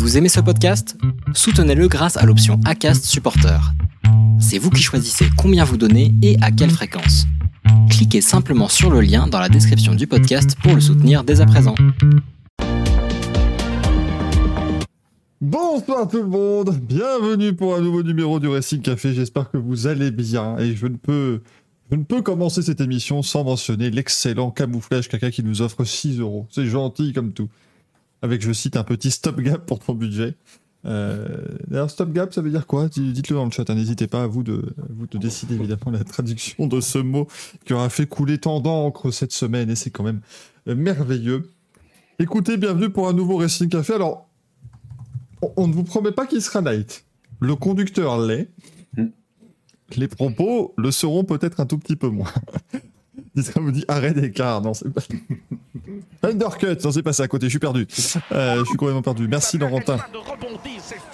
[0.00, 0.96] Vous aimez ce podcast?
[1.34, 3.60] Soutenez-le grâce à l'option ACAST Supporter.
[4.40, 7.26] C'est vous qui choisissez combien vous donnez et à quelle fréquence.
[7.90, 11.46] Cliquez simplement sur le lien dans la description du podcast pour le soutenir dès à
[11.46, 11.74] présent.
[15.42, 19.86] Bonsoir tout le monde, bienvenue pour un nouveau numéro du Racing Café, j'espère que vous
[19.86, 21.42] allez bien et je ne peux,
[21.90, 26.20] je ne peux commencer cette émission sans mentionner l'excellent camouflage caca qui nous offre 6
[26.20, 27.50] euros, c'est gentil comme tout,
[28.22, 30.34] avec je cite un petit stop gap pour ton budget.
[30.86, 31.26] Euh,
[31.68, 32.88] D'ailleurs stop gap ça veut dire quoi?
[32.88, 33.74] Dites-le dans le chat, hein.
[33.74, 37.28] n'hésitez pas à vous, de, à vous de décider évidemment la traduction de ce mot
[37.66, 40.20] qui aura fait couler tant d'encre cette semaine et c'est quand même
[40.68, 41.50] euh, merveilleux.
[42.18, 44.26] Écoutez, bienvenue pour un nouveau Racing Café, alors
[45.42, 47.04] on- on ne vous promet pas qu'il sera light.
[47.40, 48.48] Le conducteur l'est.
[48.96, 49.06] Mm.
[49.96, 52.30] Les propos le seront peut-être un tout petit peu moins.
[53.36, 54.60] Disra me dit arrêt d'écart.
[54.60, 55.02] Non, c'est pas.
[56.22, 57.86] Undercut, non, c'est pas ça à côté, je suis perdu.
[58.32, 59.28] Euh, je suis complètement perdu.
[59.28, 59.98] Merci Laurentin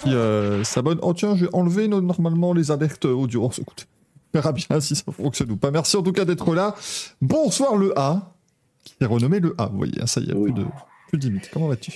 [0.03, 0.99] qui euh, s'abonne.
[1.01, 3.45] Oh tiens, j'ai enlevé no- normalement les alertes audio.
[3.45, 3.87] On écoute.
[4.33, 5.71] On verra bien si ça fonctionne ou pas.
[5.71, 6.75] Merci en tout cas d'être là.
[7.21, 8.33] Bonsoir le A,
[8.83, 9.67] qui est renommé le A.
[9.67, 10.51] Vous voyez, hein, ça y est, Oui.
[10.51, 10.67] plus de,
[11.09, 11.49] plus de limite.
[11.53, 11.91] Comment vas-tu?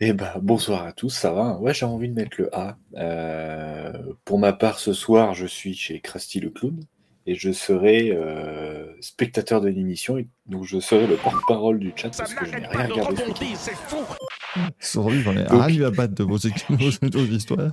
[0.00, 1.58] Eh ben, bonsoir à tous, ça va?
[1.58, 2.76] Ouais, j'ai envie de mettre le A.
[2.96, 3.92] Euh,
[4.24, 6.80] pour ma part, ce soir, je suis chez Krusty le Clown
[7.26, 12.10] et je serai euh, spectateur de l'émission, et donc je serai le porte-parole du chat
[12.16, 13.22] parce que je n'ai rien regardé
[15.22, 16.38] j'en ai rien à battre de vos,
[16.70, 17.72] vos, vos histoires.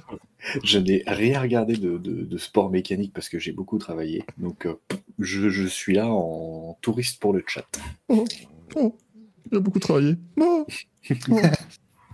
[0.64, 4.24] Je n'ai rien regardé de, de- de sport mécanique parce que j'ai beaucoup travaillé.
[4.38, 4.76] Donc, euh,
[5.20, 7.66] je, je suis là en touriste pour le chat.
[8.10, 8.26] Oh,
[9.52, 10.16] il a beaucoup travaillé.
[10.40, 10.66] Oh,
[11.30, 11.40] oh.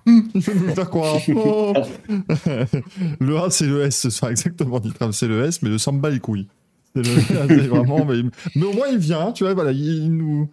[0.05, 1.17] Il veut nous faire croire.
[1.35, 1.73] Oh.
[3.19, 6.09] le A, c'est le S ce soir, exactement, Nitram, c'est le S, mais le samba
[6.09, 6.47] les couilles.
[6.95, 7.01] Le-
[7.67, 8.21] vraiment, mais,
[8.55, 10.49] mais au moins il vient, tu vois, voilà, il, il nous.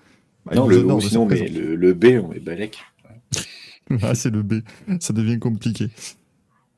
[0.47, 2.79] bah, non, le sa sinon, mais le, le B, on est balèque.
[4.03, 4.61] Ah, c'est le B.
[5.01, 5.89] Ça devient compliqué.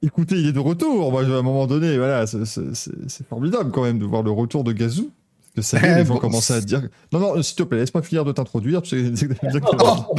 [0.03, 1.13] Écoutez, il est de retour.
[1.13, 4.73] Moi, à un moment donné, voilà, c'est formidable quand même de voir le retour de
[4.73, 5.11] Gazou.
[5.56, 6.81] Que ça y est, les gens commençaient à dire.
[7.12, 8.81] Non, non, s'il te plaît, laisse-moi finir de t'introduire.
[8.81, 10.06] tu sais exactement.
[10.10, 10.16] Oh,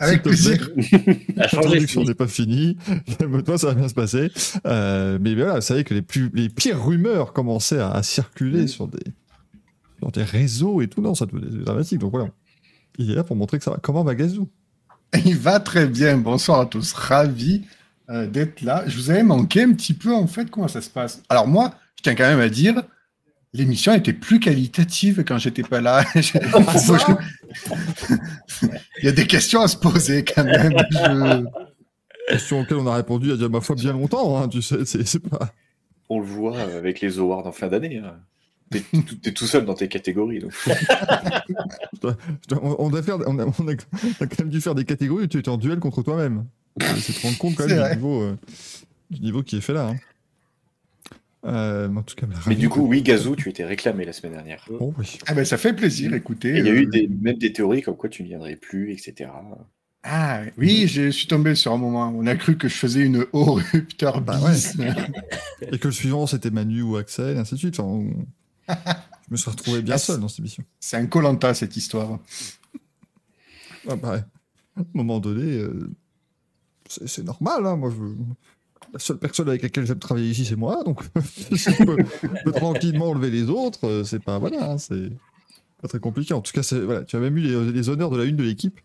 [0.00, 0.68] avec plaisir.
[1.36, 2.76] L'introduction n'est pas finie.
[3.46, 4.30] Toi, ça va bien se passer.
[4.66, 8.64] Euh, mais voilà, c'est vrai que les, plus, les pires rumeurs commençaient à, à circuler
[8.64, 8.68] Mm.
[8.68, 9.04] sur, des,
[9.98, 11.00] sur des réseaux et tout.
[11.00, 11.98] Non, ça devenait dramatique.
[11.98, 12.28] Donc voilà.
[12.98, 13.78] Il est là pour montrer que ça va.
[13.82, 14.48] Comment va Gazou?
[15.24, 16.18] Il va très bien.
[16.18, 16.92] Bonsoir à tous.
[16.92, 17.62] Ravi
[18.10, 18.84] euh, d'être là.
[18.86, 21.22] Je vous avais manqué un petit peu, en fait, comment ça se passe?
[21.28, 22.82] Alors, moi, je tiens quand même à dire,
[23.56, 26.04] l'émission était plus qualitative quand j'étais pas là.
[29.02, 30.72] Il y a des questions à se poser quand même.
[30.90, 31.44] Je-
[32.28, 34.36] Question auquel on a répondu il y a déjà, ma foi, bien longtemps.
[34.42, 35.52] hein, tu sais, c'est pas.
[36.08, 37.98] On le voit avec les awards en fin d'année.
[37.98, 38.14] hein.
[39.22, 40.40] T'es tout, seul dans tes catégories.
[40.40, 40.52] Donc.
[42.50, 44.84] On, on a faire, on, a, on a- on a quand même dû faire des
[44.84, 46.46] catégories où tu étais en duel contre toi-même.
[46.98, 47.94] C'est te rendre compte quand même du vrai.
[47.94, 48.36] niveau, euh,
[49.10, 49.88] du niveau qui est fait là.
[49.90, 49.96] hein.
[51.46, 54.12] Euh, mais en tout cas, Mais ravi du coup, oui, Gazou, tu étais réclamé la
[54.12, 54.64] semaine dernière.
[54.68, 55.18] Bon, oui.
[55.26, 56.50] Ah ben, ça fait plaisir, écoutez.
[56.50, 58.92] Il y a euh, eu des, même des théories comme quoi tu ne viendrais plus,
[58.92, 59.30] etc.
[60.02, 62.12] Ah oui, je suis tombé sur un moment.
[62.16, 64.76] On a cru que je faisais une haut rupteur Bah bis.
[65.72, 67.78] Et que le suivant c'était Manu ou Axel, et ainsi de suite.
[67.80, 68.26] Enfin, on-
[68.68, 70.64] Je me suis retrouvé bien Ah, seul dans cette émission.
[70.80, 72.18] C'est un colanta cette histoire.
[73.88, 74.24] Ah bah,
[74.76, 75.90] à un moment donné, euh,
[76.88, 77.66] c'est c'est normal.
[77.66, 77.96] Hein, moi, je...
[78.92, 80.82] La seule personne avec laquelle j'aime travailler ici, c'est moi.
[80.84, 81.02] Donc,
[81.50, 81.96] je peux,
[82.44, 83.86] peux tranquillement enlever les autres.
[83.86, 85.10] euh, C'est pas, voilà, hein, c'est
[85.82, 86.34] pas très compliqué.
[86.34, 88.42] En tout cas, voilà, tu as même eu les, les honneurs de la une de
[88.44, 88.80] l'équipe.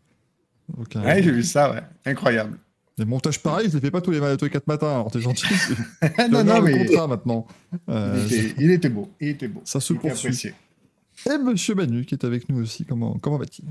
[0.77, 1.81] Donc, euh, Ouais, j'ai vu ça, ouais.
[2.05, 2.57] Incroyable.
[2.97, 4.89] les montages pareils, je les fais pas tous les, tous les 4 matins.
[4.89, 5.45] Alors, t'es gentil.
[6.31, 7.45] Non, non, le mais contrat maintenant.
[7.89, 9.09] Euh, il, était, il était beau.
[9.19, 9.61] Il était beau.
[9.65, 10.51] ça se Il poursuit.
[11.29, 12.85] Et Monsieur Manu qui est avec nous aussi.
[12.85, 13.65] Comment, comment va-t-il?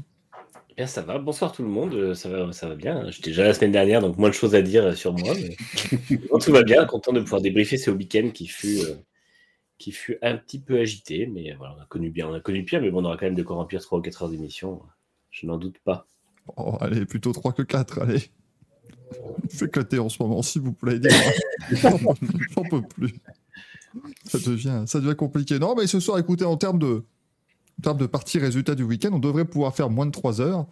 [0.81, 1.19] Bien, ça va.
[1.19, 1.93] Bonsoir tout le monde.
[1.93, 3.11] Euh, Ça va, ça va bien.
[3.11, 5.35] J'étais déjà la semaine dernière, donc moins de choses à dire sur moi.
[5.35, 6.87] mais- tout va bien.
[6.87, 8.95] Content de pouvoir débriefer ce week-end qui fut, euh,
[9.77, 11.27] qui fut un petit peu agité.
[11.27, 12.29] Mais voilà, on a connu bien.
[12.31, 14.01] On a connu pire, mais bon, on aura quand même de quoi remplir 3 ou
[14.01, 14.81] 4 heures d'émission.
[15.31, 16.07] Je n'en doute pas.
[16.57, 18.23] Oh, allez, plutôt 3 que 4, allez.
[19.51, 20.99] Fais éclater en ce moment, s'il vous plaît.
[21.73, 23.13] J'en peux- plus.
[24.25, 25.59] Ça devient, ça devient compliqué.
[25.59, 27.05] Non, mais ce soir, écoutez, en termes de,
[27.81, 30.67] termes de partie résultat du week-end, on devrait pouvoir faire moins de 3 heures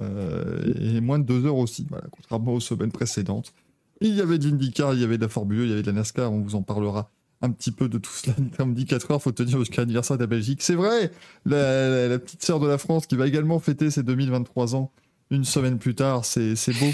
[0.00, 3.52] euh, et moins de 2 heures aussi, contrairement aux semaines précédentes.
[4.00, 5.82] Il y avait de l'IndyCar, il y avait de la Formule 1, il y avait
[5.82, 7.10] de la NASCAR, on vous en parlera
[7.42, 8.34] un petit peu de tout cela.
[8.56, 10.62] Comme dit 4 heures, faut tenir jusqu'à l'anniversaire de la Belgique.
[10.62, 11.12] C'est vrai,
[11.44, 14.90] la, petite sœur de la France qui va également fêter ses 2023 ans
[15.30, 16.90] une semaine plus tard, c'est beau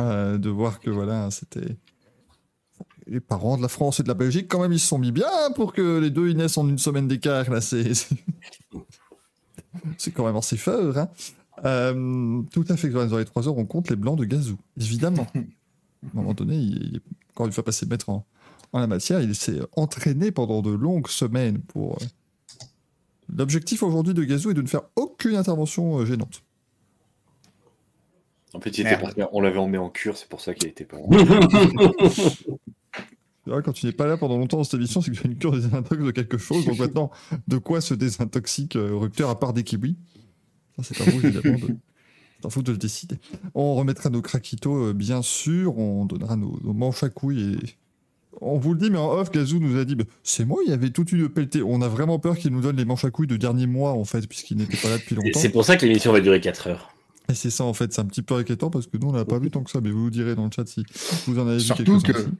[0.00, 1.76] euh, de voir que voilà, c'était
[3.08, 5.12] les parents de la France et de la Belgique, quand même, ils se sont mis
[5.12, 7.48] bien pour que les deux ils naissent en une semaine d'écart.
[7.50, 7.92] Là, c'est
[10.14, 10.96] quand même assez fort.
[10.98, 11.08] Hein
[11.64, 15.26] Euh, tout à fait, dans les trois heures, on compte les blancs de Gazou, évidemment.
[15.34, 17.00] À un moment donné, il, il-
[17.34, 18.24] quand il va passer maître en,
[18.72, 21.98] en la matière, il s'est entraîné pendant de longues semaines pour.
[22.02, 22.06] euh,
[23.36, 26.42] L'objectif aujourd'hui de Gazou est de ne faire aucune intervention euh, gênante.
[28.54, 30.84] En fait, il était parti- on l'avait emmené en cure, c'est pour ça qu'il était
[30.86, 30.96] pas
[33.64, 35.36] quand tu n'es pas là pendant longtemps dans cette émission, c'est que tu as une
[35.36, 36.64] cure des désintox de quelque chose.
[36.64, 37.10] Donc maintenant,
[37.46, 39.96] de quoi se désintoxique euh, Rupteur à part des kiwis
[40.76, 41.58] Ça, c'est à vous, évidemment.
[41.58, 41.76] De...
[42.40, 43.16] C'est à vous de le décider.
[43.54, 45.78] On remettra nos craquitos, euh, bien sûr.
[45.78, 47.54] On donnera nos, nos manches à couilles.
[47.54, 47.76] Et...
[48.40, 50.70] On vous le dit, mais en off, Gazou nous a dit bah, c'est moi, il
[50.70, 51.62] y avait toute une pelletée.
[51.62, 54.04] On a vraiment peur qu'il nous donne les manches à couilles de dernier mois, en
[54.04, 55.40] fait, puisqu'il n'était pas là depuis Et longtemps.
[55.40, 56.94] C'est pour ça que l'émission va durer 4 heures.
[57.30, 57.92] Et c'est ça, en fait.
[57.92, 59.80] C'est un petit peu inquiétant parce que nous, on n'a pas vu tant que ça.
[59.80, 60.84] Mais vous nous direz dans le chat si
[61.26, 62.30] vous en avez Surtout vu quelques-uns.
[62.30, 62.36] que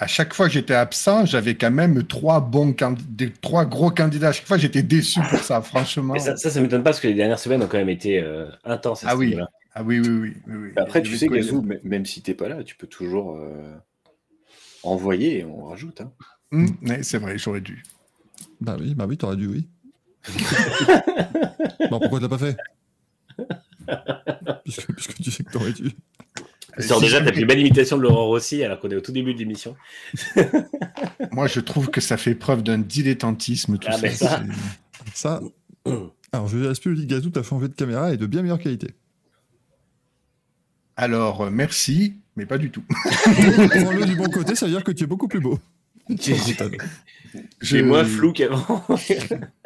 [0.00, 2.74] à chaque fois que j'étais absent, j'avais quand même trois bons
[3.08, 4.28] des trois gros candidats.
[4.28, 6.14] À chaque fois, j'étais déçu pour ça, franchement.
[6.14, 8.20] Mais ça, ça, ça m'étonne pas parce que les dernières semaines ont quand même été
[8.20, 9.02] euh, intenses.
[9.04, 9.36] à Ah ce oui.
[9.74, 10.36] Ah oui, oui, oui.
[10.46, 10.72] oui, oui.
[10.76, 13.74] Après, tu sais, Gazou, même si t'es pas là, tu peux toujours euh,
[14.84, 16.00] envoyer et on rajoute.
[16.00, 16.12] hein.
[16.52, 17.82] Hum, ouais, c'est vrai, j'aurais dû.
[18.60, 19.68] Bah oui, bah oui, t'aurais dû, oui.
[21.90, 22.56] bon, pourquoi tu l'as pas fait?
[24.64, 25.90] Puisque, puisque tu sais que t'aurais dû.
[26.80, 29.12] Sors Si déjà, fait une belle imitation de Laurent Rossi alors qu'on est au tout
[29.12, 29.76] début de l'émission.
[31.32, 34.40] Moi, je trouve que ça fait preuve d'un dilettantisme, tout Ah, ça.
[34.40, 34.52] ben
[35.14, 35.40] ça.
[36.32, 38.88] Alors, je vais aspect, dit Gazou, t'as changé de caméra et de bien meilleure qualité.
[40.96, 42.82] Alors, euh, merci, mais pas du tout.
[43.12, 45.58] Prends-le du bon côté, ça veut dire que tu es beaucoup plus beau.
[46.08, 46.44] J'ai
[47.60, 48.84] Je- moins flou qu'avant.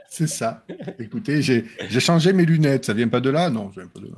[0.08, 0.65] C'est ça.
[0.99, 2.85] Écoutez, j'ai j'ai changé mes lunettes.
[2.85, 3.49] Ça vient pas de là?
[3.49, 4.17] Non, ça vient pas de là.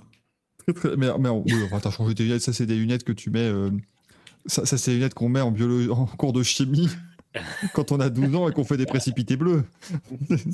[0.67, 3.13] Très, très- Mais, mais oui, enfin, t'as changé tes lunettes, ça c'est des lunettes que
[3.13, 3.41] tu mets.
[3.49, 3.71] euh,
[4.47, 5.93] Ça, ça, c'est des lunettes qu'on met en, biolo...
[5.93, 6.89] en cours de chimie
[7.75, 9.65] quand on a 12 ans et qu'on fait des précipités bleus.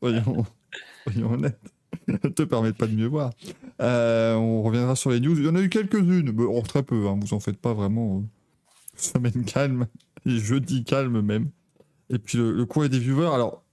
[0.00, 0.44] Soyons...
[1.04, 1.60] soyons honnêtes.
[2.08, 3.30] Ne te permettent pas de mieux voir.
[3.80, 5.38] Euh, on reviendra sur les news.
[5.38, 7.74] Il y en a eu quelques-unes, mais oh, très peu, hein, vous en faites pas
[7.74, 8.18] vraiment.
[8.18, 8.26] euh.
[8.96, 9.86] Semaine calme,
[10.26, 11.50] et jeudi calme même.
[12.10, 13.64] Et puis le, le courrier des viewers, alors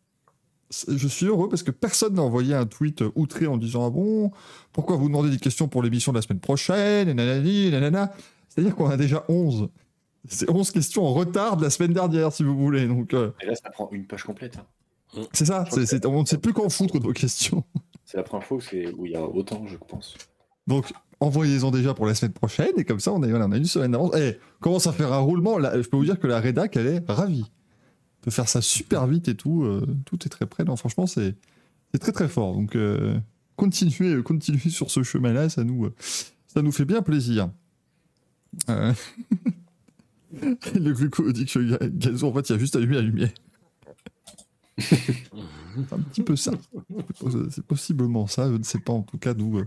[0.87, 3.89] je suis heureux parce que personne n'a envoyé un tweet euh, outré en disant Ah
[3.89, 4.31] bon,
[4.73, 8.11] pourquoi vous demandez des questions pour l'émission de la semaine prochaine, et nanani, et nanana.
[8.49, 9.69] C'est-à-dire qu'on a déjà 11.
[10.27, 12.85] C'est 11 questions en retard de la semaine dernière, si vous voulez.
[12.87, 14.57] Donc, euh, Et là, ça prend une page complète.
[14.57, 15.21] hein.
[15.31, 17.63] c'est ça, c'est- c'est- on ne sait plus qu'en foutre de nos questions.
[18.03, 20.15] C'est la première fois où, c'est- où il y a autant, je pense.
[20.67, 20.91] Donc,
[21.21, 23.91] envoyez-en déjà pour la semaine prochaine, et comme ça, on a, on a une semaine
[23.91, 24.11] d'avance.
[24.17, 25.57] Eh, commence à faire un roulement.
[25.59, 27.49] Là, je peux vous dire que la rédac, elle est ravie
[28.27, 29.63] de faire ça super vite et tout.
[29.63, 30.63] euh, tout est très près.
[30.65, 31.35] Non, franchement, c'est
[31.99, 32.53] très très fort.
[32.53, 33.17] Donc, euh,
[33.55, 35.93] continuez, euh, continuez sur ce chemin-là, ça nous, euh,
[36.47, 37.49] ça nous fait bien plaisir.
[38.69, 38.93] Euh,
[40.75, 43.31] Le gluco dit que Ga- Gazou, en fait, il a juste allumé la lumière.
[45.91, 46.51] Un petit peu ça.
[47.49, 49.61] C'est possiblement ça, je ne sais pas en tout cas d'où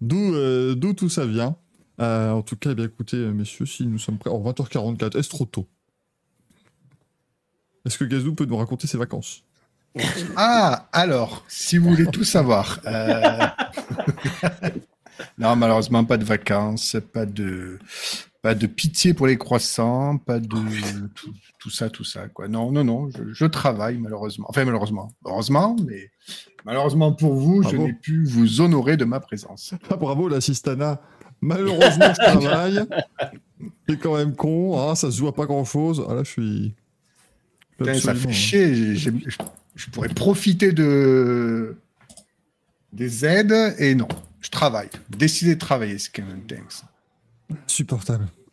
[0.00, 1.56] d'où tout ça vient.
[1.98, 4.30] En tout cas, eh bien, écoutez, messieurs, si nous sommes prêts.
[4.30, 5.68] En 20h44, est-ce trop tôt?
[7.86, 9.42] Est-ce que Gazou peut nous raconter ses vacances?
[10.36, 12.78] Ah, alors, si vous voulez tout savoir.
[12.86, 13.46] euh,
[15.38, 17.78] non, malheureusement, pas de vacances, pas de,
[18.42, 20.46] pas de pitié pour les croissants, pas de
[21.14, 22.28] tout, tout ça, tout ça.
[22.28, 22.48] Quoi.
[22.48, 24.46] Non, non, non, je, je travaille malheureusement.
[24.48, 25.12] Enfin, malheureusement.
[25.24, 26.10] Heureusement, mais
[26.64, 29.74] malheureusement pour vous, je n'ai pu vous honorer de ma présence.
[29.90, 31.00] Ah, bravo, l'assistana.
[31.40, 32.80] Malheureusement, je travaille.
[33.88, 36.04] C'est quand même con, hein, ça se joue à pas grand-chose.
[36.08, 36.74] Ah là, je suis...
[37.80, 38.94] Putain, ça fait chier.
[38.96, 39.10] je,
[39.74, 41.76] je pourrais profiter de
[42.92, 44.08] des aides et non,
[44.40, 44.88] je travaille.
[45.08, 46.64] Décider de travailler, c'est quand même dingue.
[46.68, 46.84] ça.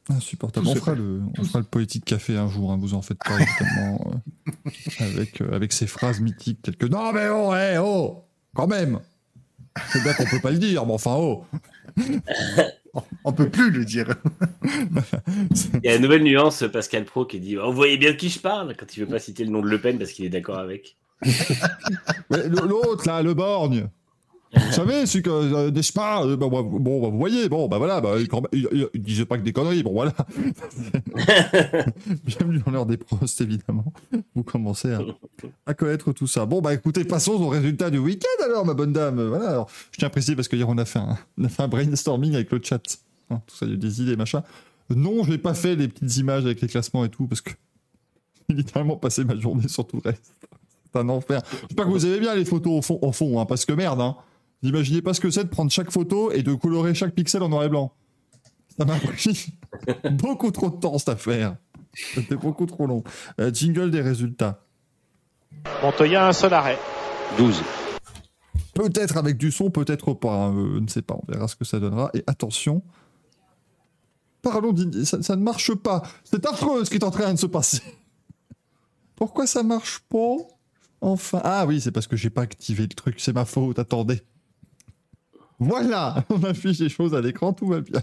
[0.10, 0.68] Insupportable.
[0.68, 3.18] On fera, le, on Tout fera le poétique café un jour, hein, vous en faites
[3.20, 4.12] pas, évidemment.
[4.48, 8.24] euh, avec, euh, avec ces phrases mythiques telles que Non, mais oh, eh, oh,
[8.56, 9.00] quand même
[9.92, 11.46] C'est bien qu'on peut pas le dire, mais enfin, oh
[13.24, 14.16] On peut plus le dire.
[14.64, 18.16] Il y a une nouvelle nuance, Pascal Pro, qui dit Oh, Vous voyez bien de
[18.16, 20.26] qui je parle quand il veut pas citer le nom de Le Pen parce qu'il
[20.26, 20.98] est d'accord avec.
[22.30, 23.90] L'autre, là, le borgne
[24.54, 27.68] vous savez, celui que, euh, n'est-ce pas euh, bah, bah, Bon, bah, vous voyez, bon,
[27.68, 30.14] bah voilà, bah, il, il- il- il disait pas que des conneries, bon, voilà.
[32.26, 33.92] Bienvenue dans l'heure des prosts, évidemment.
[34.36, 35.02] Vous commencez à,
[35.66, 36.46] à connaître tout ça.
[36.46, 39.22] Bon, bah écoutez, passons au résultat du week-end alors, ma bonne dame.
[39.28, 41.64] Voilà, alors, je tiens à préciser parce qu'hier, on, a fait un- on a fait
[41.64, 42.82] un brainstorming avec le chat.
[43.30, 44.44] Hein, tout ça, il y a eu des idées, machin.
[44.90, 47.52] Non, je n'ai pas fait les petites images avec les classements et tout parce que
[48.50, 50.32] j'ai littéralement passé ma journée sur tout le reste.
[50.94, 51.42] C'est un enfer.
[51.68, 54.16] J'espère que vous aimez bien les photos au fond hein, parce que merde, hein.
[54.64, 57.50] N'imaginez pas ce que c'est de prendre chaque photo et de colorer chaque pixel en
[57.50, 57.94] noir et blanc.
[58.78, 59.54] Ça m'a pris
[60.12, 61.58] beaucoup trop de temps cette affaire.
[61.94, 63.04] C'était beaucoup trop long.
[63.40, 64.64] Euh, jingle des résultats.
[65.82, 66.78] Montoya, un seul arrêt.
[67.38, 67.62] 12.
[68.74, 70.34] Peut-être avec du son, peut-être pas.
[70.34, 71.16] hein, euh, je ne sais pas.
[71.16, 72.12] On verra ce que ça donnera.
[72.14, 72.84] Et attention,
[74.42, 75.06] parlons d'Indy.
[75.06, 76.04] Ça, ça ne marche pas.
[76.24, 77.82] C'est affreux ce qui est en train de se passer.
[79.16, 80.36] Pourquoi ça marche pas?
[81.02, 81.42] Enfin.
[81.44, 83.20] Ah oui, c'est parce que j'ai pas activé le truc.
[83.20, 83.80] C'est ma faute.
[83.80, 84.22] Attendez.
[85.60, 88.00] Voilà, on affiche les choses à l'écran, tout va bien.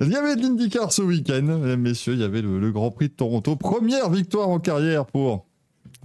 [0.00, 3.08] Il y avait de l'IndyCar ce week-end, mesdames, messieurs, il y avait le, Grand Prix
[3.08, 3.54] de Toronto.
[3.56, 5.46] Première victoire en carrière pour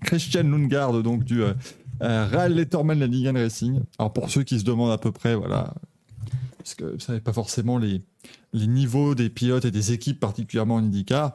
[0.04, 1.54] Christian Lundgaard, donc du euh,
[2.02, 3.80] euh, Real Letterman la Ligue 1 Racing.
[3.98, 5.74] Alors pour ceux qui se demandent à peu près, voilà,
[6.58, 8.02] parce que vous savez pas forcément les,
[8.54, 11.34] les niveaux des pilotes et des équipes, particulièrement en IndyCar,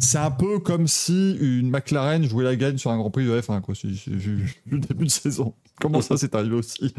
[0.00, 3.40] c'est un peu comme si une McLaren jouait la gagne sur un Grand Prix de
[3.40, 3.74] F1, quoi.
[3.74, 4.10] C'est c'est-
[4.70, 5.54] le début de saison.
[5.80, 6.94] Comment ça c'est arrivé aussi?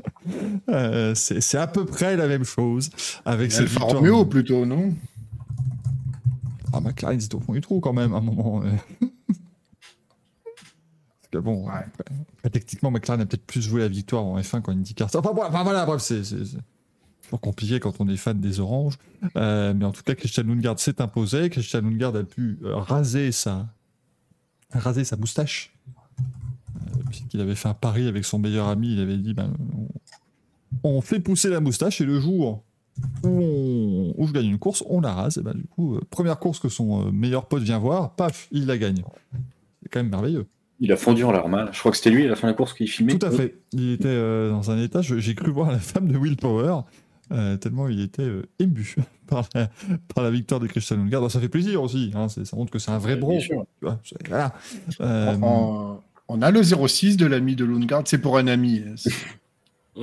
[0.69, 2.89] Euh, C'est c'est à peu près la même chose
[3.25, 3.89] avec victoire.
[3.89, 4.93] Romeo plutôt, non?
[6.73, 8.61] Ah, McLaren, c'était au fond du trou quand même à un moment.
[11.21, 11.73] Parce que bon, Ouais.
[12.37, 15.09] après, techniquement, McLaren a peut-être plus joué la victoire en F1 qu'en IndyCar.
[15.13, 16.57] Enfin, voilà, enfin, voilà, bref, c'est c'est- c'est
[17.27, 18.97] toujours compliqué quand on est fan des oranges.
[19.35, 21.49] Euh, mais en tout cas, Christian Lundgaard s'est imposé.
[21.49, 23.67] Christian Lundgaard a pu euh, raser sa,
[24.71, 25.73] raser sa moustache.
[26.19, 29.53] Euh, Puisqu'il avait fait un pari avec son meilleur ami, il avait dit ben,
[30.83, 32.63] on, fait pousser la moustache et le jour
[33.23, 35.37] où, on- où je gagne une course, on la rase.
[35.37, 38.77] Et ben, du coup, première course que son meilleur pote vient voir, paf, il la
[38.77, 39.03] gagne.
[39.83, 40.47] C'est quand même merveilleux.
[40.79, 41.69] Il a fondu en larmes.
[41.71, 43.17] Je crois que c'était lui à la fin de la course qui filmait.
[43.17, 43.55] Tout à fait.
[43.73, 46.81] Il était euh, dans un état, j'ai cru voir la femme de Will Power,
[47.31, 48.95] euh, tellement il était euh, ému
[49.27, 49.69] par la,
[50.13, 51.21] par la victoire de Christian Lundgaard.
[51.21, 53.39] Alors, ça fait plaisir aussi, hein, ça montre que c'est un vrai bro.
[53.81, 54.53] vois, voilà.
[55.01, 58.83] Euh, on, on a le 06 de l'ami de Lundgaard, c'est pour un ami.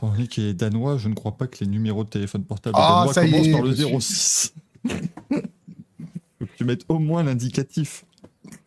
[0.00, 3.06] Donné qu'il est danois, je ne crois pas que les numéros de téléphone portable Ah,
[3.06, 4.54] danois commencent est, par le je suis- 06.
[6.38, 8.04] Faut que tu mettes au moins l'indicatif.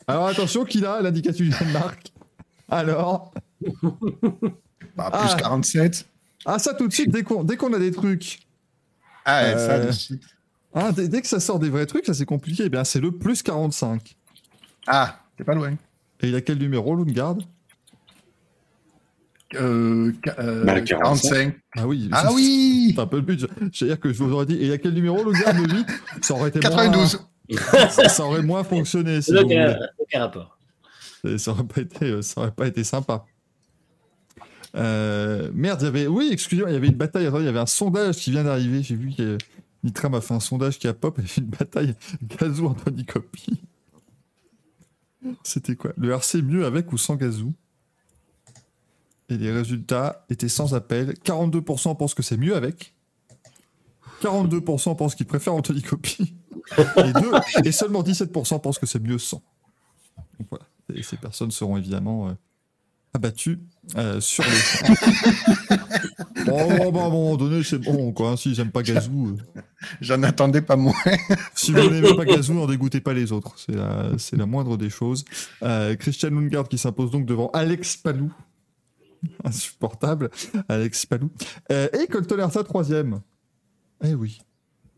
[0.07, 2.11] Alors attention, qu'il a l'indicatif du Danemark.
[2.69, 3.33] Alors?
[4.95, 5.27] Bah, Ah.
[5.27, 6.07] plus 47.
[6.49, 8.39] Ah, ça tout de suite, dès qu'on dès qu'on a des trucs
[9.25, 10.23] Ah, ouais, ça, Euh, de suite.
[10.73, 12.63] Ah, dès, dès que ça sort des vrais trucs, ça c'est compliqué.
[12.65, 14.15] Eh bien, c'est le plus 45.
[14.87, 15.71] Ah, t'es pas loin.
[16.21, 17.37] Et il a quel numéro, Lundgaard
[19.55, 21.29] Euh, ca- euh, Bah, le 45.
[21.29, 21.55] 45.
[21.77, 22.09] Ah oui.
[22.11, 23.45] Ah c'est- oui C'est un peu le but.
[23.73, 25.87] C'est-à-dire que je vous aurais dit, et il y a quel numéro, Lundgaard Le 8
[26.21, 27.19] Ça aurait été 92.
[27.49, 27.89] moins...
[27.89, 29.85] ça, ça aurait moins fonctionné, si vous aucun, voulez.
[29.99, 30.57] aucun rapport.
[31.25, 33.25] Et Ça aurait pas été, ça aurait pas été sympa.
[34.75, 36.07] Euh, merde, il y avait...
[36.07, 37.23] Oui, excusez-moi, il y avait une bataille.
[37.33, 38.83] Il y avait un sondage qui vient d'arriver.
[38.83, 39.37] J'ai vu que
[39.83, 41.17] Nitram a fait un sondage qui a pop.
[41.21, 43.61] Il y avait une bataille Gazou Anthony Copy.
[45.43, 45.93] C'était quoi?
[45.97, 47.53] Le RC mieux avec ou sans Gazou?
[49.29, 51.13] Et les résultats étaient sans appel.
[51.25, 52.93] 42% pensent que c'est mieux avec.
[54.21, 56.33] 42% pensent qu'ils préfèrent Anthony Copy.
[56.97, 57.31] Et, deux-
[57.65, 59.41] et seulement 17% pensent que c'est mieux sans.
[60.93, 62.33] Et ces personnes seront évidemment euh,
[63.17, 63.59] abattues
[63.97, 64.93] euh, sur les champs.
[66.45, 68.31] bon, bon, bon, à un moment donné, c'est bon, quoi.
[68.31, 69.61] hein, S'ils n'aiment pas Gazou, euh,
[70.01, 70.93] J'en attendais pas moins.
[71.55, 73.53] si vous n'aimez pas Gazou, n'en dégoûtez pas les autres.
[73.57, 75.25] C'est la, c'est la moindre des choses.
[75.63, 78.31] Euh, Christian Lundgaard qui s'impose donc devant Alex Palou.
[79.43, 80.29] Insupportable.
[80.69, 81.29] Alex Palou.
[81.71, 83.21] Euh, et Colton Herta, troisième.
[84.03, 84.39] Eh oui.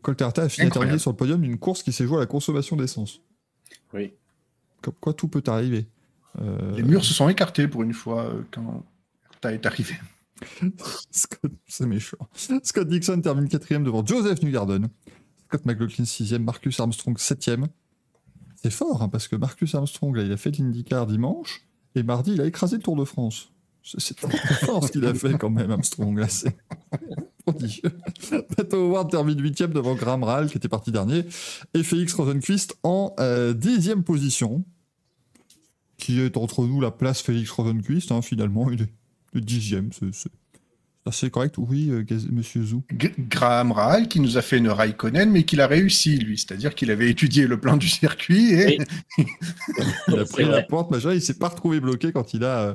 [0.02, 0.88] Colton Herta a fini Incroyable.
[0.90, 3.20] terminé sur le podium d'une course qui s'est jouée à la consommation d'essence.
[3.94, 4.12] Oui.
[4.82, 5.86] Comme quoi, tout peut arriver.
[6.40, 8.84] Euh, Les murs se sont écartés pour une fois euh, quand
[9.40, 9.94] t'as est arrivé.
[11.10, 12.16] Scott, c'est méchant.
[12.62, 14.88] Scott Dixon termine quatrième devant Joseph Newgarden.
[15.48, 17.66] Scott McLaughlin sixième, Marcus Armstrong septième.
[18.62, 22.32] C'est fort, hein, parce que Marcus Armstrong, là, il a fait l'IndyCar dimanche, et mardi,
[22.32, 23.50] il a écrasé le Tour de France.
[23.82, 26.54] C'est fort ce qu'il a fait quand même, Armstrong, là, c'est
[27.46, 27.90] prodigieux.
[28.54, 31.24] Pato Howard termine huitième devant Graham Rahal, qui était parti dernier,
[31.72, 34.64] et Félix Rosenquist en euh, dixième position,
[36.00, 38.88] qui est entre nous la place Félix Rosenquist, hein, finalement, il est
[39.32, 40.30] le dixième, c'est
[41.06, 42.82] assez correct, oui, euh, monsieur Zou.
[42.98, 46.36] G- Graham Rahal qui nous a fait une Raikkonen, mais qu'il a réussi, lui.
[46.36, 48.78] C'est-à-dire qu'il avait étudié le plan du circuit et
[49.18, 49.26] Oui.
[50.08, 52.74] Il a pris la porte, machin, il s'est pas retrouvé bloqué quand il a, euh,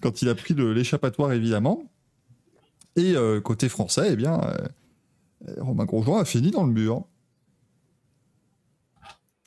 [0.00, 1.84] quand il a pris l'échappatoire, évidemment.
[2.96, 7.04] Et euh, côté français, eh bien, euh, Romain Grosjean a fini dans le mur.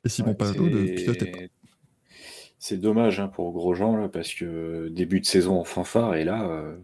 [0.06, 1.40] Et Simon Ouais, Pallato ne pilotait pas.
[2.66, 6.44] C'est dommage hein, pour Grosjean, là, parce que début de saison en fanfare, et là,
[6.50, 6.78] euh,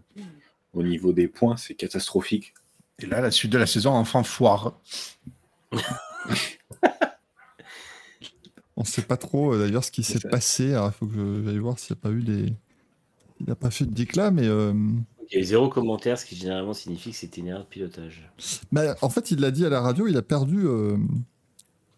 [0.74, 2.52] au niveau des points, c'est catastrophique.
[2.98, 4.78] Et là, la suite de la saison, enfant foire.
[8.76, 10.74] On ne sait pas trop euh, d'ailleurs ce qui s'est passé.
[10.76, 12.52] Il faut que j'aille voir s'il n'y a pas eu des.
[13.40, 14.46] Il n'a pas fait de déclat, mais.
[14.46, 14.74] euh,
[15.30, 17.68] Il y a eu zéro commentaire, ce qui généralement signifie que c'était une erreur de
[17.68, 18.30] pilotage.
[18.70, 20.66] bah, en fait, il l'a dit à la radio, il a perdu.
[20.66, 20.98] euh,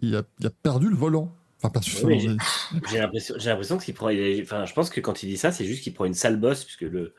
[0.03, 1.33] Il, a, il a perdu le volant.
[1.63, 2.29] Enfin, Oui,
[2.91, 4.09] J'ai l'impression, qu'il prend.
[4.09, 6.15] il est- Enfin, je pense que quand il dit ça, c'est juste qu'il prend une
[6.15, 7.15] sale bosse, puisque le,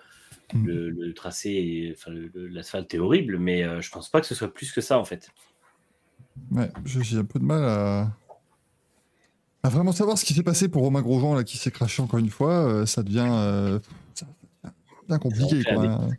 [0.53, 0.65] Mm.
[0.67, 4.53] le, le tracé, enfin, l'asphalte est horrible, mais euh, je pense pas que ce soit
[4.53, 5.31] plus que ça en fait.
[6.51, 8.11] Ouais, j'ai un peu de mal à...
[9.63, 12.19] à vraiment savoir ce qui s'est passé pour Romain Grosjean là qui s'est craché encore
[12.19, 12.51] une fois.
[12.67, 13.79] euh, ça devient, euh,
[14.13, 14.27] ça
[15.07, 16.09] devient compliqué quoi.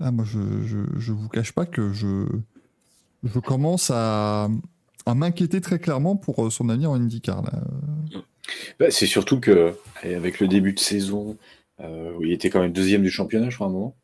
[0.00, 2.26] Ah, moi, je, je, je vous cache pas que je,
[3.24, 4.48] je commence à,
[5.06, 7.42] à m'inquiéter très clairement pour euh, son avenir en IndyCar.
[8.78, 11.36] Bah, c'est surtout que avec le début de saison,
[11.80, 13.96] euh, où il était quand même deuxième du championnat, je crois, à un moment.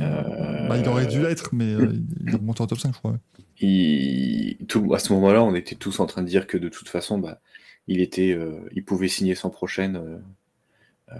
[0.00, 1.92] Euh, Bah, il aurait dû l'être, mais euh,
[2.26, 3.12] il est en top 5, je crois.
[3.12, 3.18] ouais.
[3.60, 6.88] il- tout, à ce moment-là, on était tous en train de dire que de toute
[6.88, 7.40] façon, bah,
[7.86, 9.96] il était, euh, il pouvait signer sans prochaine.
[9.96, 10.18] euh,
[11.12, 11.18] euh,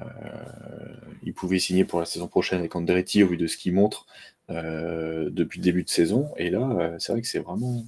[1.23, 4.07] il pouvait signer pour la saison prochaine avec Andretti au vu de ce qu'il montre
[4.51, 6.31] euh, depuis le début de saison.
[6.39, 7.85] Et là, euh, c'est vrai que c'est vraiment,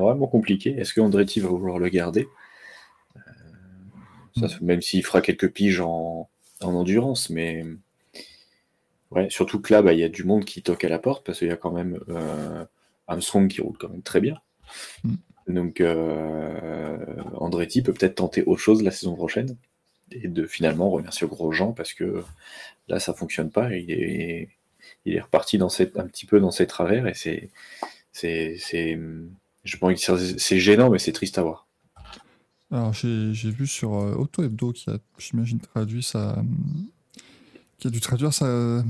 [0.00, 0.70] vraiment compliqué.
[0.78, 2.28] Est-ce que Andretti va vouloir le garder?
[3.16, 3.20] Euh,
[4.40, 4.64] ça, Mm.
[4.64, 6.28] Même s'il fera quelques piges en,
[6.62, 7.64] en endurance, mais
[9.10, 11.24] ouais, surtout que là, bah, il y a du monde qui toque à la porte
[11.24, 12.64] parce qu'il y a quand même euh,
[13.06, 14.40] Armstrong qui roule quand même très bien.
[15.04, 15.14] Mm.
[15.48, 16.96] Donc euh,
[17.34, 19.56] Andretti peut peut-être tenter autre chose la saison prochaine
[20.12, 22.22] et de finalement remercier Grosjean parce que
[22.88, 24.48] là ça fonctionne pas et il est,
[25.04, 27.50] il est reparti dans cette, un petit peu dans ses travers et c'est
[28.12, 28.98] c'est
[29.64, 31.66] je pense que c'est- gênant mais c'est triste à voir.
[32.70, 36.42] Alors, j'ai vu sur euh, Auto Hebdo qui a, j'imagine, traduit sa.
[37.78, 38.82] qui a dû traduire sa,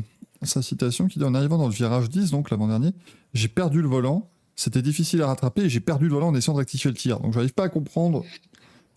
[0.63, 2.91] citation qui dit En arrivant dans le virage 10, donc l'avant-dernier,
[3.35, 6.53] j'ai perdu le volant, c'était difficile à rattraper et j'ai perdu le volant en essayant
[6.55, 7.19] de rectifier le tir.
[7.21, 8.25] Donc, j'arrive pas à comprendre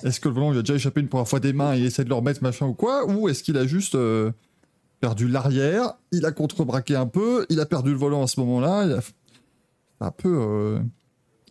[0.03, 1.85] est-ce que le volant lui a déjà échappé une première fois des mains et il
[1.85, 4.31] essaie de le remettre, machin ou quoi, ou est-ce qu'il a juste euh,
[4.99, 8.97] perdu l'arrière, il a contrebraqué un peu, il a perdu le volant à ce moment-là,
[8.97, 10.29] a- un peu.
[10.39, 10.79] euh,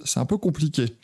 [0.04, 0.94] c'est un peu compliqué.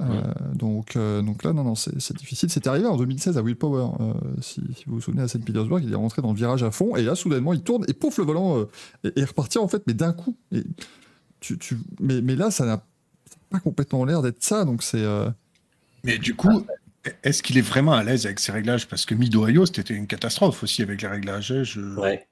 [0.00, 0.22] Euh,
[0.54, 2.48] donc, euh, donc là, non, non, c'est difficile.
[2.50, 3.88] C'était arrivé en 2016 à Willpower.
[4.00, 6.62] euh, si, si vous vous souvenez, à Saint Petersburg, il est rentré dans le virage
[6.62, 8.68] à fond et là, soudainement, il tourne et pouf, le volant euh,
[9.04, 10.34] est, est reparti en fait, mais d'un coup.
[10.50, 10.62] Et
[11.40, 12.84] tu, tu, mais, mais là, ça n'a
[13.50, 14.64] pas complètement l'air d'être ça.
[14.64, 15.02] Donc c'est.
[15.02, 15.28] euh,
[16.04, 16.64] Mais du coup,
[17.22, 18.88] est-ce qu'il est vraiment à l'aise avec ces réglages?
[18.88, 21.52] Parce que Mid-Ohio, c'était une catastrophe aussi avec les réglages.
[21.52, 21.80] hein, Je...
[22.00, 22.26] Ouais.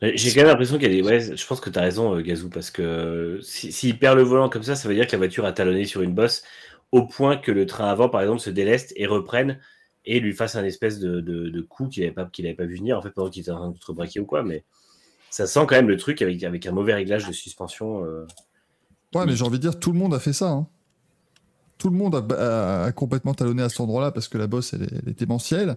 [0.00, 2.70] J'ai quand même l'impression qu'il y je pense que tu as raison, euh, Gazou, parce
[2.70, 5.44] que euh, si- s'il perd le volant comme ça, ça veut dire que la voiture
[5.44, 6.44] a talonné sur une bosse
[6.92, 9.58] au point que le train avant, par exemple, se déleste et reprenne
[10.04, 12.96] et lui fasse un espèce de, de, coup qu'il n'avait pas, avait pas vu venir,
[12.96, 14.44] en fait, pendant qu'il était en train de se braquer ou quoi.
[14.44, 14.64] Mais
[15.30, 18.04] ça sent quand même le truc avec, avec un mauvais réglage de suspension.
[18.04, 18.24] euh.
[19.14, 20.48] Ouais, mais j'ai envie de dire, tout le monde a fait ça.
[20.50, 20.68] hein.
[21.76, 25.18] Tout le monde a, complètement talonné à cet endroit-là parce que la bosse, elle, est-
[25.18, 25.76] démentielle.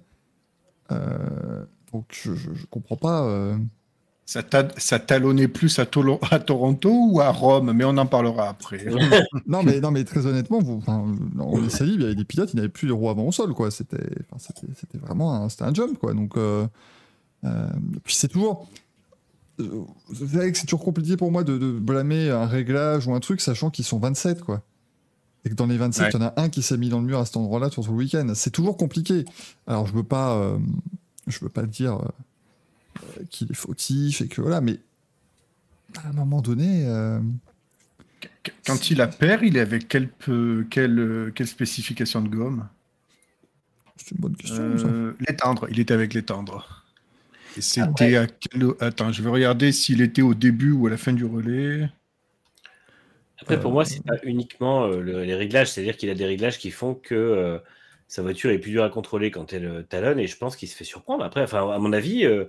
[0.89, 3.57] Donc je, je comprends pas.
[4.25, 7.73] Ça, ta- ça talonnait plus à, Tolo- à Toronto ou à Rome?
[7.73, 8.86] Mais on en parlera après.
[9.47, 11.03] Non mais, non, mais très honnêtement, vous, enfin,
[11.39, 13.31] en essai libre, il y avait des pilotes, ils n'avaient plus les roues avant au
[13.34, 13.71] sol, quoi.
[13.71, 13.97] C'était,
[14.31, 14.53] enfin,
[15.01, 16.13] vraiment un, un jump, quoi.
[16.13, 16.65] Donc, euh,
[17.43, 17.67] euh,
[18.03, 18.69] puis c'est toujours.
[19.60, 23.13] euh, Vous savez que c'est toujours compliqué pour moi de, de blâmer un réglage ou
[23.13, 24.62] un truc, sachant qu'ils sont 27, quoi.
[25.43, 26.21] Et que dans les 27, il Ouais.
[26.21, 27.91] y en a un qui s'est mis dans le mur à cet endroit-là sur tout
[27.91, 28.31] le week-end.
[28.36, 29.25] C'est toujours compliqué.
[29.67, 30.57] Alors, je veux pas, euh,
[31.27, 32.07] je veux pas dire euh,
[33.30, 34.77] qu'il est fautif et que voilà, mais
[36.04, 36.86] à un moment donné.
[36.88, 37.19] euh,
[38.65, 42.67] Quand il a perd, il est avec quelle, peu- quelle, euh, quelle spécification de gomme?
[43.97, 44.63] C'est une bonne question.
[44.63, 45.67] Euh, Les tendres.
[45.69, 46.86] Il était avec les tendres.
[47.58, 48.73] Et c'était à quel...
[48.80, 51.89] Attends, je vais regarder s'il était au début ou à la fin du relais.
[53.41, 56.25] Après, pour Euh, moi, c'est pas uniquement euh, le- les réglages, c'est-à-dire qu'il a des
[56.25, 57.60] réglages qui font que euh,
[58.08, 60.69] sa voiture est plus dure à contrôler quand elle euh, talonne, et je pense qu'il
[60.69, 61.23] se fait surprendre.
[61.23, 62.45] Après, enfin, à mon avis, euh,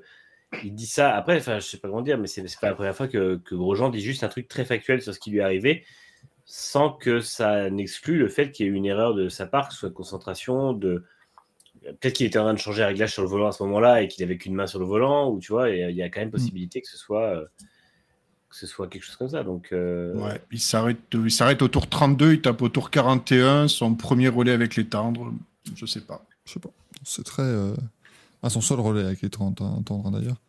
[0.64, 1.14] il dit ça.
[1.14, 3.54] Après, enfin, je sais pas comment dire, mais c'est pas la première fois que, que
[3.54, 5.84] Grosjean dit juste un truc très factuel sur ce qui lui est arrivé,
[6.44, 9.68] sans que ça n'exclue le fait qu'il y ait eu une erreur de sa part,
[9.68, 11.04] que ce soit de concentration, de
[11.82, 14.02] peut-être qu'il était en train de changer un réglage sur le volant à ce moment-là
[14.02, 16.08] et qu'il avait qu'une main sur le volant, ou tu vois, et il y a
[16.10, 17.44] quand même possibilité que ce soit euh,
[18.50, 19.42] que ce soit quelque chose comme ça.
[19.44, 23.66] Donc, euh, Ouais, il s'arrête, il s'arrête au tour 32, il tape au tour 41,
[23.68, 25.32] son premier relais avec les tendres.
[25.74, 26.22] Je sais pas.
[26.44, 26.68] Je sais pas.
[27.02, 27.42] C'est très.
[27.42, 27.72] euh,
[28.42, 30.40] À son seul relais avec les 30 hein, tendres d'ailleurs.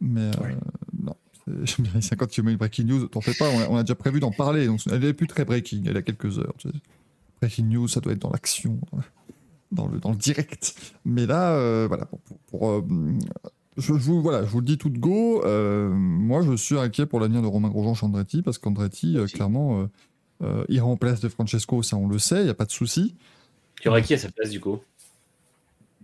[0.00, 0.56] Mais euh, Ouais.
[1.02, 1.14] non.
[1.44, 3.06] C'est- J'aime bien les 50 km breaking news.
[3.08, 4.66] T'en fais pas, on a, on a déjà prévu d'en parler.
[4.66, 6.54] Donc elle est plus très breaking, elle a quelques heures.
[6.58, 6.74] tu sais.
[7.40, 8.78] Breaking news, ça doit être dans l'action,
[9.72, 10.74] dans le, dans le direct.
[11.04, 12.06] Mais là, euh, voilà.
[12.06, 12.82] Pour, pour- pour, euh,
[13.76, 15.42] je, je vous, voilà, je vous le dis tout de go.
[15.44, 19.86] euh, moi, je suis inquiet pour l'avenir de Romain Grosjean chez Andretti parce qu'Andretti, clairement,
[20.68, 23.14] il remplace de Francesco, ça on le sait, il n'y a pas de souci.
[23.80, 24.78] il y aura qui à sa place du coup?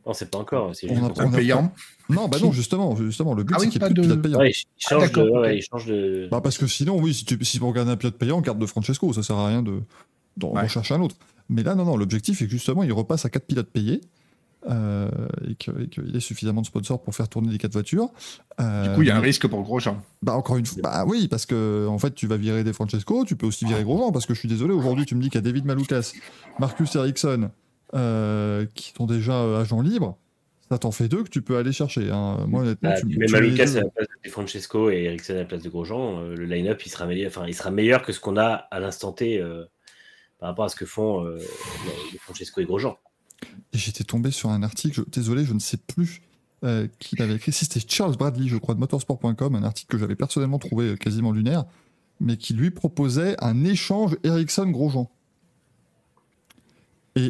[0.07, 0.75] Non, c'est pas encore.
[0.75, 1.73] C'est On juste a- on Un payant.
[2.09, 4.01] Non, bah non, justement, justement, le but Ah c'est qu'il n'y ait pas plus de
[4.03, 4.39] pilote payant.
[4.39, 5.57] Ouais, il change, de, ouais, ok.
[5.57, 6.29] il change de.
[6.31, 8.67] Bah parce que sinon, oui, si, tu, si pour garder un pilote payant, garde de
[8.67, 9.81] Francesco, ça sert à rien de,
[10.37, 10.69] d'en, Ouais.
[10.69, 11.17] chercher un autre.
[11.49, 14.01] Mais là, non, non, l'objectif est que justement, il repasse à 4 pilotes payés.
[14.69, 15.09] euh,
[15.49, 18.11] et que- qu'il ait suffisamment de sponsors pour faire tourner les quatre voitures.
[18.61, 20.03] Euh, Du coup, il y a un risque pour Grosjean.
[20.21, 23.25] Bah encore une fois, bah oui, parce que en fait tu vas virer des Francesco,
[23.25, 25.37] tu peux aussi virer Grosjean, parce que je suis désolé, aujourd'hui tu me dis qu'il
[25.37, 26.13] y a David Maloukas,
[26.59, 27.49] Marcus Ericsson,
[27.95, 30.17] euh, qui sont déjà euh, agents libres,
[30.71, 32.11] ça t'en fait deux que tu peux aller chercher.
[32.11, 32.45] hein.
[32.47, 33.77] Moi honnêtement, Bah, tu, tu les deux.
[33.79, 36.81] à la place de Francesco et Ericsson à la place de Grosjean, euh, le line-up
[36.87, 39.65] il sera meilleur, enfin il sera meilleur que ce qu'on a à l'instant T euh,
[40.39, 41.27] par rapport à ce que font
[42.21, 42.97] Francesco et Grosjean.
[43.73, 46.23] Et J'étais tombé sur un article, je- désolé, je ne sais plus
[46.99, 50.15] qui l'avait écrit, si c'était Charles Bradley, je crois, de motorsport.com, un article que j'avais
[50.15, 51.65] personnellement trouvé quasiment lunaire,
[52.21, 55.11] mais qui lui proposait un échange Ericsson-Grosjean.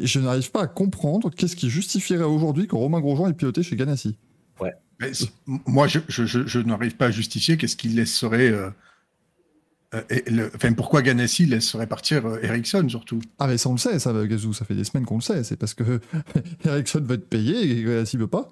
[0.02, 3.62] Et je n'arrive pas à comprendre qu'est-ce qui justifierait aujourd'hui que Romain Grosjean ait piloté
[3.62, 4.16] chez Ganassi.
[5.02, 5.12] Mais
[5.48, 8.50] m- moi, je, je- je- je n'arrive pas à justifier qu'est-ce qu'il laisserait.
[8.50, 8.68] euh,
[9.94, 13.72] euh, et le- enfin, pourquoi Ganassi laisserait partir euh, Ericsson surtout Ah mais ça on
[13.72, 16.00] le sait, ça Gazou, ça fait des semaines qu'on le sait, c'est parce que
[16.66, 18.50] Ericsson va être payé et Ganassi veut pas.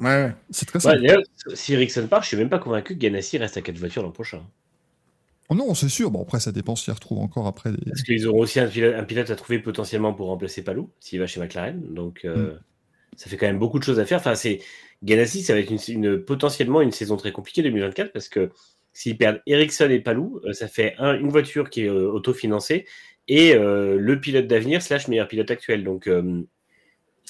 [0.00, 0.34] Ouais, ouais.
[0.50, 1.02] C'est très Ouais, simple.
[1.06, 4.02] D'ailleurs, si Ericsson part, je suis même pas convaincu que Ganassi reste à 4 voitures
[4.02, 4.40] l'an prochain.
[5.50, 7.84] Oh non, c'est sûr, bon après ça dépend s'il retrouve encore après des...
[7.86, 11.20] Parce qu'ils auront aussi un pilote, un pilote à trouver potentiellement pour remplacer Palou s'il
[11.20, 11.82] va chez McLaren.
[11.92, 12.54] Donc euh,
[13.16, 14.18] ça fait quand même beaucoup de choses à faire.
[14.18, 14.60] Enfin, c'est
[15.02, 18.50] Ganassi, ça va être une, une- potentiellement une saison très compliquée 2024 parce que
[18.94, 22.86] s'ils perdent Ericsson et Palou, euh, ça fait un- une voiture qui est euh, autofinancée
[23.28, 25.84] et euh, le pilote d'avenir slash meilleur pilote actuel.
[25.84, 26.08] Donc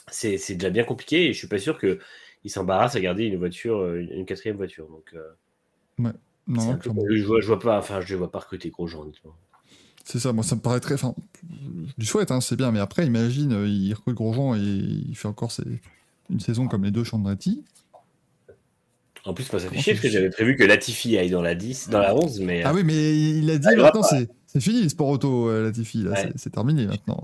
[0.09, 1.99] c'est déjà bien compliqué et je suis pas sûr que
[2.45, 4.87] ils s'embarrassent à garder une voiture, une, une quatrième voiture.
[4.89, 5.33] Donc euh,
[6.47, 9.07] Non, peu- je, vois, je vois pas, enfin je vois pas recruter Grosjean.
[10.05, 10.95] C'est ça, moi ça me paraît très.
[10.95, 11.15] Enfin,
[11.51, 15.15] je lui souhaite, hein, c'est bien, mais après, imagine, euh, il recrute Grosjean et il
[15.17, 15.81] fait encore ses-
[16.31, 17.65] une saison comme les deux Chandretti.
[19.25, 21.55] En plus, moi, ça fait chier parce que j'avais prévu que Latifi aille dans la
[21.55, 22.63] 10, dans la 11, mais.
[22.63, 26.03] Ah oui, mais il a dit Ah, maintenant, c'est fini le sport auto, euh, Latifi,
[26.03, 26.33] là, Ouais.
[26.37, 27.23] c'est- terminé maintenant.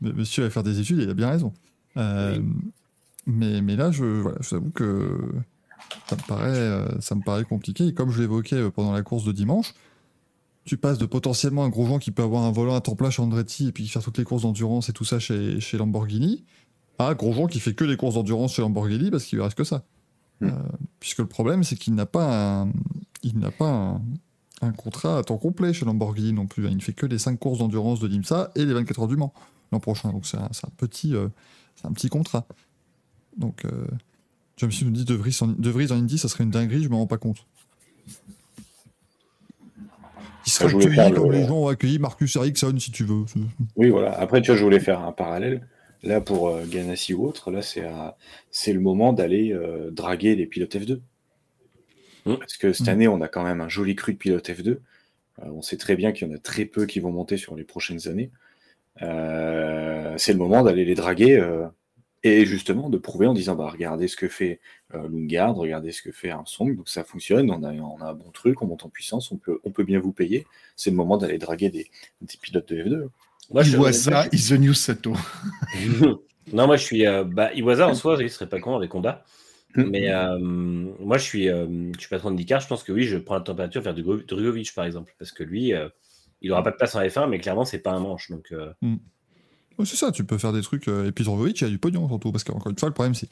[0.00, 1.52] Monsieur va faire des études, il a bien raison.
[1.96, 2.38] Euh,
[3.26, 5.18] mais, mais là, je, voilà, je vous avoue que
[6.08, 7.86] ça me paraît, euh, ça me paraît compliqué.
[7.86, 9.74] Et comme je l'évoquais euh, pendant la course de dimanche,
[10.64, 13.22] tu passes de potentiellement un Grosjean qui peut avoir un volant à temps plein chez
[13.22, 16.44] Andretti et puis faire toutes les courses d'endurance et tout ça chez, chez Lamborghini,
[16.98, 19.64] à Grosjean qui fait que les courses d'endurance chez Lamborghini parce qu'il lui reste que
[19.64, 19.84] ça.
[20.40, 20.48] Hmm.
[20.48, 20.52] Euh,
[21.00, 22.72] puisque le problème, c'est qu'il n'a pas un,
[23.22, 24.02] il n'a pas un,
[24.62, 26.66] un contrat à temps complet chez Lamborghini non plus.
[26.66, 26.70] hein.
[26.70, 29.16] Il ne fait que les 5 courses d'endurance de l'IMSA et les 24 heures du
[29.16, 29.32] Mans
[29.72, 30.10] l'an prochain.
[30.10, 31.28] Donc c'est un, petit, euh,
[31.74, 32.46] c'est un petit contrat.
[33.36, 33.86] Donc, euh,
[34.58, 36.88] James nous dit De Vries, en, de Vries en Indy, ça serait une dinguerie, je
[36.88, 37.44] me rends pas compte.
[40.46, 43.24] Il serait accueilli le- comme les gens ont accueilli Marcus Ericsson, si tu veux.
[43.76, 44.12] Oui, voilà.
[44.18, 45.66] Après, tu vois, je voulais faire un parallèle.
[46.02, 48.16] Là, pour euh, Ganassi ou autre, là, c'est à-
[48.50, 51.00] c'est le moment d'aller euh, draguer les pilotes F2.
[52.26, 52.36] Mm.
[52.36, 52.90] Parce que cette Mm.
[52.90, 54.68] année, on a quand même un joli cru de pilotes F2.
[54.70, 54.78] Euh,
[55.52, 57.64] on sait très bien qu'il y en a très peu qui vont monter sur les
[57.64, 58.30] prochaines années.
[59.02, 61.66] Euh, c'est le moment d'aller les draguer euh,
[62.26, 64.60] et justement de prouver en disant bah, regardez ce que fait
[64.94, 68.14] euh, Lundgaard, regardez ce que fait Armstrong, donc ça fonctionne, on a, on a un
[68.14, 70.46] bon truc, on monte en puissance, on peut, on peut bien vous payer.
[70.76, 71.90] C'est le moment d'aller draguer des,
[72.22, 73.08] des pilotes de F2.
[73.52, 75.14] Moi, je- Iwasa is the new Sato.
[76.52, 77.06] non, moi, je suis.
[77.06, 79.24] euh, bah, Iwasa, en soi, il serait pas con avec Honda.
[79.74, 82.40] Mais euh, moi, je suis, euh, je suis patron de.
[82.40, 85.14] Je pense que oui, je prends la température vers Drugo- Drugovic, par exemple.
[85.18, 85.88] Parce que lui, euh,
[86.40, 88.30] il aura pas de place en F1, mais clairement, c'est pas un manche.
[88.30, 88.72] Donc, euh,
[89.78, 90.88] Ouais, c'est ça, tu peux faire des trucs.
[90.88, 92.32] euh, et puis Drogovic, il y a du pognon surtout.
[92.32, 93.28] Parce qu'encore une fois, le problème, c'est.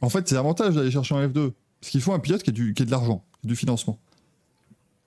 [0.00, 1.52] En fait, c'est l'avantage d'aller chercher un F2.
[1.80, 3.98] Parce qu'il faut un pilote qui ait du, qui ait de l'argent, du financement.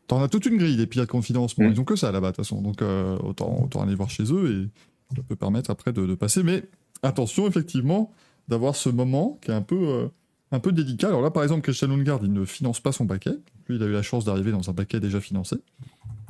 [0.08, 1.65] T'en as toute une grille des pilotes qui ont le financement.
[1.65, 1.71] Mm.
[1.71, 2.62] Ils ont que ça là-bas, de toute façon.
[2.62, 6.15] Donc euh, autant, autant aller voir chez eux et ça peut permettre après de, de
[6.15, 6.43] passer.
[6.43, 6.63] Mais
[7.04, 8.12] attention, effectivement,
[8.47, 10.08] d'avoir ce moment qui est un peu, euh,
[10.51, 11.08] un peu délicat.
[11.08, 13.36] Alors là, par exemple, Christian Lundgaard, il ne finance pas son paquet.
[13.67, 15.58] Lui, il a eu la chance d'arriver dans un paquet déjà financé.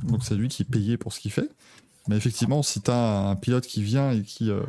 [0.04, 1.50] Donc c'est lui qui est payé pour ce qu'il fait.
[2.08, 4.62] Mais effectivement, si tu as un pilote qui vient et qui, euh,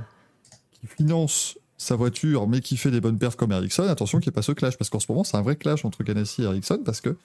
[0.72, 4.32] qui finance sa voiture, mais qui fait des bonnes perfs comme Ericsson, attention qu'il n'y
[4.32, 6.46] ait pas ce clash, parce qu'en ce moment, c'est un vrai clash entre Ganassi et
[6.46, 7.16] Ericsson, parce que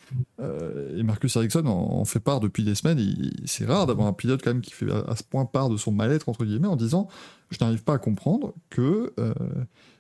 [0.42, 3.00] euh, et Marcus Ericsson en, en fait part depuis des semaines.
[3.46, 5.78] c'est rare d'avoir un pilote quand même qui fait à, à ce point part de
[5.78, 7.08] son mal-être, entre guillemets, en disant
[7.50, 9.34] Je n'arrive pas à comprendre que euh,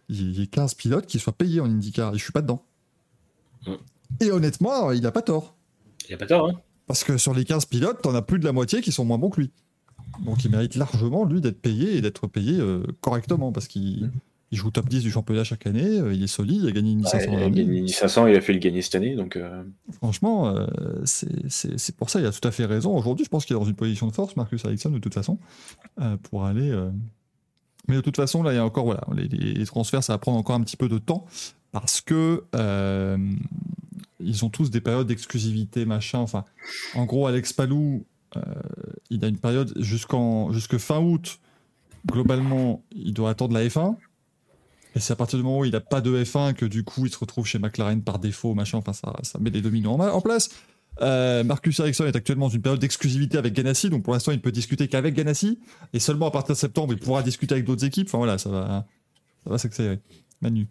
[0.10, 2.65] il y ait 15 pilotes qui soient payés en IndyCar, et je suis pas dedans.
[3.65, 3.74] Mm.
[4.19, 5.56] Et honnêtement, il n'a pas tort.
[6.04, 6.50] il n'y a pas tort.
[6.50, 9.06] Hein Parce que sur les 15 pilotes, t'en as plus de la moitié qui sont
[9.06, 9.52] moins bons que lui.
[10.19, 13.52] Donc il mérite largement, lui, d'être payé et d'être payé euh, correctement.
[13.52, 14.12] Parce qu'il
[14.54, 16.91] il joue top 10 du championnat chaque année, euh, il est solide, il a gagné
[16.91, 19.15] une licence Ouais, en il a gagné 500, il a fait le gagner cette année.
[19.15, 20.54] Donc, euh, Franchement,
[21.06, 22.95] c'est- pour ça, il a tout à fait raison.
[22.95, 25.39] Aujourd'hui, je pense qu'il est dans une position de force, Marcus Ericsson, de toute façon,
[26.24, 26.78] pour aller.
[27.88, 30.38] Mais de toute façon, là, il y a encore, voilà, les, transferts, ça va prendre
[30.38, 31.26] encore un petit peu de temps
[31.71, 32.43] parce que
[34.24, 36.19] ils ont tous des périodes d'exclusivité, machin.
[36.19, 36.45] Enfin,
[36.95, 38.06] en gros, Alex Palou,
[38.38, 38.41] euh,
[39.12, 41.39] il a une période jusqu'en jusque fin août.
[42.08, 43.95] Globalement, il doit attendre la F1.
[44.95, 47.06] Et c'est à partir du moment où il n'a pas de F1 que du coup
[47.06, 50.50] il se retrouve chez McLaren par défaut, machin, enfin ça, met les dominants en place.
[51.02, 54.38] Euh, Marcus Ericsson est actuellement dans une période d'exclusivité avec Ganassi, donc pour l'instant il
[54.38, 55.60] ne peut discuter qu'avec Ganassi,
[55.93, 58.08] et seulement à partir de septembre il pourra discuter avec d'autres équipes.
[58.10, 58.86] Enfin voilà, ça va,
[59.45, 60.00] ça va s'accélérer.
[60.41, 60.67] Manu.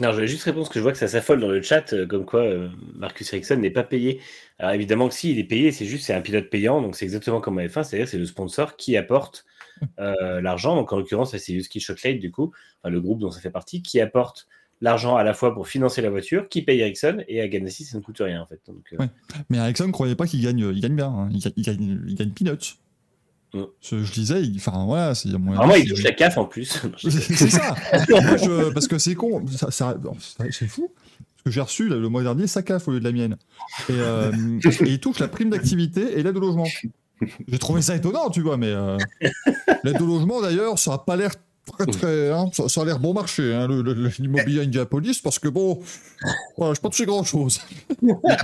[0.00, 1.92] Non, je voulais juste répondre parce que je vois que ça s'affole dans le chat,
[1.92, 4.20] euh, comme quoi euh, Marcus Ericsson n'est pas payé.
[4.58, 7.04] Alors évidemment que si, il est payé, c'est juste c'est un pilote payant, donc c'est
[7.04, 9.44] exactement comme en F1, c'est-à-dire c'est le sponsor qui apporte
[9.98, 10.76] euh, l'argent.
[10.76, 13.82] Donc en l'occurrence, c'est Yuski Shocklade du coup, enfin, le groupe dont ça fait partie,
[13.82, 14.46] qui apporte
[14.80, 17.98] l'argent à la fois pour financer la voiture, qui paye Ericsson, et à Ganassi, ça
[17.98, 18.60] ne coûte rien en fait.
[18.68, 19.08] Donc, Ouais.
[19.48, 21.28] Mais Ericsson ne croyait pas qu'il gagne, il gagne bien, hein.
[21.32, 22.78] il, gagne, il, gagne, il gagne peanuts.
[23.54, 23.60] Mm.
[23.80, 26.78] Je, je disais, il- enfin voilà, c'est Vraiment, il c'est- touche la CAF en plus.
[26.98, 27.74] C'est c'est ça.
[28.10, 29.42] Moi, je- parce que c'est con.
[29.48, 30.90] ça- ça- bon, c'est c'est fou.
[30.90, 33.36] Parce que j'ai reçu là, le mois dernier sa CAF au lieu de la mienne.
[33.88, 34.32] Et, euh,
[34.84, 36.66] et il touche la prime d'activité et l'aide au logement.
[37.48, 38.96] J'ai trouvé ça étonnant, tu vois, mais euh,
[39.82, 41.32] l'aide au logement d'ailleurs, ça a pas l'air
[41.76, 42.30] très très.
[42.32, 43.66] hein, ça, ça a l'air bon marché, hein,
[44.18, 45.80] l'immobilier Indianapolis, parce que bon,
[46.56, 47.60] voilà, je pas touché grand chose.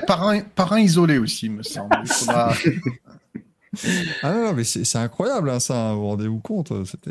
[0.06, 1.94] Parents, parents isolés aussi, me semble.
[2.04, 2.54] Il faudra-
[4.22, 7.10] Ah non, non, mais c'est incroyable, hein, ça, vous vous rendez-vous compte C'était.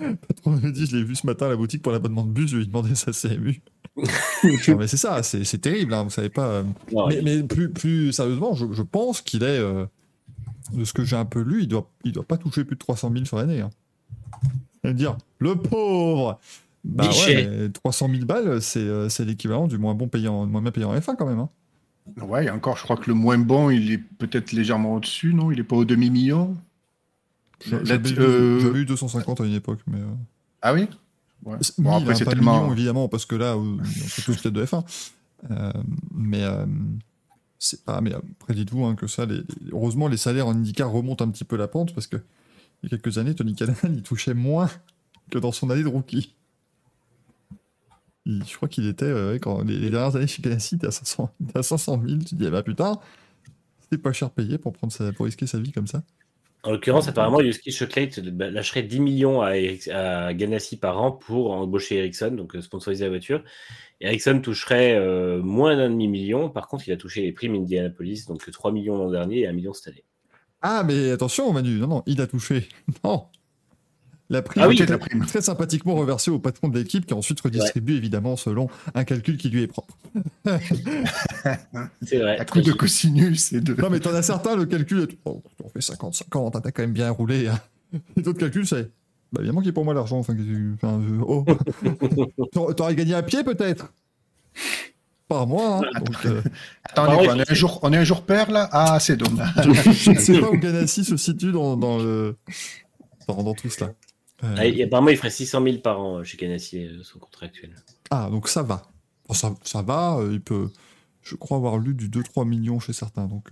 [0.00, 2.30] Le patron me dit, je l'ai vu ce matin à la boutique pour l'abonnement de
[2.30, 3.60] bus, je lui ai demandé sa CMU.
[3.96, 6.46] non, mais c'est ça, c'est terrible, hein, vous savez pas.
[6.46, 9.58] euh, Non, Mais, mais plus, plus sérieusement, je, je pense qu'il est.
[9.58, 9.86] euh,
[10.72, 12.80] de ce que j'ai un peu lu, il doit, il doit pas toucher plus de
[12.80, 13.60] 300 000 sur l'année.
[13.62, 13.70] Hein.
[14.84, 16.38] Et dire, le pauvre
[16.84, 20.60] Bah ouais, mais 300 000 balles, c'est euh, c'est l'équivalent du moins bon payant, moins
[20.60, 21.38] bien payant en F1 quand même.
[21.40, 21.48] Hein.
[22.20, 25.50] Ouais, encore, je crois que le moins bon, il est peut-être légèrement au-dessus, non?
[25.52, 26.56] Il est pas au demi-million?
[27.82, 29.98] J'avais eu, euh, eu 250 à une époque, mais.
[29.98, 30.06] euh,
[30.62, 30.88] Ah oui?
[31.44, 31.56] Ouais.
[31.78, 32.60] Bon, après, hein, c'est pas tellement.
[32.62, 34.84] millions, évidemment, parce que là, euh, on fait tous peut-être de F1.
[35.50, 35.72] Euh,
[36.14, 36.66] mais euh,
[37.58, 38.00] c'est pas.
[38.00, 41.30] Mais après, dites-vous hein, que ça, les, les- heureusement, les salaires en IndyCar remontent un
[41.30, 42.16] petit peu la pente parce que
[42.82, 44.68] il y a quelques années, Tony Callahan, il touchait moins
[45.30, 46.34] que dans son année de rookie.
[48.28, 50.78] Il- je crois qu'il était, euh, ouais, quand les, les dernières années chez Ganassi, il
[50.78, 52.18] était à 500, il était à 500 000.
[52.20, 53.00] Tu te dis, ah bah putain,
[53.80, 56.02] c'était pas cher payé pour, prendre sa, pour risquer sa vie comme ça.
[56.64, 61.52] En l'occurrence, apparemment, Yuski Shocklade lâcherait 10 millions à, Eric- à Ganassi par an pour
[61.52, 63.42] embaucher Ericsson, donc euh, sponsoriser la voiture.
[64.00, 66.50] Et Ericsson toucherait euh, moins d'un demi-million.
[66.50, 69.52] Par contre, il a touché les primes Indianapolis, donc 3 millions l'an dernier et 1
[69.52, 70.04] million cette année.
[70.60, 72.68] Ah, mais attention, Manu, non, non, il a touché.
[73.04, 73.26] Non.
[74.30, 75.24] La prime Ah oui, la prime.
[75.24, 79.48] très sympathiquement reversée au patron de l'équipe qui ensuite redistribue évidemment selon un calcul qui
[79.48, 79.96] lui est propre.
[82.02, 82.38] C'est vrai.
[82.38, 83.74] À coup de cosinus et de.
[83.80, 85.16] Non, mais t'en as certains, le calcul est.
[85.24, 87.48] Oh, on fait 50-50, hein, t'as quand même bien roulé.
[87.48, 87.58] hein.
[88.16, 88.90] Et d'autres calculs, c'est.
[89.32, 90.18] Bah, évidemment qu'il y a pour moi l'argent.
[90.18, 90.34] Enfin,
[90.82, 91.44] enfin, oh.
[92.74, 93.92] T'aurais- gagné à pied peut-être?
[95.28, 95.78] Par mois.
[95.78, 96.00] hein.
[96.00, 96.42] Donc, euh,
[96.96, 98.68] Ah quoi, on, est un jour, on est un jour père là?
[98.72, 99.54] Ah, c'est dommage.
[99.56, 102.36] je ne sais pas où Ganassi se situe dans, dans, le...
[103.26, 103.92] dans, dans tout cela.
[104.44, 107.18] Euh, Ah, et apparemment, il ferait 600 000 par an euh, chez Ganassi, euh, son
[107.18, 107.70] contrat actuel.
[108.10, 108.82] Ah, donc ça va.
[109.30, 110.70] Ça, ça va, il peut.
[111.22, 113.26] Je crois avoir lu du 2-3 millions chez certains.
[113.26, 113.48] Donc,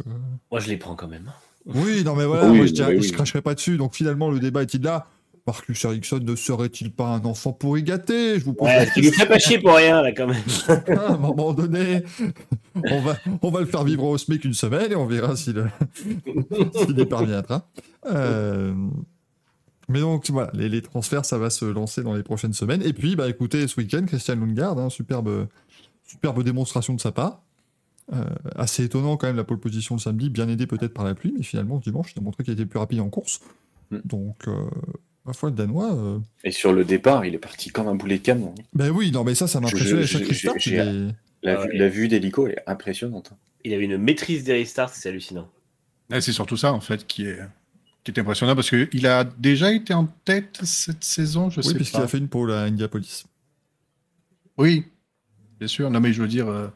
[0.51, 1.31] Moi, je les prends quand même.
[1.67, 3.09] Oui, non, mais voilà, Oui, moi je, dirais- oui, oui.
[3.09, 3.77] je cracherai pas dessus.
[3.77, 5.07] Donc finalement, le débat est-il là?
[5.47, 8.39] Marcus Ericsson ne serait-il pas un enfant pourri gâté?
[8.41, 9.27] Je vous pose Ouais, question.
[9.27, 10.43] pas chier pour rien, là, quand même.
[10.99, 12.03] À un moment donné,
[12.75, 15.63] on va, on va le faire vivre au SMIC une semaine et on verra s'il
[16.75, 17.69] s'il y parviendra.
[18.07, 18.75] Euh,
[19.89, 22.83] mais donc voilà, les, les transferts, ça va se lancer dans les prochaines semaines.
[22.83, 25.49] Et puis, bah écoutez, ce week-end, Christian Lundgaard, hein, superbe,
[26.05, 27.43] superbe démonstration de sa part.
[28.13, 28.23] Euh,
[28.55, 31.35] assez étonnant quand même la pole position le samedi, bien aidé peut-être par la pluie,
[31.37, 33.41] mais finalement dimanche, il a montré qu'il était plus rapide en course.
[33.91, 33.97] Mm.
[34.05, 34.53] Donc, euh,
[35.25, 35.93] ma foi, le Danois.
[35.93, 38.55] euh, Et sur le départ, il est parti comme un boulet de canon.
[38.75, 39.61] Ben oui, non, mais ça, ça
[41.43, 43.31] La, Ah la vue d'hélico est impressionnante.
[43.33, 43.37] hein.
[43.65, 45.49] Il avait une maîtrise des restarts, c'est hallucinant.
[46.11, 47.41] Ouais, c'est surtout ça, en fait, qui est,
[48.13, 51.75] qui est impressionnant parce qu'il a déjà été en tête cette saison, je Oui, sais
[51.75, 52.05] puisqu'il pas.
[52.05, 53.25] a fait une pole à Indianapolis.
[54.59, 54.85] Oui,
[55.59, 55.91] bien sûr.
[55.91, 56.69] Non, mais je veux dire, euh,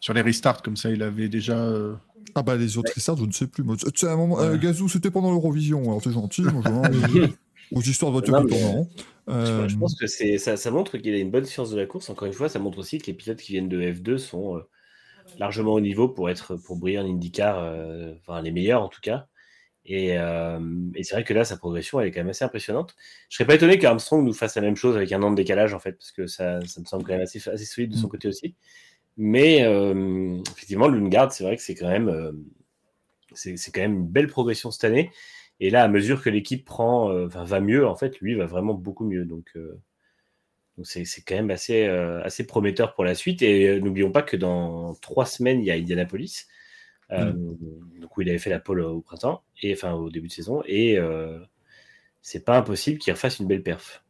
[0.00, 1.56] sur les restarts, comme ça, il avait déjà.
[1.58, 1.94] euh,
[2.34, 3.62] Ah bah les autres restarts, je ne sais plus.
[3.62, 4.44] Moi, tu sais, à un moment, Ouais.
[4.46, 6.42] euh, Gazou, c'était pendant l'Eurovision, alors c'est gentil.
[6.42, 7.28] Moi, je-
[7.74, 8.86] aux histoires de voitures Non, mais-.
[9.28, 11.86] Euh, Je pense que c'est ça, ça montre qu'il a une bonne science de la
[11.86, 12.10] course.
[12.10, 14.60] Encore une fois, ça montre aussi que les pilotes qui viennent de F2 sont euh,
[15.38, 19.00] largement au niveau pour être pour briller en IndyCar, euh, enfin les meilleurs en tout
[19.00, 19.26] cas.
[19.86, 20.60] Et, euh,
[20.94, 22.96] et c'est vrai que là, sa progression, elle est quand même assez impressionnante.
[23.28, 25.74] Je serais pas étonné qu'Armstrong nous fasse la même chose avec un an de décalage
[25.74, 28.06] en fait, parce que ça, ça me semble quand même assez, assez solide de son
[28.06, 28.10] Mm.
[28.10, 28.54] côté aussi.
[29.16, 32.32] Mais euh, effectivement, Lundgaard, c'est vrai que c'est quand même euh,
[33.34, 35.10] c'est quand même une belle progression cette année.
[35.60, 38.74] Et là, à mesure que l'équipe prend, euh, va mieux, en fait, lui va vraiment
[38.74, 39.24] beaucoup mieux.
[39.24, 39.56] Donc,
[40.76, 43.42] donc c'est quand même assez, assez prometteur pour la suite.
[43.42, 46.46] Et n'oublions pas que dans trois semaines, il y a Indianapolis,
[47.10, 47.32] euh,
[48.00, 50.62] donc où il avait fait la pole au printemps, et enfin au début de saison.
[50.66, 51.38] Et euh,
[52.22, 54.02] c'est pas impossible qu'il refasse une belle perf.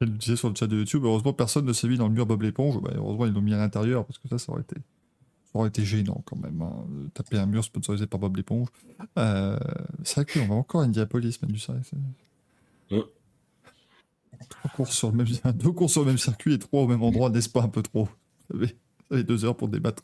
[0.00, 2.26] Elle disait sur le chat de YouTube, heureusement personne ne s'est mis dans le mur
[2.26, 2.80] Bob l'éponge.
[2.80, 5.68] Bah, heureusement ils l'ont mis à l'intérieur parce que ça, ça aurait été, ça aurait
[5.68, 6.60] été gênant quand même.
[6.62, 8.68] hein, de taper un mur sponsorisé par Bob l'éponge.
[9.18, 9.56] Euh,
[10.02, 11.72] c'est vrai qu'on va encore à Indianapolis, Manu, c'est-
[12.90, 12.98] Mm.
[14.50, 17.02] Trois courses sur le même, deux courses sur le même circuit et trois au même
[17.02, 18.08] endroit, n'est-ce pas un peu trop?
[18.50, 18.66] Vous
[19.10, 20.02] avez deux heures pour débattre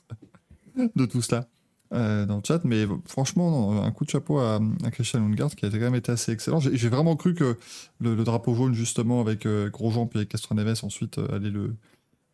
[0.97, 1.49] de tout cela
[1.93, 5.67] euh, dans le chat, mais franchement, un coup de chapeau à, à Christian Lundgaard qui
[5.67, 6.61] a quand même été assez excellent.
[6.61, 7.59] J'ai vraiment cru que
[8.01, 11.77] le, drapeau jaune, justement, avec euh, Grosjean puis avec Castro Neves, ensuite, euh, allait, le,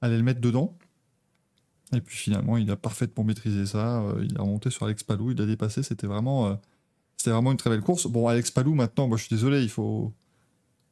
[0.03, 0.77] allait le mettre dedans.
[1.95, 4.03] Et puis finalement, il a parfaitement maîtrisé ça.
[4.03, 5.83] euh, il a remonté sur Alex Palou, il a dépassé.
[5.83, 6.61] C'était vraiment,
[7.17, 8.07] c'était vraiment une très belle course.
[8.07, 10.13] Bon, Alex Palou, maintenant, moi je suis désolé, il faut.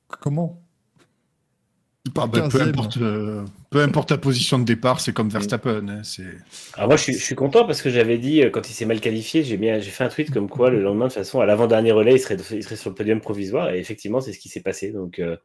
[0.08, 0.63] Comment?
[2.12, 2.68] Bah, peu, 15e.
[2.68, 5.88] importe, euh, peu importe ta position de départ, c'est comme Verstappen.
[5.88, 6.02] hein.
[6.74, 8.84] Alors moi, je suis, je suis content parce que j'avais dit, euh, quand il s'est
[8.84, 11.92] mal qualifié, j'ai fait un tweet comme quoi le lendemain, de toute façon, à l'avant-dernier
[11.92, 13.70] relais, il serait, il serait sur le podium provisoire.
[13.74, 14.92] Et effectivement, c'est ce qui s'est passé.
[14.92, 15.36] Donc, euh,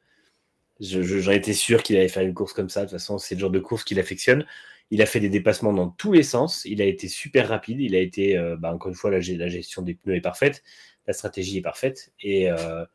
[0.82, 2.82] je- je- j'en étais sûr qu'il allait faire une course comme ça.
[2.82, 4.45] De toute façon, c'est le genre de course qu'il affectionne.
[4.91, 6.65] Il a fait des dépassements dans tous les sens.
[6.65, 7.80] Il a été super rapide.
[7.80, 10.63] Il a été, euh, bah, encore une fois, la, la gestion des pneus est parfaite.
[11.08, 12.12] La stratégie est parfaite.
[12.22, 12.86] Et, euh,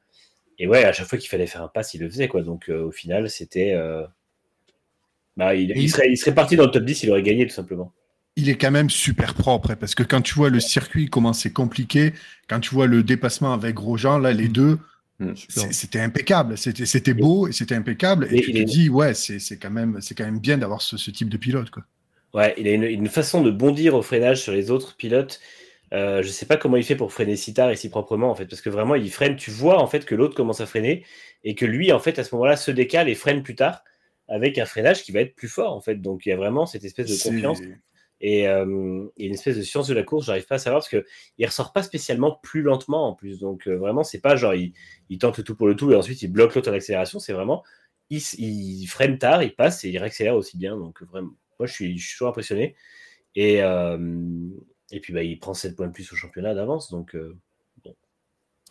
[0.58, 2.28] et ouais, à chaque fois qu'il fallait faire un pass, il le faisait.
[2.28, 2.42] Quoi.
[2.42, 3.72] Donc, euh, au final, c'était.
[3.74, 4.04] euh,
[5.36, 7.54] bah, il, il serait, il serait parti dans le top 10, il aurait gagné tout
[7.54, 7.92] simplement.
[8.36, 11.32] il est quand même super propre hein, parce que quand tu vois le circuit comment
[11.32, 12.12] c'est compliqué,
[12.48, 14.78] quand tu vois le dépassement avec Grosjean, là les deux,
[15.20, 15.34] Mm.
[15.70, 18.26] c'était impeccable, c'était c'était beau et c'était impeccable.
[18.30, 20.58] Et tu il te est- dis ouais, c'est c'est quand même c'est quand même bien
[20.58, 21.84] d'avoir ce, ce type de pilote quoi.
[22.34, 25.40] Ouais, il a une, une façon de bondir au freinage sur les autres pilotes.
[25.94, 28.34] Euh, je sais pas comment il fait pour freiner si tard et si proprement en
[28.34, 29.36] fait, parce que vraiment il freine.
[29.36, 31.04] Tu vois en fait que l'autre commence à freiner
[31.44, 33.84] et que lui en fait à ce moment-là se décale et freine plus tard
[34.26, 35.96] avec un freinage qui va être plus fort en fait.
[35.96, 37.60] Donc il y a vraiment cette espèce de confiance
[38.20, 40.26] et, euh, et une espèce de science de la course.
[40.26, 41.04] J'arrive pas à savoir parce que
[41.38, 43.38] il ressort pas spécialement plus lentement en plus.
[43.38, 44.72] Donc euh, vraiment c'est pas genre il,
[45.10, 47.20] il tente le tout pour le tout et ensuite il bloque l'autre en accélération.
[47.20, 47.62] C'est vraiment
[48.10, 50.76] il freine tard, il passe et il réaccélère aussi bien.
[50.76, 52.74] Donc vraiment, moi je suis, je suis toujours impressionné.
[53.36, 53.96] Et, euh,
[54.94, 56.90] et puis bah, il prend 7 points de plus au championnat d'avance.
[56.90, 57.36] Donc euh,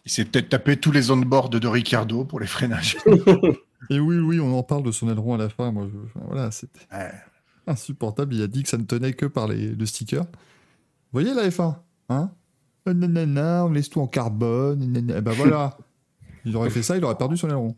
[0.05, 2.97] Il s'est peut-être tapé tous les on-board de Ricciardo pour les freinages.
[3.89, 5.71] Et oui, oui, on en parle de son aileron à la fin.
[5.71, 7.11] Moi, je- voilà, c'était Ouais.
[7.67, 8.33] insupportable.
[8.35, 10.21] Il a dit que ça ne tenait que par les, le sticker.
[10.23, 11.75] Vous voyez la F1
[12.09, 12.31] hein?
[12.85, 14.79] Nanana, on laisse tout en carbone.
[14.79, 15.15] nanana.
[15.17, 15.77] Eh ben voilà.
[16.45, 17.75] Il aurait fait ça, il aurait perdu son aileron.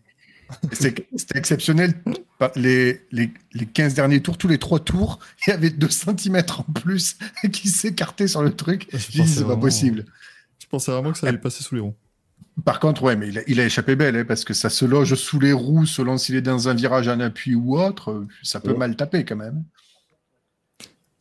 [0.72, 1.94] C'était exceptionnel.
[2.40, 5.90] Pas- Les, les, les 15 derniers tours, tous les 3 tours, il y avait 2
[5.90, 7.18] cm en plus
[7.54, 8.88] qui s'écartaient sur le truc.
[8.92, 10.06] Je Je dis, pensais c'est pas vraiment- possible.
[10.60, 11.96] Je pensais vraiment que ça allait passer sous les ronds.
[12.64, 14.86] Par contre, ouais, mais il a, il a échappé belle, hein, parce que ça se
[14.86, 18.26] loge sous les roues selon s'il est dans un virage en appui ou autre.
[18.44, 18.78] Ça peut Ouais.
[18.78, 19.64] mal taper quand même.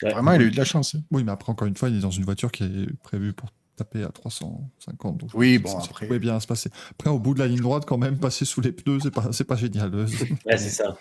[0.02, 0.12] Ouais.
[0.12, 0.94] Vraiment, il a eu de la chance.
[0.94, 1.02] hein.
[1.10, 3.50] Oui, mais après, encore une fois, il est dans une voiture qui est prévue pour
[3.76, 5.18] taper à 350.
[5.18, 6.70] Donc Oui, ça- bon, ça après- pouvait bien se passer.
[6.92, 9.32] Après, au bout de la ligne droite, quand même, passer sous les pneus, c'est pas,
[9.32, 9.94] c'est pas génial.
[9.94, 10.96] ouais, c'est ça.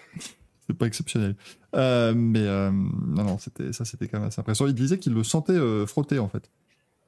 [0.67, 1.35] c'est pas exceptionnel.
[1.75, 4.69] Euh, mais euh, non, non, c'était, ça, c'était quand même assez impressionnant.
[4.69, 6.49] Il disait qu'il le sentait euh, frotter, en fait.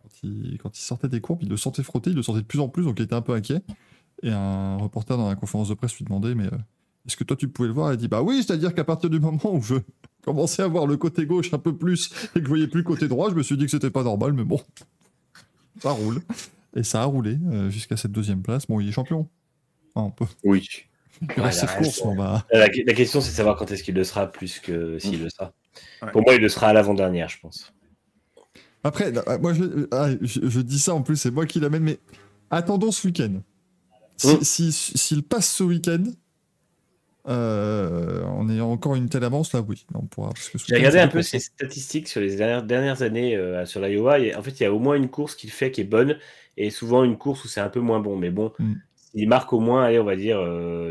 [0.02, 2.46] Quand il, quand il sortait des courbes, il le sentait frotter, il le sentait de
[2.46, 3.62] plus en plus, donc il était un peu inquiet.
[4.24, 6.58] Et un reporter dans la conférence de presse lui demandait, mais euh,
[7.06, 7.92] est-ce que toi tu pouvais le voir?
[7.94, 9.76] Il dit, bah oui, c'est-à-dire qu'à partir du moment où je
[10.24, 12.86] commençais à voir le côté gauche un peu plus et que je voyais plus le
[12.86, 14.60] côté droit, je me suis dit que c'était pas normal, mais bon,
[15.82, 16.22] ça roule.
[16.76, 18.68] Et ça a roulé euh, jusqu'à cette deuxième place.
[18.68, 19.28] Bon, il est champion.
[19.94, 20.26] Enfin, on peut.
[20.44, 20.68] Oui.
[21.22, 22.46] Il reste Ouais, là, c'est- bon, bah.
[22.52, 25.30] La, la question c'est de savoir quand est-ce qu'il le sera plus que s'il le
[25.30, 25.54] sera.
[26.02, 26.12] Ouais.
[26.12, 27.72] Pour moi, il le sera à l'avant-dernière, je pense.
[28.84, 31.84] Après, là, moi, je, ah, je- je dis ça en plus, c'est moi qui l'amène,
[31.84, 32.00] mais
[32.52, 33.42] attendons ce week-end.
[34.18, 34.42] Si- Mm.
[34.44, 36.04] si- S'il passe ce week-end,
[37.28, 40.32] euh, en ayant encore une telle avance, là, oui, on pourra.
[40.68, 44.18] J'ai regardé un peu ses statistiques sur les dernières, dernières années euh, sur l'Iowa.
[44.38, 46.18] En fait, il y a au moins une course qu'il fait qui est bonne
[46.58, 48.16] et souvent une course où c'est un peu moins bon.
[48.16, 48.74] Mais bon, Mm.
[48.96, 50.38] s'il marque au moins, allez, on va dire,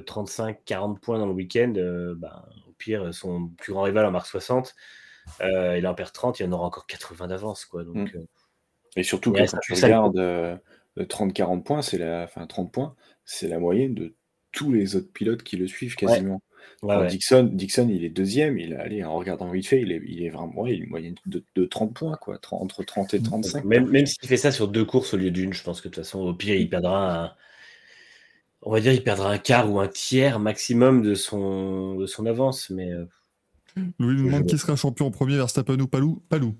[0.06, 4.26] 35-40 points dans le week-end, euh, bah, au pire, son plus grand rival en marque
[4.26, 4.74] 60.
[5.40, 7.64] euh, il en perd 30, il en aura encore 80 d'avance.
[7.64, 7.84] quoi.
[7.84, 8.16] Donc, Mm.
[8.16, 8.26] euh,
[8.96, 10.56] Et surtout Ouais, que ça quand tu regardes euh,
[10.96, 12.94] le 30-40 points, c'est la, enfin 30 points,
[13.24, 14.14] c'est la moyenne de
[14.54, 16.40] tous les autres pilotes qui le suivent quasiment.
[16.82, 17.10] ouais, Alors, ouais.
[17.10, 18.58] Dixon, Dixon, il est deuxième.
[18.58, 20.84] Il a, allez, en regardant vite fait, il est, il est vraiment, ouais, il a
[20.84, 23.64] une moyenne de, de 30 points, quoi, 30 entre 30 et 35.
[23.64, 25.94] Même, même s'il fait ça sur deux courses au lieu d'une, je pense que de
[25.94, 27.32] toute façon, au pire, il perdra un.
[28.62, 32.24] On va dire, il perdra un quart ou un tiers maximum de son, de son
[32.24, 32.70] avance.
[32.70, 33.04] Mais euh,
[33.98, 36.54] Louis nous demande qui sera champion en premier, Verstappen ou Palou Palou.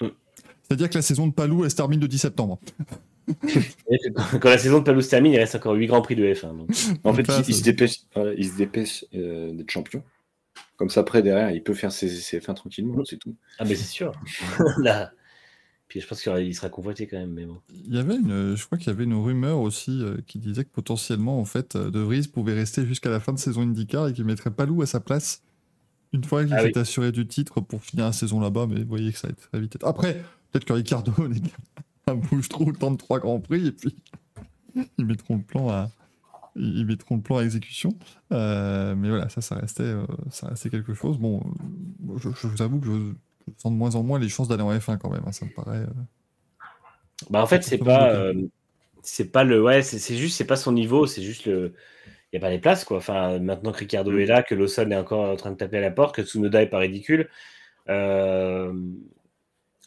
[0.00, 0.08] Mm.
[0.62, 2.60] C'est-à-dire que la saison de Palou, elle se termine le 10 septembre.
[4.40, 6.56] Quand la saison de Palou se termine, il reste encore 8 grands prix de F1.
[6.56, 6.70] donc.
[7.04, 10.02] En fait, il, se dépêche, voilà, il se dépêche euh, d'être champion.
[10.76, 13.34] Comme ça, après, derrière, il peut faire ses, ses fins tranquillement, c'est tout.
[13.58, 14.12] Ah, mais c'est sûr.
[14.78, 15.12] Là.
[15.92, 17.60] Puis je pense qu'il sera convoité quand même, mais bon.
[17.70, 20.64] Il y avait une, je crois qu'il y avait une rumeur aussi euh, qui disait
[20.64, 24.08] que potentiellement, en fait, euh, De Vries pouvait rester jusqu'à la fin de saison IndyCar
[24.08, 25.42] et qu'il mettrait Palou à sa place
[26.14, 28.66] une fois qu'il Ah s'est assuré du titre pour finir la saison là-bas.
[28.68, 29.76] Mais vous voyez que ça va être très vite.
[29.82, 30.14] Après,
[30.50, 31.82] peut-être que Ricardo les gars, un
[32.14, 33.96] bouge trop le temps de trois grands prix et puis
[34.98, 35.90] ils mettront le plan à,
[36.56, 37.98] ils mettront le plan à exécution.
[38.32, 41.18] Euh, mais voilà, ça, ça restait, euh, ça restait quelque chose.
[41.18, 41.42] Bon,
[42.10, 42.92] euh, je, je vous avoue que je,
[43.48, 45.24] je sens de moins en moins les chances d'aller en F1 quand même.
[45.26, 45.78] hein, ça me paraît.
[45.80, 45.86] euh,
[47.30, 48.32] Bah en fait, c'est pas,
[49.02, 51.74] c'est pas le, ouais, c'est juste, c'est pas son niveau, c'est juste le,
[52.32, 52.98] il y a pas les places quoi.
[52.98, 55.82] Enfin, maintenant que Ricardo est là, que Lawson est encore en train de taper à
[55.82, 57.30] la porte, que Tsunoda est pas ridicule.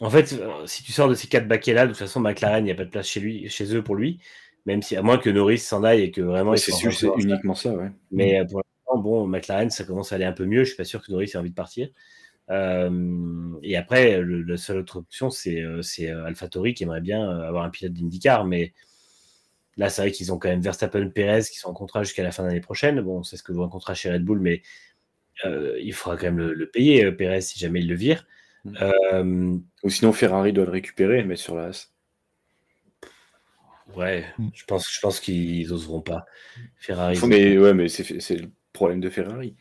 [0.02, 2.64] En fait, euh, si tu sors de ces quatre baquets là, de toute façon, McLaren,
[2.64, 4.20] il n'y a pas de place chez lui, chez eux pour lui,
[4.66, 6.52] même si à moins que Norris s'en aille et que vraiment.
[6.52, 6.74] Ouais, c'est
[7.18, 7.92] uniquement ça, ouais.
[8.12, 10.64] Mais euh, pour l'instant, bon, McLaren, ça commence à aller un peu mieux.
[10.64, 11.88] Je suis pas sûr que Norris ait envie de partir.
[12.52, 15.64] Euh, et après, le, la seule autre option, c'est
[16.10, 18.44] AlphaTauri qui aimerait bien avoir un pilote d'IndyCar.
[18.46, 18.74] Mais
[19.78, 22.32] là, c'est vrai qu'ils ont quand même Verstappen Perez qui sont en contrat jusqu'à la
[22.32, 23.00] fin de l'année prochaine.
[23.00, 24.62] Bon, c'est ce que vaut un contrat chez Red Bull, mais
[25.46, 28.28] euh, il faudra quand même le, le payer, Perez, si jamais il le vire.
[28.66, 28.74] Mm.
[28.82, 31.92] Euh, Ou sinon, Ferrari doit le récupérer et le mettre sur la As.
[33.96, 34.48] ouais, Mm.
[34.54, 36.26] je pense, je pense qu'ils oseront pas.
[36.78, 37.18] Ferrari.
[37.28, 39.56] Mais ouais, mais c'est le problème de Ferrari.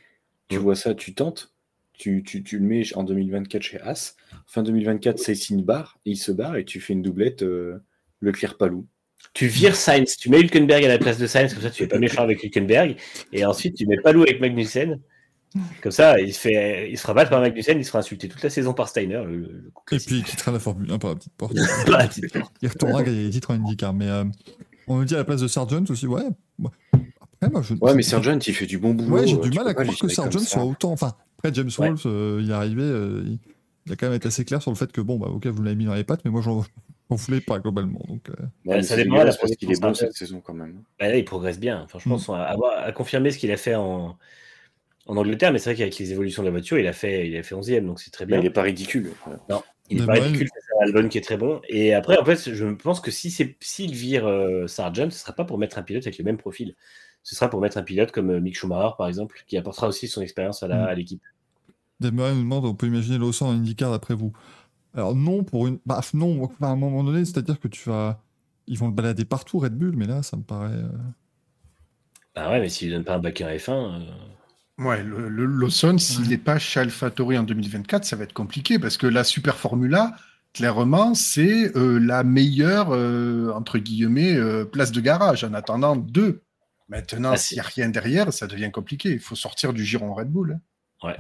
[0.48, 0.62] Tu Mm.
[0.62, 1.52] vois ça, tu tentes,
[1.92, 4.16] tu, tu, tu le mets en 2024 chez As.
[4.46, 7.78] Fin 2024, c'est signe barre, il se barre et tu fais une doublette euh,
[8.20, 8.86] Leclerc-Palou.
[9.32, 11.86] Tu vires Sainz, tu mets Hülkenberg à la place de Sainz, comme ça tu es
[11.86, 12.96] pas méchant avec Hülkenberg,
[13.32, 15.00] et ensuite tu mets Palou avec Magnussen.
[15.82, 18.42] Comme ça, il se, fait, il se fera battre par Magnussen, il sera insulté toute
[18.42, 19.22] la saison par Steiner.
[19.24, 21.54] Le, le- le Et puis il quittera la Formule 1 par la petite porte.
[21.86, 22.52] Par la petite porte.
[22.60, 23.94] il retournera gagner les titres en IndyCar.
[23.94, 24.24] Mais euh,
[24.88, 26.22] on me dit à la place de Sargent aussi, ouais.
[26.58, 26.72] moi-
[27.34, 27.74] Après, moi, je.
[27.80, 29.14] Ouais, mais Sargent, il fait du bon boulot.
[29.16, 30.90] Ouais, j'ai euh, du mal à croire que Sargent soit autant.
[30.90, 31.90] Enfin, après, James Ouais.
[32.06, 33.38] Euh, il est arrivé, euh, il,
[33.86, 35.62] il a quand même été assez clair sur le fait que, bon, bah, ok, vous
[35.62, 36.64] l'avez mis dans les pattes, mais moi, j'en
[37.10, 38.00] j'en voulais pas globalement.
[38.08, 38.32] Donc, euh,
[38.64, 40.82] Ouais, mais Ça dépend de la dégueulasse parce qu'il est bon cette saison quand même.
[40.98, 41.86] Bah là, il progresse bien.
[41.88, 42.56] Franchement, Mm.
[42.86, 44.16] à confirmer ce qu'il a fait en,
[45.06, 47.36] en Angleterre, mais c'est vrai qu'avec les évolutions de la voiture, il a fait, il
[47.36, 48.40] a fait 11e, donc c'est très Mais bien.
[48.40, 49.12] il est pas ridicule.
[49.26, 49.36] Ouais.
[49.90, 51.60] Il est Mais pas ridicule, c'est un Albon qui est très bon.
[51.68, 55.34] Et après, en fait, je pense que si c'est s'il vire euh, Sargent, ce sera
[55.34, 56.74] pas pour mettre un pilote avec le même profil.
[57.22, 60.08] Ce sera pour mettre un pilote comme euh, Mick Schumacher, par exemple, qui apportera aussi
[60.08, 60.96] son expérience à Mm.
[60.96, 61.22] l'équipe.
[62.00, 64.32] Desmarais nous demande, on peut imaginer Lawson en IndyCar d'après vous
[64.94, 65.78] Alors, non, pour une.
[65.86, 68.22] Bah, non, à un moment donné, c'est-à-dire que tu vas.
[68.68, 70.72] Ils vont le balader partout, Red Bull, mais là, ça me paraît.
[70.74, 70.88] euh,
[72.34, 74.10] Bah ouais, mais s'il donne pas un bac en F1, euh,
[74.78, 78.78] Ouais, le, le Lawson, s'il n'est pas chez AlphaTauri en 2024, ça va être compliqué
[78.78, 80.16] parce que la Super Formula,
[80.52, 86.42] clairement, c'est euh, la meilleure, euh, entre guillemets, euh, place de garage en attendant deux.
[86.88, 89.12] Maintenant, Ah, s'il n'y a rien derrière, ça devient compliqué.
[89.12, 90.58] Il faut sortir du giron Red Bull.
[91.02, 91.14] hein.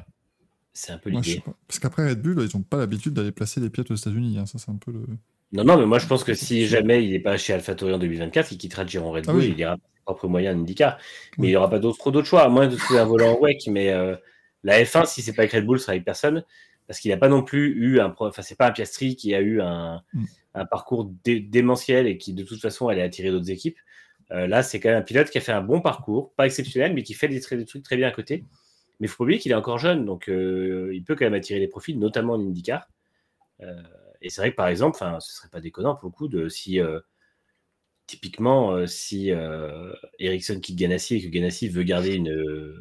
[0.72, 1.42] c'est un peu l'idée.
[1.68, 4.36] Parce qu'après, Red Bull, ils n'ont pas l'habitude d'aller placer des pilotes aux États-Unis.
[4.38, 5.06] hein, Ça, c'est un peu le.
[5.54, 7.98] Non, non, mais moi je pense que si jamais il n'est pas chez AlphaTauri en
[7.98, 9.48] 2024, il quittera Giron Red Ah Bull, oui.
[9.52, 10.98] il ira par ses propres moyens en IndyCar.
[11.38, 11.48] Mais Oui.
[11.48, 13.40] il n'y aura pas d'autres, trop d'autres choix, à moins de trouver un volant en
[13.40, 13.68] WEC.
[13.68, 14.16] Mais euh,
[14.64, 16.44] la F1, si c'est pas avec Red Bull, ce sera avec personne.
[16.88, 18.12] Parce qu'il n'a pas non plus eu un.
[18.18, 20.24] Enfin, c'est pas un Piastri qui a eu un, Mm.
[20.54, 23.78] un parcours dé- démentiel et qui de toute façon allait attirer d'autres équipes.
[24.32, 26.92] Euh, là, c'est quand même un pilote qui a fait un bon parcours, pas exceptionnel,
[26.94, 28.44] mais qui fait des, trucs très bien à côté.
[29.00, 31.34] Mais il faut pas oublier qu'il est encore jeune, donc euh, il peut quand même
[31.34, 32.88] attirer des profils, notamment en IndyCar.
[33.62, 33.72] Euh,
[34.24, 36.80] et c'est vrai que par exemple, ce serait pas déconnant pour le coup de si
[36.80, 36.98] euh,
[38.06, 42.74] typiquement euh, si euh, Ericsson quitte Ganassi et que Ganassi veut garder une, euh,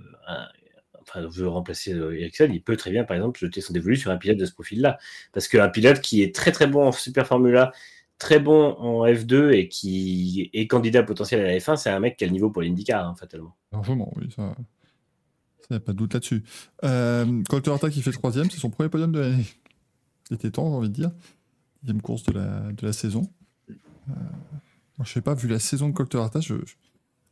[1.01, 4.17] enfin veut remplacer Ericsson, il peut très bien par exemple jeter son dévolu sur un
[4.17, 4.97] pilote de ce profil-là,
[5.33, 7.73] parce qu'un pilote qui est très très bon en Super Formula,
[8.19, 12.15] très bon en F2 et qui est candidat potentiel à la F1, c'est un mec
[12.15, 13.57] qui a le niveau pour l'IndyCar hein, fatalement.
[13.73, 14.55] Largement, oui, ça.
[15.67, 16.43] Ça, y a pas de doute là-dessus.
[16.83, 19.45] Euh, Colter qui fait troisième, c'est son premier podium de l'année.
[20.29, 21.11] C'était temps, j'ai envie de dire.
[21.83, 23.29] Deuxième course de la, de la saison.
[23.69, 24.13] Euh,
[24.97, 26.75] moi, je sais pas, vu la saison de Colter Attack, je, je-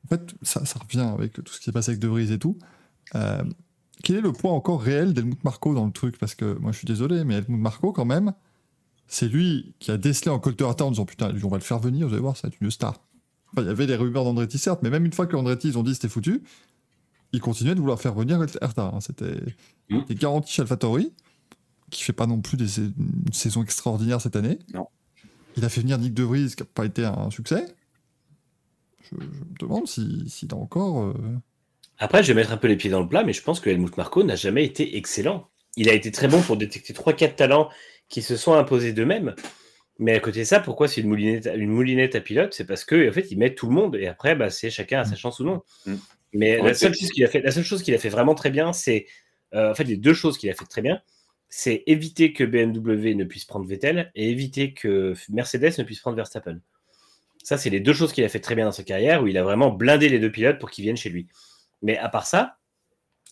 [0.06, 2.40] en fait, ça, ça revient avec tout ce qui s'est passé avec De Vries et
[2.40, 2.58] tout.
[3.16, 3.44] Euh,
[4.04, 6.18] quel est le poids encore réel d'Helmut Marco dans le truc?
[6.18, 8.34] Parce que moi, je suis désolé, mais Helmut Marco, quand même,
[9.08, 11.80] c'est lui qui a décelé en Colter Attack en disant Putain, on va le faire
[11.80, 13.00] venir, vous allez voir, ça va être une star.
[13.54, 15.78] Enfin, il y avait les rumeurs d'Andretti, certes, mais même une fois que Andretti, ils
[15.78, 16.42] ont dit c'était foutu,
[17.34, 18.92] ils continuaient de vouloir faire venir Hertha.
[18.94, 19.00] hein.
[19.02, 19.40] C'était
[19.90, 20.00] Mm.
[20.02, 21.12] c'était garanti chez AlphaTauri,
[21.92, 24.58] qui fait pas non plus des, une saison extraordinaire cette année.
[24.74, 24.88] Non.
[25.58, 27.66] Il a fait venir Nick De Vries, qui n'a pas été un succès.
[29.04, 31.04] Je, je me demande si- s'il a encore.
[31.04, 31.14] euh,
[32.00, 33.70] Après, je vais mettre un peu les pieds dans le plat, mais je pense que
[33.70, 35.50] Helmut Marko n'a jamais été excellent.
[35.78, 37.70] Il a été très bon pour détecter 3-4 talents
[38.10, 39.36] qui se sont imposés d'eux-mêmes.
[40.00, 42.84] Mais à côté de ça, pourquoi c'est une moulinette, une moulinette à pilote C'est parce
[42.86, 45.16] que en fait, il met tout le monde et après, bah, c'est chacun à sa
[45.16, 45.62] chance ou non.
[45.86, 45.94] Mm.
[46.34, 48.50] Mais la seule chose qu'il a fait, la seule chose qu'il a fait vraiment très
[48.50, 49.06] bien, c'est
[49.54, 51.02] euh, en fait les deux choses qu'il a fait très bien,
[51.54, 56.16] c'est éviter que BMW ne puisse prendre Vettel et éviter que Mercedes ne puisse prendre
[56.16, 56.60] Verstappen.
[57.44, 59.38] Ça, c'est les deux choses qu'il a fait très bien dans sa carrière, où il
[59.38, 61.28] a vraiment blindé les deux pilotes pour qu'ils viennent chez lui.
[61.82, 62.58] Mais à part ça,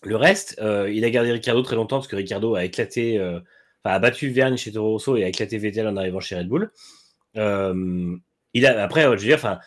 [0.03, 3.39] le reste, euh, il a gardé Ricardo très longtemps parce que Ricardo a éclaté, euh,
[3.83, 6.49] enfin, a battu Vergne chez Toro Rosso et a éclaté Vettel en arrivant chez Red
[6.49, 6.71] Bull.
[7.37, 8.17] Euh,
[8.53, 9.59] il a, après, je veux dire, enfin,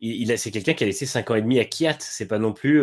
[0.00, 1.96] il, c'est quelqu'un qui a laissé 5 ans et demi à Kiat.
[2.00, 2.82] C'est pas non plus,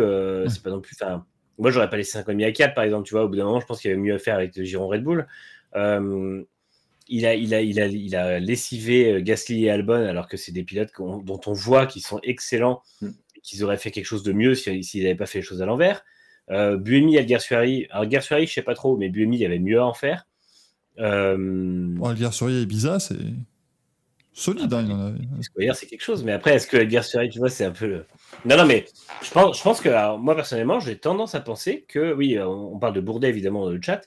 [0.50, 1.26] c'est pas non plus, enfin,
[1.58, 3.24] moi, j'aurais pas laissé 5 ans et demi à Kiat, par exemple, tu vois.
[3.24, 4.88] Au bout d'un moment, je pense qu'il y avait mieux à faire avec le giron
[4.88, 5.28] Red Bull.
[5.74, 10.52] il a, il, a, il, a, il a lessivé Gasly et Albon alors que c'est
[10.52, 13.10] des pilotes dont on voit qu'ils sont excellents mm.
[13.36, 15.66] et qu'ils auraient fait quelque chose de mieux s'ils n'avaient pas fait les choses à
[15.66, 16.04] l'envers.
[16.52, 17.88] Euh, Buemi, Alguersuari.
[17.90, 20.28] Alors, Alguersuari, je sais pas trop, mais Buemi, il y avait mieux à en faire.
[21.00, 21.38] Euh...
[21.38, 23.18] Bon, Alguersuari et Ibiza, c'est
[24.36, 24.72] solide.
[24.72, 25.16] Ah, hein,
[25.58, 26.24] il c'est quelque chose.
[26.24, 27.88] Mais après, est-ce que Alguersuari, tu vois, c'est un peu.
[27.88, 28.06] Le...
[28.46, 28.86] Non, non, mais
[29.24, 32.94] je pense, je pense que moi, personnellement, j'ai tendance à penser que, oui, on parle
[32.94, 34.02] de Bourdet, évidemment, dans le chat.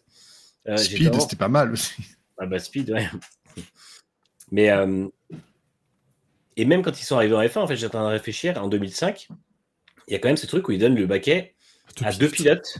[0.68, 1.95] Euh, Speed, c'était pas mal aussi.
[2.39, 3.09] Ah, bah, Speed, ouais.
[4.53, 4.70] mais.
[4.70, 5.09] Euh,
[6.57, 8.62] et même quand ils sont arrivés en F1, en fait, j'étais en train de réfléchir,
[8.62, 9.29] en 2005,
[10.09, 11.55] il y a quand même ce truc où ils donnent le baquet
[12.03, 12.79] à deux pilotes,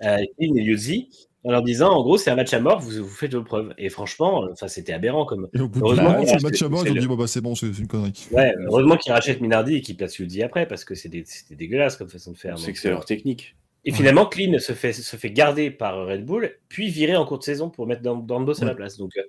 [0.00, 1.08] à et Yuzzi,
[1.44, 3.72] en leur disant en gros c'est un match à mort, vous, vous faites vos preuves.
[3.78, 5.48] Et franchement, enfin c'était aberrant comme.
[5.54, 7.40] Et au bout heureusement, c'est le match à mort, ils ont dit bon bah c'est
[7.40, 8.28] bon, c'est une connerie.
[8.32, 12.08] Ouais, heureusement qu'ils rachètent Minardi et qu'ils placent Yuzzi après parce que c'était dégueulasse comme
[12.08, 12.58] façon de faire.
[12.58, 13.56] C'est que c'est leur technique.
[13.84, 17.38] Et finalement, Clean se fait, se fait garder par Red Bull, puis virer en cours
[17.38, 18.98] de saison pour mettre dans, dans le dos à la place.
[18.98, 19.22] Donc euh,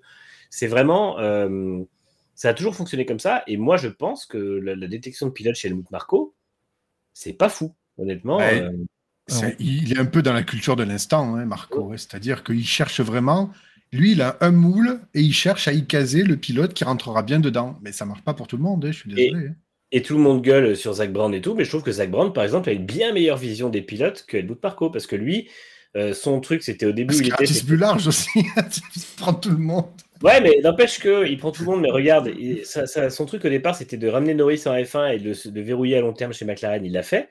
[0.49, 1.19] c'est vraiment.
[1.19, 1.79] Euh,
[2.35, 3.43] ça a toujours fonctionné comme ça.
[3.47, 6.33] Et moi, je pense que la, détection de pilote chez Helmut Marco,
[7.13, 8.41] c'est pas fou, honnêtement.
[8.41, 8.71] Euh,
[9.59, 11.91] il est un peu dans la culture de l'instant, hein, Marco.
[11.95, 13.51] C'est-à-dire qu'il cherche vraiment.
[13.93, 17.23] Lui, il a un moule et il cherche à y caser le pilote qui rentrera
[17.23, 17.77] bien dedans.
[17.81, 19.47] Mais ça marche pas pour tout le monde, hein, je suis désolé.
[19.47, 19.55] Hein.
[19.91, 22.09] Et, tout le monde gueule sur Zach Brown et tout, mais je trouve que Zach
[22.09, 25.17] Brown, par exemple, a une bien meilleure vision des pilotes que Helmut Marco, parce que
[25.17, 25.49] lui,
[25.97, 27.13] euh, son truc, c'était au début.
[27.15, 28.29] il était plus large aussi.
[28.95, 29.87] il prend tout le monde.
[30.23, 31.81] Ouais, mais n'empêche qu'il prend tout le monde.
[31.81, 32.31] Mais regarde,
[32.63, 36.01] son truc au départ, c'était de ramener Norris en F1 et de, de verrouiller à
[36.01, 36.85] long terme chez McLaren.
[36.85, 37.29] Il l'a fait.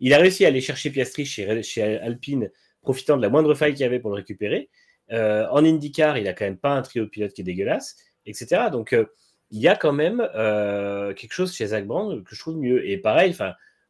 [0.00, 1.46] Il a réussi à aller chercher Piastri chez,
[2.00, 2.50] Alpine,
[2.82, 4.70] profitant de la moindre faille qu'il y avait pour le récupérer.
[5.12, 7.96] Euh, en IndyCar, il a quand même pas un trio de pilotes qui est dégueulasse,
[8.26, 8.64] etc.
[8.70, 9.06] Donc, euh,
[9.50, 12.88] il y a quand même euh, quelque chose chez Zach Brown que je trouve mieux.
[12.88, 13.34] Et pareil,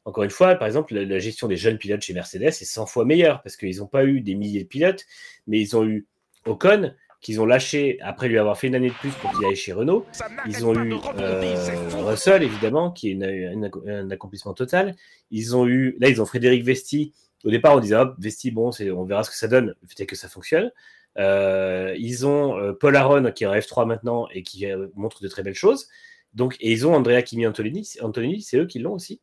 [0.04, 3.04] encore une fois, par exemple, la, gestion des jeunes pilotes chez Mercedes est 100 fois
[3.04, 5.04] meilleure parce qu'ils n'ont pas eu des milliers de pilotes,
[5.46, 6.06] mais ils ont eu
[6.46, 9.57] Ocon, qu'ils ont lâché après lui avoir fait une année de plus pour qu'il aille
[9.57, 10.07] chez Renault.
[10.47, 11.57] Ils ont eu euh,
[11.99, 13.55] Russell, évidemment, qui est
[13.89, 14.97] un accomplissement total.
[15.31, 17.12] Ils ont eu, là, ils ont Frédéric Vesti.
[17.45, 19.75] Au départ, on disait, hop, Vesti, bon, on verra ce que ça donne.
[19.83, 20.71] Peut-être que ça fonctionne.
[21.18, 24.64] Euh, ils ont euh, Paul Aron, qui est en F3 maintenant et qui
[24.95, 25.89] montre de très belles choses.
[26.33, 29.21] Donc, et ils ont Andrea Kimi Antonini, Antonini c'est eux qui l'ont aussi.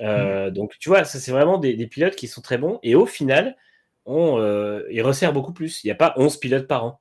[0.00, 0.50] Mm.
[0.50, 2.78] Donc, tu vois, ça, c'est vraiment des, des, pilotes qui sont très bons.
[2.82, 3.56] Et au final,
[4.04, 4.38] on,
[4.90, 5.82] ils resserrent beaucoup plus.
[5.82, 7.00] Il n'y a pas 11 pilotes par an.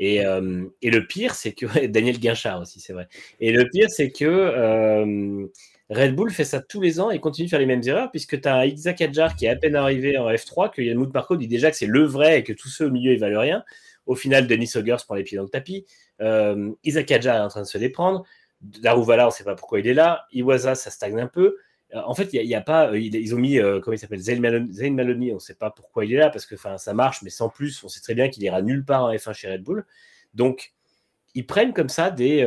[0.00, 3.08] Euh, et, le pire, c'est que Daniel Guinchard aussi, c'est vrai.
[3.40, 5.46] Et le pire, c'est que euh,
[5.90, 8.40] Red Bull fait ça tous les ans et continue de faire les mêmes erreurs, puisque
[8.40, 11.48] tu as Isaac Adjar qui est à peine arrivé en F3, que Yann Marco dit
[11.48, 13.64] déjà que c'est le vrai et que tous ceux au milieu ils valent rien.
[14.06, 15.84] Au final, Denis Ogers prend les pieds dans le tapis.
[16.20, 18.24] Euh, Isaac Adjar est en train de se déprendre.
[18.60, 20.26] Darouvala, on ne sait pas pourquoi il est là.
[20.32, 21.56] Iwaza, ça stagne un peu.
[21.94, 22.90] Euh, en fait, il y, a pas.
[22.90, 26.04] Euh, ils ont mis, euh, comment il s'appelle, Zayn Maloney, on ne sait pas pourquoi
[26.04, 28.42] il est là, parce que ça marche, mais sans plus, on sait très bien qu'il
[28.42, 29.86] ira nulle part en F1 chez Red Bull.
[30.34, 30.72] Donc,
[31.34, 32.42] ils prennent comme ça des,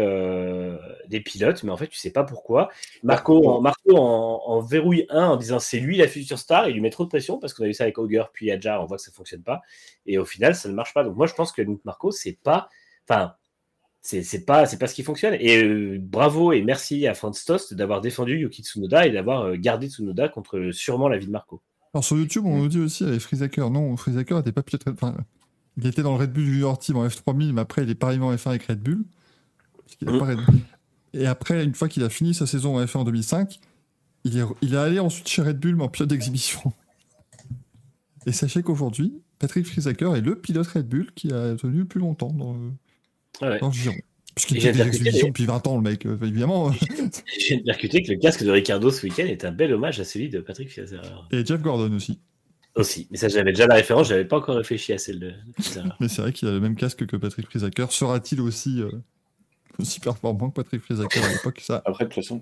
[1.08, 2.70] des pilotes, mais en fait, tu sais pas pourquoi.
[3.04, 6.82] Marco, en, Marco en, verrouille un en disant c'est lui la future star, il lui
[6.82, 8.98] met trop de pression parce qu'on a vu ça avec Auger puis Adjar, on voit
[8.98, 9.62] que ça fonctionne pas.
[10.08, 11.04] Et au final, ça ne marche pas.
[11.04, 12.68] Donc, moi, je pense que Marco, c'est pas.
[13.08, 13.36] Enfin,
[14.02, 15.36] c'est pas c'est pas ce qui fonctionne.
[15.40, 19.56] Et euh, bravo et merci à Franz Tost d'avoir défendu Yuki Tsunoda et d'avoir euh,
[19.58, 21.62] gardé Tsunoda contre sûrement la vie de Marco.
[21.94, 25.16] Alors sur YouTube on nous dit aussi avec Frizaker non Frizaker n'était pas pilote enfin
[25.78, 28.08] il était dans le Red Bull Junior Team en F3000 mais après il est pas
[28.08, 29.04] arrivé en F1 avec Red Bull,
[30.02, 30.38] mmh.
[31.14, 33.60] et après une fois qu'il a fini sa saison en F1 en 2005
[34.24, 36.74] il est, il est allé ensuite chez Red Bull mais en pilote d'exhibition.
[38.26, 42.00] Et sachez qu'aujourd'hui Patrick Frizaker est le pilote Red Bull qui a tenu le plus
[42.00, 42.56] longtemps dans
[43.42, 43.60] Ouais.
[43.60, 46.72] Parce qu'il était l'exhibition depuis 20 ans, le mec, euh, évidemment.
[47.40, 50.30] J'ai percuté que le casque de Ricardo ce week-end est un bel hommage à celui
[50.30, 51.28] de Patrick Fiazer.
[51.32, 52.20] Et Jeff Gordon aussi.
[52.76, 55.34] Aussi, mais ça j'avais déjà la référence, j'avais pas encore réfléchi à celle de
[56.00, 57.92] mais c'est vrai qu'il a le même casque que Patrick Friesacker.
[57.92, 58.92] Sera-t-il aussi, euh,
[59.80, 61.82] aussi performant que Patrick Friesacker à l'époque ça...
[61.86, 62.42] Après, de toute façon,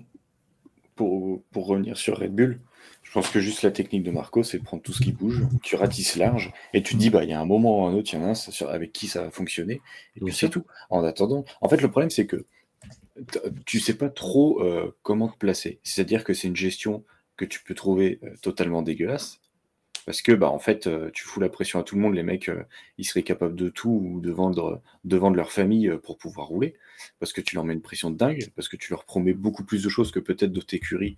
[0.94, 2.60] pour, pour revenir sur Red Bull,
[3.08, 5.76] je pense que juste la technique de Marco, c'est prendre tout ce qui bouge, tu
[5.76, 8.12] ratisses large, et tu te dis, bah, il y a un moment ou un autre,
[8.12, 9.80] il y en a un avec qui ça va fonctionner,
[10.14, 10.66] et c'est tout.
[10.90, 12.44] En attendant, en fait, le problème, c'est que
[13.64, 15.80] tu sais pas trop euh, comment te placer.
[15.84, 17.02] C'est-à-dire que c'est une gestion
[17.38, 19.40] que tu peux trouver euh, totalement dégueulasse,
[20.04, 22.22] Parce que, bah, en fait, euh, tu fous la pression à tout le monde, les
[22.22, 22.50] mecs,
[22.98, 26.74] ils seraient capables de tout ou de vendre, de vendre leur famille pour pouvoir rouler.
[27.20, 29.64] Parce que tu leur mets une pression de dingue, parce que tu leur promets beaucoup
[29.64, 31.16] plus de choses que peut-être d'autres écuries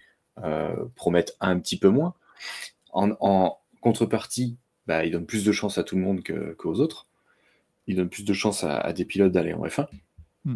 [0.95, 2.15] promettent un petit peu moins.
[2.93, 6.81] En, en contrepartie, bah, ils donnent plus de chance à tout le monde que- qu'aux
[6.81, 7.07] autres.
[7.87, 9.87] Ils donnent plus de chance à, à des pilotes d'aller en F1.
[10.45, 10.55] Mm.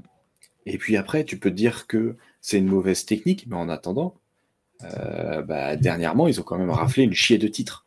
[0.66, 4.14] Et puis après, tu peux dire que c'est une mauvaise technique, mais en attendant,
[4.82, 7.87] euh, bah, dernièrement, ils ont quand même raflé une chier de titres.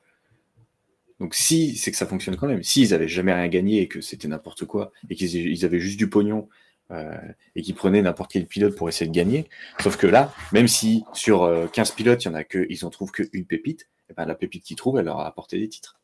[1.19, 2.61] Donc si, c'est que ça fonctionne quand même.
[2.63, 5.97] S'ils avaient jamais rien gagné et que c'était n'importe quoi, et qu'ils ils avaient juste
[5.97, 6.47] du pognon,
[6.91, 7.17] euh,
[7.55, 11.03] et qu'ils prenaient n'importe quel pilote pour essayer de gagner, sauf que là, même si
[11.13, 14.13] sur euh, 15 pilotes, il y en a que, ils en trouvent qu'une pépite, et
[14.13, 15.97] ben la pépite qu'ils trouvent, elle leur a apporté des titres.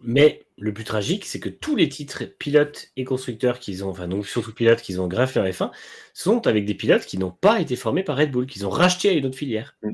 [0.00, 4.08] Mais le plus tragique, c'est que tous les titres pilotes et constructeurs qu'ils ont, enfin
[4.08, 5.70] donc surtout pilotes qu'ils ont graffé en F1,
[6.12, 9.08] sont avec des pilotes qui n'ont pas été formés par Red Bull, qu'ils ont racheté
[9.10, 9.76] à une autre filière.
[9.82, 9.92] Mm.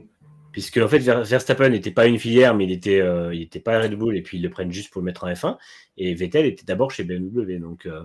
[0.52, 3.60] Puisque en fait Ver- Verstappen n'était pas une filière, mais il était, euh, il était
[3.60, 5.58] pas Red Bull et puis ils le prennent juste pour le mettre en F1.
[5.98, 8.04] Et Vettel était d'abord chez BMW, donc euh,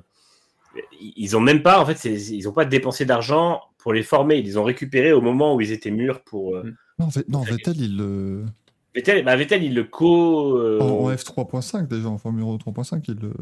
[1.17, 4.45] ils ont même pas, en fait, ils ont pas dépensé d'argent pour les former, ils
[4.45, 6.55] les ont récupérés au moment où ils étaient mûrs pour.
[6.55, 6.75] euh, Mm.
[6.99, 8.45] Non, Ve- non, Vettel, il le.
[8.93, 10.57] Vettel, bah, Vettel, il le co.
[10.57, 13.33] euh, En, en F3.5 déjà, en Formule 3.5, il le,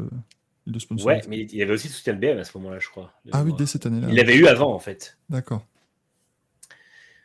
[0.66, 1.18] il le sponsorise.
[1.18, 3.12] Ouais, mais il avait aussi le soutien de BM à ce moment-là, je crois.
[3.30, 4.06] Ah oui, dès cette année-là.
[4.10, 5.18] Il l'avait eu avant, en fait.
[5.28, 5.66] D'accord.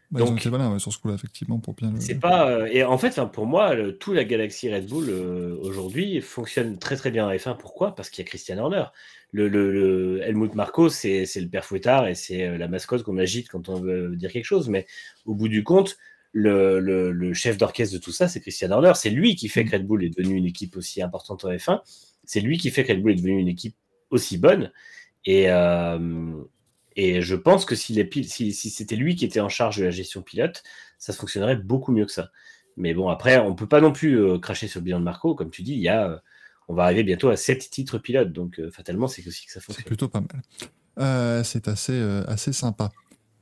[0.10, 2.00] Bah, ils ont Donc- été malins ouais, sur ce coup-là, effectivement, pour bien le.
[2.00, 2.50] C'est pas.
[2.50, 6.78] euh, et en fait, pour moi, le- tout la galaxie Red Bull euh, aujourd'hui fonctionne
[6.80, 7.58] très très bien en F1.
[7.58, 7.94] Pourquoi?
[7.94, 8.86] Parce qu'il y a Christian Horner.
[9.34, 13.50] Le, le- Helmut Marko, c'est le père fouettard et c'est euh, la mascotte qu'on agite
[13.50, 14.70] quand on veut dire quelque chose.
[14.70, 14.86] Mais
[15.26, 15.98] au bout du compte,
[16.32, 18.94] le, le- le chef d'orchestre de tout ça, c'est Christian Horner.
[18.96, 21.82] C'est lui qui fait que Red Bull est devenu une équipe aussi importante en F1.
[22.24, 23.76] C'est lui qui fait que Red Bull est devenu une équipe
[24.10, 24.72] aussi bonne.
[25.26, 26.32] Et, euh,
[26.98, 29.78] et je pense que si, les pil- si, si c'était lui qui était en charge
[29.78, 30.64] de la gestion pilote,
[30.98, 32.32] ça fonctionnerait beaucoup mieux que ça.
[32.76, 35.34] Mais bon, après, on peut pas non plus euh, cracher sur le bilan de Marco.
[35.36, 36.18] Comme tu dis, il y a, euh,
[36.68, 38.34] on va arriver bientôt à 7 titres pilotes.
[38.34, 39.86] Donc, euh, fatalement, c'est aussi que ça C'est fonctionne.
[39.86, 41.44] plutôt pas mal.
[41.46, 42.90] C'est assez, assez sympa.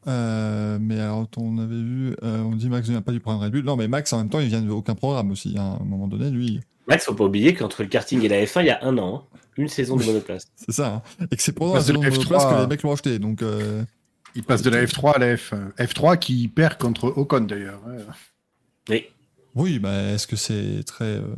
[0.08, 3.41] Euh, mais alors, on avait vu, euh, on dit Max ne vient pas du programme
[3.43, 3.64] Red Bull.
[3.64, 5.56] Non, mais Max, en même temps, il vient de aucun programme aussi.
[5.58, 5.78] hein.
[5.80, 8.62] À un moment donné, lui, Max, faut pas oublier qu'entre le karting et la F1,
[8.62, 10.45] il y a un an, hein, une saison de monoplace.
[10.56, 10.95] c'est ça.
[11.20, 11.26] hein.
[11.32, 13.18] Et que c'est pendant la saison de F3 monoplace que les mecs l'ont acheté.
[13.20, 13.84] Donc, euh,
[14.36, 15.72] Il passe de la F3 à la F1.
[15.78, 17.82] F3 qui perd contre Ocon d'ailleurs.
[18.89, 19.10] Mais
[19.56, 21.06] oui, mais est-ce que c'est très.
[21.06, 21.34] euh,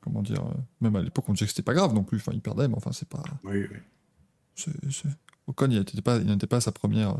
[0.00, 2.16] comment dire euh, Même à l'époque, on disait que c'était pas grave non plus.
[2.18, 3.22] Enfin, il perdait, mais enfin, c'est pas.
[3.44, 4.72] Oui, oui.
[5.48, 7.16] Ocon, il n'était pas, il n'était pas à sa première.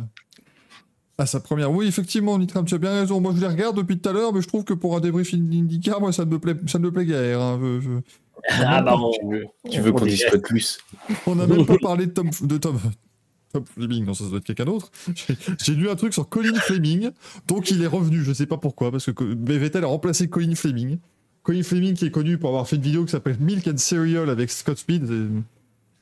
[1.18, 1.72] À sa première.
[1.72, 3.20] Oui, effectivement, Nitram, tu as bien raison.
[3.20, 5.32] Moi, je les regarde depuis tout à l'heure, mais je trouve que pour un débrief
[5.32, 7.40] IndyCar, moi, ça ne me plaît, ça ne me plaît guère.
[7.40, 7.58] hein.
[7.62, 7.90] Je- je-
[8.62, 10.78] ah bah, on- Tu veux, tu veux on qu'on discute plus
[11.26, 12.78] On n'a même pas parlé de Tom, de Tom,
[13.52, 14.90] Tom Fleming, non, ça doit être quelqu'un d'autre.
[15.64, 17.10] J'ai- lu un truc sur Colin Fleming,
[17.48, 20.54] donc il est revenu, je sais pas pourquoi, parce que mais Vettel a remplacé Colin
[20.54, 20.98] Fleming.
[21.44, 24.28] Colin Fleming qui est connu pour avoir fait une vidéo qui s'appelle Milk and Cereal
[24.28, 25.06] avec Scott Speed.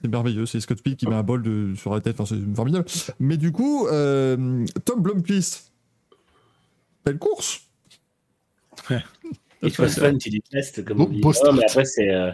[0.05, 2.55] C'est- merveilleux, c'est Scott Speed qui met un bol de, sur la tête, enfin, c'est
[2.55, 2.85] formidable.
[3.19, 5.73] Mais du coup, euh, Tom Blomqvist,
[7.05, 7.63] belle course.
[9.63, 11.21] It was fun it last, comme Beau- on dit.
[11.45, 12.11] Non, mais après, c'est.
[12.11, 12.31] euh,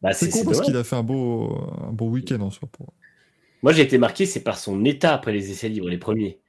[0.00, 1.56] bah, C'est con parce qu'il a fait un beau,
[1.88, 2.68] un beau week-end en soi.
[2.72, 2.92] Pour...
[3.62, 6.40] Moi, j'ai été marqué, c'est par son état après les essais libres, les premiers.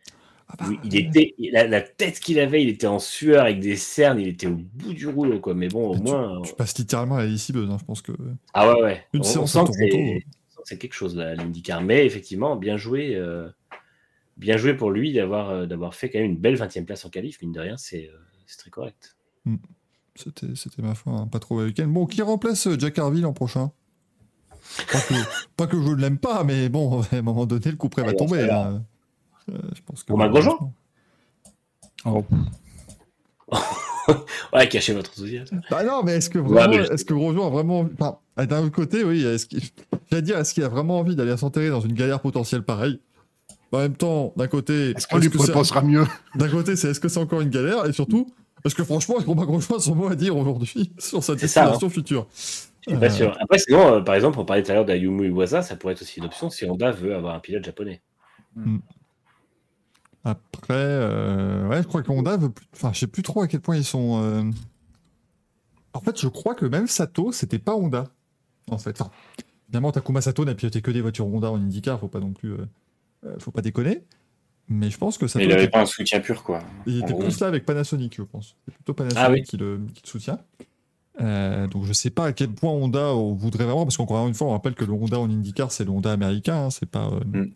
[0.49, 3.59] Ah bah, Oui, il était, la, la tête qu'il avait, il était en sueur avec
[3.59, 5.53] des cernes, il était au bout du rouleau, quoi.
[5.53, 6.41] Mais bon, au moins.
[6.43, 8.11] Tu passes littéralement à la lessiveuse, hein, je pense que.
[8.53, 9.05] Ah ouais, ouais.
[9.13, 10.19] Une on, séance on à sent que Toronto.
[10.65, 11.81] c'est- quelque chose, là, l'IndyCar.
[11.81, 13.49] Mais effectivement, bien joué, euh,
[14.37, 17.09] bien joué pour lui d'avoir euh, d'avoir fait quand même une belle 20e place en
[17.09, 17.41] qualif.
[17.41, 19.15] Mine de rien, c'est euh, c'est très correct.
[20.15, 21.87] C'était, c'était ma foi, un pas trop week-end.
[21.87, 23.71] Bon, qui remplace euh, Jack Harvey l'an prochain?
[24.91, 25.13] Pas que,
[25.57, 28.03] pas que je ne l'aime pas, mais bon, à un moment donné, le coup près
[28.03, 28.49] va tomber.
[28.49, 28.75] hein.
[28.75, 28.79] Euh,
[29.47, 30.73] je pense que Romain Grosjean
[32.05, 32.23] Oh.
[34.53, 35.61] Ouais, cachez votre enthousiasme.
[35.71, 38.61] Bah non, mais est-ce que vraiment, je- est-ce que Grosjean a vraiment, enfin, ah, d'un
[38.63, 39.61] autre côté, oui, est-ce qu'il,
[40.11, 42.99] j'allais dire, est-ce qu'il a vraiment envie d'aller s'enterrer dans une galère potentielle pareille?
[43.71, 46.05] En même temps, d'un côté, Est-ce qu'on lui c'est- proposera mieux?
[46.35, 48.27] d'un côté, c'est est-ce que c'est encore une galère, et surtout,
[48.65, 51.47] est-ce que franchement, est-ce Romain Grosjean a son mot à dire aujourd'hui sur sa C'est
[51.47, 51.69] ça, hein.
[51.71, 52.27] destination future
[52.85, 53.37] Je suis pas Euh, sûr.
[53.39, 56.01] Après, sinon, euh, par exemple, on parlait tout à l'heure d'Ayumu Iwasa, ça pourrait être
[56.01, 58.01] aussi une option si Honda veut avoir un pilote japonais.
[60.25, 62.65] Après, euh, ouais, je crois que Honda veut plus.
[62.73, 64.21] Enfin, je sais plus trop à quel point ils sont.
[64.23, 64.43] euh,
[65.93, 68.05] En fait, je crois que même Sato, c'était pas Honda.
[68.71, 68.99] En fait.
[69.01, 69.11] Enfin,
[69.67, 72.53] évidemment, Takuma Sato n'a piloté que des voitures Honda en IndyCar, faut pas non plus.
[72.53, 72.65] euh,
[73.39, 74.03] faut pas déconner.
[74.69, 75.39] Mais je pense que Sato.
[75.39, 76.59] Mais il n'avait pas un soutien pur, quoi.
[76.85, 77.23] il était gros.
[77.23, 78.55] plus là avec Panasonic, je pense.
[78.65, 79.43] C'est plutôt Panasonic Ah oui.
[79.43, 80.39] qui, le, qui le soutient.
[81.21, 84.47] Euh, donc je sais pas à quel point Honda voudrait vraiment, parce qu'encore une fois,
[84.47, 87.07] on rappelle que le Honda en IndyCar, c'est le Honda américain, hein, c'est pas.
[87.09, 87.51] euh, Mm.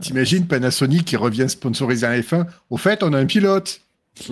[0.00, 3.80] T'imagines Panasonic qui revient sponsoriser un F1 Au fait, on a un pilote.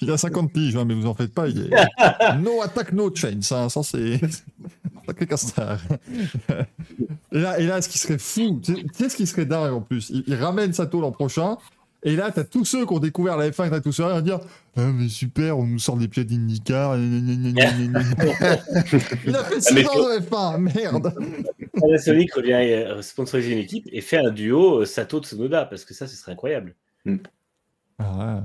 [0.00, 1.46] il a 50 piges, hein, mais vous en faites pas.
[1.48, 1.70] Il est...
[2.40, 3.40] no attack, no chain.
[3.42, 4.20] Ça, ça c'est.
[5.06, 5.78] Sacré castar.
[7.30, 9.44] et, là, et là, ce qui serait fou, tu sais- tu sais ce qui serait
[9.44, 10.08] dingue en plus?
[10.10, 11.58] Il, il ramène Sato l'an prochain.
[12.06, 14.20] Et là, t'as tous ceux qui ont découvert la F1 et t'as tous ceux à
[14.20, 14.38] dire
[14.76, 16.98] Ah, mais super, on nous sort des pieds d'IndyCar.
[16.98, 17.96] il
[19.34, 21.14] a fait 6 mais ans de F1, merde.
[21.80, 25.94] Panasonic revient euh, sponsoriser une équipe et fait un duo euh, Sato Tsunoda parce que
[25.94, 26.74] ça, ce serait incroyable.
[27.98, 28.42] Ah,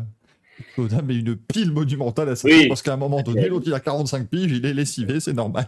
[0.77, 0.83] ouais.
[0.83, 2.67] Oda met une pile monumentale à Sato Oui.
[2.69, 5.67] parce qu'à un moment donné, l'autre il a 45 piges, il est lessivé, c'est normal.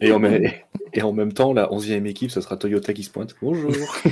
[0.00, 0.48] Et en, même,
[0.92, 3.34] et en même temps, la 11e équipe, ce sera Toyota qui se pointe.
[3.42, 3.72] Bonjour.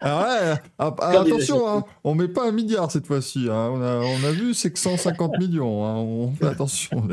[0.00, 3.48] Ah ouais, ah, ah, attention, hein, on met pas un milliard cette fois-ci.
[3.50, 3.70] hein.
[3.72, 5.84] On, a, on a vu, c'est que 150 millions.
[5.84, 5.96] hein.
[5.96, 7.08] On fait attention.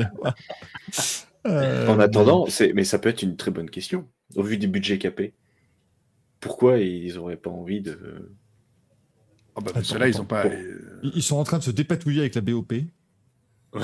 [1.47, 4.07] Euh, En attendant, mais ça peut être une très bonne question.
[4.35, 5.33] Au vu des budgets capés,
[6.39, 7.97] pourquoi ils n'auraient pas envie de.
[9.55, 10.43] Ah bah, Attends, ceux-là, ils ont pas.
[10.43, 10.51] Bon.
[10.53, 12.73] euh, ils sont en train de se dépatouiller avec la BOP.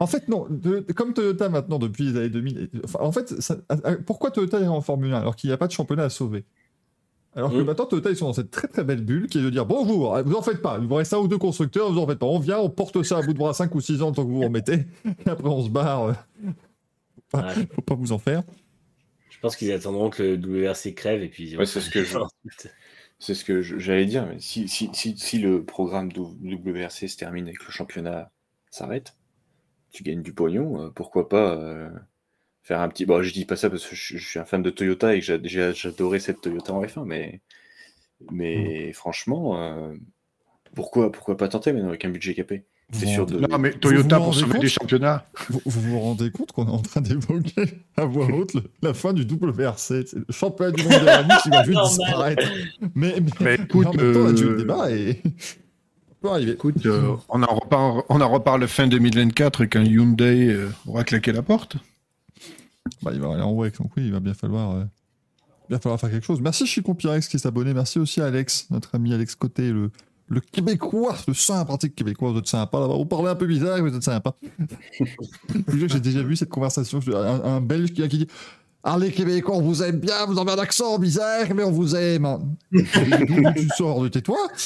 [0.00, 0.46] en fait, non.
[0.50, 2.70] de- comme Toyota maintenant, depuis les années 2000.
[2.84, 5.54] enfin, en fait, ça- ah, ah, pourquoi Toyota est en Formule 1 alors qu'il n'y
[5.54, 6.44] a pas de championnat à sauver?
[7.34, 9.50] Alors que maintenant, Toyota, ils sont dans cette très très belle bulle qui est de
[9.50, 12.06] dire bonjour, vous en faites pas, il vous reste un ou deux constructeurs, vous en
[12.06, 12.26] faites pas.
[12.26, 14.28] On vient, on porte ça à bout de bras 5 ou 6 ans tant que
[14.30, 14.86] vous vous remettez.
[15.26, 16.02] Et après, on se barre.
[16.04, 16.12] euh,
[17.34, 17.66] Ouais.
[17.74, 18.42] Faut pas vous en faire.
[19.30, 22.02] Je pense qu'ils attendront que le WRC crève et puis ils Ouais, c'est ce que
[22.02, 22.18] je-
[23.20, 24.26] C'est ce que j'allais dire.
[24.26, 28.30] Mais si, si, si, si le programme WRC se termine et que le championnat
[28.70, 29.14] s'arrête,
[29.92, 31.88] tu gagnes du pognon, euh, pourquoi pas euh,
[32.62, 33.06] faire un petit.
[33.06, 35.20] Bon, je dis pas ça parce que je, je suis un fan de Toyota et
[35.20, 37.40] que j'ai cette Toyota en F1, mais,
[38.30, 39.94] mais franchement, euh,
[40.74, 43.38] pourquoi, pourquoi pas tenter maintenant avec un budget capé C'est sûr de.
[43.38, 44.60] Non, mais Toyota vous pour sauver compte?
[44.62, 45.26] des championnats.
[45.48, 47.64] Vous, vous vous rendez compte qu'on est en train d'évoquer
[47.96, 51.50] à voix haute le- la fin du WRC le championnat du monde de la qui
[51.50, 52.46] va juste disparaître.
[52.94, 55.22] Mais, mais, Mais écoute, en même temps, là, tu le euh, débat et.
[56.18, 56.52] Ça peut arriver.
[56.52, 61.30] Écoute, euh, on, en reparle, on en reparle fin 2024 quand Hyundai euh, aura claqué
[61.30, 61.76] la porte.
[63.02, 64.84] Bah, il va aller en avec son prix, il va bien falloir, euh,
[65.68, 66.40] bien falloir faire quelque chose.
[66.40, 67.72] Merci Chicon Pyrex qui s'est abonné.
[67.72, 69.92] Merci aussi à Alex, notre ami Alex Côté, le,
[70.26, 72.32] le Québécois, le sympathique Québécois.
[72.32, 72.94] Vous êtes sympa là-bas.
[72.94, 74.34] Vous parlez un peu bizarre, mais vous êtes sympa.
[75.72, 76.98] J'ai déjà vu cette conversation.
[77.14, 78.28] Un, un Belge qui, qui dit
[78.96, 82.56] Les Québécois, on vous aime bien, vous avez un accent bizarre, mais on vous aime.
[82.72, 82.82] D'où
[83.54, 84.38] tu sors de tais-toi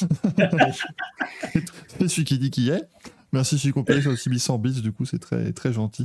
[1.98, 2.88] C'est celui qui dit qui est.
[3.32, 6.04] Merci Chicon Pyrex, aussi mis 100 bits, du coup, c'est très, très gentil.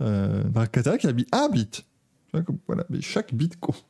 [0.00, 0.42] Euh,
[0.98, 1.86] qui a mis un bit.
[2.66, 3.84] Voilà, mais chaque bit compte.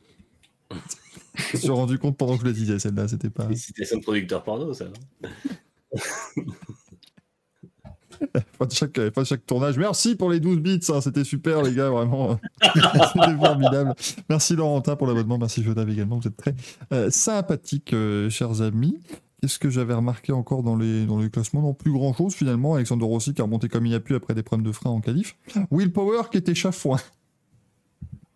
[1.34, 3.48] Je me suis rendu compte pendant que je le disais, celle-là, c'était pas.
[3.54, 4.86] Citation de producteur porno, ça.
[8.58, 9.78] Pas de chaque, de chaque tournage.
[9.78, 12.38] Merci pour les 12 bits, hein, c'était super, les gars, vraiment.
[12.62, 13.94] c'était formidable.
[14.28, 16.54] Merci Laurentin pour l'abonnement, merci Jodav également, vous êtes très
[16.92, 18.98] euh, sympathiques, euh, chers amis.
[19.40, 21.60] Qu'est-ce que j'avais remarqué encore dans les, dans les classements?
[21.60, 22.76] Non, plus grand chose finalement.
[22.76, 25.00] Alexandre Rossi qui a remonté comme il a pu après des problèmes de frein en
[25.02, 25.36] qualif.
[25.70, 26.96] Will Power qui était chafouin.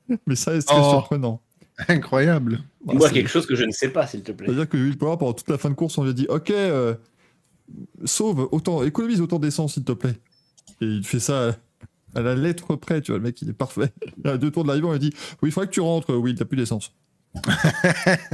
[0.26, 0.90] Mais ça, c'est très Oh.
[0.90, 1.40] surprenant.
[1.88, 2.60] Incroyable.
[2.84, 4.46] Bah, Dis-moi c'est- quelque chose que je ne sais pas, s'il te plaît.
[4.48, 6.50] C'est-à-dire que Will Power, pendant toute la fin de course, on lui a dit Ok,
[6.50, 6.94] euh,
[8.04, 10.14] sauve, autant, économise autant d'essence, s'il te plaît.
[10.80, 11.56] Et il fait ça
[12.14, 13.92] à, la lettre près, tu vois, le mec, il est parfait.
[14.24, 15.12] À deux tours de l'arrivée, on lui dit
[15.42, 16.92] Oui, il faudrait que tu rentres, Will, t'as plus d'essence.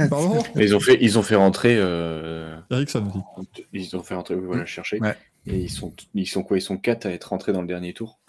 [0.09, 0.41] Pardon?
[0.55, 1.75] Mais ils ont fait, ils ont fait rentrer.
[1.77, 3.63] euh, Ericsson aussi.
[3.73, 4.35] Ils ont fait rentrer.
[4.35, 4.65] oui, Voilà.
[5.01, 5.17] Ouais.
[5.47, 7.93] Et ils sont, ils sont quoi Ils sont quatre à être rentrés dans le dernier
[7.93, 8.19] tour.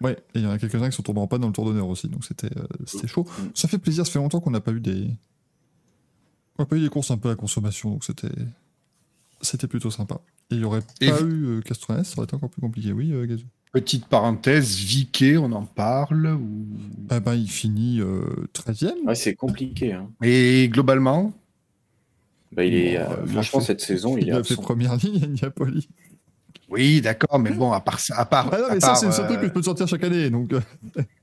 [0.00, 1.64] Ouais, et il y en a quelques-uns qui sont tombés en panne dans le tour
[1.64, 3.26] d'honneur aussi, donc c'était euh, c'était chaud.
[3.54, 5.08] Ça fait plaisir, ça fait longtemps qu'on n'a pas eu des.
[6.58, 8.28] On n'a pas eu des courses un peu à consommation, donc c'était.
[9.44, 10.20] C'était plutôt sympa.
[10.50, 12.92] Et il n'y aurait Et pas eu euh, Castroneves, ça aurait été encore plus compliqué,
[12.92, 16.66] oui, euh, Gazou Petite parenthèse, Vicky, on en parle ou...
[17.10, 18.22] Ah ben, il finit euh,
[18.54, 19.04] 13ème.
[19.04, 19.92] Ouais, c'est compliqué.
[19.92, 20.10] Hein.
[20.22, 21.32] Et globalement,
[22.52, 25.22] Bah, il est, Bon, euh, franchement, fait- cette saison, il est a fait première ligne
[25.24, 25.88] à Niapoli.
[26.70, 29.06] Oui, d'accord, mais bon, à part ça, à part, Ah non, à mais ça, c'est
[29.06, 30.30] euh, truc que je peux te sortir chaque année.
[30.30, 30.60] Donc, euh,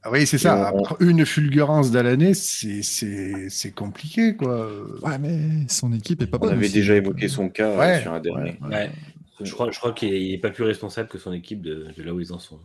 [0.04, 0.68] ah oui, c'est ça.
[0.68, 4.70] À on- part une fulgurance de l'année, c'est c'est c'est compliqué, quoi.
[5.04, 6.54] ouais, mais son équipe est pas On bonne.
[6.54, 8.58] avait aussi, déjà évoqué euh, son cas euh, Ouais, sur un dernier.
[8.70, 8.92] Ouais.
[9.44, 12.14] Je crois, je crois qu'il n'est pas plus responsable que son équipe de, de là
[12.14, 12.60] où ils en sont.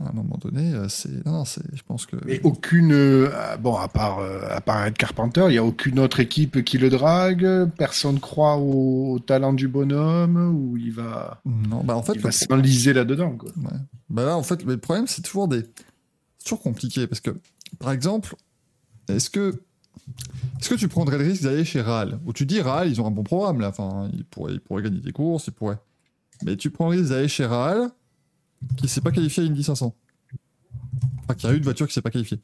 [0.00, 1.24] À un moment donné, euh, c'est.
[1.26, 1.62] Non, non, c'est.
[1.74, 2.16] Je pense que.
[2.28, 5.98] Et aucune, euh, bon, à part, euh, à part Ed Carpenter, il n'y a aucune
[5.98, 7.70] autre équipe qui le drague.
[7.76, 12.20] Personne croit au, au talent du bonhomme ou il va, Non, bah en fait, il
[12.20, 13.36] va s'enliser là-dedans.
[13.36, 13.50] quoi.
[13.56, 13.78] Ouais.
[14.10, 15.62] Bah là, en fait, le problème, c'est toujours des.
[16.38, 17.30] C'est toujours compliqué parce que,
[17.78, 18.36] par exemple,
[19.08, 19.60] est-ce que.
[20.60, 23.06] Est-ce que tu prendrais le risque d'aller chez RAL Où tu dis RAL, ils ont
[23.06, 25.78] un bon programme là, enfin, ils pourraient, ils pourraient gagner des courses, ils pourraient.
[26.44, 27.90] Mais tu prends le risque d'aller chez RAL
[28.76, 29.94] qui s'est pas qualifié à Indy 500.
[31.24, 32.40] Enfin, qui a eu une voiture qui s'est pas qualifiée.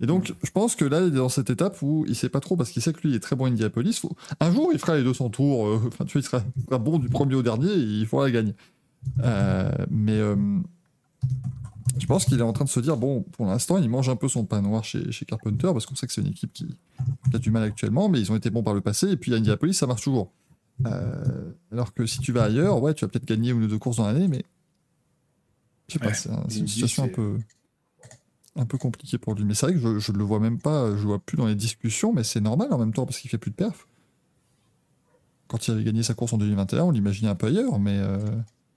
[0.00, 2.40] Et donc, je pense que là, il est dans cette étape où il sait pas
[2.40, 4.00] trop, parce qu'il sait que lui, il est très bon à Indianapolis.
[4.40, 5.66] Un jour, il fera les 200 tours.
[5.66, 8.32] euh, Enfin, tu vois, il sera, bon du premier au dernier, et il faudra la
[8.32, 8.54] gagner.
[9.22, 10.36] Euh, mais euh,
[11.98, 14.16] je pense qu'il est en train de se dire, bon, pour l'instant, il mange un
[14.16, 17.36] peu son pain noir chez, Carpenter, parce qu'on sait que c'est une équipe qui, qui
[17.36, 19.36] a du mal actuellement, mais ils ont été bons par le passé, et puis à
[19.36, 20.32] Indianapolis, ça marche toujours.
[21.72, 23.98] Alors que si tu vas ailleurs, ouais, tu vas peut-être gagner une ou deux courses
[23.98, 24.44] dans l'année, mais
[25.90, 27.38] je sais pas, Ouais, c'est un- c'est une situation un peu,
[28.56, 29.44] un peu compliquée pour lui.
[29.44, 31.46] Mais c'est vrai que je, ne le vois même pas, je le vois plus dans
[31.46, 33.86] les discussions, mais c'est normal en même temps parce qu'il fait plus de perf.
[35.48, 38.18] Quand il avait gagné sa course en 2021, on l'imaginait un peu ailleurs, mais euh,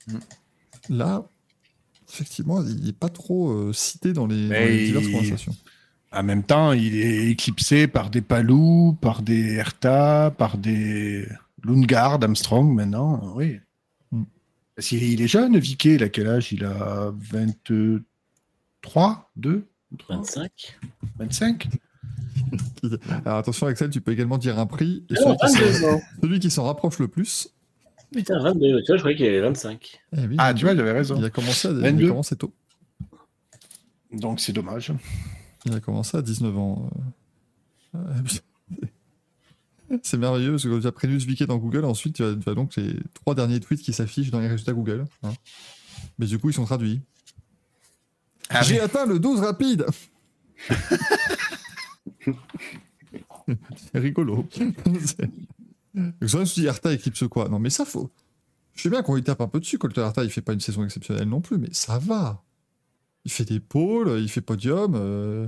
[0.07, 0.18] Mm.
[0.89, 1.24] là,
[2.09, 5.55] effectivement, il n'est pas trop euh, cité dans les, dans Mais les diverses il- conversations.
[6.11, 11.28] En même temps, il est éclipsé par des Palou, par des Herta, par des
[11.64, 13.59] Lundgaard, Armstrong maintenant, oui.
[14.76, 16.51] Parce qu'il est- il est jeune, Vicky, il a quel âge?
[16.51, 19.67] Il a 23, 2,
[20.09, 20.80] 25
[21.17, 21.67] 25
[23.26, 25.05] Alors attention, Axel, tu peux également dire un prix.
[25.09, 26.01] Et Ah celui, qui s'en- 22 ans.
[26.21, 27.49] celui qui s'en rapproche le plus,
[28.11, 28.82] Putain, 22.
[28.82, 29.99] Tu vois, je croyais qu'il avait 25.
[30.15, 31.15] eh oui, Ah, tu vois, j'avais raison.
[31.17, 32.07] il a commencé, à, il a 22.
[32.09, 32.53] commencé tôt.
[34.11, 34.91] Donc c'est dommage.
[35.65, 36.89] Il a commencé à 19 ans.
[37.95, 37.99] euh.
[40.03, 42.35] C'est merveilleux parce que quand tu as prévenu ce week-end dans Google, ensuite tu as,
[42.35, 45.05] tu as donc les trois derniers tweets qui s'affichent dans les résultats Google.
[45.23, 45.33] hein.
[46.19, 47.01] Mais du coup, ils sont traduits.
[48.49, 48.79] Ah J'ai oui.
[48.81, 49.85] atteint le 12 rapide
[53.77, 54.47] C'est rigolo.
[56.21, 58.09] Je me suis dit, Arta éclipse quoi Non, mais ça, faut.
[58.75, 59.77] Je sais bien qu'on lui tape un peu dessus.
[59.77, 62.43] Colter Arta, il fait pas une saison exceptionnelle non plus, mais ça va.
[63.25, 64.93] Il fait des pôles, il fait podium.
[64.95, 65.47] euh,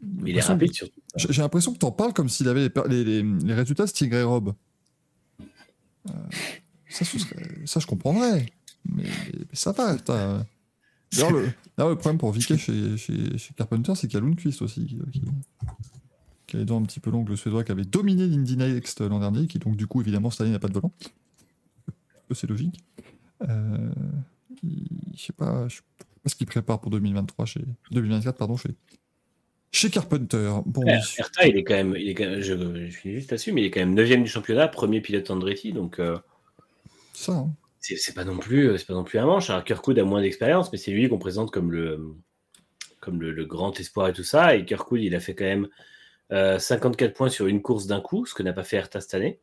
[0.00, 1.00] Mais il est rapide surtout.
[1.16, 4.54] J'ai l'impression que tu en parles comme s'il avait les, résultats de Stingray Rob.
[6.08, 6.12] Euh,
[6.88, 8.46] ça, ce serait- ça, je comprendrais.
[8.84, 9.96] Mais, mais ça va.
[9.96, 14.86] D'ailleurs, le, problème pour Vicky chez, chez, chez Carpenter, c'est qu'il y a Lundqvist aussi.
[14.86, 15.22] Qui, qui,
[16.48, 19.00] qui a les dents un petit peu longues, le Suédois qui avait dominé l'Indy Next
[19.02, 20.92] l'an dernier, qui donc, du coup, évidemment, cette année n'a pas de volant.
[22.32, 22.82] C'est logique.
[23.42, 23.90] Euh,
[25.14, 25.82] je sais pas, je sais
[26.22, 28.74] pas ce qu'il prépare pour 2023 chez, 2024, pardon, chez,
[29.72, 30.50] chez Carpenter.
[30.66, 30.98] Bon, Ouais.
[31.18, 32.54] Hertha, il est quand même, il est quand même- je,
[32.88, 35.72] je finis juste là-dessus, mais il est quand même 9 du championnat, premier pilote Andretti,
[35.72, 36.18] donc euh,
[37.12, 37.32] ça.
[37.32, 37.50] hein.
[37.80, 39.50] c'est pas non plus, c'est pas non plus un manche.
[39.50, 42.14] Alors Kirkwood a moins d'expérience, mais c'est lui qu'on présente comme le,
[43.00, 44.54] comme le, le grand espoir et tout ça.
[44.56, 45.68] Et Kirkwood, il a fait quand même
[46.32, 49.14] euh, 54 points sur une course d'un coup, ce que n'a pas fait Hertha cette
[49.14, 49.38] année.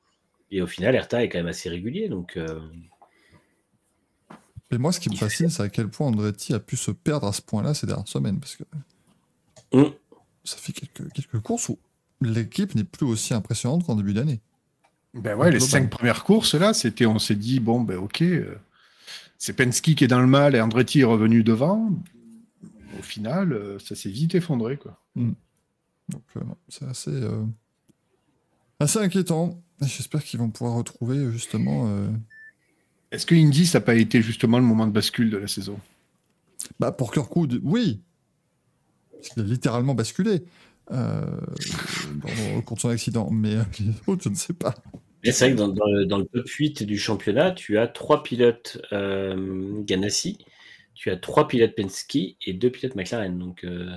[0.52, 2.60] Et au final, Hertha est quand même assez régulier, donc euh,
[4.72, 7.28] Mais moi, ce qui me fascine, c'est à quel point Andretti a pu se perdre
[7.28, 8.40] à ce point-là ces dernières semaines.
[8.40, 8.64] Parce que
[9.74, 9.86] Mm.
[10.46, 11.78] Ça fait quelques, quelques courses où
[12.22, 14.40] l'équipe n'est plus aussi impressionnante qu'en début d'année.
[15.14, 18.56] Ben ouais, les cinq premières courses là, c'était, on s'est dit bon ben ok, euh,
[19.38, 21.90] c'est Penske qui est dans le mal et Andretti est revenu devant.
[23.00, 25.02] Au final, euh, ça s'est vite effondré quoi.
[25.16, 27.22] Donc, euh, c'est assez,
[28.80, 29.62] assez inquiétant.
[29.82, 31.90] J'espère qu'ils vont pouvoir retrouver justement.
[33.12, 35.80] Est-ce que Indy ça n'a pas été justement le moment de bascule de la saison?
[36.80, 38.02] Bah, pour Kirkwood, oui.
[39.18, 40.44] Parce qu'il a littéralement basculé
[40.92, 41.22] euh,
[42.56, 43.30] dans- contre son accident.
[43.32, 44.76] Mais euh, les autres, je ne sais pas.
[45.24, 48.22] C'est vrai que dans, dans le, dans le top 8 du championnat, tu as trois
[48.22, 50.38] pilotes euh, Ganassi,
[50.94, 53.38] tu as trois pilotes Penske et deux pilotes McLaren.
[53.40, 53.90] Donc, euh,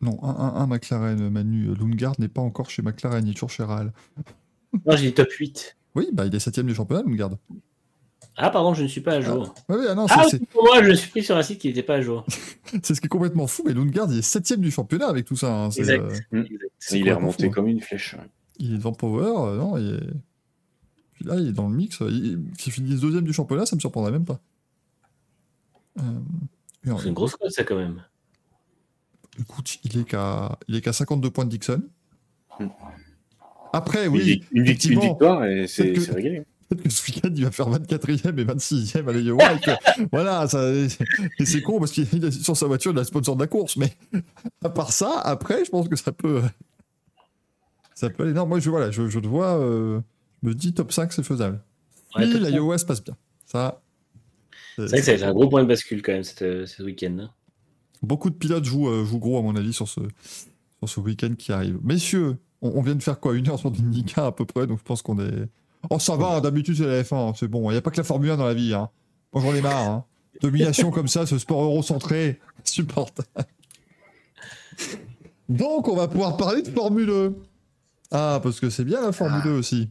[0.00, 1.74] Non, un, un, un McLaren, Manu.
[1.74, 3.92] Lundgaard n'est pas encore chez McLaren, il est toujours chez Ral.
[4.86, 5.76] non, j'ai dit top 8.
[5.94, 7.36] Oui, bah, il est septième du championnat, Lundgaard.
[8.36, 9.54] Ah, pardon, je ne suis pas à jour.
[9.68, 11.82] Ouais, ah non, c'est- Ah, pour moi, je suis pris sur un site qui n'était
[11.82, 12.24] pas à jour.
[12.82, 15.36] c'est ce qui est complètement fou, mais Lundgaard, il est septième du championnat avec tout
[15.36, 15.52] ça.
[15.54, 16.02] hein, Exact.
[16.32, 16.46] euh, Mm.
[16.92, 17.52] Il est remonté fou, hein.
[17.54, 18.14] comme une flèche.
[18.14, 18.28] ouais.
[18.58, 20.10] Il est devant Power, euh, non, il est...
[21.14, 21.98] Puis là, il est dans le mix.
[22.00, 24.40] il- Qu'il finisse deuxième du championnat, ça me surprendrait même pas.
[25.98, 26.02] Euh,
[26.84, 28.02] C'est une grosse cote, ça, quand même.
[29.40, 31.82] Écoute, il est qu'à il est qu'à 52 points de Dixon.
[32.58, 32.66] Hmm.
[33.72, 36.42] Après, Une, oui, une une victoire et c'est réglé.
[36.74, 39.44] Peut-être que ce week-end, il va faire 24e et 26e à l'Iowa.
[40.12, 43.40] voilà, ça, et c'est con parce qu'il il a sur sa voiture la sponsor de
[43.42, 43.76] la course.
[43.76, 43.92] Mais
[44.62, 46.42] à part ça, après, je pense que ça peut.
[47.94, 48.32] Ça peut aller.
[48.32, 49.58] Non, moi, je, voilà, je, je te vois.
[49.58, 50.00] euh,
[50.42, 51.62] je me dis top 5, c'est faisable.
[52.16, 53.16] Ouais, Oui, se passe bien.
[53.46, 53.80] Ça.
[54.76, 56.82] C'est vrai que ça a été un gros point de bascule, quand même, cette- ce
[56.82, 57.16] week-end.
[57.20, 57.30] hein.
[58.02, 60.00] Beaucoup de pilotes jouent, euh, jouent gros, à mon avis, sur ce,
[60.80, 61.78] sur ce week-end qui arrive.
[61.82, 63.34] Messieurs, on, on vient de faire quoi?
[63.34, 65.48] Une heure sur l'IndyCar à peu près, donc je pense qu'on est.
[65.90, 67.70] Oh, ça va, d'habitude c'est la F1, c'est bon.
[67.70, 68.72] Il n'y a pas que la Formule 1 dans la vie.
[68.74, 68.88] Hein.
[69.32, 69.90] Moi, j'en ai marre.
[69.90, 70.04] Hein.
[70.40, 73.28] Domination comme ça, ce sport eurocentré, supportable.
[75.48, 77.32] Donc, on va pouvoir parler de Formule 1.
[78.10, 79.88] Ah, parce que c'est bien la Formule 1 aussi.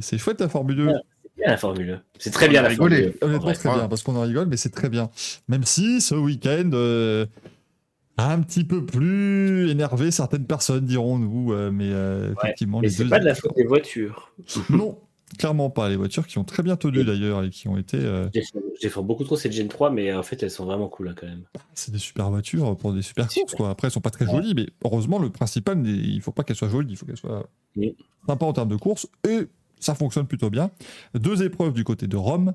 [0.00, 0.86] C'est- chouette la Formule 1.
[0.86, 0.92] Ouais.
[1.22, 2.02] C'est bien la Formule 1.
[2.18, 2.70] C'est très bien la.
[2.70, 2.96] Formule 1.
[3.24, 3.54] en Honnêtement, vrai.
[3.54, 5.10] c'est très bien, parce qu'on en rigole, mais c'est très bien.
[5.48, 7.26] Même si ce week-end, euh,
[8.18, 13.08] Un petit peu plus énervé, certaines personnes diront-nous, euh, mais euh, effectivement, Mais les c'est
[13.08, 14.32] pas de la faute des voitures.
[14.70, 14.98] Non,
[15.38, 15.88] clairement pas.
[15.88, 17.96] Les voitures qui ont très bien tenu d'ailleurs et qui ont été.
[17.96, 18.40] euh, Je
[18.82, 21.26] défends- beaucoup trop cette Gen 3, mais en fait, elles sont vraiment cool hein, quand
[21.26, 21.44] même.
[21.74, 23.70] c'est des super voitures pour des super courses, quoi.
[23.70, 26.68] Après, elles sont pas très jolies, mais heureusement, le principal, il faut pas qu'elles soient
[26.68, 27.96] jolies, il faut qu'elles soient Oui.
[28.28, 29.46] sympas en termes de course et
[29.80, 30.70] ça fonctionne plutôt bien.
[31.14, 32.52] Deux épreuves du côté de Rome.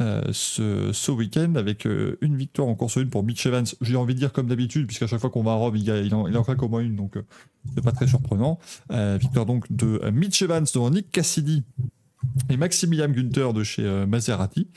[0.00, 3.64] Euh, ce, ce week-end avec euh, une victoire en course 1 pour Mitch Evans.
[3.80, 6.14] J'ai envie de dire comme d'habitude, puisqu'à chaque fois qu'on va à Rome, il, il
[6.14, 7.22] en, il en claque au moins une, donc euh,
[7.74, 8.58] c'est pas très surprenant.
[8.92, 11.62] Euh, victoire donc de Mitch Evans devant Nick Cassidy
[12.50, 14.68] et Maximilian Günther de chez Maserati.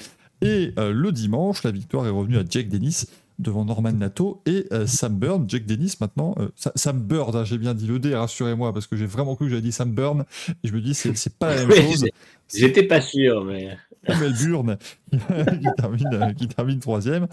[0.41, 3.05] Et le dimanche, la victoire est revenue à Jake Dennis
[3.39, 5.45] devant Norman Nato et euh, Sam Byrne.
[5.49, 8.85] Jake Dennis maintenant, euh, Sa- Sam Bird, hein, j'ai bien dit le D, rassurez-moi, parce
[8.85, 10.25] que j'ai vraiment cru que j'avais dit Sam Byrne,
[10.63, 12.05] et je me dis c'est pas la même chose.
[12.53, 13.77] J'étais pas sûr, mais.
[14.07, 14.77] Melbourne
[15.11, 17.27] qui termine, euh, qui termine troisième.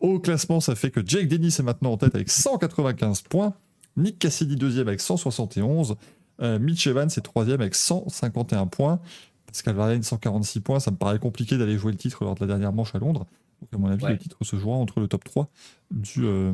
[0.00, 3.54] Au classement, ça fait que Jake Dennis est maintenant en tête avec 195 points.
[3.96, 5.96] Nick Cassidy deuxième avec 171.
[6.42, 9.00] Euh, Mitch Evans est troisième avec 151 points.
[9.46, 10.80] Pascal Verlaine 146 points.
[10.80, 13.26] Ça me paraît compliqué d'aller jouer le titre lors de la dernière manche à Londres.
[13.60, 14.12] Donc à mon avis, Ouais.
[14.12, 15.48] le titre se jouera entre le top 3
[15.90, 16.52] du, euh,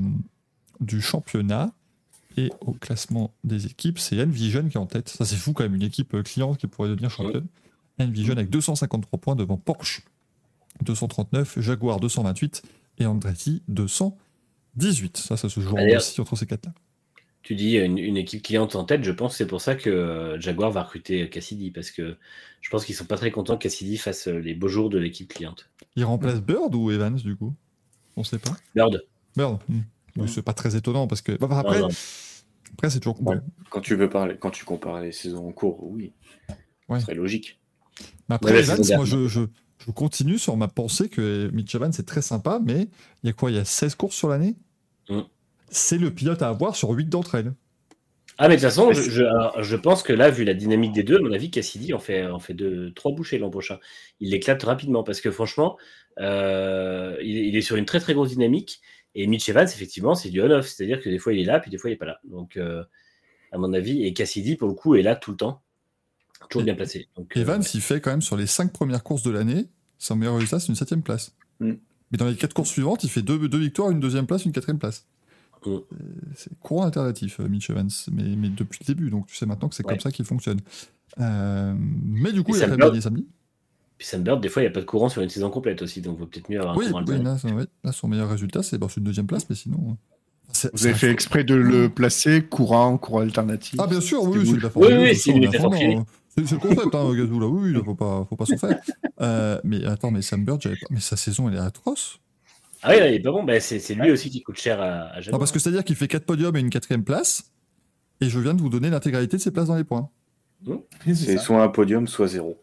[0.80, 1.72] du championnat.
[2.36, 5.08] Et au classement des équipes, c'est Envision qui est en tête.
[5.08, 7.46] Ça, c'est fou quand même, une équipe euh, cliente qui pourrait devenir championne.
[8.08, 10.02] Envision avec 253 points devant Porsche
[10.82, 12.62] 239, Jaguar 228
[12.98, 15.16] et Andretti 218.
[15.16, 16.72] Ça, ça se joue aussi entre ces quatre-là.
[17.42, 19.90] Tu dis une, une équipe cliente en tête, je pense que c'est pour ça que
[19.90, 22.16] euh, Jaguar va recruter Cassidy, parce que
[22.60, 24.98] je pense qu'ils sont pas très contents que Cassidy fasse euh, les beaux jours de
[24.98, 25.68] l'équipe cliente.
[25.96, 27.52] Il remplace Bird ou Evans, du coup?
[28.16, 28.56] On sait pas.
[28.76, 29.02] Bird.
[29.36, 29.58] Bird.
[29.68, 30.26] hmm.
[30.28, 31.32] C'est pas très étonnant parce que.
[31.32, 31.94] bah, après, Non, non.
[32.74, 33.20] après c'est toujours.
[33.26, 33.38] Ouais.
[33.70, 36.12] Quand tu veux parler, quand tu compares les saisons en cours, oui,
[36.88, 37.00] Ouais.
[37.00, 37.58] ce serait logique.
[38.34, 39.40] Après, Ouais, Evans, moi, je, je,
[39.86, 42.88] je continue sur ma pensée que Mitch Evans, c'est très sympa, mais
[43.22, 44.56] il y a quoi Il y a 16 courses sur l'année
[45.08, 45.22] Mm.
[45.68, 47.54] C'est le pilote à avoir sur 8 d'entre elles.
[48.38, 49.24] Ah, mais de toute façon, je,
[49.60, 52.24] je- pense que là, vu la dynamique des deux, à mon avis, Cassidy en fait,
[52.26, 53.78] en fait deux, trois bouchées l'an prochain.
[54.20, 55.76] Il l'éclate rapidement parce que franchement,
[56.20, 58.80] euh, il, il est sur une très très grosse dynamique.
[59.14, 60.66] Et Mitch Evans, effectivement, c'est du on-off.
[60.66, 62.20] C'est-à-dire que des fois, il est là, puis des fois, il n'est pas là.
[62.24, 62.82] Donc, euh,
[63.50, 65.61] à mon avis, et Cassidy, pour le coup, est là tout le temps.
[66.48, 67.08] Toujours bien placé.
[67.16, 69.66] Donc, euh, Evans, il fait quand même sur les 5 premières courses de l'année,
[69.98, 71.34] son meilleur résultat, c'est une 7 place.
[71.60, 71.72] Mm.
[72.10, 74.44] Mais dans les 4 courses suivantes, il fait 2 deux, deux victoires, une deuxième place,
[74.44, 75.06] une quatrième place.
[75.64, 75.70] Mm.
[75.70, 75.80] Euh,
[76.34, 79.68] C'est courant alternatif, euh, Mitch Evans, mais, mais depuis le début, donc tu sais maintenant
[79.68, 79.92] que c'est Ouais.
[79.94, 80.60] comme ça qu'il fonctionne.
[81.20, 83.26] Euh, mais du coup, Et il a gagné samedi.
[83.98, 85.80] Puis Sam Bird, des fois, il n'y a pas de courant sur une saison complète
[85.82, 86.00] aussi.
[86.00, 88.28] Donc, il vaut peut-être mieux avoir un Oui, courant oui, là, oui, là, son meilleur
[88.28, 89.96] résultat, c'est bon, c'est une deuxième place, mais sinon.
[90.72, 93.76] Vous avez fait exprès de le placer courant, courant alternatif.
[93.78, 94.98] Ah, bien sûr, oui, c'est de la Oui, formule.
[94.98, 95.94] oui, c'est une métaphore finie.
[95.96, 96.06] dans-
[96.36, 97.46] C'est c'est le concept, hein, Gazou, là.
[97.46, 98.80] Oui, il faut pas, faut pas s'en faire.
[99.20, 100.86] Euh, mais attends, mais Sam Bird, j'avais pas...
[100.90, 102.18] mais sa saison, elle est atroce.
[102.82, 103.44] Ah oui, il est pas bon.
[103.44, 105.20] Ben, c'est c'est lui aussi qui coûte cher à, à.
[105.30, 107.52] Non, parce que c'est-à-dire qu'il fait 4 podiums et une quatrième place,
[108.20, 110.08] et je viens de vous donner l'intégralité de ses places dans les points.
[111.04, 112.60] C'est C'est soit un podium, soit zéro.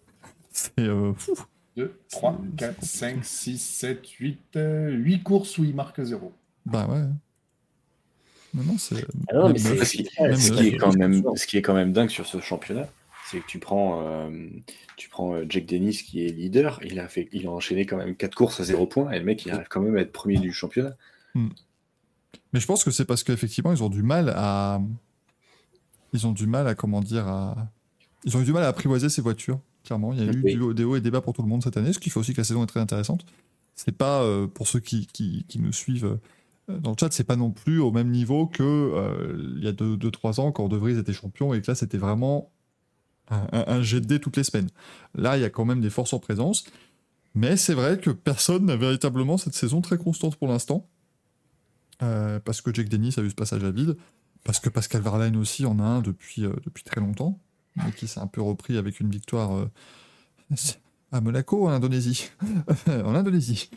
[0.51, 1.33] C'est euh, fou.
[1.77, 6.33] 2, 3, 4, 5, 6, 7, 8, 8 courses où il marque 0.
[6.65, 7.03] Bah ouais.
[8.53, 9.05] Non, non, c'est.
[9.29, 9.85] Ah non, mais c'est-.
[9.85, 12.87] Ce qui, est quand même, ce qui est quand même dingue sur ce championnat,
[13.29, 14.29] c'est que tu prends, euh,
[14.97, 17.97] tu prends euh, Jack Dennis qui est leader, il a fait, il a enchaîné quand
[17.97, 20.11] même 4 courses à 0 points, et le mec il arrive quand même à être
[20.11, 20.95] premier du championnat.
[21.35, 24.81] Mais je pense que c'est parce qu'effectivement, ils ont du mal à.
[26.13, 27.55] Ils ont du mal à, comment dire, à.
[28.25, 30.11] Ils ont eu du mal à apprivoiser ces voitures, clairement.
[30.13, 31.77] Il y a eu du- des hauts et des bas pour tout le monde cette
[31.77, 33.25] année, ce qui fait aussi que la saison est très intéressante.
[33.75, 36.19] C'est pas, euh, pour ceux qui, qui, qui nous suivent euh,
[36.69, 39.71] dans le chat, c'est pas non plus au même niveau que euh, il y a
[39.71, 42.51] 2-3 ans quand De Vries était champion et que là, c'était vraiment
[43.29, 44.69] un, un, jet de dés toutes les semaines.
[45.15, 46.65] Là, il y a quand même des forces en présence.
[47.35, 50.87] Mais c'est vrai que personne n'a véritablement cette saison très constante pour l'instant.
[52.01, 53.97] Euh, parce que Jack Dennis a eu ce passage à vide,
[54.43, 57.39] parce que Pascal Verlaine aussi en a un depuis, euh, depuis très longtemps,
[57.75, 59.67] mais qui s'est un peu repris avec une victoire
[61.11, 62.29] à Monaco, en Indonésie.
[62.87, 63.69] en Indonésie.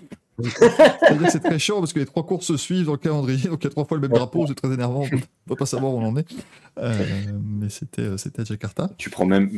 [0.51, 3.49] C'est-à-dire que c'est très chiant parce que les trois courses se suivent dans le calendrier,
[3.49, 5.57] donc il y a trois fois le même drapeau, c'est très énervant, on ne peut
[5.57, 6.27] pas savoir où on en est.
[6.79, 7.05] Euh,
[7.45, 8.91] mais c'était euh, c'était à Jakarta.
[8.99, 9.51] Tu prends même,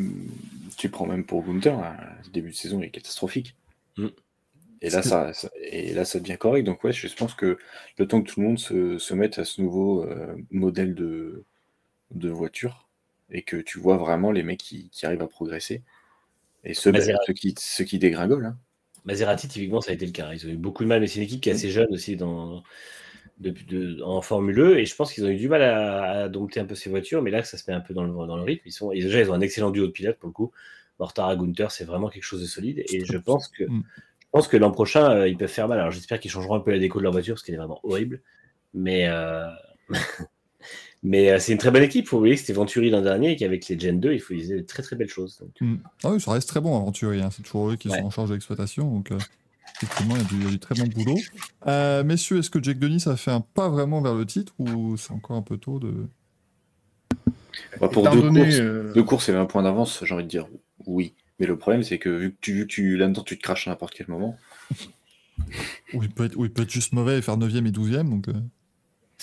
[0.76, 3.56] tu prends même pour Gunther, hein, le début de saison il est catastrophique.
[3.96, 4.08] Mm.
[4.82, 6.64] Et là, ça, ça- et là, ça devient correct.
[6.64, 7.56] Donc, ouais, je pense que
[7.96, 11.44] le temps que tout le monde se, se mette à ce nouveau euh, modèle de,
[12.10, 12.86] de voiture
[13.30, 15.82] et que tu vois vraiment les mecs qui, qui arrivent à progresser
[16.64, 18.44] et bah, ceux qui, ceux qui dégringolent.
[18.44, 18.58] hein.
[19.04, 20.32] Maserati, typiquement, ça a été le cas.
[20.32, 22.16] Ils ont eu beaucoup de mal, mais c'est une équipe qui est assez jeune aussi
[22.16, 22.62] dans,
[23.38, 26.60] de- en Formule E, et je pense qu'ils ont eu du mal à, à dompter
[26.60, 28.42] un peu ces voitures, mais là, ça se met un peu dans le, dans le
[28.42, 28.62] rythme.
[28.66, 30.52] Ils sont, et déjà, ils ont un excellent duo de pilotes pour le coup.
[30.98, 33.82] Mortara à Gunther, c'est vraiment quelque chose de solide, et je pense que, Mm.
[34.20, 35.78] je pense que l'an prochain, euh, ils peuvent faire mal.
[35.80, 37.80] Alors, j'espère qu'ils changeront un peu la déco de leur voiture, parce qu'elle est vraiment
[37.82, 38.22] horrible,
[38.72, 39.48] mais, euh,
[41.06, 42.08] Mais euh, c'est une très bonne équipe.
[42.08, 44.56] Faut oublier que c'était Venturi l'an dernier et qu'avec les Gen 2, il faut utiliser
[44.56, 45.38] de très très belles choses.
[45.38, 45.50] Donc.
[45.60, 45.76] Mm.
[46.02, 47.20] Ah oui, ça reste très bon, Aventurier.
[47.22, 47.28] hein.
[47.30, 47.98] C'est toujours eux qui Ouais.
[47.98, 48.90] sont en charge de l'exploitation.
[48.90, 49.18] Donc, euh,
[49.82, 51.18] effectivement, il y, a du- il y a du très bon boulot.
[51.66, 54.96] Euh, messieurs, est-ce que Jack Denis a fait un pas vraiment vers le titre ou
[54.96, 55.92] c'est encore un peu tôt de.
[57.80, 60.28] Bah, pour deux donné, courses, euh, deux courses et 20 points d'avance, j'ai envie de
[60.28, 60.48] dire
[60.86, 61.12] oui.
[61.38, 63.92] Mais le problème, c'est que vu que tu, tu là-dedans, tu te craches à n'importe
[63.94, 64.36] quel moment.
[65.92, 68.08] Ou il, peut être, ou il peut être juste mauvais et faire 9ème et 12ème.
[68.08, 68.32] Donc, euh,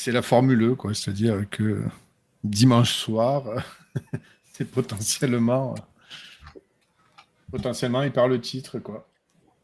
[0.02, 0.94] c'est la Formule E, quoi.
[0.94, 1.84] C'est-à-dire que
[2.44, 3.44] dimanche soir,
[4.54, 5.76] c'est potentiellement.
[7.52, 9.08] Potentiellement, il perd le titre, quoi.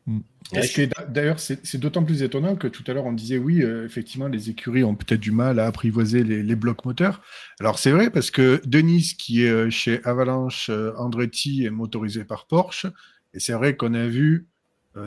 [0.08, 0.20] Mm.
[0.54, 4.28] D'a- D'ailleurs, c'est d'autant plus étonnant que tout à l'heure, on disait oui, euh, effectivement,
[4.28, 7.22] les écuries ont peut-être du mal à apprivoiser les, les blocs moteurs.
[7.60, 12.24] Alors, c'est vrai parce que Denis, qui est euh, chez Avalanche euh, Andretti, est motorisé
[12.26, 12.88] par Porsche.
[13.34, 14.57] Et c'est vrai qu'on a vu euh,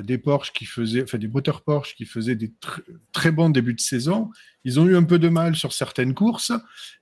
[0.02, 2.80] des Porsche qui faisaient, enfin des moteurs Porsche qui faisaient des tr-
[3.12, 4.30] très bons débuts de saison.
[4.64, 6.52] Ils ont eu un peu de mal sur certaines courses.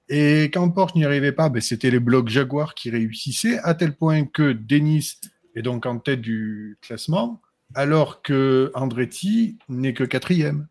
[0.08, 3.94] Et quand Porsche n'y arrivait pas, ben, c'était les blocs Jaguar qui réussissaient, à tel
[3.94, 5.12] point que Denis
[5.54, 7.42] est donc en tête du classement,
[7.74, 10.68] alors que Andretti n'est que quatrième.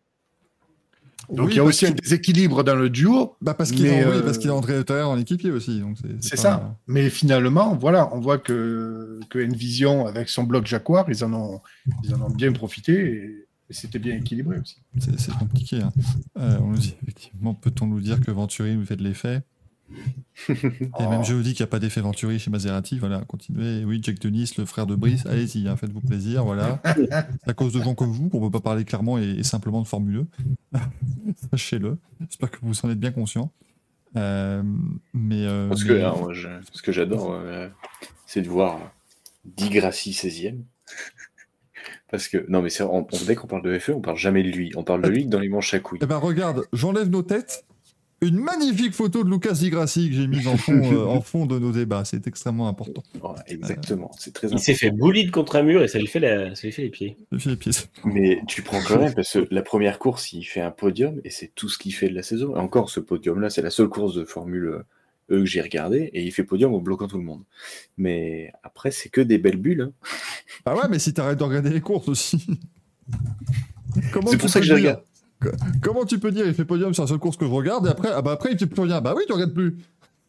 [1.30, 3.84] Donc oui, il y a aussi un qu'il- déséquilibre dans le duo, Bah parce qu'il
[3.86, 5.82] est, oui, euh, qu'il est André Hutter en équipier aussi.
[6.20, 6.76] C'est ça.
[6.86, 11.60] Mais finalement, voilà, on voit que, que Envision, avec son bloc Jaguar, ils en ont,
[12.04, 14.76] ils en ont bien profité et, et c'était bien équilibré aussi.
[15.18, 15.82] C'est compliqué.
[15.82, 15.92] hein.
[16.38, 19.42] Euh, on nous dit, effectivement, peut-on nous dire que Venturi nous fait de l'effet?
[20.48, 20.54] Et
[20.98, 21.08] Oh.
[21.10, 22.98] même je vous dis qu'il n'y a pas d'effet Venturi chez Maserati.
[22.98, 23.84] Voilà, continuez.
[23.84, 26.44] Oui, Jack Denis, le frère de Brice, allez-y, hein, faites-vous plaisir.
[26.44, 26.80] Voilà.
[26.94, 29.42] C'est à cause de gens comme vous qu'on ne peut pas parler clairement et, et
[29.42, 30.26] simplement de Formule
[30.74, 30.78] 1.
[31.50, 31.98] Sachez-le.
[32.20, 33.50] J'espère que vous en êtes bien conscient.
[34.16, 34.62] Euh,
[35.12, 37.68] mais, euh, Parce mais- que là, moi, je- ce que j'adore, euh,
[38.26, 38.78] c'est de voir
[39.44, 40.62] Di Grassi 16e.
[42.10, 44.42] Parce que, non, mais c'est, on, on- dès qu'on parle de FE, on parle jamais
[44.42, 44.72] de lui.
[44.76, 45.98] On parle de lui que dans les manches à couilles.
[46.02, 47.66] Eh ben regarde, j'enlève nos têtes.
[48.20, 51.46] Une magnifique photo de Lucas Di Grassi que j'ai mise en fond, euh, en fond
[51.46, 52.04] de nos débats.
[52.04, 53.02] C'est extrêmement important.
[53.46, 56.54] Exactement, c'est très Il s'est fait bully contre un mur et ça lui fait, la-
[56.56, 57.16] ça lui fait les pieds.
[57.30, 57.88] Les.
[58.04, 61.30] Mais tu prends quand même, parce que la première course, il fait un podium et
[61.30, 62.56] c'est tout ce qu'il fait de la saison.
[62.56, 64.82] Et encore, ce podium-là, c'est la seule course de Formule
[65.30, 67.42] E que j'ai regardé et il fait podium en bloquant tout le monde.
[67.98, 69.82] Mais après, c'est que des belles bulles.
[69.82, 70.08] hein.
[70.64, 72.44] Ah ouais, mais si t'arrêtes de regarder les courses aussi.
[74.12, 75.02] Comment C'est pour ça que je regarde.
[75.40, 75.50] Co-
[75.82, 77.90] Comment tu peux dire il fait podium sur la seule course que je regarde et
[77.90, 79.00] après, ah bah après il fait plus rien.
[79.00, 79.76] Bah oui, tu regardes plus.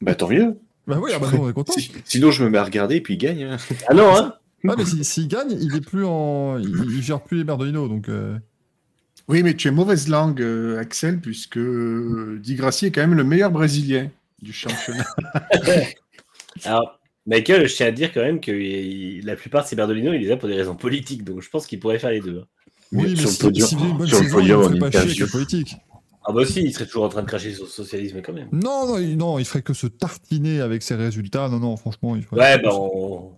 [0.01, 0.57] Bah tant mieux.
[0.87, 1.73] Bah oui, ah bah non, on est content.
[1.73, 3.43] Si- sinon, je me mets à regarder et puis il gagne.
[3.43, 3.57] hein.
[3.87, 4.33] Ah non, hein
[4.67, 7.87] Ah mais si- s'il gagne, il est plus en, il, il gère plus les Merdolino
[7.87, 8.09] donc.
[8.09, 8.37] euh,
[9.27, 13.13] Oui, mais tu es mauvaise langue, euh, Axel, puisque euh, Di Grassi est quand même
[13.15, 14.09] le meilleur Brésilien
[14.41, 15.05] du championnat.
[16.65, 20.13] Alors, Michael, je tiens à dire quand même que il- la plupart de ces Berdolino,
[20.13, 22.39] il les a pour des raisons politiques, donc je pense qu'il pourrait faire les deux.
[22.39, 22.45] hein.
[22.91, 23.39] Oui, mais sur le si,
[23.75, 25.27] podium- une bonne sur le saison, podium, il en ne ferait pas chier avec la
[25.27, 25.75] politique.
[26.25, 28.49] Ah bah aussi, il serait toujours en train de cracher sur le socialisme quand même.
[28.51, 31.49] Non, non, il, non, il ferait que se tartiner avec ses résultats.
[31.49, 32.39] Non, non, franchement, il ferait.
[32.41, 33.31] Ouais, bah on...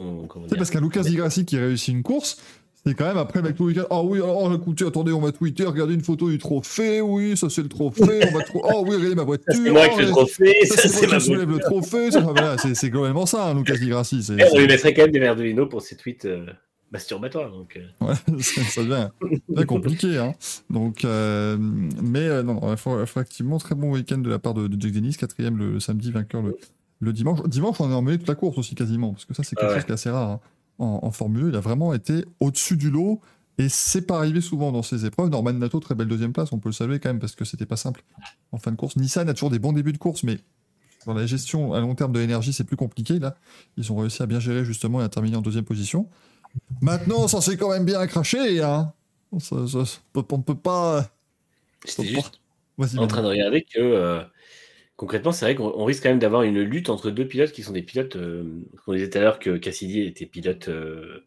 [0.00, 2.38] on- C'est parce qu'un Lucas Di Grassi qui réussit une course,
[2.84, 3.86] c'est quand même après le mec tout le week-end.
[3.90, 7.00] Ah oui, alors écoutez, attendez, on va tweeter, regardez une photo du trophée.
[7.00, 8.02] Oui, ça c'est le trophée.
[8.32, 8.62] On va trop.
[8.74, 9.46] Oh oui, regardez ma voiture.
[9.52, 11.24] C'est moi qui oh, fais le ouais, trophée, Ça, ça c'est c'est moi ma qui
[11.26, 12.08] soulève le trophée.
[12.60, 14.22] c'est c'est globalement ça, un Lucas Di Grassi.
[14.22, 16.46] c'est- Eh, On lui mettrait quand même des Berdolino pour ses tweets euh,
[16.94, 17.50] masturbatoires.
[17.50, 17.86] Donc, euh.
[18.00, 19.08] Ouais, ça, ça devient,
[19.48, 20.16] devient compliqué.
[20.16, 20.32] Hein.
[20.70, 24.54] Donc, euh, mais euh, non, il faut, faut effectivement très bon week-end de la part
[24.54, 26.56] de, de Jack Dennis, quatrième le, le samedi, vainqueur le,
[27.00, 27.42] le dimanche.
[27.46, 29.74] Dimanche, on est emmêlé toute la course aussi quasiment, parce que ça c'est quelque ouais.
[29.74, 30.40] chose qui est assez rare hein.
[30.78, 31.48] en, en Formule 1.
[31.50, 33.20] Il a vraiment été au-dessus du lot.
[33.56, 35.30] Et c'est pas arrivé souvent dans ces épreuves.
[35.30, 37.66] Norman Nato, très belle deuxième place, on peut le saluer quand même parce que c'était
[37.66, 38.02] pas simple
[38.50, 38.96] en fin de course.
[38.96, 40.40] Nissan a toujours des bons débuts de course, mais
[41.06, 43.18] dans la gestion à long terme de l'énergie, c'est plus compliqué.
[43.18, 43.36] Là,
[43.76, 46.08] ils ont réussi à bien gérer justement et à terminer en deuxième position.
[46.80, 48.60] Maintenant, ça s'est quand même bien craché.
[48.62, 48.92] Hein.
[49.38, 51.10] Ça- ça- ça- on ne peut pas.
[51.86, 52.40] J'étais Faut juste
[52.76, 54.20] Vas-y, en train de regarder que euh,
[54.96, 57.62] concrètement, c'est vrai qu'on on risque quand même d'avoir une lutte entre deux pilotes qui
[57.62, 58.16] sont des pilotes.
[58.16, 61.24] euh, on disait tout à l'heure que Cassidy était pilote euh,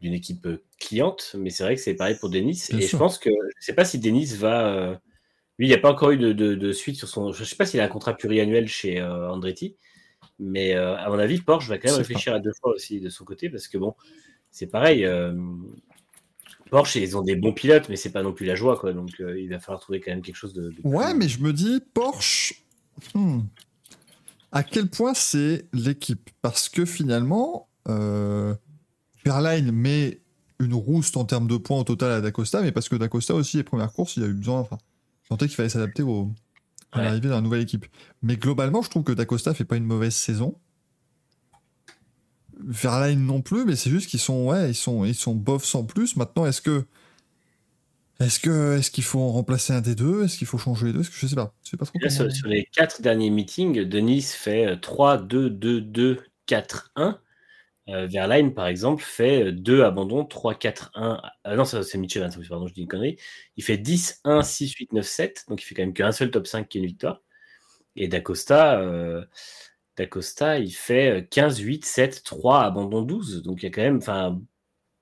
[0.00, 2.62] d'une équipe euh, cliente, mais c'est vrai que c'est pareil pour Denis.
[2.70, 2.90] Bien et sûr.
[2.90, 4.66] je pense que je sais pas si Denis va.
[4.74, 4.96] euh,
[5.58, 7.32] lui, il n'y a pas encore eu de, de- de suite sur son.
[7.32, 9.76] Je sais pas s'il a un contrat pluriannuel chez euh, Andretti,
[10.38, 13.10] mais euh, à mon avis, Porsche va quand même réfléchir à deux fois aussi de
[13.10, 13.94] son côté parce que bon,
[14.52, 15.04] c'est pareil.
[15.04, 15.34] euh,
[16.70, 18.92] Porsche, ils ont des bons pilotes, mais c'est pas non plus la joie, quoi.
[18.92, 20.70] Donc, euh, il va falloir trouver quand même quelque chose de.
[20.70, 22.54] de Ouais, plus- mais je me dis, Porsche,
[23.14, 23.40] hmm,
[24.52, 26.30] à quel point c'est l'équipe?
[26.40, 28.54] Parce que finalement, euh,
[29.72, 30.20] met
[30.60, 33.56] une rouste en termes de points au total à Dacosta, mais parce que Dacosta aussi,
[33.56, 34.60] les premières courses, il a eu besoin.
[34.60, 34.78] Enfin,
[35.28, 36.30] sentais qu'il fallait s'adapter au,
[36.92, 37.86] à l'arrivée la nouvelle équipe.
[38.22, 40.56] Mais globalement, je trouve que Dacosta fait pas une mauvaise saison.
[42.66, 45.84] Verlaine non plus, mais c'est juste qu'ils sont, ouais, ils sont, ils sont bof sans
[45.84, 46.16] plus.
[46.16, 46.84] Maintenant, est-ce que
[48.20, 50.24] Est-ce que est-ce qu'il faut en remplacer un des deux?
[50.24, 51.00] Est-ce qu'il faut changer les deux?
[51.00, 51.54] Est-ce que je sais pas.
[51.64, 55.18] Je sais pas trop Là, comment- sur, les quatre derniers meetings, Denis fait euh, 3,
[55.18, 57.18] 2, 2, 2, 4, 1.
[57.88, 61.20] Euh, Verline, par exemple, fait 2 abandons, 3, 4, 1.
[61.42, 63.16] Ah non, c'est Mitchell, hein, pardon, je dis une connerie.
[63.56, 65.44] Il fait 10, 1, 6, 8, 9, 7.
[65.48, 67.22] Donc, il fait quand même qu'un seul top 5 qui est une victoire.
[67.96, 69.24] Et D'Acosta, euh,
[69.96, 73.42] D'Acosta, il fait euh, 15, 8, 7, 3, abandon 12.
[73.42, 73.98] Donc, il y a quand même.
[73.98, 74.40] Enfin,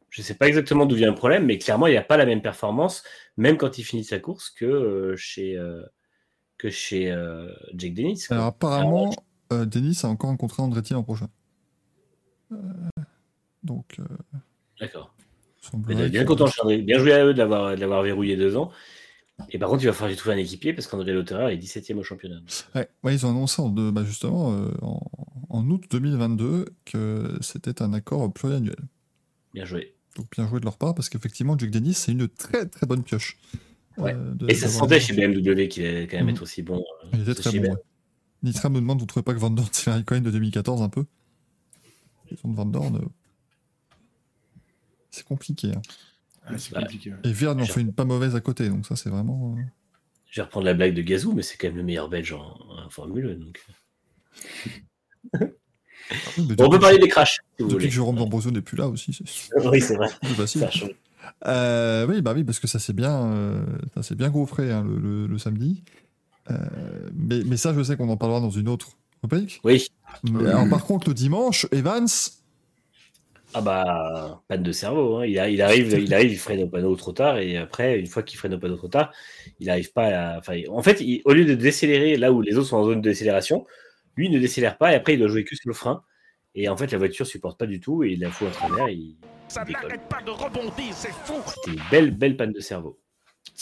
[0.09, 2.17] je ne sais pas exactement d'où vient le problème, mais clairement, il n'y a pas
[2.17, 3.05] la même performance,
[3.37, 5.83] même quand il finit sa course, que euh, chez, euh,
[6.59, 8.25] que chez euh, Jake Dennis.
[8.27, 8.37] quoi.
[8.39, 9.15] Alors apparemment,
[9.51, 11.29] Denis a encore un contrat Andretti l'an prochain.
[13.63, 13.99] Donc,
[14.81, 15.15] D'accord.
[15.87, 18.73] bien que- content, bien joué à eux de l'avoir verrouillé deux ans.
[19.49, 21.97] Et par contre, il va falloir lui trouver un équipier parce qu'André Lauterer est 17e
[21.99, 22.41] au championnat.
[22.75, 25.01] Ouais, ouais, ils ont annoncé en deux- bah, justement euh, en,
[25.49, 28.77] en août 2022 que c'était un accord pluriannuel.
[29.55, 29.95] Bien joué.
[30.17, 33.03] Donc bien joué de leur part parce qu'effectivement, Jake Dennis, c'est une très très bonne
[33.03, 33.39] pioche.
[33.97, 34.15] Ouais.
[34.15, 36.33] euh, de- Et ça se sentait chez BMW qu'il allait quand même Mhm.
[36.35, 36.79] être aussi bon.
[37.05, 37.73] euh, Il était très bon.
[37.73, 37.79] Ouais.
[38.43, 40.89] Nitra me demande, vous ne trouvez pas que Van Dorn, c'est Cohen de 2014 un
[40.89, 41.05] peu?
[42.29, 43.01] Question de Van Dorn, euh,
[45.11, 45.73] c'est compliqué.
[45.75, 45.83] hein.
[46.53, 47.11] Ah, c'est compliqué.
[47.11, 47.17] ouais.
[47.25, 49.55] Et Verne en fait une pas mauvaise à côté, donc ça c'est vraiment...
[49.59, 49.63] euh,
[50.31, 52.57] Je vais reprendre la blague de Gazou, mais c'est quand même le meilleur belge en,
[52.69, 53.45] en Formule 1.
[53.45, 53.61] Donc...
[56.39, 57.87] Bon, on peut parler des crashs, si vous Depuis voulez.
[57.89, 59.25] que Jérôme D'Ambrosio n'est plus là aussi, c'est
[59.69, 60.09] Oui, c'est vrai.
[60.35, 60.61] facile.
[60.73, 60.87] Ça.
[61.47, 63.65] Euh, oui, bah oui, parce que ça s'est bien, euh,
[64.01, 65.85] ça bien gaufré hein, le, le- le samedi.
[66.51, 66.57] Euh,
[67.15, 69.61] mais, mais ça, je sais qu'on en parlera dans une autre rubrique.
[69.63, 69.87] Oui.
[70.25, 72.09] Mais alors, par contre, le dimanche, Evans,
[73.53, 75.17] Ah bah, panne de cerveau.
[75.17, 75.27] hein.
[75.27, 78.07] Il, a- il arrive, il arrive, il freine au panneau trop tard, et après, une
[78.07, 79.13] fois qu'il freine au panneau trop tard,
[79.59, 80.39] il n'arrive pas à.
[80.39, 83.01] Enfin, en fait, il- au lieu de décélérer là où les autres sont en zone
[83.01, 83.67] de décélération,
[84.17, 86.03] lui il ne décélère pas, et après, il doit jouer que sur le frein.
[86.55, 88.87] Et en fait, la voiture supporte pas du tout, et il la fout en travers,
[88.89, 89.17] et
[89.49, 91.35] Ça n'arrête pas de rebondir, c'est fou.
[91.49, 93.00] C'était une belle, belle panne de cerveau.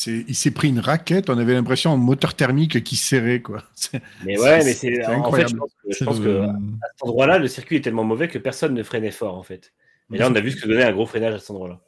[0.07, 3.65] Il s'est pris une raquette, on avait l'impression un moteur thermique qui serrait, quoi.
[4.25, 6.53] Mais ouais, mais c'est en fait, je pense que, je c'est pense le- que à
[6.95, 9.73] cet endroit-là, le circuit est tellement mauvais que personne ne freinait fort, en fait.
[10.13, 11.81] Et là, on a vu ce que donnait un gros freinage à cet endroit-là.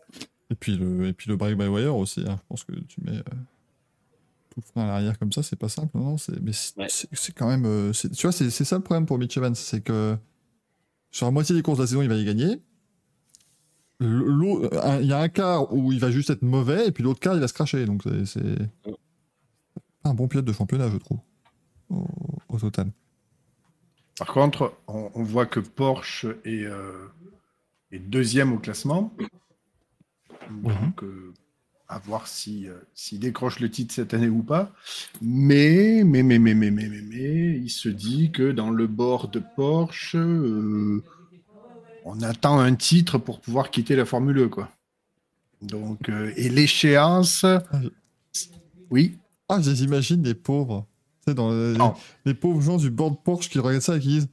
[0.50, 2.24] et puis le, et puis le break by wire aussi.
[2.26, 2.36] hein.
[2.42, 3.22] Je pense que tu mets euh,
[4.50, 6.88] tout le frein à l'arrière comme ça, c'est pas simple, non, mais c'est, Ouais.
[7.36, 10.16] quand même, euh, tu vois, c'est, c'est ça le problème pour Mitch Evans, c'est que
[11.12, 12.60] sur la moitié des courses de la saison, il va y gagner.
[14.00, 17.34] Il y a un quart où il va juste être mauvais, et puis l'autre quart,
[17.34, 17.84] il va se cracher.
[17.84, 18.56] Donc c'est,
[20.04, 21.18] un bon pilote de championnat, je trouve,
[21.90, 22.06] au,
[22.48, 22.90] au total.
[24.18, 27.08] Par contre, on, on voit que Porsche est, euh,
[27.90, 29.14] est deuxième au classement.
[30.50, 31.32] Donc, euh,
[31.88, 34.72] à voir si, euh, s'il décroche le titre cette année ou pas.
[35.22, 39.28] Mais, mais, mais, mais, mais, mais, mais, mais, il se dit que dans le bord
[39.28, 40.16] de Porsche,
[42.04, 44.70] on attend un titre pour pouvoir quitter la Formule 1, quoi.
[45.62, 47.44] Donc, euh, et l'échéance,
[48.90, 49.16] oui,
[49.48, 50.86] Ah, je les imagine les pauvres.
[51.26, 51.50] Tu sais, dans
[52.24, 54.28] les, pauvres gens du bord de Porsche qui regardent ça et qui disent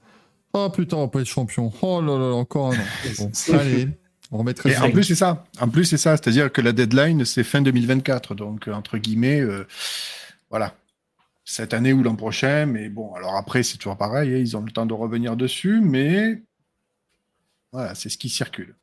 [0.53, 1.71] Oh putain, on peut être champion.
[1.81, 2.85] Oh là là, encore un an.
[3.17, 3.89] Bon, allez,
[4.31, 5.45] on remettrait Et en plus, c'est ça.
[5.59, 6.15] En plus, c'est ça.
[6.15, 8.35] C'est-à-dire que la deadline, c'est fin 2024.
[8.35, 9.67] Donc, euh, entre guillemets, euh,
[10.49, 10.75] voilà.
[11.43, 12.65] Cette année ou l'an prochain.
[12.65, 14.33] Mais bon, alors après, c'est toujours pareil.
[14.33, 15.81] hein, Ils ont le temps de revenir dessus.
[15.81, 16.41] Mais
[17.71, 18.75] voilà, c'est ce qui circule.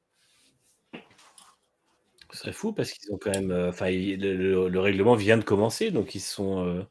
[2.32, 3.50] Ce serait fou parce qu'ils ont quand même.
[3.50, 6.64] euh, Enfin, le, le- le règlement vient de commencer, donc ils sont.
[6.66, 6.82] euh,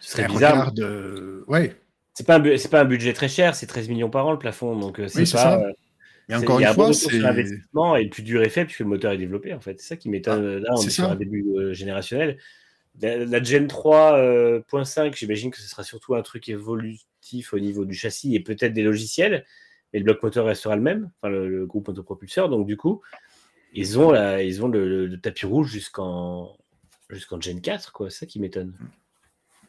[0.00, 0.72] ce serait bizarre.
[0.78, 1.76] euh, ouais.
[2.14, 5.00] C'est pas, un pas budget très cher, c'est 13 millions par an le plafond, donc
[5.00, 5.56] euh, c'est Oui, pas.
[5.56, 5.62] ça.
[6.28, 7.18] Mais encore une un fois, c'est.
[7.18, 9.80] l'investissement et le plus dur est fait puisque le moteur est développé en fait.
[9.80, 10.58] C'est ça qui m'étonne.
[10.58, 11.10] Ah, Là, on c'est est sur ça.
[11.10, 12.38] un début euh, générationnel.
[13.00, 17.94] La, la Gen 3.5, j'imagine que ce sera surtout un truc évolutif au niveau du
[17.94, 19.46] châssis et peut-être des logiciels,
[19.92, 22.48] mais le bloc moteur restera le même, enfin le, groupe autopropulseur.
[22.48, 23.00] Donc du coup,
[23.72, 26.56] ils ont, la, ils ont le, tapis rouge jusqu'en
[27.08, 28.08] jusqu'en Gen 4, quoi.
[28.08, 28.72] C'est ça qui m'étonne.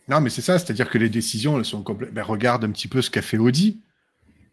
[0.08, 2.14] Non, mais c'est ça, c'est-à-dire que les décisions, elles sont complètes.
[2.14, 3.82] Ben, regarde un petit peu ce qu'a fait Audi.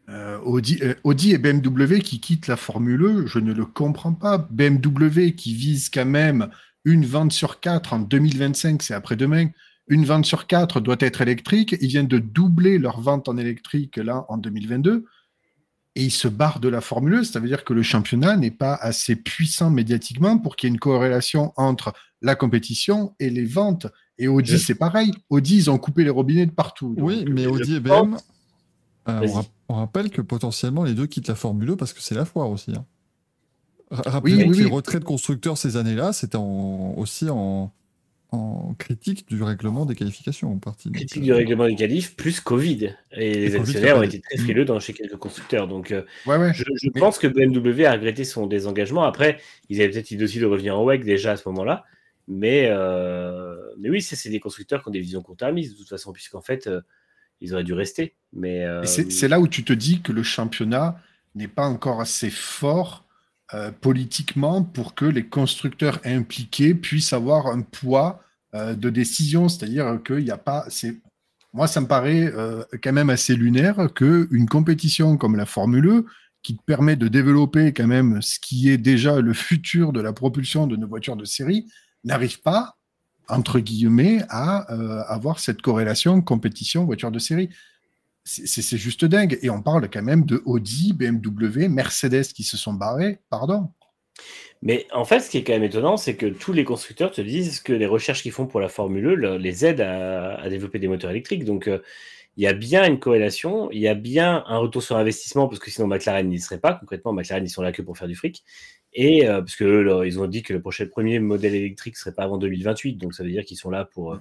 [0.09, 4.15] Euh, Audi, euh, Audi et BMW qui quittent la Formule 1, je ne le comprends
[4.15, 4.39] pas.
[4.39, 6.49] BMW qui vise quand même
[6.85, 9.49] une vente sur quatre en 2025, c'est après-demain.
[9.89, 11.77] Une vente sur quatre doit être électrique.
[11.81, 15.05] Ils viennent de doubler leur vente en électrique là en 2022.
[15.95, 17.25] Et ils se barrent de la Formule 1.
[17.25, 20.75] Ça veut dire que le championnat n'est pas assez puissant médiatiquement pour qu'il y ait
[20.75, 21.93] une corrélation entre
[22.23, 23.87] la compétition et les ventes.
[24.19, 25.13] Et Audi, c'est pareil.
[25.31, 26.95] Audi, ils ont coupé les robinets de partout.
[26.95, 28.17] Donc, Oui, mais je Audi et BM,
[29.09, 32.01] euh, on, rap- on rappelle que potentiellement les deux quittent la Formule 1 parce que
[32.03, 32.73] c'est la foire aussi.
[32.77, 32.85] hein.
[33.91, 34.71] Ra- Oui, Rappelez oui, que les oui.
[34.71, 37.73] retraits de constructeurs ces années-là, c'était aussi en,
[38.31, 40.91] en critique du règlement des qualifications en partie.
[40.93, 42.95] Critique euh, du règlement du qualif plus Covid.
[43.13, 45.67] Et les Covid, actionnaires ont été très frileux dans, chez quelques constructeurs.
[45.67, 46.53] Donc euh, Ouais, ouais.
[46.53, 49.05] Je, je Mais- pense que BMW a regretté son désengagement.
[49.05, 49.39] Après,
[49.71, 51.85] ils avaient peut-être eu aussi de revenir en WEC déjà à ce moment-là.
[52.31, 52.71] Mais,
[53.79, 56.69] mais oui, c'est des constructeurs qui ont des visions court-termistes, de toute façon, puisqu'en fait,
[57.41, 58.15] ils auraient dû rester.
[58.35, 61.01] Mais c'est là où tu te dis que le championnat
[61.35, 63.07] n'est pas encore assez fort
[63.81, 68.23] politiquement pour que les constructeurs impliqués puissent avoir un poids
[68.55, 69.49] de décision.
[69.49, 70.67] C'est-à-dire qu'il n'y a pas.
[71.55, 72.33] Moi, ça me paraît
[72.83, 76.05] quand même assez lunaire qu'une compétition comme la Formule 1, e,
[76.43, 80.67] qui permet de développer quand même ce qui est déjà le futur de la propulsion
[80.67, 81.67] de nos voitures de série,
[82.05, 82.77] n'arrive pas,
[83.29, 87.51] entre guillemets, à euh, avoir cette corrélation compétition-voiture de série.
[88.29, 89.39] C'est juste dingue.
[89.41, 93.71] Et on parle quand même de Audi, BMW, Mercedes qui se sont barrés, pardon.
[94.61, 97.21] Mais en fait, ce qui est quand même étonnant, c'est que tous les constructeurs te
[97.21, 100.79] disent que les recherches qu'ils font pour la Formule 1 e les aident à, développer
[100.79, 101.45] des moteurs électriques.
[101.45, 101.79] Donc, euh,
[102.37, 105.59] il y a bien une corrélation, il y a bien un retour sur investissement, parce
[105.59, 106.75] que sinon McLaren n'y serait pas.
[106.75, 108.45] Concrètement, McLaren, ils sont là que pour faire du fric.
[108.95, 112.25] Et euh, parce que ils ont dit que le prochain premier modèle électrique serait pas
[112.25, 114.21] avant 2028, donc ça veut dire qu'ils sont là pour euh,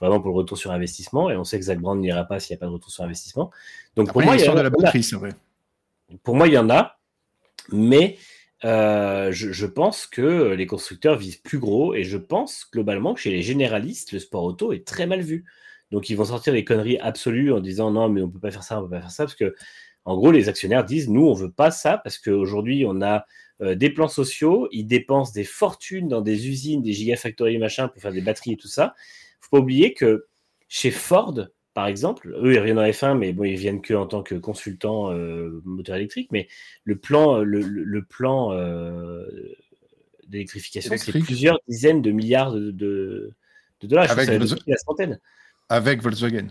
[0.00, 1.30] vraiment pour le retour sur investissement.
[1.30, 3.04] Et on sait que Zach Brand n'ira pas s'il n'y a pas de retour sur
[3.04, 3.50] investissement.
[3.96, 5.32] Donc pour moi, il y a de la batterie, c'est vrai.
[6.22, 6.98] Pour moi, il y en a,
[7.70, 8.16] mais
[8.64, 13.20] euh, je, je, pense que les constructeurs visent plus gros et je pense globalement que
[13.20, 15.44] chez les généralistes, le sport auto est très mal vu.
[15.90, 18.62] Donc ils vont sortir des conneries absolues en disant non, mais on peut pas faire
[18.62, 19.54] ça, on peut pas faire ça, parce que
[20.08, 23.26] en gros, les actionnaires disent nous, on veut pas ça, parce qu'aujourd'hui, on a
[23.60, 28.00] euh, des plans sociaux, ils dépensent des fortunes dans des usines, des gigafactories, machin, pour
[28.00, 28.94] faire des batteries et tout ça.
[29.38, 30.26] faut pas oublier que
[30.66, 31.38] chez Ford,
[31.74, 34.34] par exemple, eux, ils reviennent en F1, mais bon, ils viennent que en tant que
[34.34, 36.48] consultants euh, moteur électrique, mais
[36.84, 39.26] le plan, le, le plan euh,
[40.26, 43.34] d'électrification, c'est plusieurs dizaines de milliards de, de,
[43.82, 44.10] dollars.
[44.10, 44.30] Avec
[44.66, 45.20] la centaine.
[45.68, 46.46] Avec Volkswagen.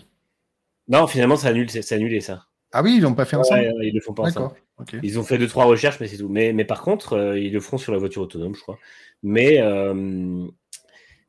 [0.89, 2.45] Non, finalement, c'est annulé, ça.
[2.71, 3.73] Ah oui, ils l'ont pas fait ensemble.
[3.81, 4.53] ils le font pas ensemble.
[5.01, 6.29] Ils ont fait deux trois recherches, mais c'est tout.
[6.29, 8.77] Mais, mais par contre, euh, ils le feront sur la voiture autonome, je crois.
[9.23, 10.45] Mais euh,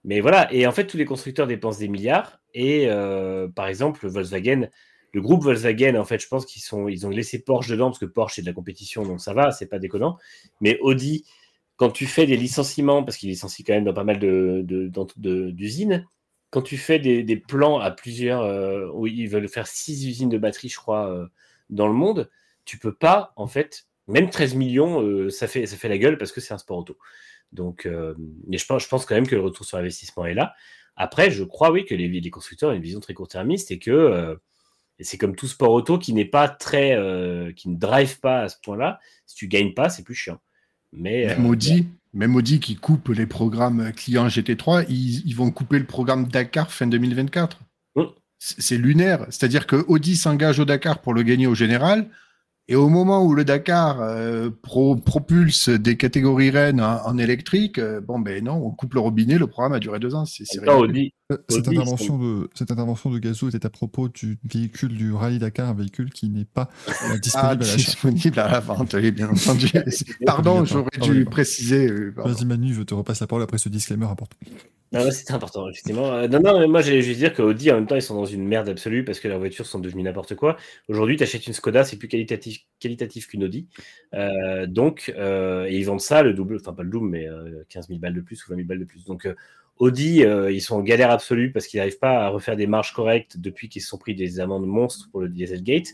[0.05, 0.52] mais voilà.
[0.52, 2.40] Et en fait, tous les constructeurs dépensent des milliards.
[2.55, 4.69] Et euh, par exemple, Volkswagen,
[5.12, 7.98] le groupe Volkswagen, en fait, je pense qu'ils sont, ils ont laissé Porsche dedans parce
[7.98, 10.19] que Porsche c'est de la compétition, donc ça va, c'est pas déconnant.
[10.60, 11.24] Mais Audi,
[11.77, 14.65] quand tu fais des licenciements, parce qu'ils licencient quand même dans pas mal de,
[15.51, 16.06] d'usines,
[16.51, 20.39] quand tu fais des, plans à plusieurs, euh, où ils veulent faire six usines de
[20.39, 21.27] batterie, je crois, euh,
[21.69, 22.31] dans le monde,
[22.65, 26.16] tu peux pas, en fait, même 13 millions, euh, ça, fait, ça fait la gueule
[26.16, 26.97] parce que c'est un sport auto.
[27.53, 27.89] Donc,
[28.47, 30.55] mais je pense, je pense quand même que le retour sur investissement est là.
[30.97, 34.39] Après, je crois, oui, que les, les constructeurs ont une vision très court-termiste et que
[35.01, 36.91] c'est comme tout sport auto qui n'est pas très,
[37.57, 39.01] qui ne drive pas à ce point-là.
[39.25, 40.43] Si tu gagnes pas, c'est plus chiant.
[40.93, 46.26] Mais maudit, même Audi qui coupe les programmes clients GT3, ils, vont couper le programme
[46.28, 47.59] Dakar fin 2024.
[48.40, 49.26] C'est lunaire.
[49.30, 52.09] C'est-à-dire que Audi s'engage au Dakar pour le gagner au général.
[52.68, 58.20] Et au moment où le Dakar euh, propulse des catégories Rennes en, électrique, euh, bon
[58.20, 60.24] ben non, on coupe le robinet, le programme a duré deux ans.
[60.26, 61.14] C'est Audi,
[61.49, 65.69] cette, intervention de, cette intervention de Gazo était à propos du véhicule du Rallye Dakar,
[65.69, 66.71] un véhicule qui n'est pas
[67.21, 69.69] disponible, ah, à disponible à la vente, oui, bien entendu.
[70.27, 71.89] Pardon, j'aurais dû préciser.
[72.17, 74.37] Vas-y Manu, je te repasse la parole après ce disclaimer important.
[74.91, 76.15] Non, c'est important, effectivement.
[76.15, 78.25] Euh, non, non, mais moi, j'allais juste dire qu'Audi, en même temps, ils sont dans
[78.25, 80.57] une merde absolue parce que leurs voitures sont devenues n'importe quoi.
[80.89, 83.67] Aujourd'hui, tu achètes une Skoda, c'est plus qualitatif, qualitatif qu'une Audi.
[84.15, 87.29] Euh, donc, euh, et ils vendent ça, le double, enfin pas le double, mais
[87.69, 89.05] 15 000 balles de plus ou 20 000 balles de plus.
[89.05, 89.29] Donc,
[89.79, 93.39] Audi, ils sont en galère absolue parce qu'ils n'arrivent pas à refaire des marges correctes
[93.39, 95.89] depuis qu'ils se sont pris des amendes monstres pour le Dieselgate.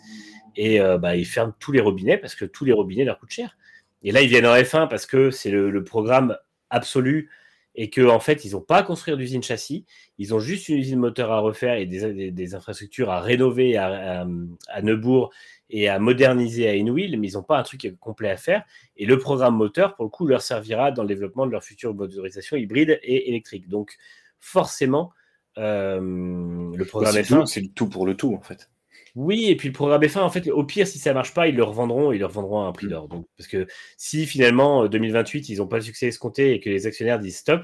[0.56, 3.56] Et bah, ils ferment tous les robinets parce que tous les robinets leur coûtent cher.
[4.02, 6.36] Et là, ils viennent en F1 parce que c'est le programme
[6.70, 7.30] absolu
[7.74, 9.84] et qu'en en fait, ils n'ont pas à construire d'usine châssis,
[10.18, 14.26] ils ont juste une usine moteur à refaire et des, infrastructures à rénover à,
[14.68, 15.30] à, Neubourg
[15.70, 18.64] et à moderniser à Enwil, mais ils n'ont pas un truc complet à faire.
[18.96, 21.94] Et le programme moteur, pour le coup, leur servira dans le développement de leur future
[21.94, 23.68] motorisation hybride et électrique.
[23.68, 23.96] Donc,
[24.38, 25.12] forcément,
[25.58, 27.46] euh, le programme F1.
[27.46, 28.70] C'est le tout pour le tout, en fait.
[29.14, 31.54] Oui, et puis le programme F1, en fait, au pire, si ça marche pas, ils
[31.54, 32.90] le revendront, ils le revendront à un prix mm.
[32.90, 33.08] d'or.
[33.08, 33.66] Donc, parce que
[33.96, 37.62] si finalement 2028, ils n'ont pas le succès escompté et que les actionnaires disent stop,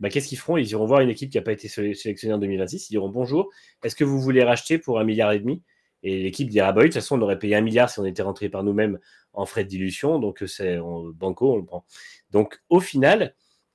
[0.00, 0.56] bah, qu'est-ce qu'ils feront?
[0.56, 2.90] Ils iront voir une équipe qui n'a pas été sélectionnée en 2026.
[2.90, 3.50] Ils diront bonjour,
[3.82, 5.62] est-ce que vous voulez racheter pour un milliard et demi?
[6.02, 8.04] Et l'équipe dira bah oui, de toute façon, on aurait payé un milliard si on
[8.04, 8.98] était rentré par nous-mêmes
[9.32, 10.18] en frais de dilution.
[10.18, 10.78] Donc, c'est
[11.14, 11.84] banco, on le prend.
[12.30, 13.34] Donc, au final,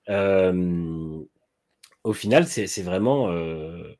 [0.10, 1.20] euh,
[2.04, 3.32] au final, c'est vraiment.
[3.32, 3.96] Euh,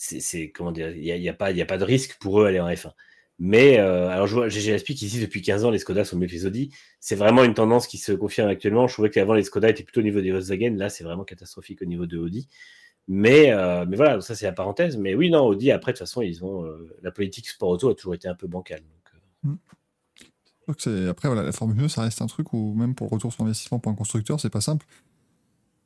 [0.00, 2.92] c'est comment dire, il n'y a, pas, de risque pour eux aller en F1.
[3.38, 6.32] Mais euh, alors, je vois, j'explique ici depuis 15 ans, les Skoda sont mieux que
[6.32, 6.70] les Audi.
[7.00, 8.86] C'est vraiment une tendance qui se confirme actuellement.
[8.86, 10.74] Je trouvais qu'avant, les Skoda étaient plutôt au niveau des Volkswagen.
[10.76, 12.48] Là, c'est vraiment catastrophique au niveau de Audi.
[13.08, 14.96] Mais, euh, voilà, ça, c'est la parenthèse.
[14.96, 17.90] Mais oui, non, Audi, après, de toute façon, ils ont euh, la politique sport auto
[17.90, 18.80] a toujours été un peu bancale.
[18.80, 21.08] Donc, mm.
[21.10, 23.78] Après, voilà, la Formule 1, ça reste un truc où, même pour retour sur investissement
[23.78, 24.86] pour un constructeur, c'est pas simple.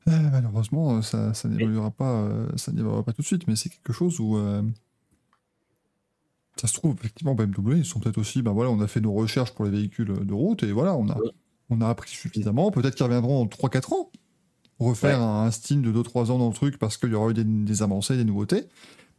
[0.07, 3.69] Euh, malheureusement, ça, ça n'évoluera pas, euh, ça n'évoluera pas tout de suite, mais c'est
[3.69, 4.61] quelque chose où euh,
[6.57, 9.13] ça se trouve effectivement BMW, ils sont peut-être aussi, ben voilà, on a fait nos
[9.13, 11.17] recherches pour les véhicules de route et voilà, on a,
[11.69, 12.71] on a appris suffisamment.
[12.71, 14.11] Peut-être qu'ils reviendront en 3-4 ans,
[14.79, 17.33] refaire un, un style de 2-3 ans dans le truc parce qu'il y aura eu
[17.33, 18.67] des, des avancées, des nouveautés.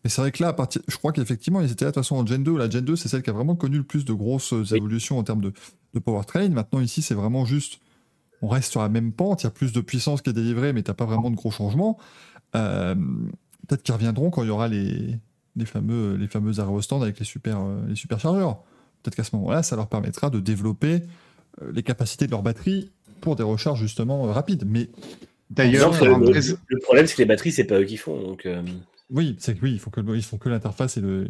[0.04, 2.04] Mais c'est vrai que là, à partir, je crois qu'effectivement, ils étaient là de toute
[2.04, 2.56] façon en Gen 2.
[2.56, 5.18] La Gen 2, c'est celle qui a vraiment connu le plus de grosses euh, évolutions
[5.18, 5.52] en termes de,
[5.94, 6.48] de powertrain.
[6.50, 7.80] Maintenant, ici, c'est vraiment juste,
[8.42, 9.42] on reste sur la même pente.
[9.42, 11.50] Il y a plus de puissance qui est délivrée, mais t'as pas vraiment de gros
[11.50, 11.98] changements.
[12.54, 12.94] Euh,
[13.66, 15.16] Peut-être qu'ils reviendront quand il y aura les,
[15.56, 18.62] les fameux, les fameux aérostands avec les super, euh, les superchargeurs.
[19.02, 21.02] Peut-être qu'à ce moment-là, ça leur permettra de développer
[21.62, 24.64] euh, les capacités de leur batterie pour des recharges justement rapides.
[24.66, 24.88] Mais
[25.50, 28.20] D'ailleurs, le, problème, c'est que les batteries, c'est pas eux qui font.
[28.20, 28.62] Donc, euh,
[29.10, 31.26] oui, c'est que oui, il faut que ils font que l'interface et le.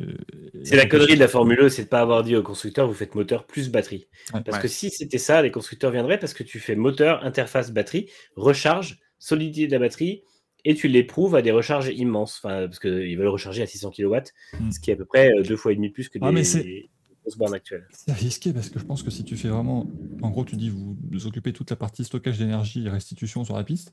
[0.64, 2.94] c'est la connerie de la Formule E, c'est de pas avoir dit au constructeur, vous
[2.94, 4.06] faites moteur plus batterie.
[4.32, 4.40] Ouais.
[4.42, 4.62] Parce Ouais.
[4.62, 8.98] que si c'était ça, les constructeurs viendraient parce que tu fais moteur, interface, batterie, recharge,
[9.18, 10.22] solidité de la batterie,
[10.64, 12.40] et tu l'éprouves à des recharges immenses.
[12.42, 14.16] Enfin, parce qu'ils veulent recharger à 600 kW,
[14.60, 14.70] Mm.
[14.72, 16.42] ce qui est à peu près euh, deux fois et demi plus que Ah, mais
[16.42, 16.88] des
[17.22, 17.86] grosses bornes actuelles.
[17.92, 19.86] C'est risqué parce que je pense que si tu fais vraiment.
[20.22, 23.56] En gros, tu dis vous, vous occupez toute la partie stockage d'énergie et restitution sur
[23.56, 23.92] la piste.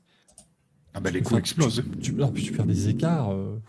[0.94, 1.82] ah bah, les coûts explosent.
[2.02, 3.30] Tu, puis tu perds des écarts.
[3.32, 3.60] euh,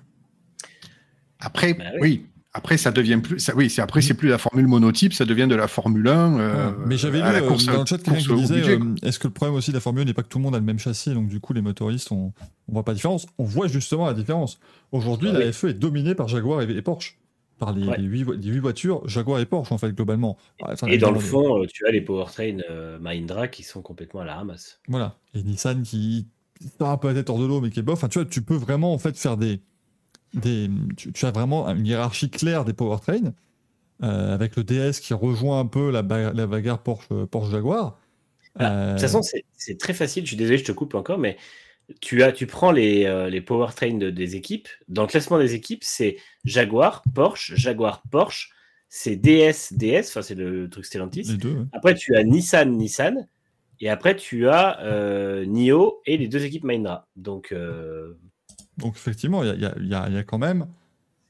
[1.39, 1.99] Après, Bah oui.
[2.01, 2.25] oui.
[2.57, 3.37] Après, ça devient plus.
[3.39, 6.39] Ça, oui, c'est après, c'est plus la formule monotype, ça devient de la Formule 1.
[6.39, 8.95] euh, Ouais, mais j'avais lu la euh, course- dans le chat quelqu'un qui disait euh,
[9.03, 10.55] est-ce que le problème aussi de la Formule 1 n'est pas que tout le monde
[10.55, 12.31] a le même châssis donc du coup les motoristes on,
[12.69, 14.57] on voit pas la différence on voit justement la différence
[14.93, 15.51] aujourd'hui Ah la oui.
[15.51, 17.17] FE est dominée par Jaguar et, et Porsche
[17.59, 17.97] par les, Ouais.
[17.97, 21.11] les, huit, vo- les huit voitures Jaguar et Porsche en fait globalement Ah, Et dans
[21.11, 24.79] le fond, tu as les powertrains euh, Mahindra qui sont complètement à la ramasse.
[24.87, 25.17] Voilà.
[25.33, 26.27] Et Nissan qui
[26.79, 27.95] sort un peu la tête hors de l'eau, mais qui est bof.
[27.95, 29.59] Enfin, tu vois, tu peux vraiment en fait faire des.
[30.35, 33.33] Des tu, tu as vraiment une hiérarchie claire des powertrains,
[34.03, 37.99] euh, avec le DS qui rejoint un peu la, ba- la bagarre Porsche, Porsche Jaguar.
[38.59, 39.21] Ah, Euh, De toute façon,
[39.57, 40.23] c'est très facile.
[40.23, 41.37] Je suis désolé, je te coupe encore, mais
[42.01, 44.67] tu, as, tu prends les, euh, les powertrains de- des équipes.
[44.87, 48.49] Dans le classement des équipes, c'est Jaguar, Porsche, Jaguar, Porsche.
[48.89, 51.37] C'est DS, DS, enfin, c'est le truc Stellantis.
[51.37, 51.51] deux.
[51.53, 51.65] ouais.
[51.73, 53.27] Après, tu as Nissan, Nissan.
[53.81, 57.07] Et après, tu as euh, NIO et les deux équipes Mahindra.
[57.17, 58.13] Donc, euh,
[58.77, 60.67] Donc, effectivement, il y a, y y quand même.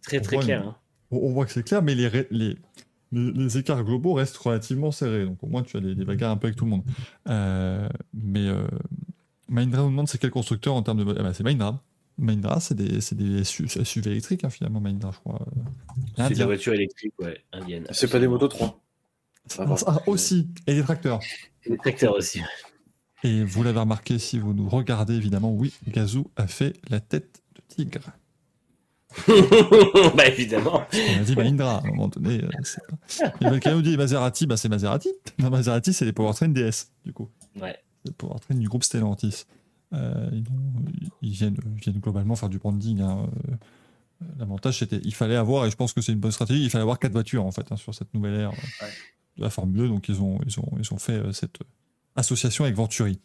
[0.03, 0.67] très, très clair.
[0.67, 0.75] hein.
[1.11, 2.57] On, voit que c'est clair, mais les, ré- les,
[3.11, 5.25] les, les écarts globaux restent relativement serrés.
[5.25, 6.83] Donc, au moins, tu as des, des bagarres un peu avec tout le monde.
[7.29, 8.67] Euh, mais euh,
[9.47, 11.15] Mahindra nous demande c'est quel constructeur en termes de.
[11.17, 11.81] Ah bah, c'est Mahindra.
[12.17, 15.45] Mahindra, c'est des, c'est des SU- SUV électriques, hein, finalement, Mahindra, je crois.
[16.15, 16.37] C'est indien.
[16.39, 17.85] des voitures électriques, ouais, indiennes.
[17.91, 18.81] C'est pas des motos 3.
[19.59, 21.19] Ah, ah, aussi, et des tracteurs.
[21.67, 22.41] Des tracteurs aussi.
[23.25, 27.41] Et vous l'avez remarqué si vous nous regardez, évidemment, oui, Gazou a fait la tête
[27.55, 28.01] de tigre.
[30.15, 30.83] bah, évidemment.
[30.93, 32.43] On a dit Mahindra, à un moment donné.
[32.43, 32.49] euh.
[33.41, 35.09] Et Valkyrie nous dit Maserati, bah, c'est Maserati.
[35.39, 37.29] Non, Maserati, c'est les powertrains DS, du coup.
[37.59, 37.75] Ouais.
[38.03, 39.45] Les powertrains du groupe Stellantis.
[39.93, 40.85] Euh, ils, ont-
[41.21, 43.01] ils viennent, ils viennent globalement faire du branding.
[43.01, 43.55] hein, euh,
[44.37, 46.81] L'avantage, c'était il fallait avoir, et je pense que c'est une bonne stratégie, il fallait
[46.83, 48.91] avoir quatre voitures, en fait, hein, sur cette nouvelle ère euh, Ouais.
[49.37, 49.87] de la Formule 2.
[49.87, 51.57] Donc, ils ont, ils ont, ils ont fait cette
[52.15, 53.19] association avec Venturi.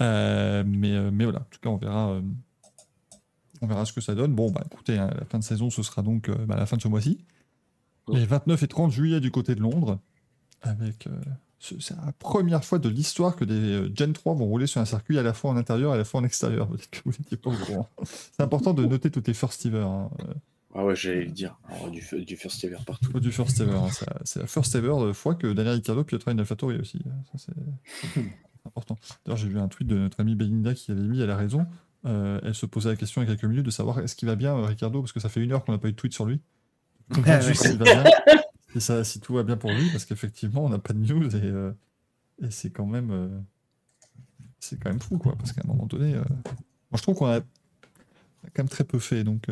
[0.00, 2.22] Euh, mais, euh, mais voilà, en tout cas, on verra, euh,
[3.62, 4.34] on verra ce que ça donne.
[4.34, 6.76] Bon, bah écoutez, hein, la fin de saison, ce sera donc euh, bah, la fin
[6.76, 7.18] de ce mois-ci.
[8.14, 9.98] Et 29 et 30 juillet du côté de Londres,
[10.62, 11.06] avec.
[11.58, 14.86] ce- c'est la première fois de l'histoire que des Gen 3 vont rouler sur un
[14.86, 16.66] circuit à la fois en intérieur et à la fois en extérieur.
[16.68, 17.88] Peut-être que vous n'étiez pas au courant.
[18.02, 19.82] C'est important de noter toutes les first ever.
[19.86, 20.08] hein.
[20.74, 21.58] Ah ouais, j'allais le dire.
[21.68, 23.18] Alors, du, du first ever partout.
[23.18, 23.74] du first ever.
[23.76, 23.88] hein.
[24.24, 27.00] C'est la first ever fois que Daniel Ricciardo piloterait une AlphaTauri aussi.
[27.32, 27.52] Ça, c'est
[28.14, 28.20] c'est
[28.66, 28.96] important.
[29.24, 31.66] D'ailleurs, j'ai vu un tweet de notre amie Belinda qui avait mis, elle a raison.
[32.06, 34.28] Euh, elle se posait la question il y a quelques minutes de savoir est-ce qu'il
[34.28, 36.12] va bien, Ricardo, parce que ça fait une heure qu'on n'a pas eu de tweet
[36.14, 36.40] sur lui.
[37.10, 37.52] Donc, Ah, ouais.
[37.76, 38.04] va bien,
[38.76, 41.34] et ça, si tout va bien pour lui, parce qu'effectivement, on n'a pas de news
[41.36, 41.72] et, euh,
[42.42, 43.28] et c'est quand même, euh,
[44.60, 47.26] c'est quand même fou, quoi, parce qu'à un moment donné, euh, moi je trouve qu'on
[47.26, 47.40] a, a
[48.54, 49.48] quand même très peu fait, donc.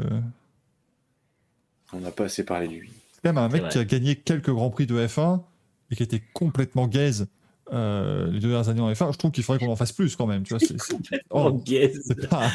[1.92, 2.90] On n'a pas assez parlé de lui.
[3.14, 3.70] c'est quand même un mec vrai.
[3.70, 5.40] qui a gagné quelques grands prix de F1
[5.90, 7.28] et qui était complètement gaze
[7.72, 9.12] euh, les deux dernières années en F1.
[9.12, 10.42] Je trouve qu'il faudrait qu'on en fasse plus quand même.
[10.42, 10.96] Tu vois, c'est, c'est-
[11.30, 11.62] Oh, oh,
[12.30, 12.50] pas-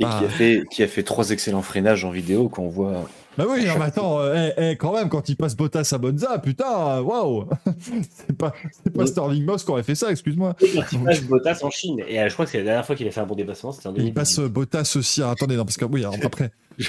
[0.00, 0.18] Et Ah.
[0.20, 3.08] qui, a fait, qui a fait trois excellents freinages en vidéo qu'on voit.
[3.38, 5.98] Bah oui, non, mais attends, euh, eh, eh, quand même, quand il passe Bottas à
[5.98, 7.48] Monza, putain, waouh
[8.26, 8.52] C'est pas,
[8.84, 9.06] c'est pas.
[9.06, 10.56] Sterling Moss qui aurait fait ça, excuse-moi.
[10.58, 12.00] Quand il passe Bottas en Chine.
[12.08, 13.70] Et euh, je crois que c'est la dernière fois qu'il a fait un bon dépassement,
[13.72, 14.10] c'était en Et 2018.
[14.10, 15.20] il passe euh, Bottas aussi.
[15.20, 16.50] Alors, attendez, non, parce que oui, alors, après.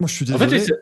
[0.00, 0.60] Moi, je suis En désolé.
[0.60, 0.72] fait,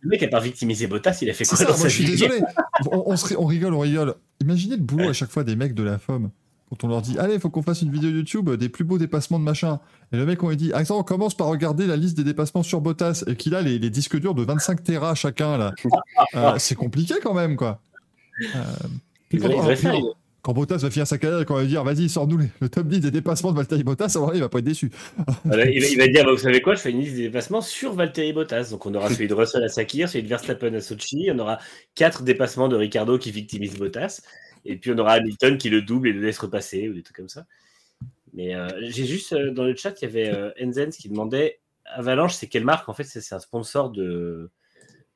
[0.00, 1.94] le mec a pas victimisé Bottas, il a fait quoi ça, dans moi sa je
[1.94, 2.40] suis désolé.
[2.92, 4.14] On, on se ri- on rigole, on rigole.
[4.40, 6.30] Imaginez le boulot à chaque fois des mecs de la FOM.
[6.70, 8.98] Quand on leur dit, allez, il faut qu'on fasse une vidéo YouTube des plus beaux
[8.98, 9.80] dépassements de machin.
[10.12, 12.62] Et le mec, on lui dit, attends, on commence par regarder la liste des dépassements
[12.62, 13.24] sur Bottas.
[13.26, 15.72] Et qu'il a les, les disques durs de 25 Tera chacun, là.
[16.34, 17.80] Euh, c'est compliqué quand même, quoi.
[18.40, 18.62] Euh,
[19.28, 19.48] puis puis
[20.44, 23.00] quand Bottas va finir sa carrière et qu'on va dire vas-y, sors-nous le top 10
[23.00, 24.90] des dépassements de Valtteri Bottas, vrai, il va pas être déçu.
[25.44, 27.22] Voilà, il, va, il va dire, bah, vous savez quoi, je fais une liste des
[27.22, 28.68] dépassements sur Valtteri Bottas.
[28.70, 31.58] Donc on aura celui de Russell à Sakir, celui de Verstappen à Sochi, on aura
[31.94, 34.20] quatre dépassements de Ricardo qui victimisent Bottas,
[34.64, 37.16] et puis on aura Hamilton qui le double et le laisse repasser, ou des trucs
[37.16, 37.46] comme ça.
[38.32, 41.60] Mais euh, j'ai juste, euh, dans le chat, il y avait euh, Enzens qui demandait,
[41.84, 42.88] Avalanche, c'est quelle marque?
[42.88, 44.50] En fait, c'est un sponsor de,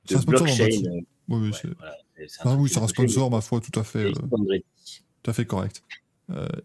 [0.04, 0.82] C'est de un sponsor en blockchain.
[0.84, 1.96] Oui, oui, ouais, c'est- voilà,
[2.44, 5.82] Ah oui, un sponsor, ma foi, tout à fait, euh, tout à fait correct.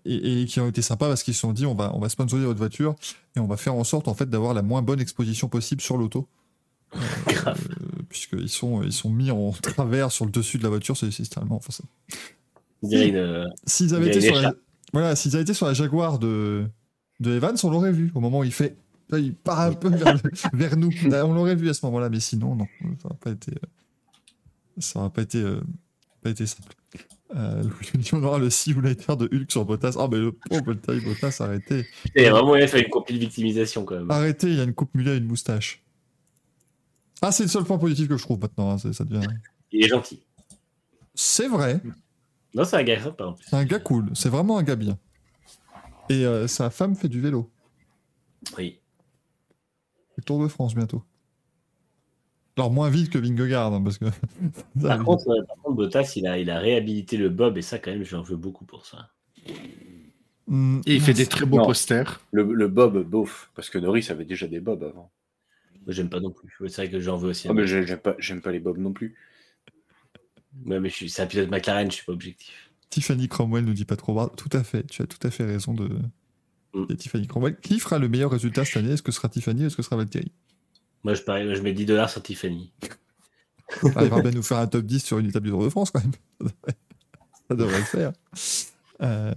[0.03, 2.09] Et, et qui ont été sympas parce qu'ils se sont dit on va, on va
[2.09, 2.95] sponsoriser votre voiture
[3.37, 5.95] et on va faire en sorte en fait d'avoir la moins bonne exposition possible sur
[5.97, 6.27] l'auto.
[8.09, 11.23] Puisqu'ils sont, ils sont mis en travers sur le dessus de la voiture, c'est c'est
[11.23, 11.55] littéralement.
[11.55, 11.71] Enfin,
[12.83, 14.53] euh, S'ils avaient, Il a la,
[14.93, 16.65] voilà, avaient été sur la Jaguar de,
[17.19, 18.11] de Evans, on l'aurait vu.
[18.15, 18.75] Au moment où il fait.
[19.09, 20.91] là, il part un peu vers, le- vers nous.
[21.09, 22.67] Là, on l'aurait vu à ce moment-là, mais sinon, non.
[22.81, 23.51] Ça n'aurait pas été.
[23.51, 23.67] euh,
[24.79, 25.61] Ça n'aurait pas été, euh,
[26.21, 26.73] pas été simple.
[27.35, 27.63] Euh,
[28.13, 29.95] on aura le simulator de Hulk sur Bottas.
[29.97, 30.61] Ah, mais le pauvre
[31.03, 31.87] Bottas, arrêtez.
[32.15, 34.11] Il y a vraiment moyen de faire une compil victimisation quand même.
[34.11, 35.81] Arrêtez, il y a une coupe mulet et une moustache.
[37.23, 38.71] Ah, c'est le seul point positif que je trouve maintenant.
[38.71, 39.25] hein, ça devient...
[39.71, 40.19] Il est gentil.
[41.15, 41.81] C'est vrai.
[42.53, 43.35] Non, c'est un gars sympa.
[43.45, 44.09] C'est un gars cool.
[44.13, 44.97] C'est vraiment un gars bien.
[46.09, 47.49] Et euh, sa femme fait du vélo.
[48.57, 48.79] Oui.
[50.17, 51.03] Le Tour de France bientôt.
[52.55, 54.05] Alors moins vite que Vingegaard, hein, parce que.
[54.81, 57.79] Par contre, euh, par contre, Bottas, il a, il a réhabilité le Bob et ça,
[57.79, 59.09] quand même, j'en veux beaucoup pour ça.
[60.47, 61.65] Hmm, Et il fait des très beaux Non.
[61.65, 62.21] posters.
[62.31, 65.11] Le, le Bob, bof, parce que Norris avait déjà des Bob avant.
[65.85, 66.53] Moi, j'aime pas non plus.
[66.69, 67.47] C'est vrai que j'en veux aussi.
[67.49, 69.15] Ah, mais j'ai- j'aime pas, j'aime pas les Bob non plus.
[70.65, 72.71] Ouais, mais je suis- c'est un pilote McLaren, je suis pas objectif.
[72.89, 74.31] Tiffany Cromwell nous dit pas trop bas.
[74.37, 75.89] Tout à fait, tu as tout à fait raison de.
[76.73, 76.85] Mm.
[76.89, 77.59] Et Tiffany Cromwell.
[77.59, 78.91] Qui fera le meilleur résultat cette année?
[78.91, 80.31] Est-ce que ce sera Tiffany ou est-ce que ce sera Valtteri?
[81.03, 82.71] Moi, je, parie, je mets 10 dollars sur Tiffany.
[83.83, 85.91] Il va bien nous faire un top 10 sur une étape du Tour de France
[85.91, 86.13] quand même.
[87.49, 88.13] Ça devrait le faire.
[89.01, 89.33] Euh...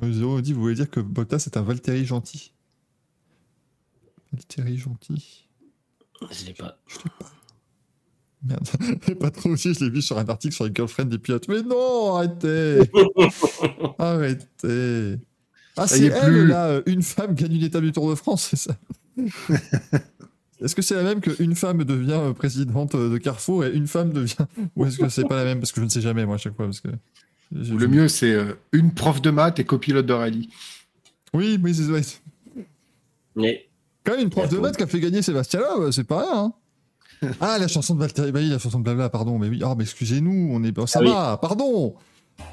[0.00, 2.52] Dit, vous voulez dire que Bottas est un Valtteri gentil?
[4.32, 5.48] Valtteri gentil
[6.30, 6.78] Je l'ai pas.
[6.86, 7.32] Je l'ai pas.
[8.44, 8.68] Merde.
[9.08, 11.48] Et pas trop aussi, je l'ai vu sur un article sur les girlfriends des pilotes.
[11.48, 12.80] Mais non, arrêtez
[13.98, 15.18] Arrêtez
[15.76, 16.46] Ah, Ça y c'est est elle, plus.
[16.46, 18.76] là, euh, une femme gagne une étape du Tour de France, c'est ça
[20.60, 23.86] Est-ce que c'est la même qu'une femme devient euh, présidente euh, de Carrefour et une
[23.86, 24.34] femme devient...
[24.76, 25.60] Ou est-ce que c'est pas la même?
[25.60, 26.66] Parce que je ne sais jamais, moi, à chaque fois.
[26.66, 26.88] Parce que...
[27.52, 28.36] le mieux, c'est
[28.72, 30.48] une prof de maths et copilote de rallye.
[31.34, 32.02] Oui, oui, c'est ouais.
[33.36, 33.68] Mais
[34.04, 36.44] Quand même une prof de maths qui a fait gagner Sébastien Loeb, c'est pas rien.
[36.44, 36.52] Hein
[37.40, 39.84] ah, la chanson de Valtteri, oui, la chanson de Blabla, pardon, mais oui, ah, mais
[39.84, 41.08] excusez-nous, on est, ça Ah oui.
[41.10, 41.94] va, pardon,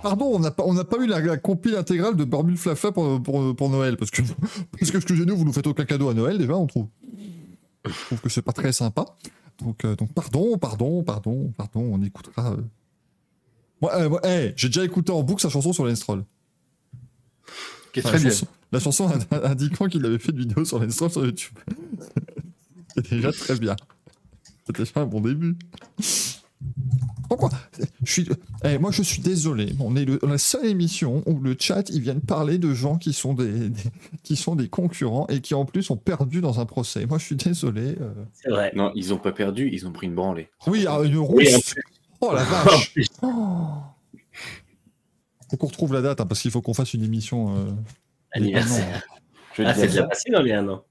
[0.01, 3.55] pardon, on n'a pas, pas eu la, la compile intégrale de Barbule Flafla pour, pour,
[3.55, 4.21] pour Noël, parce que,
[4.79, 6.87] parce que excusez-nous, vous nous faites aucun cadeau à Noël déjà, on trouve,
[7.85, 9.05] je trouve que c'est pas très sympa,
[9.63, 12.51] donc, euh, donc pardon, pardon, pardon, pardon, on écoutera.
[12.53, 12.57] euh.
[13.81, 16.23] Moi, euh, moi, hey, j'ai déjà écouté en boucle sa chanson sur l'Enstrol.
[17.93, 18.31] Qui est Enfin, très la bien.
[18.31, 21.53] chanson, la chanson ind- indiquant qu'il avait fait une vidéo sur l'Insta sur YouTube.
[22.95, 23.75] C'est déjà très bien.
[24.65, 25.55] C'est déjà un bon début.
[27.29, 27.49] Pourquoi?
[28.03, 28.29] Je suis,
[28.63, 29.73] eh, Moi, je suis désolé.
[29.79, 33.13] On est le- la seule émission où le chat, ils viennent parler de gens qui
[33.13, 33.81] sont des, des-
[34.23, 37.05] qui sont des concurrents et qui, en plus, ont perdu dans un procès.
[37.05, 37.95] Moi, je suis désolé.
[37.99, 38.13] euh.
[38.33, 38.71] c'est vrai.
[38.75, 40.49] Non, ils ont pas perdu, ils ont pris une branlée.
[40.67, 41.75] Oui, ah, une en rousse.
[42.21, 43.67] Oh la vache Oh.
[45.51, 47.55] Faut qu'on retrouve la date, hein, parce qu'il faut qu'on fasse une émission.
[47.55, 47.71] euh,
[48.31, 49.03] Anniversaire.
[49.53, 50.83] Je vais Ah, te c'est dire déjà passé dans les un an.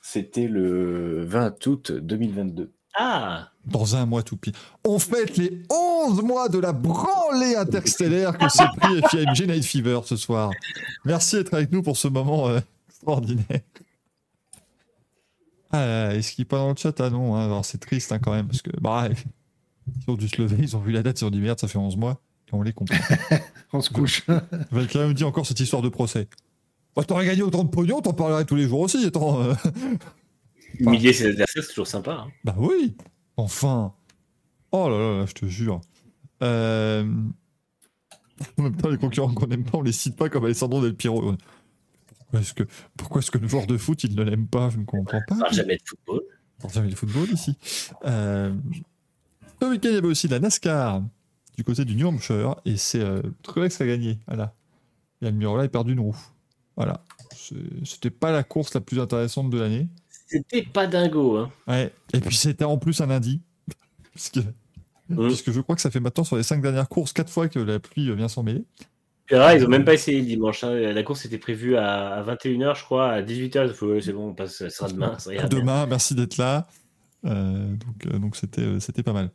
[0.00, 2.72] C'était le 20 août 2022.
[2.94, 4.52] Ah Dans un mois tout pile.
[4.84, 10.00] On fête les 11 mois de la branlée interstellaire que s'est pris FIMG Night Fever
[10.04, 10.50] ce soir.
[11.04, 13.60] Merci d'être avec nous pour ce moment euh, extraordinaire.
[15.70, 17.00] Ah, est-ce qu'il est pas dans le chat?
[17.00, 20.40] Ah non, hein, c'est triste hein, quand même, parce que bah, ils ont dû se
[20.40, 22.54] lever, ils ont vu la date, ils ont dit merde, ça fait 11 mois, et
[22.54, 22.96] on les comprend.
[23.72, 24.26] On se couche.
[24.70, 26.28] Valkyrie me dit encore cette histoire de procès.
[26.94, 29.40] Bah, t'aurais gagné autant de pognon, t'en parlerais tous les jours aussi, attends.
[29.42, 29.54] euh.
[30.80, 32.12] Humilier ses adversaires, c'est toujours sympa.
[32.26, 32.32] hein.
[32.44, 32.96] Bah oui,
[33.36, 33.94] enfin.
[34.72, 35.80] Oh là là, là, je te jure.
[36.42, 37.04] Euh,
[38.58, 40.94] En même temps, les concurrents qu'on n'aime pas, on les cite pas comme Alessandro Del
[40.96, 41.34] Piero.
[42.18, 42.64] Pourquoi est-ce que,
[42.96, 44.70] pourquoi est-ce que le joueur de foot, il ne l'aime pas?
[44.70, 45.34] Je ne comprends pas.
[45.36, 46.22] On parle jamais de football.
[46.58, 47.56] On parle jamais de football ici.
[48.04, 48.52] Euh,
[49.60, 51.02] Ce week-end, il y avait aussi la NASCAR
[51.56, 54.18] du côté du New Hampshire et c'est euh, Truex qui a gagné.
[54.26, 54.54] Voilà.
[55.20, 56.16] Et Almirola a perdu une roue.
[56.76, 57.04] Voilà.
[57.84, 59.88] C'était pas la course la plus intéressante de l'année.
[60.32, 61.36] C'était pas dingo.
[61.36, 61.50] Hein.
[61.68, 61.92] Ouais.
[62.14, 63.40] Et puis c'était en plus un lundi.
[64.14, 64.40] Parce que,
[65.08, 67.58] puisque je crois que ça fait maintenant sur les cinq dernières courses, quatre fois que
[67.58, 68.64] la pluie vient s'en mêler.
[69.30, 70.62] Ils ont même pas essayé le dimanche.
[70.64, 70.74] hein.
[70.74, 73.10] La course était prévue à, à 21h, je crois.
[73.10, 75.18] À 18h, il faut, ouais, c'est bon, on passe, ça sera demain.
[75.18, 75.58] ça ira bien.
[75.58, 76.66] Demain, merci d'être là.
[77.24, 79.30] Euh, donc, euh, donc c'était, euh, c'était pas mal.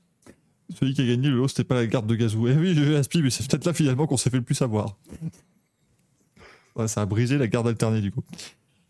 [0.78, 2.48] Celui qui a gagné le lot, c'était pas la garde de Gazou.
[2.48, 4.98] Eh oui, j'ai Aspi, mais c'est peut-être là finalement qu'on s'est fait le plus savoir.
[6.76, 8.24] Ouais, ça a brisé la garde alternée du coup.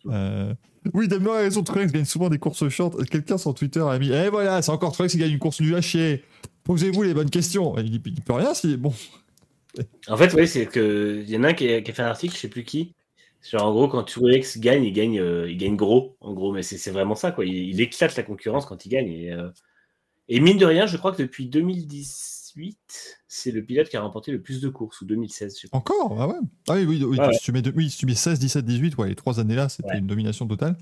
[0.08, 0.54] Euh,
[0.94, 3.04] Oui, Damien a raison, Truex gagne souvent des courses short.
[3.10, 5.82] Quelqu'un sur Twitter a mis Eh voilà, c'est encore Truex qui gagne une course à
[5.82, 6.24] chier.
[6.64, 7.78] Posez-vous les bonnes questions.
[7.78, 8.78] Il, il peut rien si.
[8.78, 8.94] Bon.
[10.08, 12.36] En fait, oui, c'est que il y en a un qui a, fait un article,
[12.36, 12.94] je sais plus qui.
[13.42, 16.52] Genre, en gros, quand Truex gagne, il gagne, euh, il gagne gros, en gros.
[16.52, 17.46] Mais c'est vraiment ça, quoi.
[17.46, 19.08] Il, éclate la concurrence quand il gagne.
[19.08, 19.50] Et, euh,
[20.28, 24.32] et mine de rien, je crois que depuis 2018, c'est le pilote qui a remporté
[24.32, 25.78] le plus de courses, ou 2016, je sais pas.
[25.78, 26.36] Encore Ah ouais
[26.70, 27.34] Ah oui, oui, oui, ouais.
[27.34, 29.70] Si, tu mets de- oui si tu mets 16, 17, 18, ouais, les trois années-là,
[29.70, 30.00] c'était Ouais.
[30.00, 30.78] une domination totale.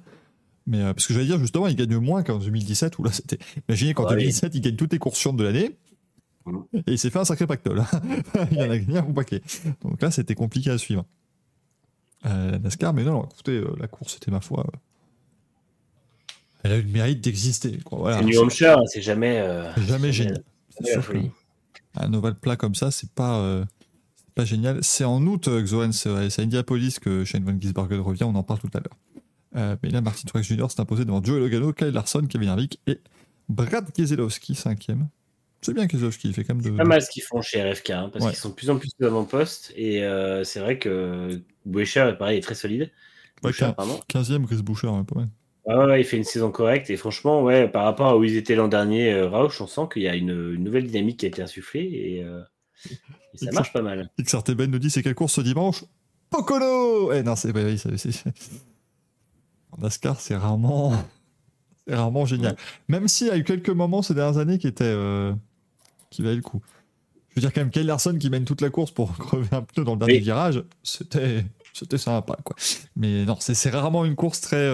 [0.67, 3.37] Mais euh, parce que j'allais dire, justement, il gagne moins qu'en 2017, où là, c'était.
[3.69, 5.75] Imaginez qu'en Ouais, 2017, il gagne toutes les courses de l'année.
[6.73, 7.83] Et il s'est fait un sacré pactole.
[8.51, 9.41] il en a gagné un paquet.
[9.81, 11.05] Donc là, c'était compliqué à suivre.
[12.27, 14.65] Euh, la NASCAR, mais non, non, écoutez, euh, la course, c'était ma foi.
[16.63, 17.79] Elle a eu le mérite d'exister.
[17.91, 18.21] Voilà.
[18.21, 19.43] Le New Hampshire, c'est jamais.
[19.75, 20.43] C'est jamais génial.
[20.69, 21.17] C'est sûr que-.
[21.97, 23.65] Un ovale plat comme ça, c'est pas, euh,
[24.35, 24.79] pas génial.
[24.83, 28.43] C'est en août, euh, Xoen, c'est à Indianapolis que Shane Van Gisbergen revient, on en
[28.43, 28.97] parle tout à l'heure.
[29.55, 30.69] Euh, mais là, Martin Truex Jr.
[30.69, 32.99] s'est imposé devant Joey Logano, Kyle Larson, Kevin Harvick et
[33.47, 35.07] Brad Keselowski, cinquième.
[35.61, 36.71] C'est bien Keselowski, il fait quand même de...
[36.77, 38.31] pas mal ce qu'ils font chez RFK, hein, parce Ouais.
[38.31, 39.71] qu'ils sont de plus en plus avant-poste.
[39.75, 42.81] Et euh, c'est vrai que Boucher, pareil, est très solide.
[43.43, 43.99] Ouais, Boucher, quin- pardon.
[44.09, 45.29] 15e, Chris Boucher, ouais, pas mal.
[45.67, 46.89] Ouais, il fait une saison correcte.
[46.89, 49.81] Et franchement, ouais, par rapport à où ils étaient l'an dernier, euh, Roush, on sent
[49.91, 51.83] qu'il y a une, une nouvelle dynamique qui a été insufflée.
[51.83, 52.41] Et, euh,
[53.33, 54.09] et ça marche pas mal.
[54.21, 55.83] XRTBN nous dit c'est quelle course ce dimanche?
[56.29, 57.51] Pocono Eh non, c'est...
[57.55, 57.81] oui,
[59.71, 60.93] En NASCAR, c'est rarement...
[61.87, 62.55] C'est rarement génial.
[62.87, 64.83] Même s'il y a eu quelques moments ces dernières années qui étaient...
[64.85, 65.33] euh,
[66.09, 66.61] qui valaient le coup.
[67.29, 69.61] Je veux dire quand même, Kyle Larson qui mène toute la course pour crever un
[69.63, 70.19] pneu dans le dernier Oui.
[70.19, 71.43] virage, c'était...
[71.73, 72.55] C'était sympa, quoi.
[72.95, 74.65] Mais non, c'est c'est rarement une course très...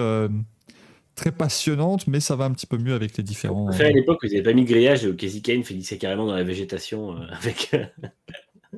[1.12, 3.68] euh, Très passionnante, mais ça va un petit peu mieux avec les différents.
[3.68, 6.26] Enfin, à l'époque, ils n'avaient pas mis de grillage et au Casey Kane finissait carrément
[6.26, 7.70] dans la végétation euh, avec.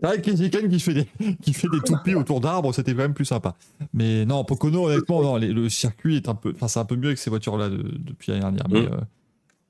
[0.02, 1.06] Que Casey Kane qui fait des,
[1.42, 3.54] qui fait des toupies autour d'arbres, c'était quand même plus sympa.
[3.92, 6.96] Mais non, Pocono, honnêtement, non, les- le circuit est un peu, enfin, c'est un peu
[6.96, 8.66] mieux avec ces voitures-là de- depuis l'année dernière.
[8.68, 8.92] Mais Mm.
[8.92, 9.00] euh,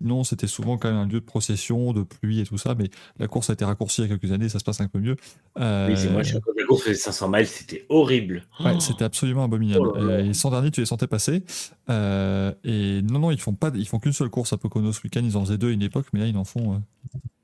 [0.01, 2.75] non, c'était souvent quand même un lieu de procession, de pluie et tout ça.
[2.75, 4.89] Mais la course a été raccourcie il y a quelques années, ça se passe un
[4.89, 5.17] peu mieux.
[5.59, 8.45] Euh, Oui, c'est moi, je- la course faisait 500 miles, c'était horrible.
[8.61, 8.81] Ouais, Oh.
[8.81, 9.87] c'était absolument abominable.
[9.95, 10.11] Oh.
[10.11, 11.45] Et sans dernier, tu les sentais passer.
[11.91, 15.01] Euh, et non, non, ils font pas, ils font qu'une seule course à Pocono ce
[15.05, 15.23] week-end.
[15.25, 16.79] Ils en faisaient deux à une époque, mais là, ils n'en font, euh,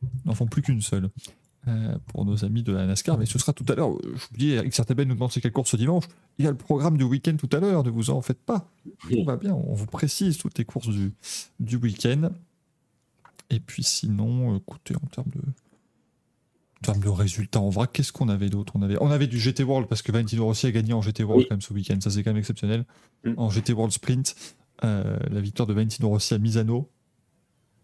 [0.02, 1.08] ils n'en font plus qu'une seule.
[1.68, 3.92] Euh, pour nos amis de la NASCAR, mais ce sera tout à l'heure.
[3.92, 6.04] Euh, dis, XRTB nous demande c'est quelle course ce dimanche.
[6.38, 8.66] Il y a le programme du week-end tout à l'heure, ne vous en faites pas.
[9.10, 11.12] Tout va bien, on vous précise toutes les courses du,
[11.58, 12.30] du week-end.
[13.50, 18.30] Et puis sinon, écoutez, en termes de, en termes de résultats, en vrai, qu'est-ce qu'on
[18.30, 18.72] avait d'autre?
[18.76, 21.24] On avait, on avait du GT World parce que Valentino Rossi a gagné en GT
[21.24, 21.46] World Oui.
[21.46, 21.98] quand même ce week-end.
[22.00, 22.86] Ça, c'est quand même exceptionnel.
[23.24, 23.34] Mm.
[23.36, 24.34] En GT World Sprint,
[24.84, 26.90] euh, la victoire de Valentino Rossi à Misano,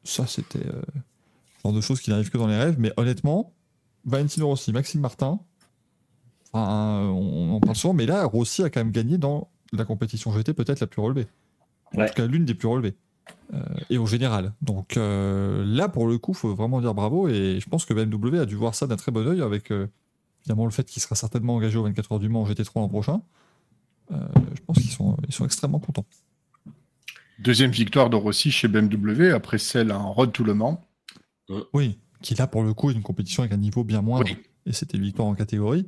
[0.02, 0.80] ça, c'était euh,
[1.62, 2.76] genre de choses qui n'arrivent que dans les rêves.
[2.78, 3.52] Mais honnêtement,
[4.06, 5.40] Valentino Rossi, Maxime Martin,
[6.52, 10.32] enfin, on, en parle souvent, mais là, Rossi a quand même gagné dans la compétition
[10.32, 11.26] GT peut-être la plus relevée.
[11.94, 12.08] En Ouais.
[12.08, 12.94] tout cas, l'une des plus relevées.
[13.52, 13.60] Euh,
[13.90, 14.52] et au général.
[14.62, 17.28] Donc euh, là, pour le coup, faut vraiment dire bravo.
[17.28, 19.88] Et je pense que BMW a dû voir ça d'un très bon oeil avec euh,
[20.42, 22.88] évidemment le fait qu'il sera certainement engagé au 24 heures du Mans en GT3 l'an
[22.88, 23.22] prochain.
[24.12, 24.16] Euh,
[24.54, 26.06] je pense qu'ils sont, ils sont extrêmement contents.
[27.40, 30.80] Deuxième victoire de Rossi chez BMW après celle en Road to Le Mans.
[31.72, 34.26] Oui, qui là pour le coup est une compétition avec un niveau bien moindre.
[34.26, 34.36] Oui.
[34.66, 35.86] Et c'était une victoire en catégorie.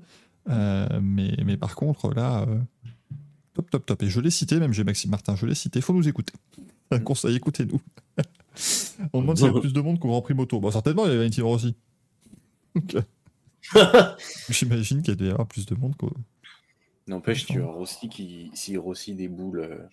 [0.49, 2.59] Euh, mais, mais par contre, là, euh,
[3.55, 4.03] top, top, top.
[4.05, 5.81] Et je l'ai cité, même j'ai Maxime Martin, je l'ai cité.
[5.81, 6.33] Faut nous écouter.
[6.93, 7.81] Un conseil, écoutez-nous.
[9.13, 10.61] On demande s'il y a plus de monde qu'au Grand Prix moto.
[10.61, 11.29] Bon, certainement, il y avait.
[12.75, 13.03] Donc, euh,
[14.49, 16.13] J'imagine qu'il y a avoir plus de monde qu'au.
[17.09, 19.89] N'empêche, tu as Rossi qui, si Rossi déboule euh,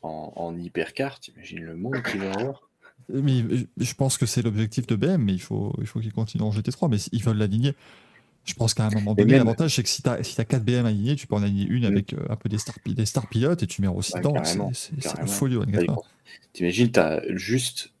[0.00, 2.67] en, en hypercar, t'imagines le monde qu'il va avoir.
[3.12, 3.42] Mais
[3.78, 6.50] je pense que c'est l'objectif de BM, mais il faut, il faut qu'il continue en
[6.50, 6.88] GT3.
[6.90, 7.74] Mais ils veulent l'aligner.
[8.44, 10.44] Je pense qu'à un moment donné, même- l'avantage, c'est que si tu as, si t'as
[10.44, 11.92] 4 BM alignés, tu peux en aligner une Mm.
[11.92, 14.34] avec euh, un peu des stars, pi- des pilotes et tu mets aussi Ouais, dedans.
[14.72, 15.26] C'est- carrément.
[15.26, 16.02] folie au Ça 24 dépend.
[16.52, 17.92] T'imagines, t'as juste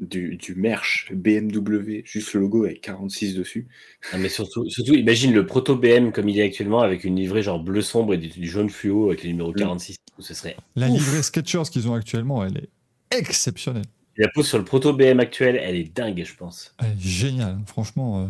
[0.00, 3.66] du, du merch BMW, juste le logo avec 46 dessus.
[4.12, 7.42] Non, mais surtout, surtout, imagine le proto BM comme il est actuellement avec une livrée
[7.42, 9.96] genre bleu sombre et du, du jaune fluo avec le numéro 46.
[10.18, 10.56] Ce serait.
[10.76, 10.98] La Ouf.
[10.98, 12.68] livrée Skechers qu'ils ont actuellement, elle est
[13.16, 13.84] exceptionnelle.
[14.16, 16.74] La pose sur le proto BM actuel, elle est dingue, je pense.
[16.78, 17.58] Elle est géniale.
[17.66, 18.28] Franchement, euh,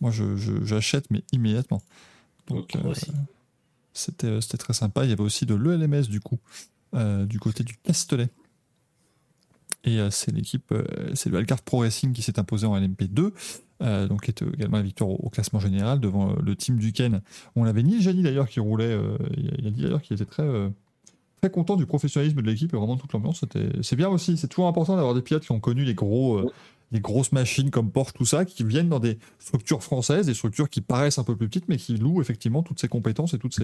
[0.00, 1.82] moi, je- je- j'achète, mais immédiatement.
[2.48, 2.92] Donc, euh,
[3.92, 5.04] c'était euh, c'était très sympa.
[5.04, 6.38] Il y avait aussi de l'ELMS, du coup,
[6.94, 8.28] euh, du côté du Castellet.
[9.84, 10.74] Et c'est l'équipe,
[11.14, 13.32] c'est le Alcart Pro Racing qui s'est imposé en LMP2,
[13.80, 17.22] euh, donc qui était également la victoire au, au classement général devant le team Duquesne.
[17.56, 18.94] On l'avait Neil Jani d'ailleurs qui roulait,
[19.38, 20.42] il, a, dit d'ailleurs qu'il était très,
[21.40, 23.44] très content du professionnalisme de l'équipe et vraiment de toute l'ambiance.
[23.82, 26.52] C'est bien aussi, c'est toujours important d'avoir des pilotes qui ont connu les gros, euh,
[26.92, 30.68] des grosses machines comme Porsche, tout ça, qui viennent dans des structures françaises, des structures
[30.68, 33.50] qui paraissent un peu plus petites, mais qui louent effectivement toutes ces compétences et tout
[33.50, 33.62] ce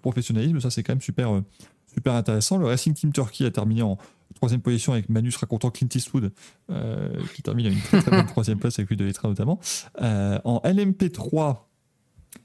[0.00, 0.60] professionnalisme.
[0.60, 1.44] Ça, c'est quand même super, euh,
[1.92, 2.58] super intéressant.
[2.58, 3.98] Le Racing Team Turkey a terminé en
[4.34, 6.32] troisième position avec Manus racontant Clint Eastwood,
[6.70, 9.60] euh, qui termine à une très, très bonne troisième place avec lui de Letra notamment.
[10.00, 11.58] En LMP3,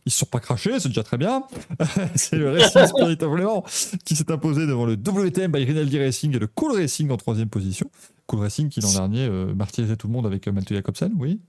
[0.05, 1.43] ils se sont pas crachés, c'est déjà très bien.
[2.15, 3.64] c'est le Racing Spirit of Léman
[4.05, 7.49] qui s'est imposé devant le WTM by Rinaldi Racing et le Cool Racing en troisième
[7.49, 7.89] position.
[8.26, 11.39] Cool Racing qui l'an dernier euh, martyrisait tout le monde avec euh, Malte Jacobsen, oui.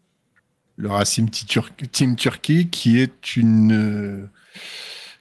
[0.77, 4.27] Le Racing Tur- Team Turkey qui est une euh,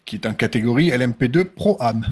[0.06, 2.06] qui est en catégorie LMP2 Pro Am.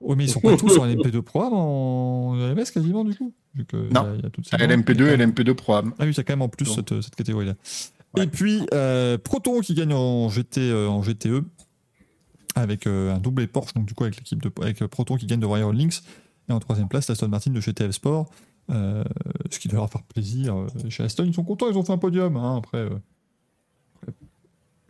[0.00, 3.32] Oh, mais ils sont pas tous en LMP2 Pro Am en LMS quasiment du coup
[3.54, 3.88] vu que Non.
[3.90, 5.94] il y a- il y a toutes ces LMP2 il y a- LMP2 Pro Am.
[5.98, 7.54] Ah oui, a quand même en plus cette catégorie-là.
[8.16, 8.24] Ouais.
[8.24, 11.44] Et puis, euh, Proton qui gagne en, GT, euh, en GTE
[12.54, 15.40] avec euh, un doublé Porsche, donc du coup avec l'équipe de avec Proton qui gagne
[15.40, 16.02] de Royal Lynx.
[16.48, 18.30] Et en troisième place, l'Aston Martin de GTF Sport.
[18.70, 19.02] euh,
[19.50, 20.54] ce qui doit leur faire plaisir.
[20.88, 22.36] Chez Aston, ils sont contents, ils ont fait un podium.
[22.36, 22.90] hein, après, euh,
[23.96, 24.12] après.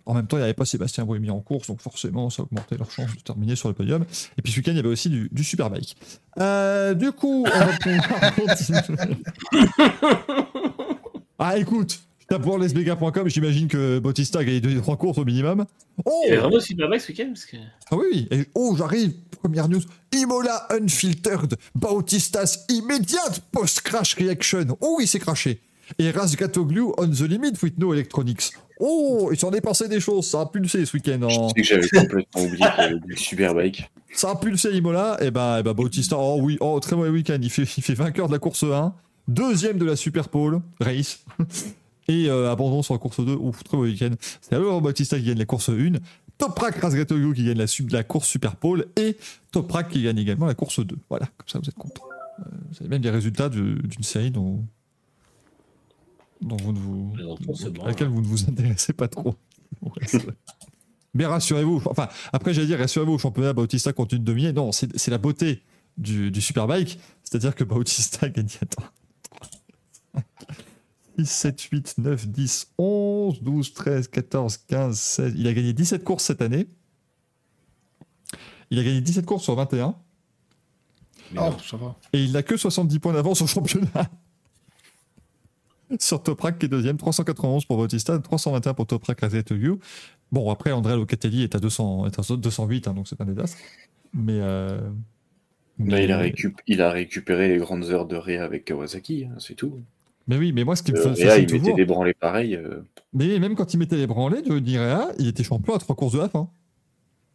[0.07, 2.77] en même temps, il n'y avait pas Sébastien Bohémy en course, donc forcément, ça augmentait
[2.77, 4.05] leur chance de terminer sur le podium.
[4.37, 5.97] Et puis ce week-end, il y avait aussi du, du Superbike.
[6.39, 9.17] Euh, du coup, on va pouvoir continuer.
[11.39, 15.25] Ah, écoute, je tape pour lesbega.com, j'imagine que Bautista a gagné deux trois courses au
[15.25, 15.67] minimum.
[16.05, 17.57] Oh, Il y vraiment Superbike ce week-end parce que...
[17.91, 18.29] ah oui, oui.
[18.31, 19.83] Et, oh, j'arrive, première news.
[20.13, 24.77] Imola Unfiltered, Bautistas Immediate Post-Crash Reaction.
[24.81, 25.61] Oh, il s'est craché.
[25.99, 28.53] Et Razgatoglu on the limit with no electronics.
[28.81, 31.29] Oh, il s'en est passé des choses, ça a pulsé ce week-end.
[31.29, 31.49] Je En...
[31.51, 33.91] sais que j'avais complètement oublié qu'il y avait du Superbike.
[34.15, 37.39] Ça a pulsé Imola, et bah, et bah Bautista, oh oui, oh, très mauvais week-end.
[37.41, 38.95] Il fait, il fait vainqueur de la course 1,
[39.29, 41.21] deuxième de la Super Pole Race,
[42.09, 43.35] et euh, abandon sur la course 2.
[43.35, 44.11] Ouf, très mauvais week-end.
[44.41, 45.93] C'est alors Bautista qui gagne la course 1,
[46.39, 49.17] Toprak Razgatoglu qui gagne la, sub- la course Super Pole, et
[49.53, 50.97] Toprak qui gagne également la course 2.
[51.09, 52.03] Voilà, comme ça vous êtes content.
[52.39, 54.65] vous avez même les résultats de- d'une série dont,
[56.41, 57.13] dont vous ne vous,
[57.83, 59.35] à laquelle vous ne vous intéressez pas trop.
[59.83, 60.07] Ouais.
[61.15, 64.53] Mais rassurez-vous, enfin, après j'allais dire, rassurez-vous, au championnat, Bautista continue de dominer.
[64.53, 65.63] Non, c'est la beauté
[65.97, 68.51] du, du Superbike, c'est-à-dire que Bautista gagné.
[68.61, 70.23] Attends.
[71.19, 75.35] 6, 7, 8, 9, 10, 11, 12, 13, 14, 15, 16.
[75.37, 76.67] Il a gagné 17 courses cette année.
[78.71, 79.95] Il a gagné 17 courses sur 21.
[81.33, 81.97] Mais Oh, ça va.
[82.13, 83.89] Et il n'a que 70 points d'avance au championnat.
[86.01, 89.75] Sur Toprak qui est deuxième, 391 pour Bautista, 321 pour Toprak à ZTU.
[90.33, 93.59] Bon, après, André Locatelli est à, 200, est à 208, hein, donc c'est un désastre.
[94.13, 94.39] Mais.
[94.41, 98.65] euh, Là, mais- il, a récup- il a récupéré les grandes heures de Réa avec
[98.65, 99.83] Kawasaki, hein, c'est tout.
[100.27, 101.77] Mais oui, mais moi, ce qui me Euh, Réa, il mettait toujours.
[101.77, 102.57] des branlés pareils.
[102.57, 102.83] euh,
[103.13, 106.15] Mais même quand il mettait les branlés de Nirea, il était champion à trois courses
[106.15, 106.49] de la fin.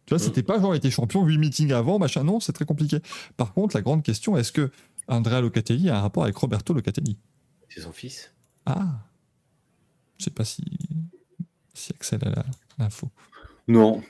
[0.06, 0.26] Tu vois, Mm.
[0.28, 2.98] c'était pas genre il était champion 8 meetings avant, machin, non, c'est très compliqué.
[3.38, 4.72] Par contre, la grande question, est-ce que
[5.08, 7.18] Andrea Locatelli a un rapport avec Roberto Locatelli?
[7.70, 8.34] C'est son fils?
[8.66, 8.88] Ah
[10.18, 10.64] Je sais pas si,
[11.76, 12.46] si Axel a la-
[12.80, 13.10] l'info.
[13.68, 14.02] Non,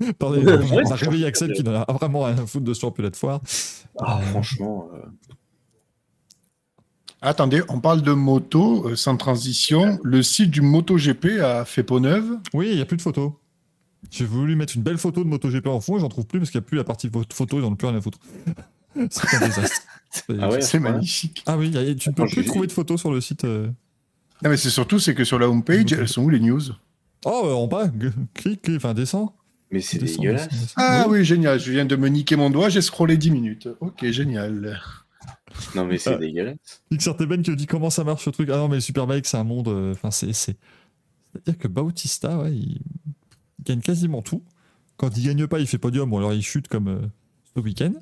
[0.18, 3.10] Pardon, on a réveillé Axel qui n'en a vraiment rien à foutre de ce championnat
[3.10, 3.40] de foire.
[3.98, 4.88] Ah, Euh, franchement.
[7.20, 9.98] Attendez, on parle de moto euh, sans transition.
[10.04, 12.38] Le site du MotoGP a fait peau neuve.
[12.54, 13.32] Oui, il n'y a plus de photos.
[14.10, 16.50] J'ai voulu mettre une belle photo de MotoGP en fond et j'en trouve plus parce
[16.50, 18.18] qu'il n'y a plus la partie pho- photo, ils n'en ont plus rien à foutre.
[19.10, 19.82] c'est un désastre.
[20.10, 21.42] C'est- Ah ouais, C'est magnifique.
[21.46, 23.44] Ah oui, y a- tu ne peux plus trouver de photos sur le site.
[23.44, 23.66] euh.
[24.44, 26.60] Non, mais c'est surtout, c'est que sur la homepage, elles sont où les news?
[27.24, 27.88] Oh, euh, en bas,
[28.34, 29.34] clique, clique, enfin descends.
[29.72, 30.48] Mais c'est dégueulasse.
[30.76, 31.18] Ah Oui.
[31.18, 31.58] oui, génial.
[31.58, 33.68] Je viens de me niquer mon doigt, j'ai scrollé 10 minutes.
[33.80, 34.80] Ok, génial.
[35.74, 36.18] Non, mais c'est Ah.
[36.18, 36.82] dégueulasse.
[36.92, 38.48] XRTBN qui dit comment ça marche ce truc?
[38.52, 39.68] Ah non, mais le Superbike, c'est un monde.
[39.68, 40.32] euh, Enfin, c'est.
[40.32, 40.56] c'est-
[41.32, 42.80] C'est-à-dire que Bautista, ouais, il...
[43.58, 44.42] il gagne quasiment tout.
[44.96, 47.00] Quand il gagne pas, il fait podium, ou alors il chute comme euh,
[47.54, 47.92] ce week-end.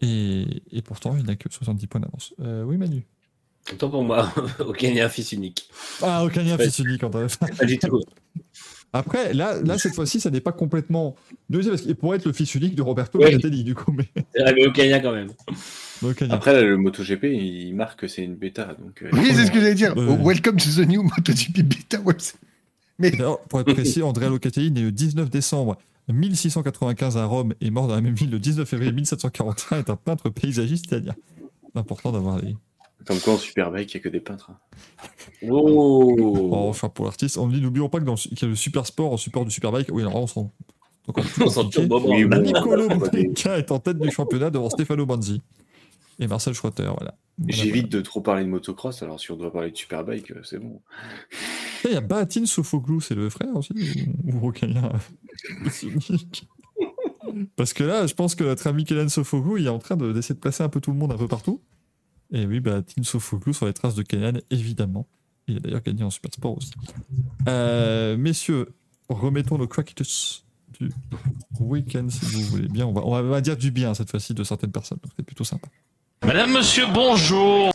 [0.00, 0.62] Et...
[0.72, 2.34] et pourtant, il n'a que 70 points d'avance.
[2.40, 3.06] Euh, oui, Manu.
[3.72, 5.68] Autant pour moi, aucun lien fils unique.
[6.02, 6.64] Ah, aucun lien Ouais.
[6.64, 7.26] fils unique, André.
[7.58, 8.00] Pas du tout.
[8.94, 11.14] Après, là, là cette fois-ci, ça n'est pas complètement.
[11.48, 13.24] Deuxième, parce qu'il pourrait être le fils unique de Roberto Oui.
[13.24, 14.06] Locatelli, du coup, mais.
[14.38, 15.30] Ah, mais lien quand même.
[16.30, 18.76] Après, là, le MotoGP, il marque que c'est une bêta.
[18.78, 19.94] Donc, euh, Oui, c'est ce que j'allais dire.
[19.96, 22.38] Oh, Welcome to the new MotoGP Beta website.
[22.98, 25.78] Mais D'ailleurs, pour être précis, Andrea Locatelli, né le 19 décembre
[26.08, 29.96] 1695 à Rome et mort dans la même ville le 19 février 1741, est un
[29.96, 31.14] peintre paysagiste italien.
[31.72, 32.56] C'est important d'avoir les.
[33.06, 34.50] Comme quoi, en Superbike, il n'y a que des peintres.
[34.50, 34.58] hein.
[35.48, 38.48] Oh, Oh, enfin, pour l'artiste, on dit, n'oublions pas que dans le- qu'il y a
[38.48, 39.88] le super sport, au support du superbike.
[39.92, 40.52] Oui, alors là, on s'en.
[41.44, 42.24] On s'en Oui.
[42.42, 45.42] Nicolo est en tête du championnat devant Stefano Banzi
[46.20, 46.84] et Marcel Schroeter.
[46.84, 47.16] Voilà.
[47.38, 50.42] Voilà, J'évite de trop parler de motocross, alors si on doit parler de Superbike, euh,
[50.44, 50.80] c'est bon.
[51.82, 51.90] voilà.
[51.90, 53.72] Il y a Batin Sofoglou, c'est le frère aussi
[54.26, 54.92] Ou, ou aucun lien.
[57.56, 60.12] Parce que là, je pense que notre ami Kélen Sofoglou, il est en train de-
[60.12, 61.60] d'essayer de placer un peu tout le monde un peu partout.
[62.32, 65.06] Et oui, bah, Team Sofoclou sur les traces de Kenan, évidemment.
[65.46, 66.72] Il a d'ailleurs gagné en Super Sport aussi.
[67.48, 68.72] Euh, messieurs,
[69.08, 70.44] remettons le Quackitus
[70.80, 70.90] du
[71.60, 72.86] week-end, si vous voulez bien.
[72.86, 75.68] On va, on dire du bien cette fois-ci de certaines personnes, donc c'est plutôt sympa.
[76.24, 77.70] Madame, monsieur, bonjour.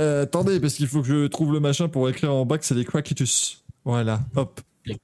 [0.00, 2.64] Euh, attendez, parce qu'il faut que je trouve le machin pour écrire en bas que
[2.64, 3.64] c'est des Quackitus.
[3.84, 4.60] Voilà, hop.
[4.84, 4.96] Quel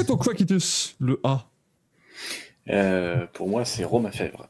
[0.00, 0.18] est ton
[1.00, 1.46] Le A?
[2.70, 4.48] Euh, pour moi, c'est Romain Fèvre.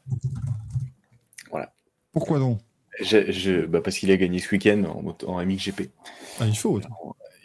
[2.15, 2.59] Pourquoi donc?
[3.01, 5.91] Je- je- bah, parce qu'il a gagné ce week-end en, en MXGP.
[6.39, 6.79] Ah, il faut.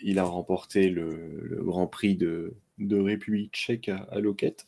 [0.02, 4.66] Il a remporté le, le Grand Prix de, de République tchèque à, à Loquette.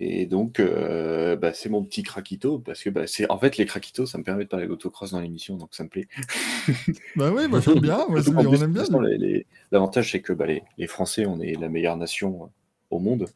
[0.00, 3.66] Et donc, euh, bah, c'est mon petit craquito, parce que bah, c'est en fait les
[3.66, 6.08] craquitos, ça me permet de parler d'autocross dans l'émission, donc ça me plaît.
[7.16, 8.06] Bah oui, moi j'aime bien.
[8.08, 8.84] Moi, on aime bien.
[9.72, 12.46] L'avantage, c'est que bah, les, les Français, on est la meilleure nation euh,
[12.90, 13.26] au monde.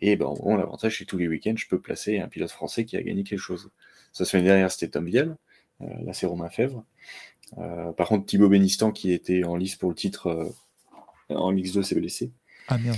[0.00, 2.84] Et bah, bon, l'avantage, c'est que tous les week-ends, je peux placer un pilote français
[2.84, 3.70] qui a gagné quelque chose.
[4.16, 5.36] Ça, semaine dernière, c'était Tom Vielle.
[5.82, 6.84] Euh, là, c'est Romain Fèvre.
[7.58, 10.28] Euh, par contre, Thibaut Bénistan, qui était en lice pour le titre
[11.28, 12.30] euh, en X2, s'est blessé.
[12.68, 12.96] Ah merde.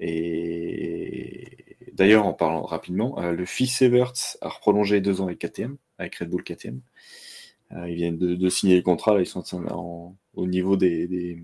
[0.00, 5.76] Et d'ailleurs, en parlant rapidement, euh, le fils Everts a prolongé deux ans avec KTM,
[5.98, 6.80] avec Red Bull KTM.
[7.72, 10.76] Euh, ils viennent de, de signer le contrat, là, ils sont en- en- au niveau
[10.78, 11.42] des, des,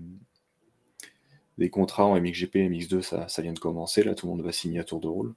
[1.59, 4.51] des contrats en MXGP, MX2, ça, ça vient de commencer, là, tout le monde va
[4.51, 5.33] signer à tour de rôle.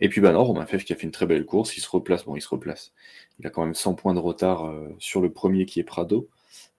[0.00, 1.88] Et puis, bah non, Romain Fèvre qui a fait une très belle course, il se
[1.90, 2.92] replace, bon, il se replace.
[3.38, 6.28] Il a quand même 100 points de retard euh, sur le premier qui est Prado,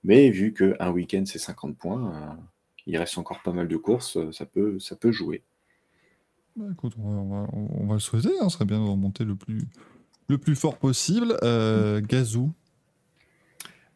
[0.04, 2.42] mais vu qu'un week-end c'est 50 points, euh,
[2.88, 5.44] il reste encore pas mal de courses, euh, ça peut, ça peut jouer.
[6.56, 8.30] Bah, écoute, on va, on va- on va le souhaiter.
[8.42, 8.50] Hein.
[8.50, 9.62] Ce serait bien de remonter le plus,
[10.28, 11.38] le plus fort possible.
[11.44, 12.52] Euh, Gazou.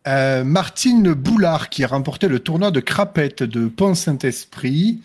[0.07, 5.01] Euh, Martine Boulard qui a remporté le tournoi de crapette de Pont-Saint-Esprit.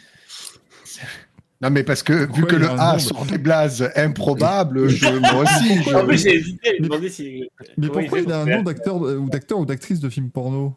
[1.62, 5.82] Non, mais parce que vu que le a sort des blazes improbables, je, moi aussi.
[5.82, 7.50] je- En plus, j'ai hésité à lui Mais- demander si.
[7.76, 10.30] Mais pourquoi il a un faire nom d'acteur euh, ou d'acteur ou d'actrice de film
[10.30, 10.74] porno?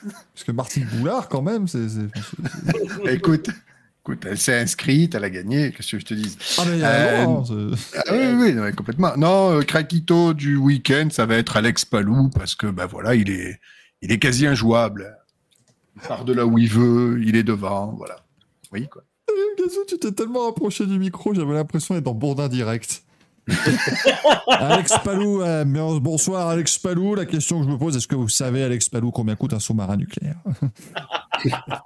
[0.00, 1.86] Parce que Martine Boulard, quand même, c'est.
[3.10, 3.50] Écoute,
[4.04, 6.80] écoute, elle s'est inscrite, elle a gagné, qu'est-ce que je te dis Ah, mais il
[6.80, 9.16] y a Euh, un nom, hein, c'est- Ah oui, oui, non, complètement.
[9.16, 13.28] Non, euh, Krakito du week-end, ça va être Alex Palou parce que bah voilà, il
[13.30, 13.60] est,
[14.02, 15.16] il est quasi injouable.
[15.96, 18.16] Il part de là où il veut, il est devant, voilà.
[18.72, 19.02] Oui, quoi.
[19.58, 23.04] Gazou, tu t'es tellement rapproché du micro, j'avais l'impression d'être dans Bourdin direct.
[24.46, 25.64] Alex Palou, euh,
[26.00, 27.16] bonsoir Alex Palou.
[27.16, 29.58] La question que je me pose, est-ce que vous savez, Alex Palou, combien coûte un
[29.58, 30.36] sous-marin nucléaire?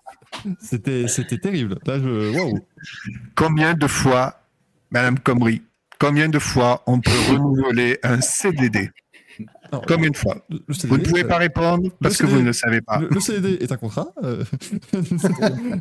[0.60, 1.78] C'était c'était terrible.
[1.86, 2.36] Là, je.
[2.36, 2.58] Waouh
[3.34, 4.42] Combien de fois,
[4.90, 5.62] Madame Comrie,
[5.98, 8.90] combien de fois on peut renouveler un CDD
[9.72, 10.36] Non, Combien de fois?
[10.50, 12.98] Vous ne pouvez euh, pas répondre parce que vous ne le savez pas.
[12.98, 14.08] Le, le CDD est un contrat.
[14.24, 14.44] euh.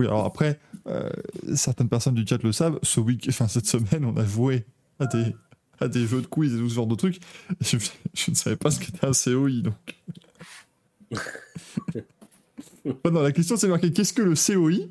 [0.00, 1.10] oui, alors après, euh,
[1.54, 2.78] certaines personnes du chat le savent.
[2.82, 4.64] Ce week, enfin cette semaine, on a joué
[4.98, 5.36] à des,
[5.78, 7.20] à des jeux de quiz et tout ce genre de trucs.
[7.60, 7.76] Je,
[8.14, 9.74] je ne savais pas ce qu'était un COI, donc.
[13.04, 14.86] Non, la question c'est marqué qu'est-ce que le COI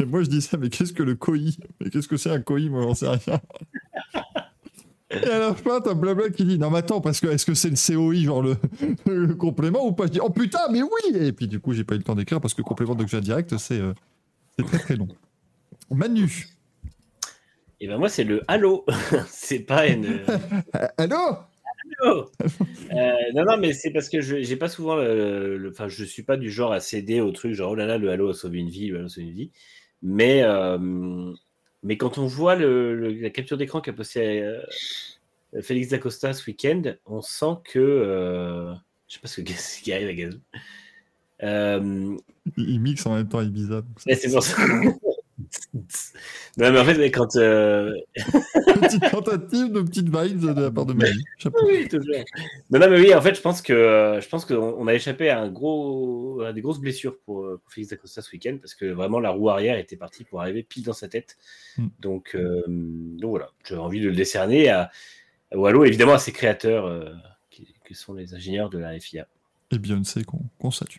[0.00, 1.36] Et moi je dis ça, mais qu'est-ce que le COI
[1.80, 3.40] Mais qu'est-ce que c'est un COI Moi j'en sais rien.
[5.10, 7.54] Et à la fin, t'as blabla qui dit Non, mais attends, parce que est-ce que
[7.54, 8.56] c'est le COI, genre le,
[9.06, 10.06] le complément ou pas?
[10.06, 12.14] Je dis Oh putain, mais oui Et puis du coup, j'ai pas eu le temps
[12.14, 13.92] d'écrire parce que complément d'objet direct, c'est euh,
[14.56, 15.08] c'est très très long.
[15.90, 16.46] Manu
[17.80, 18.84] Et ben moi, c'est le Halo.
[19.26, 20.06] c'est pas une.
[20.06, 21.16] Euh, Allô?
[22.02, 22.30] Halo
[22.92, 26.22] Euh, non, non, mais c'est parce que je j'ai pas souvent le- Enfin, je suis
[26.22, 28.58] pas du genre à céder au truc, genre oh là là, le Halo a sauvé
[28.58, 29.50] une vie, le Halo a sauvé une vie.
[30.02, 31.32] Mais, euh,
[31.82, 34.60] mais quand on voit le, le- la capture d'écran qu'a posté euh,
[35.62, 37.78] Félix Dacosta ce week-end, on sent que.
[37.78, 38.72] euh,
[39.08, 40.38] je sais pas ce que- ce qui arrive à Gazou.
[41.42, 42.16] Euh,
[42.56, 43.82] il, il mixe en même temps Ibiza.
[44.06, 44.56] c'est pour ça.
[46.58, 47.36] non, mais en fait, quand.
[47.36, 47.92] euh,
[48.80, 51.22] Petite tentative de petites vibes de la part de Manu.
[51.64, 52.14] Oui, toujours.
[52.70, 54.94] Non, non, mais oui, en fait, je pense que euh, je pense qu'on on a
[54.94, 58.56] échappé à un gros, à des grosses blessures pour, euh, pour Félix Dacosta ce week-end
[58.60, 61.36] parce que vraiment la roue arrière était partie pour arriver pile dans sa tête.
[61.76, 61.86] Mm.
[62.00, 64.90] Donc, euh, donc voilà, j'ai envie de le décerner à,
[65.52, 67.10] à Wallo, évidemment à ses créateurs euh,
[67.50, 69.26] qui, qui sont les ingénieurs de la FIA.
[69.72, 70.96] Et Beyoncé qu'on salue.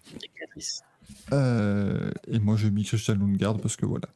[1.33, 4.07] Euh, et moi, je mis Christian Lundgaard parce que voilà.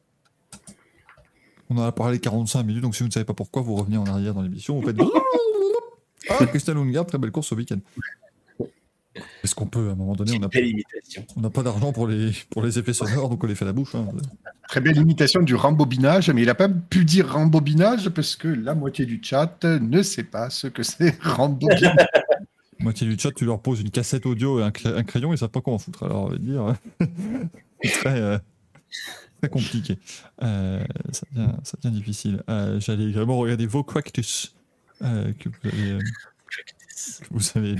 [1.70, 3.96] On en a parlé 45 minutes, donc si vous ne savez pas pourquoi, vous revenez
[3.96, 4.96] en arrière dans l'émission, vous faites.
[6.28, 7.78] Ah, Christian Lundgaard, très belle course au week-end.
[9.44, 10.32] Est-ce qu'on peut, à un moment donné,
[11.36, 13.66] on n'a pas d'argent pour les, pour les effets sonores, donc on les fait à
[13.68, 13.94] la bouche.
[13.94, 14.06] hein.
[14.68, 18.74] Très belle imitation du rembobinage, mais il n'a pas pu dire rembobinage parce que la
[18.74, 22.06] moitié du chat ne sait pas ce que c'est rembobinage.
[22.80, 25.38] Moitié du chat, tu leur poses une cassette audio et un, cra- un crayon, ils
[25.38, 26.02] savent pas comment foutre.
[26.02, 26.74] Alors, on va dire,
[27.84, 28.38] très, euh,
[29.40, 29.98] très compliqué.
[30.42, 32.42] Euh, ça, devient, ça devient difficile.
[32.48, 34.54] Euh, J'allais vraiment regarder vos Quactus
[35.02, 37.76] euh, que vous avez, euh, que vous avez.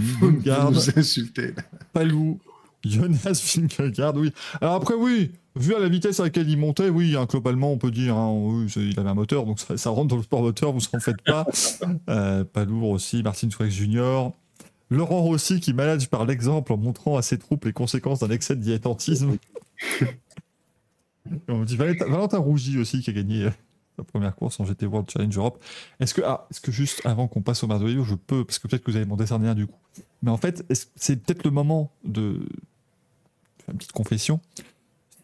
[1.93, 2.39] Palou,
[2.85, 4.33] Jonas Vingegaard, oui.
[4.61, 7.79] Alors après, oui, vu à la vitesse à laquelle il montait, oui, hein, globalement, on
[7.79, 10.43] peut dire, hein, oui, il avait un moteur, donc ça, ça rentre dans le sport
[10.43, 11.47] moteur, vous en faites pas.
[12.53, 14.31] Palour aussi, Martin Truex Jr.,
[14.91, 18.55] Laurent Rossi qui manage par l'exemple en montrant à ses troupes les conséquences d'un excès
[18.55, 19.37] de dilettantisme.
[21.49, 23.51] On me dit Valentin, Rougy aussi qui a gagné euh,
[23.97, 25.63] sa première course en GT World Challenge Europe.
[26.01, 28.69] Est-ce que, ah, est-ce que juste avant qu'on passe au merveilleux, je peux, parce que
[28.69, 29.79] peut-être que vous allez m'en décerner un du coup.
[30.23, 30.65] Mais en fait,
[30.97, 32.41] c'est peut-être le moment de
[33.65, 34.41] faire une petite confession.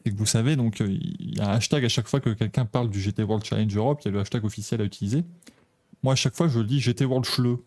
[0.05, 2.31] C'est que vous savez, donc euh, il y a un hashtag à chaque fois que
[2.31, 5.23] quelqu'un parle du GT World Challenge Europe, il y a le hashtag officiel à utiliser.
[6.03, 7.59] Moi, à chaque fois, je lis GT World Schleu.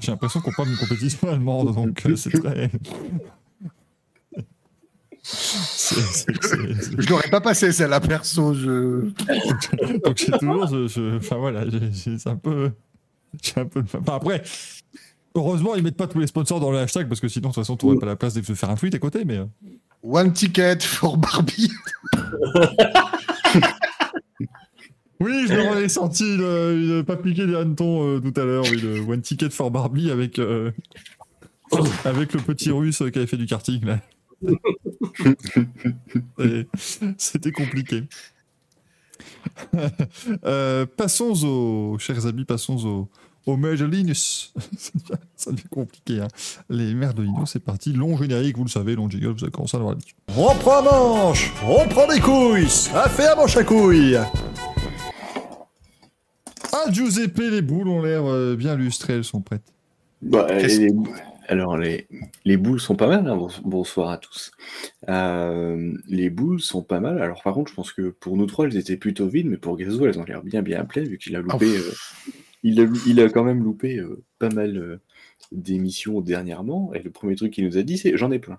[0.00, 2.70] J'ai l'impression qu'on parle d'une compétition allemande, donc euh, c'est très.
[2.72, 2.86] C'est- c'est-
[4.34, 4.46] c'est- c'est-
[5.22, 8.54] Je l'aurais pas passé celle-là perso.
[8.54, 9.10] Je...
[10.04, 12.70] Donc j'ai toujours, je, je- enfin voilà, c'est un peu,
[13.56, 13.82] un peu.
[13.98, 14.42] Enfin après,
[15.34, 17.62] heureusement ils mettent pas tous les sponsors dans le hashtag parce que sinon de toute
[17.62, 19.38] façon tu n'aurais pas la place de faire un tweet à côté, mais.
[19.38, 19.44] euh,
[20.02, 21.70] One ticket for Barbie.
[25.22, 28.78] Oui, je me ai senti le, pas piquer des hannetons euh, tout à l'heure, oui,
[28.80, 30.70] le one ticket for Barbie avec euh,
[32.06, 34.00] avec le petit russe qui avait fait du karting là.
[37.18, 38.04] C'était compliqué.
[40.44, 43.08] Euh, passons aux chers amis, passons aux
[43.46, 44.52] aux Mergelinus.
[45.36, 46.20] Ça devient compliqué.
[46.20, 46.28] Hein.
[46.68, 47.92] Les Merdolinos, c'est parti.
[47.92, 50.16] Long générique, vous le savez, long jingle, vous avez commencé à l'avoir l'habitude.
[50.36, 54.18] On prend manche, on prend des couilles, affaire manche à couilles.
[56.72, 59.72] Ah, Giuseppe, les boules ont l'air euh, bien lustrées, elles sont prêtes.
[60.22, 60.92] Bah, les-
[61.50, 62.06] alors, les,
[62.44, 63.26] les boules sont pas mal.
[63.26, 63.36] hein.
[63.36, 64.52] Bons- Bonsoir à tous.
[65.08, 67.20] Euh, les boules sont pas mal.
[67.20, 69.76] Alors, par contre, je pense que pour nous trois, elles étaient plutôt vides, mais pour
[69.76, 71.66] Gazo, elles ont l'air bien, bien pleines, vu qu'il a loupé.
[71.76, 71.92] euh,
[72.62, 75.00] il, a, il a quand même loupé euh, pas mal
[75.52, 76.94] d'émissions dernièrement.
[76.94, 78.58] Et le premier truc qu'il nous a dit, c'est j'en ai plein.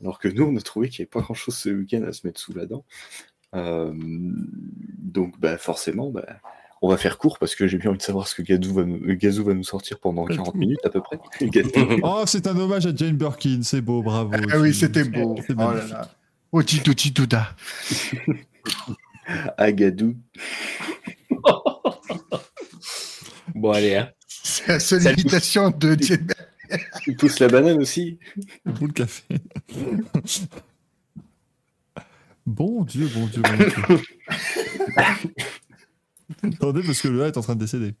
[0.00, 2.12] Alors que nous, on a trouvé qu'il n'y avait pas grand chose ce week-end à
[2.12, 2.84] se mettre sous la dent.
[3.54, 6.24] Donc, bah, forcément, bah,
[6.82, 8.84] on va faire court parce que j'ai bien envie de savoir ce que Gazou va
[8.84, 11.18] nous, Gazou va nous sortir pendant 40 minutes à peu près.
[12.02, 14.32] Oh, c'est un hommage à Jane Birkin, c'est beau, bravo.
[14.50, 15.36] Ah oui, c'était beau.
[15.38, 16.10] Oh là là.
[16.50, 17.54] Oh, Tito Tituda.
[19.56, 20.16] Agadou.
[23.54, 24.10] Bon, allez, hein.
[24.26, 25.20] C'est la seule Salut.
[25.20, 26.26] imitation de Jane
[27.06, 28.18] Il pousse la banane aussi.
[28.64, 29.22] Le café.
[32.44, 34.02] bon Dieu, bon Dieu, bon Dieu.
[36.42, 37.94] Attendez, parce que le A est en train de décéder.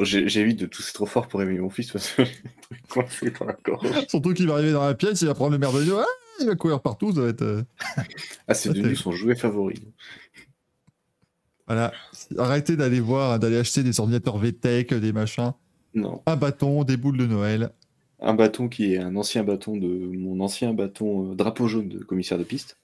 [0.00, 2.22] J'ai- J'évite de tousser trop fort pour aimer mon fils parce que
[2.88, 3.86] coincé dans la gorge.
[4.08, 6.04] Surtout qu'il va arriver dans la pièce, il va prendre le merveilleux, ah,
[6.40, 7.42] il va courir partout, ça va être...
[7.42, 7.62] euh,
[8.48, 9.84] Ah, c'est devenu son jouet favori.
[11.66, 11.92] Voilà.
[12.36, 15.52] Arrêtez d'aller voir, d'aller acheter des ordinateurs VTech, des machins.
[15.94, 16.22] Non.
[16.26, 17.70] Un bâton, des boules de Noël.
[18.20, 21.98] Un bâton qui est un ancien bâton de mon ancien bâton euh, drapeau jaune de
[22.00, 22.78] commissaire de piste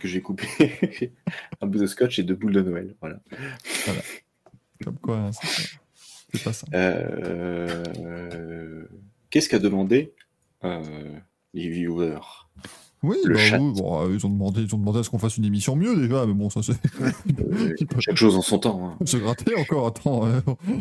[0.00, 0.48] que j'ai coupé.
[1.60, 2.96] un bout de scotch et deux boules de Noël.
[3.00, 3.20] Voilà.
[4.82, 6.66] Comme quoi, hein, c'est pas- ça.
[6.74, 8.84] Euh,
[9.30, 10.12] Qu'est-ce qu'a demandé
[10.64, 10.80] euh,
[11.54, 12.18] les viewers?
[13.02, 13.58] Oui, Le bah chat.
[13.58, 15.74] oui, bon, euh, ils, ont demandé, ils ont demandé à ce qu'on fasse une émission
[15.74, 16.74] mieux déjà, mais bon, ça c'est...
[17.40, 18.96] Euh, Chaque chose en son temps.
[19.00, 19.06] hein.
[19.06, 20.40] se gratter encore, attends, euh,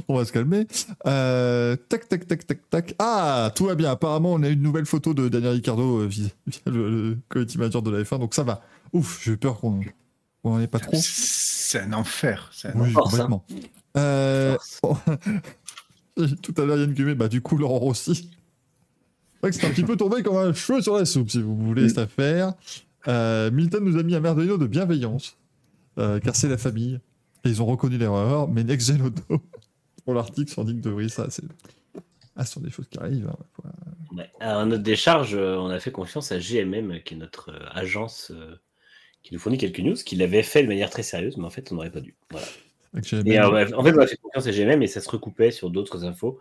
[0.09, 0.67] on va se calmer.
[1.07, 2.95] Euh, tac, tac, tac, tac, tac.
[2.99, 3.89] Ah, tout va bien.
[3.91, 7.81] Apparemment, on a une nouvelle photo de Daniel Ricciardo euh, via, via le, community manager
[7.81, 8.61] de la F1, donc ça va.
[8.91, 9.79] Ouf, j'ai eu peur qu'on
[10.43, 10.97] qu'on en ait pas trop.
[10.99, 12.49] C'est un enfer.
[12.53, 13.45] C'est un Oui, force, complètement.
[13.97, 14.99] Euh, Force.
[16.41, 18.29] Tout à l'heure, Yann Gumé, bah du coup, Laurent Rossi.
[19.41, 21.87] C'est que un petit peu tombé comme un cheveu sur la soupe, si vous voulez,
[21.89, 22.53] cette affaire.
[23.07, 25.37] Euh, Milton nous a mis un merveilleux de bienveillance,
[25.97, 26.99] euh, car c'est la famille.
[27.45, 29.41] Et ils ont reconnu l'erreur, mais Next Gen Auto,
[30.03, 31.43] pour l'article, dignes de oui, ça, c'est.
[32.35, 33.29] Ah, ce sont des choses qui arrivent.
[33.29, 33.69] hein,
[34.15, 34.29] Ouais.
[34.39, 38.55] À notre décharge, euh, on a fait confiance à GMM, qui est notre agence euh,
[39.23, 41.71] qui nous fournit quelques news, qui l'avait fait de manière très sérieuse, mais en fait,
[41.71, 42.15] on n'aurait pas dû.
[42.31, 42.45] Voilà.
[43.25, 46.05] Et en fait, on a fait confiance à GMM et ça se recoupait sur d'autres
[46.05, 46.39] infos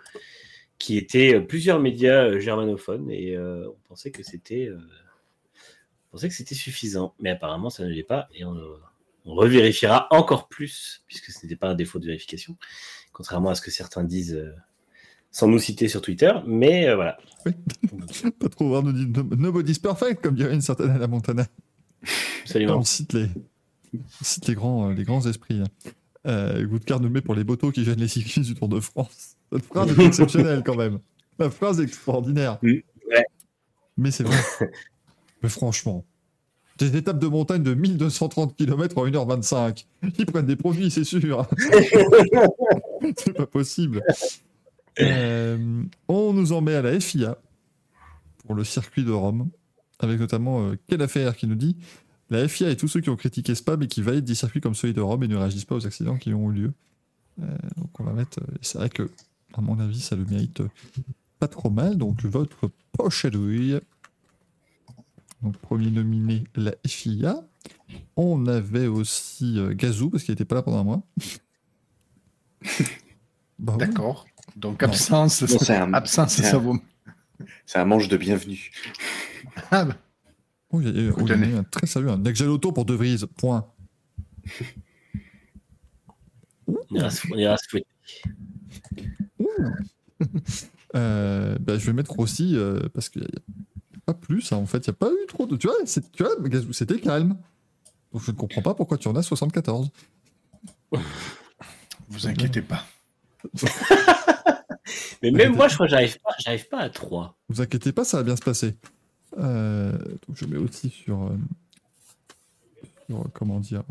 [0.79, 4.79] qui étaient euh, plusieurs médias euh, germanophones et euh, on pensait que c'était euh,
[6.09, 8.57] on pensait que c'était suffisant, mais apparemment ça ne l'est pas et on,
[9.25, 12.57] on revérifiera encore plus puisque ce n'était pas un défaut de vérification,
[13.13, 14.53] contrairement à ce que certains disent euh,
[15.31, 16.33] sans nous citer sur Twitter.
[16.47, 17.19] Mais voilà.
[18.41, 21.47] Pas trop voir no- no- Nobody's perfect, comme dirait une certaine Anna Montana.
[22.43, 22.79] Absolument.
[22.79, 23.27] On cite les,
[23.95, 25.61] on cite les, grands, les grands esprits.
[26.27, 29.37] Euh, Goudcard nommé pour les bateaux qui gênent les cyclistes du Tour de France.
[29.53, 30.99] Cette phrase est exceptionnelle quand même.
[31.39, 32.59] La phrase est extraordinaire.
[32.63, 32.85] Ouais.
[33.97, 34.37] Mais c'est vrai.
[35.43, 36.05] Mais franchement,
[36.79, 39.85] des étapes de montagne de 1230 km en 1h25.
[40.19, 41.47] Ils prennent des profits, c'est sûr.
[43.17, 44.03] c'est pas possible.
[45.01, 47.39] Euh, on nous en met à la FIA
[48.45, 49.51] pour le circuit de Rome,
[49.99, 51.77] avec notamment euh, Quelle affaire qui nous dit
[52.31, 54.75] la FIA et tous ceux qui ont critiqué Spa mais qui valident des circuits comme
[54.75, 56.73] celui de Rome et ne réagissent pas aux accidents qui ont eu lieu.
[57.43, 58.41] Euh, donc on va mettre.
[58.41, 59.11] euh, c'est vrai que,
[59.55, 60.69] à mon avis, ça le mérite euh,
[61.39, 61.97] pas trop mal.
[61.97, 63.81] Donc votre poche à douille.
[65.43, 67.37] Donc premier nominé, la FIA.
[68.17, 71.03] On avait aussi euh, Gazou parce qu'il n'était pas là pendant un mois.
[73.59, 73.79] Bah oui.
[73.87, 74.27] D'accord.
[74.57, 76.79] Donc absence, Non, c'est un- absence, c'est ça un- vaut.
[77.67, 78.71] C'est un manche de bienvenue.
[79.73, 79.97] Ah, bah,
[80.71, 82.11] Oh, il y a, oh, il a un très sérieux.
[82.11, 83.25] Un Nexgel Auto pour De Vries.
[83.37, 83.67] Point.
[86.67, 86.77] On
[87.39, 87.57] ira
[89.39, 89.45] on.
[90.95, 94.53] Euh, bah, je vais mettre aussi euh, parce qu'il n'y a pas plus.
[94.53, 95.57] hein, en fait, il n'y a pas eu trop de.
[95.57, 97.37] Tu vois, c'est- tu vois Gazou, c'était calme.
[98.13, 99.91] Donc je ne comprends pas pourquoi tu en as 74.
[102.09, 102.87] vous inquiétez pas.
[105.23, 107.37] Mais même moi, je crois que j'arrive pas, j'arrive pas à 3.
[107.49, 108.77] vous inquiétez pas, ça va bien se passer.
[109.39, 109.93] Euh,
[110.27, 111.37] donc je mets aussi sur, euh,
[113.09, 113.83] sur, comment dire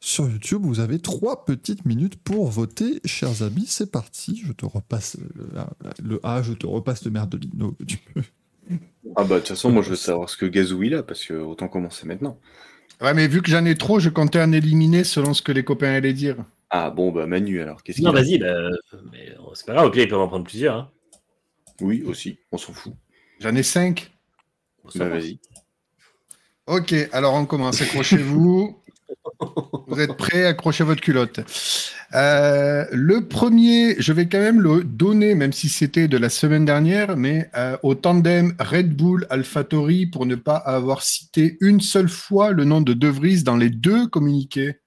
[0.00, 0.60] sur YouTube.
[0.62, 3.64] Vous avez trois petites minutes pour voter, chers amis.
[3.66, 4.42] C'est parti.
[4.44, 5.48] Je te repasse le,
[6.02, 6.42] le A.
[6.42, 7.72] Je te repasse le merdolino.
[7.72, 8.22] que tu peux.
[9.16, 11.24] Ah bah de toute façon, moi je veux savoir ce que Gazou il a, parce
[11.24, 12.38] que autant commencer maintenant.
[13.00, 15.64] Ouais, mais vu que j'en ai trop, je comptais en éliminer selon ce que les
[15.64, 16.36] copains allaient dire.
[16.70, 18.70] Ah bon, bah Manu alors, qu'est-ce qu'il Non, a vas-y, bah, euh,
[19.12, 20.76] mais, c'est pas grave, au pire, ils peuvent en prendre plusieurs.
[20.76, 20.90] Hein.
[21.80, 22.94] Oui, aussi, on s'en fout.
[23.44, 24.10] J'en ai cinq.
[24.94, 25.38] Bah vas-y.
[26.66, 27.78] Ok, alors on commence.
[27.82, 28.82] Accrochez-vous.
[29.86, 30.46] Vous êtes prêts?
[30.46, 31.40] Accrochez votre culotte.
[32.14, 36.64] Euh, le premier, je vais quand même le donner, même si c'était de la semaine
[36.64, 42.08] dernière, mais euh, au tandem Red Bull AlphaTauri pour ne pas avoir cité une seule
[42.08, 44.80] fois le nom de De Vries dans les deux communiqués.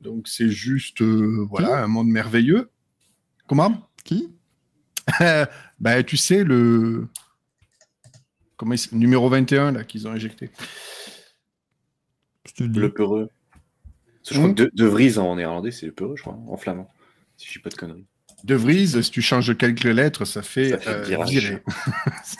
[0.00, 2.70] Donc c'est juste, euh, voilà, un monde merveilleux.
[3.46, 3.88] Comment?
[4.02, 4.30] Qui?
[5.78, 7.06] Ben tu sais le
[8.58, 10.50] comment il numéro 21 là qu'ils ont injecté.
[12.58, 13.30] Le peureux.
[14.28, 14.54] Je crois Hmm.
[14.54, 16.90] que de, de Vries en néerlandais, c'est le peureux, je crois, en flamand.
[17.38, 18.04] Si je dis pas de conneries.
[18.44, 21.62] De Vries, si tu changes quelques lettres, ça fait, Ça fait euh, virer.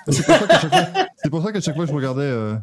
[0.09, 2.23] C'est pour ça qu'à chaque fois, fois je regardais.
[2.23, 2.55] euh,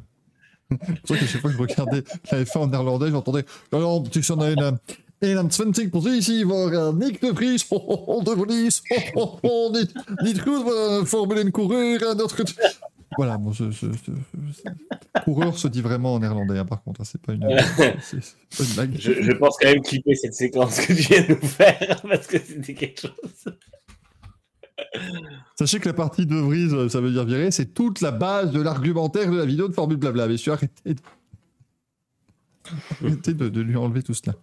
[0.69, 3.45] C'est pour ça qu'à chaque fois que je regardais la F1 en néerlandais, j'entendais.
[3.71, 4.77] Alors, tu en as une.
[5.21, 8.81] 21 positie waar eh, Nick de Vries, oh, oh, oh, de Vries,
[9.15, 9.91] oh, oh, oh, niet,
[10.23, 12.53] niet goed, Formule 1 coureur, en dat goed.
[13.17, 17.01] Voilà, bon, je, je- je- je- coureur se dit vraiment en néerlandais, hein, par contre,
[17.01, 17.39] hein, c'est pas une,
[17.77, 18.95] pas blague.
[18.99, 22.27] Je, je pense quand même clipper cette séquence que tu viens de nous faire parce
[22.27, 23.53] que c'était quelque chose.
[25.57, 28.61] Sachez que la partie de Vries, ça veut dire virer, c'est toute la base de
[28.61, 30.23] l'argumentaire de la vidéo de Formule Blabla.
[30.23, 31.01] Arrêtez, de...
[33.01, 34.35] arrêtez de, de lui enlever tout cela.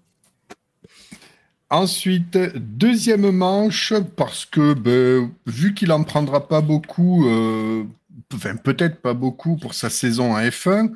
[1.70, 7.84] Ensuite, deuxième manche, parce que ben, vu qu'il en prendra pas beaucoup, euh,
[8.34, 10.92] enfin peut-être pas beaucoup pour sa saison à F1,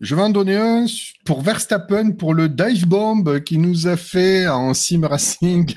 [0.00, 0.86] je vais en donner un
[1.24, 5.74] pour Verstappen pour le dive bomb qu'il nous a fait en sim racing,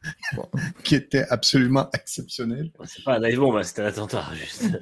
[0.84, 2.70] qui était absolument exceptionnel.
[2.84, 4.78] C'est pas un dive bomb, hein, c'était un attentat, juste.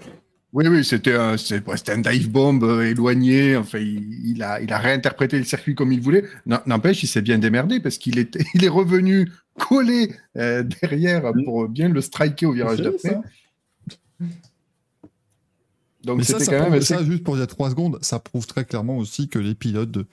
[0.53, 3.57] Oui, oui, c'était un, un dive bomb euh, éloigné.
[3.57, 6.23] Enfin, il, il a, il a réinterprété le circuit comme il voulait.
[6.47, 9.29] N'empêche, il s'est bien démerdé parce qu'il était, il est revenu
[9.59, 13.19] collé euh, derrière pour bien le striker au virage d'après.
[16.05, 17.99] Donc Mais ça, c'était ça, quand prouve- même assez- ça, juste pour dire 3 secondes,
[18.03, 20.07] ça prouve très clairement aussi que les pilotes, de-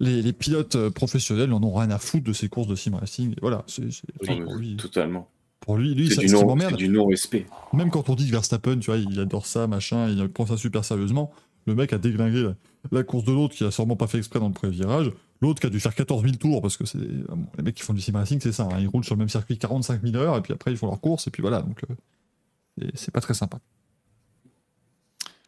[0.00, 2.96] les, les pilotes euh, professionnels n'en ont rien à foutre de ces courses de sim
[2.96, 3.34] racing.
[3.40, 5.28] Voilà, c'est, c'est- Oui, pour, lui, Totalement.
[5.60, 7.46] pour lui, lui C'est ça, m'emmerde, du non-respect.
[7.72, 10.56] même quand on dit que Verstappen, tu vois, il adore ça, machin, il prend ça
[10.56, 11.30] super sérieusement,
[11.66, 12.54] le mec a déglingué la,
[12.90, 15.60] la course de l'autre qui a sûrement pas fait exprès dans le premier virage, l'autre
[15.60, 17.94] qui a dû faire 14 000 tours, parce que c'est bon, les mecs qui font
[17.94, 20.36] du sim racing, c'est ça, hein, ils roulent sur le même circuit 45 000 heures,
[20.36, 21.94] et puis après ils font leur course, et puis voilà, donc euh,
[22.78, 23.58] c'est- c'est pas très sympa.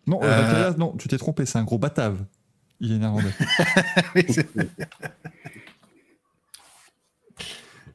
[0.06, 0.74] Non, euh, Euh.
[0.76, 2.24] Non, tu t'es trompé, c'est un gros batave.
[2.81, 3.31] Il est néerlandais.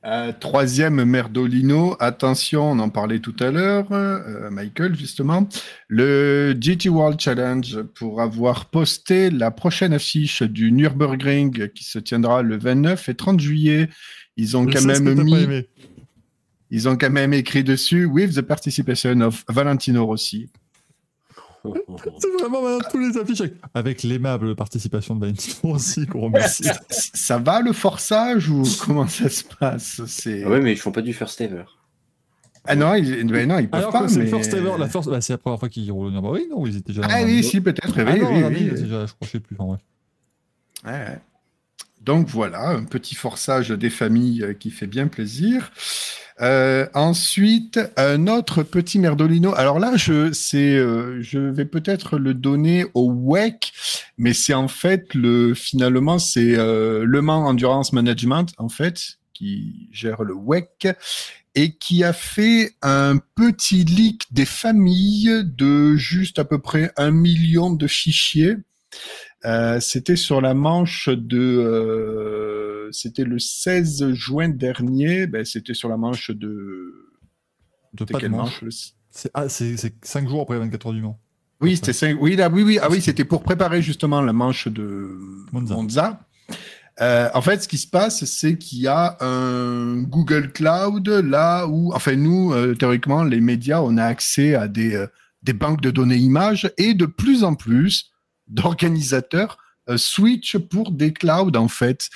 [0.05, 5.49] Euh, troisième Merdolino, attention, on en parlait tout à l'heure, euh, Michael justement,
[5.89, 12.43] le GT World Challenge pour avoir posté la prochaine affiche du Nürburgring qui se tiendra
[12.43, 13.89] le 29 et 30 juillet.
[14.37, 15.65] Ils ont Je quand même mis,
[16.71, 20.49] ils ont quand même écrit dessus with the participation of Valentino Rossi.
[22.19, 26.69] C'est vraiment maintenant tous les affiches avec, avec l'aimable participation de Valentino aussi qu'on remercie.
[26.89, 30.01] ça, va le forçage ou comment ça se passe?
[30.07, 31.65] C'est Ah ouais, mais ils font pas du first ever.
[32.65, 34.07] Ah non, ils, ben non, ils peuvent Alors pas.
[34.07, 36.49] c'est mais- first ever, la first, bah, c'est la première fois qu'ils roulent au Nürburgring,
[36.49, 37.93] non Ils étaient déjà Ah oui, si, peut-être.
[37.97, 38.81] Ah oui, non, oui, oui, oui.
[38.81, 39.55] déjà, je crois, je sais plus.
[39.59, 39.71] enfin,
[40.85, 40.91] ouais.
[40.91, 41.19] Ouais, ouais.
[42.01, 45.71] Donc voilà, un petit forçage des familles euh, qui fait bien plaisir.
[46.41, 49.53] Euh, ensuite, un autre petit merdolino.
[49.55, 53.73] Alors là, je, euh, je vais peut-être le donner au WEC,
[54.17, 59.89] mais c'est en fait le, finalement, c'est euh, Le Mans Endurance Management, en fait, qui
[59.91, 60.87] gère le WEC
[61.55, 67.11] et qui a fait un petit leak des familles de juste à peu près un
[67.11, 68.55] million de fichiers.
[69.45, 75.27] Euh, c'était sur la manche de, euh, c'était le 16 juin dernier.
[75.27, 76.93] Ben, c'était sur la manche de,
[77.93, 78.63] De pas de quelle manche.
[79.11, 81.19] C'est ah, 5 jours après 24 heures du Mans.
[81.61, 84.67] Oui, c'était cinq- oui, là, oui, oui, ah oui, c'était pour préparer justement la manche
[84.69, 85.09] de
[85.51, 85.75] Monza.
[85.75, 86.19] Monza.
[87.01, 91.65] Euh, en fait, ce qui se passe, c'est qu'il y a un Google Cloud là
[91.67, 95.07] où, enfin, nous, euh, théoriquement, les médias, on a accès à des, euh,
[95.43, 98.08] des banques de données images et de plus en plus
[98.49, 99.57] d'organisateurs
[99.89, 102.09] euh, switch pour des clouds en fait,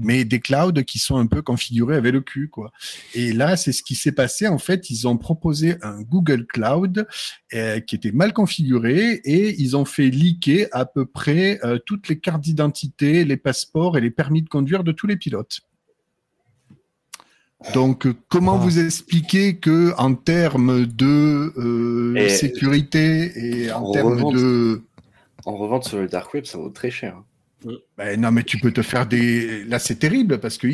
[0.00, 2.72] mais des clouds qui sont un peu configurés avec le cul quoi.
[3.14, 4.90] Et là, c'est ce qui s'est passé en fait.
[4.90, 7.06] Ils ont proposé un Google Cloud
[7.54, 12.08] euh, qui était mal configuré et ils ont fait leaker à peu près euh, toutes
[12.08, 15.60] les cartes d'identité, les passeports et les permis de conduire de tous les pilotes.
[17.74, 18.64] Donc, comment Ah.
[18.64, 24.82] vous expliquer que en termes de euh, Et- sécurité et en termes de
[25.46, 27.16] En revente sur le dark web, ça vaut très cher.
[27.98, 29.64] ben non, mais tu peux te faire des.
[29.64, 30.66] Là, c'est terrible parce que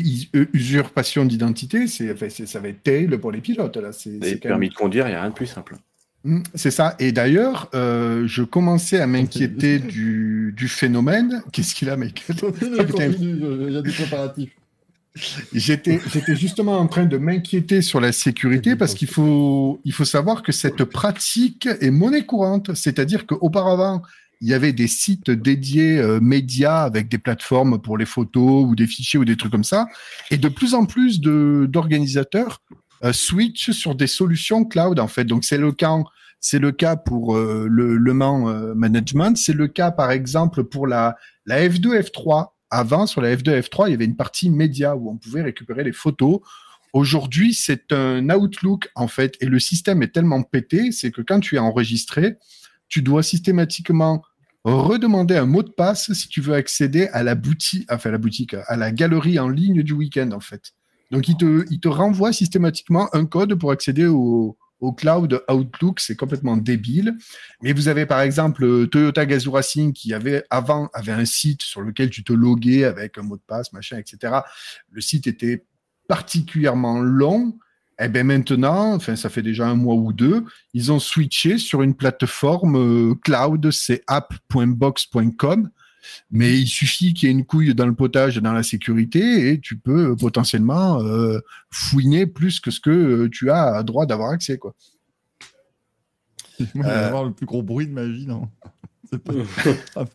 [0.53, 3.75] usurpation d'identité, c'est, enfin, c'est- ça va être terrible pour les pilotes.
[3.77, 5.75] Là, c'est, même- permis de conduire, il n'y a rien de plus simple.
[6.23, 6.95] Mm, C'est ça.
[6.99, 11.43] Et d'ailleurs, euh, je commençais à m'inquiéter du, du phénomène.
[11.51, 12.35] Qu'est-ce qu'il a, Michael
[13.19, 14.51] il y a des préparatifs.
[15.53, 20.05] J'étais, j'étais justement en train de m'inquiéter sur la sécurité parce qu'il faut, il faut
[20.05, 22.73] savoir que cette pratique est monnaie courante.
[22.75, 24.03] C'est-à-dire qu'auparavant,
[24.41, 28.75] il y avait des sites dédiés euh, médias avec des plateformes pour les photos ou
[28.75, 29.87] des fichiers ou des trucs comme ça.
[30.31, 32.61] Et de plus en plus d'organisateurs
[33.03, 35.25] euh, switch sur des solutions cloud, en fait.
[35.25, 35.97] Donc, c'est le cas,
[36.39, 39.37] c'est le cas pour euh, le, le Mans euh, Management.
[39.37, 41.15] C'est le cas, par exemple, pour la,
[41.45, 42.47] la F2, F3.
[42.69, 45.83] Avant, sur la F2, F3, il y avait une partie média où on pouvait récupérer
[45.83, 46.39] les photos.
[46.91, 51.39] Aujourd'hui, c'est un Outlook, en fait, et le système est tellement pété, c'est que quand
[51.39, 52.37] tu es enregistré,
[52.89, 54.21] tu dois systématiquement
[54.75, 58.55] redemander un mot de passe si tu veux accéder à la boutique, enfin la boutique,
[58.67, 60.73] à la galerie en ligne du week-end, en fait.
[61.11, 65.99] Donc, il te, il te renvoie systématiquement un code pour accéder au, au cloud Outlook.
[65.99, 67.17] C'est complètement débile.
[67.61, 71.81] Mais vous avez par exemple Toyota Gazoo Racing qui avait avant avait un site sur
[71.81, 74.33] lequel tu te loguais avec un mot de passe, machin, etc.
[74.91, 75.65] Le site était
[76.07, 77.57] particulièrement long.
[77.99, 81.81] Et bien maintenant, enfin ça fait déjà un mois ou deux, ils ont switché sur
[81.81, 85.69] une plateforme euh, cloud, c'est app.box.com.
[86.31, 89.59] Mais il suffit qu'il y ait une couille dans le potage dans la sécurité et
[89.59, 94.29] tu peux euh, potentiellement euh, fouiner plus que ce que euh, tu as droit d'avoir
[94.29, 94.57] accès.
[94.57, 94.73] Quoi.
[96.59, 97.07] Moi, je vais Euh.
[97.07, 98.47] avoir le plus gros bruit de ma vie, non
[99.09, 99.33] C'est pas...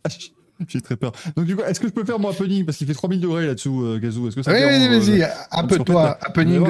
[0.69, 1.13] J'ai très peur.
[1.37, 2.65] Donc, du coup, est-ce que je peux faire mon happening?
[2.65, 4.29] Parce qu'il fait 3000 degrés là-dessous, euh, Gazou.
[4.29, 6.65] Est-ce que ça Oui, vas-y, euh, appe-toi, Vous happening.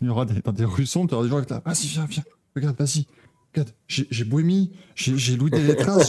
[0.00, 0.64] Il y aura des, dans des
[1.08, 1.62] tu auras des gens qui là.
[1.64, 2.22] Vas-y, viens, viens.
[2.56, 3.06] Regarde, vas-y.
[3.54, 6.06] Regarde, j'ai bohémie, j'ai loué des lettrages,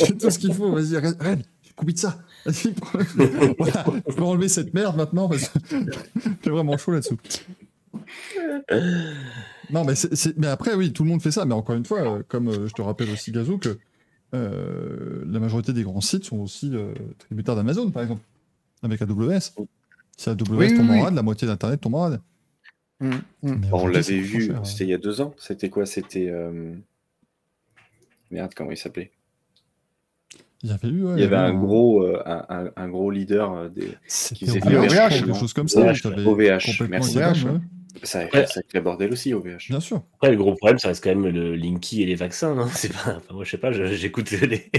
[0.00, 0.72] j'ai tout ce qu'il faut.
[0.72, 2.18] Vas-y, regarde, regarde, j'ai coupé de ça.
[3.58, 5.58] Voilà, je peux enlever cette merde maintenant parce que
[6.44, 7.18] j'ai vraiment chaud là-dessous.
[9.70, 11.44] Non, mais, c'est- c'est- mais après, oui, tout le monde fait ça.
[11.44, 13.78] Mais encore une fois, euh, comme euh, je te rappelle aussi, Gazou, que
[14.34, 18.22] euh, la majorité des grands sites sont aussi euh, tributaires d'Amazon, par exemple,
[18.82, 19.52] avec AWS.
[20.16, 21.00] Si AWS Oui, tombe oui, oui.
[21.00, 22.20] en rade, la moitié d'Internet tombe en rade.
[23.00, 23.10] Mm,
[23.42, 23.60] mm.
[23.72, 25.34] On l'avait vu, cher, c'était il y a deux ans.
[25.38, 25.86] C'était quoi?
[25.86, 26.28] C'était.
[26.28, 26.74] euh,
[28.30, 29.12] Merde, comment il s'appelait?
[30.62, 33.94] Il y avait eu, ouais, Il y avait un gros, euh, un, gros leader des.
[34.08, 35.80] C'était qui faisait OVH, OVH, quelque non chose comme ça.
[35.80, 37.18] OVH, complètement merci.
[37.18, 37.60] OVH, ouais.
[38.02, 38.30] Ça a Ouais.
[38.30, 39.68] fait un sacré bordel aussi, OVH.
[39.70, 40.02] Bien sûr.
[40.14, 42.54] Après, le gros problème, ça reste quand même le Linky et les vaccins.
[42.54, 43.16] Non c'est pas...
[43.18, 44.70] enfin, moi, je sais pas, j'écoute les.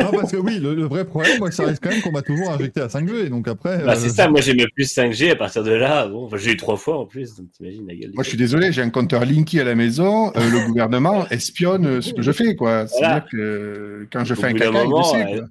[0.00, 2.22] Non, parce que oui, le, le vrai problème, moi, ça reste quand même qu'on m'a
[2.22, 3.28] toujours injecté à 5G.
[3.28, 3.82] Donc après.
[3.84, 6.06] Bah, euh, c'est ça, moi j'ai mis plus 5G à partir de là.
[6.08, 8.10] Bon, enfin, j'ai eu trois fois en plus, donc t'imagines la gueule.
[8.14, 10.32] Moi, je suis désolé, j'ai un compteur Linky à la maison.
[10.36, 12.86] euh, le gouvernement espionne euh, ce que je fais, quoi.
[12.86, 15.48] C'est-à-dire que euh, quand je Au fais un caca, il le moment, sait, euh, quoi.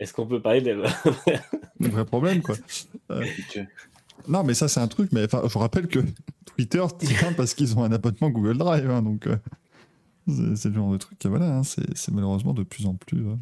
[0.00, 0.80] Est-ce qu'on peut parler de.
[1.80, 2.54] le vrai problème, quoi.
[4.28, 5.10] Non, mais ça, c'est un truc.
[5.12, 6.00] Mais enfin, je vous rappelle que
[6.46, 8.90] Twitter tient parce qu'ils ont un abonnement Google Drive.
[8.90, 9.36] hein, donc, euh,
[10.56, 11.18] c'est le genre de truc.
[11.24, 13.34] Voilà, hein, c'est malheureusement de plus en plus, euh,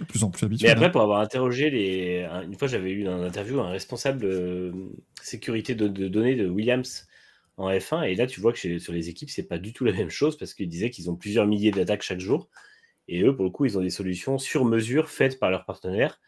[0.00, 0.68] de plus en plus habituel.
[0.68, 0.90] Mais après, hein.
[0.90, 2.22] pour avoir interrogé les.
[2.24, 4.72] un- Une fois, j'avais eu dans une interview un responsable euh,
[5.22, 7.06] sécurité de, de données de Williams
[7.56, 8.08] en F1.
[8.08, 10.10] Et là, tu vois que chez- sur les équipes, c'est pas du tout la même
[10.10, 12.48] chose parce qu'ils disaient qu'ils ont plusieurs milliers d'attaques chaque jour.
[13.06, 16.20] Et eux, pour le coup, ils ont des solutions sur mesure faites par leurs partenaires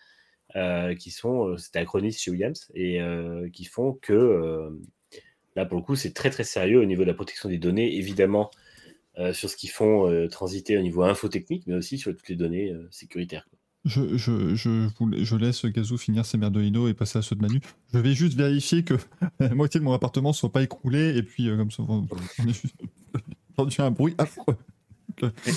[0.54, 4.70] euh, qui sont, euh, c'était Acronis chez Williams, et euh, qui font que
[5.56, 7.96] là, pour le coup, c'est très très sérieux au niveau de la protection des données,
[7.96, 8.50] évidemment,
[9.32, 13.46] sur ce qu'ils font transiter au niveau infotechnique, mais aussi sur toutes les données sécuritaires.
[13.84, 14.88] Je, je, je,
[15.22, 17.60] je laisse Gazou finir ses merdolino et passer à ceux de Manu.
[17.92, 18.94] Je vais juste vérifier que
[19.40, 22.06] la moitié de mon appartement ne soit pas écroulé et puis comme ça, on
[22.48, 22.76] est juste
[23.52, 24.56] entendu un bruit affreux.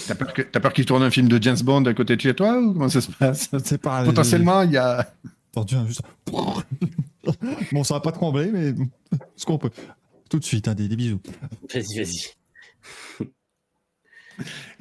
[0.07, 2.21] T'as peur, que- t'as peur qu'il tourne un film de James Bond à côté de
[2.21, 3.49] chez toi ou comment ça se passe?
[3.63, 5.07] C'est pas Potentiellement, il y a.
[5.87, 6.01] Juste.
[7.71, 8.73] bon, ça va pas trembler, mais
[9.35, 9.69] ce qu'on peut.
[10.29, 11.19] Tout de suite, hein, des, des bisous.
[11.73, 12.25] Vas-y, vas-y.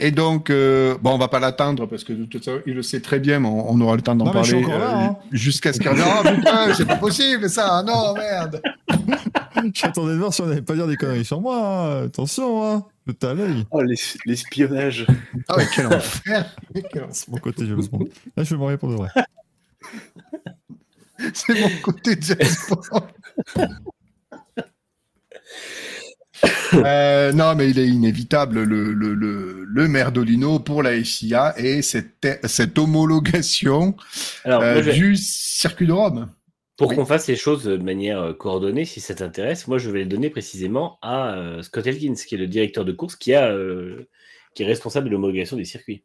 [0.01, 2.83] Et donc, euh, bon, on va pas l'attendre parce que de toute façon, il le
[2.83, 5.17] sait très bien, mais on, on aura le temps d'en parler euh, hein.
[5.31, 6.09] jusqu'à ce qu'il revienne.
[6.19, 8.61] Oh putain, c'est pas possible ça, non, merde.
[9.73, 11.57] J'attendais de voir si on n'allait pas dire des conneries sur moi.
[12.01, 12.05] hein.
[12.07, 12.85] Attention, hein.
[13.23, 13.67] À l'œil.
[13.71, 15.07] Oh, l'es- l'espionnage.
[15.49, 16.55] Ah ouais, quel enfer.
[17.11, 18.07] C'est mon côté James Bond.
[18.37, 19.09] Là, je vais mourir pour de vrai.
[21.35, 22.39] C'est mon côté James
[22.71, 23.07] Bond.
[26.75, 31.81] Euh, non, mais il est inévitable le, le, le, le merdolino pour la FIA et
[31.81, 33.97] cette, cette homologation
[34.45, 36.29] Alors, euh, je du circuit de Rome.
[36.77, 36.97] Pour Oui.
[36.97, 40.07] qu'on fasse les choses de manière euh, coordonnée, si ça t'intéresse, moi je vais les
[40.07, 44.09] donner précisément à euh, Scott Elkins, qui est le directeur de course, qui, a, euh,
[44.55, 46.03] qui est responsable de l'homologation des circuits.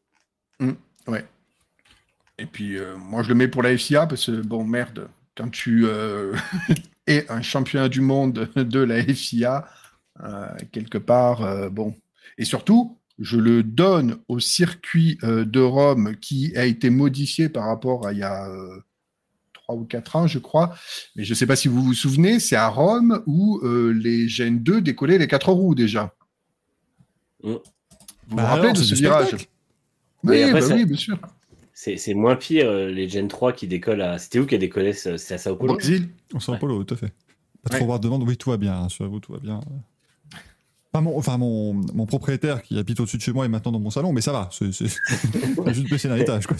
[2.37, 5.49] Et puis, euh, moi, je le mets pour la FIA parce que, bon, merde, quand
[5.49, 5.87] tu
[7.07, 9.67] es un championnat du monde de la FIA,
[10.71, 11.95] quelque part, bon.
[12.37, 18.05] Et surtout, je le donne au circuit de Rome qui a été modifié par rapport
[18.05, 18.49] à il y a
[19.69, 20.73] trois ou quatre ans, je crois.
[21.15, 24.27] Mais je ne sais pas si vous vous souvenez, c'est à Rome où euh, les
[24.27, 26.13] Gen 2 décollaient les quatre roues déjà.
[27.43, 27.51] Mm.
[27.51, 27.59] Vous
[28.29, 29.31] vous Bah rappelez alors, de ce virage.
[29.33, 29.37] Oui,
[30.23, 31.17] Mais après, bah ça- oui, bien sûr.
[31.73, 34.17] C'est c'est moins pire, euh, les Gen 3 qui décollent à.
[34.17, 36.09] C'était où qui a décollé ce- C'est à Sao Au Paulo Brésil.
[36.33, 36.59] On s'en Ouais.
[36.59, 37.13] polo, tout à fait.
[37.63, 37.77] Pas Ouais.
[37.77, 38.23] trop voir de demande.
[38.27, 38.73] Oui, tout va bien.
[38.73, 39.61] hein, Rassurez-vous, tout va bien.
[40.91, 43.79] Enfin, mon, enfin mon, mon propriétaire qui habite au-dessus de chez moi est maintenant dans
[43.79, 44.49] mon salon, mais ça va.
[44.51, 46.47] C'est juste baisser d'un étage.
[46.47, 46.57] Quoi.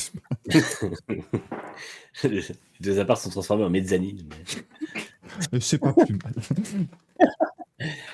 [2.24, 2.42] Les
[2.80, 4.28] deux apparts sont transformés en mezzanine.
[5.52, 6.34] mais- C'est pas plus mal.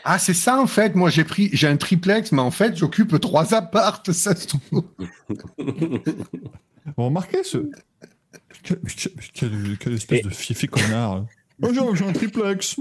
[0.03, 0.93] Ah, c'est ça en fait.
[0.93, 4.83] Moi, j'ai pris, j'ai un triplex, mais en fait, j'occupe trois appartes, ça se trouve.
[5.57, 7.67] Vous remarquez ce.
[8.61, 11.25] Quel, quel- quel- quelle espèce Et- de fifi connard.
[11.63, 12.75] Oh, j'ai- un triplex.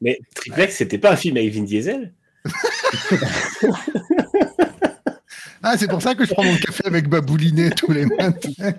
[0.00, 2.14] Mais Triplex, c'était pas un film avec Vin Diesel?
[5.60, 8.72] Ah, c'est pour ça que je prends mon café avec Baboulinet tous les matins.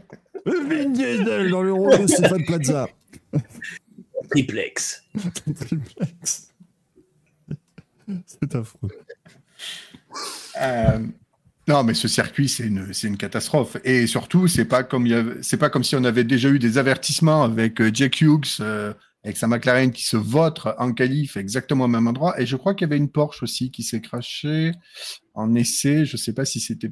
[0.46, 2.88] Vin Diesel dans le rôle de Stéphane Plaza.
[4.32, 5.04] Triplex.
[5.60, 6.54] Triplex.
[8.26, 8.90] C'est affreux.
[10.62, 11.00] Euh,
[11.68, 13.78] non, mais ce circuit, c'est une, catastrophe.
[13.84, 15.08] Et surtout, c'est pas comme
[15.42, 18.94] c'est pas comme si on avait déjà eu des avertissements avec euh, Jack Hughes, euh,
[19.30, 22.40] avec sa McLaren qui se vautre en qualif exactement au même endroit.
[22.42, 24.72] Et je crois qu'il y avait une Porsche aussi qui s'est crashée
[25.36, 26.04] en essai.
[26.06, 26.92] Je sais pas si c'était.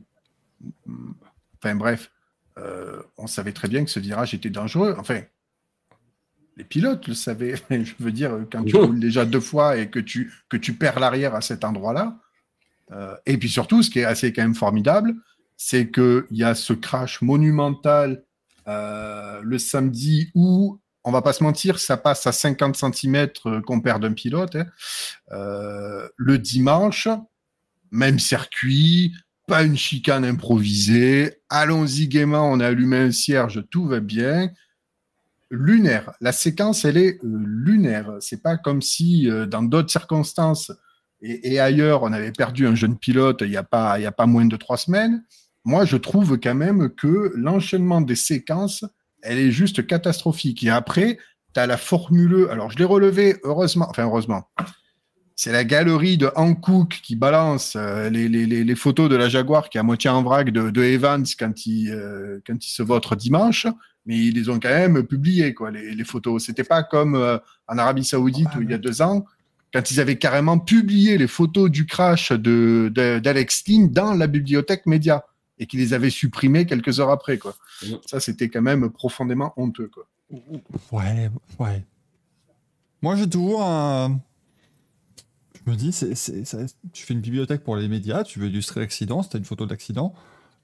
[1.57, 2.11] Enfin bref,
[2.59, 4.95] euh, on savait très bien que ce virage était dangereux.
[4.99, 5.21] Enfin,
[6.57, 7.55] les pilotes le savaient.
[7.71, 10.99] Je veux dire, quand tu roules déjà deux fois et que tu, que tu perds
[10.99, 12.19] l'arrière à cet endroit-là.
[12.91, 15.15] euh, et puis surtout, ce qui est assez quand même formidable,
[15.55, 18.23] c'est qu'il y a ce crash monumental
[18.67, 23.27] euh, le samedi où, on va pas se mentir, ça passe à 50 cm
[23.65, 24.55] qu'on perd d'un pilote.
[24.55, 24.65] hein.
[25.31, 27.07] Euh, le dimanche,
[27.91, 29.13] même circuit,
[29.47, 31.37] pas une chicane improvisée.
[31.49, 34.49] Allons-y gaiement, on a allumé un cierge, tout va bien.
[35.49, 36.11] Lunaire.
[36.19, 38.11] La séquence, elle est euh, lunaire.
[38.19, 40.71] C'est pas comme si euh, dans d'autres circonstances
[41.21, 44.05] et, et ailleurs, on avait perdu un jeune pilote il n'y a, pas- il y
[44.05, 45.23] a pas moins de trois semaines.
[45.63, 48.83] Moi, je trouve quand même que l'enchaînement des séquences,
[49.23, 50.63] elle est juste catastrophique.
[50.63, 51.17] Et après,
[51.53, 52.47] tu as la Formule.
[52.51, 54.49] Alors, je l'ai relevé, heureusement, enfin, heureusement.
[55.35, 59.29] C'est la galerie de Hankook qui balance euh, les, les- les- les photos de la
[59.29, 62.69] Jaguar qui est à moitié en vrac de, de Evans quand il, euh, quand il
[62.69, 63.67] se vautre dimanche.
[64.07, 66.45] Mais ils les ont quand même publiées, quoi, les, les photos.
[66.45, 67.37] C'était pas comme euh,
[67.67, 69.25] en Arabie Saoudite où il y a deux ans,
[69.73, 74.25] quand ils avaient carrément publié les photos du crash de, de- d'Alex Lynn dans la
[74.27, 75.23] bibliothèque média
[75.59, 77.55] et qu'ils les avaient supprimées quelques heures après, quoi.
[77.83, 77.93] Mm.
[78.05, 80.07] Ça, c'était quand même profondément honteux, quoi.
[80.91, 81.29] Ouais,
[81.59, 81.83] ouais.
[83.01, 84.19] Moi, j'ai toujours un.
[85.65, 86.59] Je me dis, c'est, c'est- ça-
[86.93, 90.13] tu fais une bibliothèque pour les médias, tu veux illustrer l'accident, c'était une photo d'accident.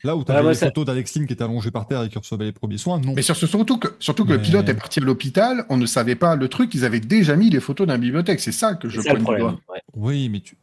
[0.06, 1.88] Là où tu Ah, avais moi, une ça- photo d'Alex Lim qui était allongé par
[1.88, 3.14] terre et qui recevait les premiers soins, non.
[3.14, 6.16] Mais sur- surtout que, surtout que le pilote est parti à l'hôpital, on ne savait
[6.16, 8.42] pas le truc, ils avaient déjà mis les photos la bibliothèque.
[8.42, 9.42] C'est ça que je pointe du problème.
[9.44, 9.60] doigt.
[9.70, 9.82] ouais.
[9.96, 10.58] Oui, mais tu,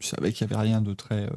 [0.00, 1.22] tu savais qu'il n'y avait rien de très.
[1.26, 1.30] euh,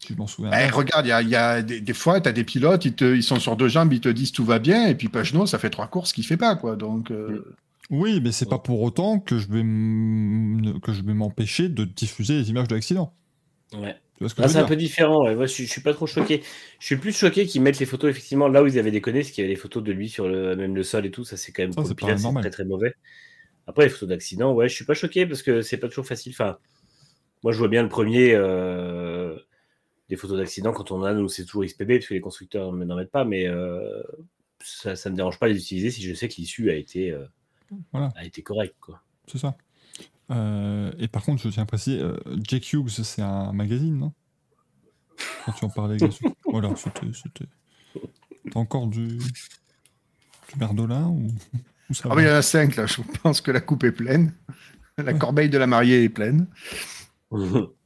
[0.00, 0.52] Tu m'en souviens.
[0.52, 2.84] Eh, regarde, il y a, il y a des, des fois, tu as des pilotes,
[2.84, 5.08] ils, te- ils sont sur deux jambes, ils te disent tout va bien, et puis
[5.08, 6.76] Pagenot, ça fait trois courses qu'il fait pas, quoi.
[6.76, 7.56] Donc, euh,
[7.90, 11.84] Oui, mais c'est pas pour autant que je vais m- que je vais m'empêcher de
[11.84, 13.14] diffuser les images de l'accident.
[13.72, 13.96] Ouais.
[14.20, 15.24] Ce Ah, je c'est un peu différent.
[15.24, 15.34] ouais.
[15.34, 16.42] Moi, je, suis, je suis pas trop choqué.
[16.80, 19.30] Je suis plus choqué qu'ils mettent les photos effectivement là où ils avaient déconné, parce
[19.32, 21.24] qu'il y avait des photos de lui sur le même le sol et tout.
[21.24, 22.42] Ça, c'est quand même Ça, pour c'est le pas pilote, c'est normal.
[22.42, 22.94] très très mauvais.
[23.66, 26.32] Après, les photos d'accident, ouais, je suis pas choqué parce que c'est pas toujours facile.
[26.34, 26.58] Enfin,
[27.44, 29.36] moi, je vois bien le premier euh,
[30.08, 32.72] des photos d'accident quand on en a, nous, c'est toujours XPB parce que les constructeurs
[32.72, 34.02] n'en mettent pas, mais euh,
[34.60, 37.10] ça, ça me dérange pas de les utiliser si je sais que l'issue a été
[37.10, 37.26] euh,
[37.92, 38.10] Voilà.
[38.16, 39.02] a été correcte, quoi.
[39.26, 39.56] C'est ça.
[40.30, 44.12] Euh, et par contre, je tiens à préciser, euh, Jack Hughes, c'est un magazine, non?
[45.44, 45.96] Quand tu en parlais.
[46.46, 47.06] Voilà, c'était.
[47.12, 47.50] c'était-
[48.50, 49.18] T'as encore du.
[49.18, 51.28] du Merdolin ou,
[51.90, 52.86] ou ça ah oui, il y en a cinq, là.
[52.86, 54.32] Je pense que la coupe est pleine.
[54.96, 56.46] La corbeille de la mariée est pleine.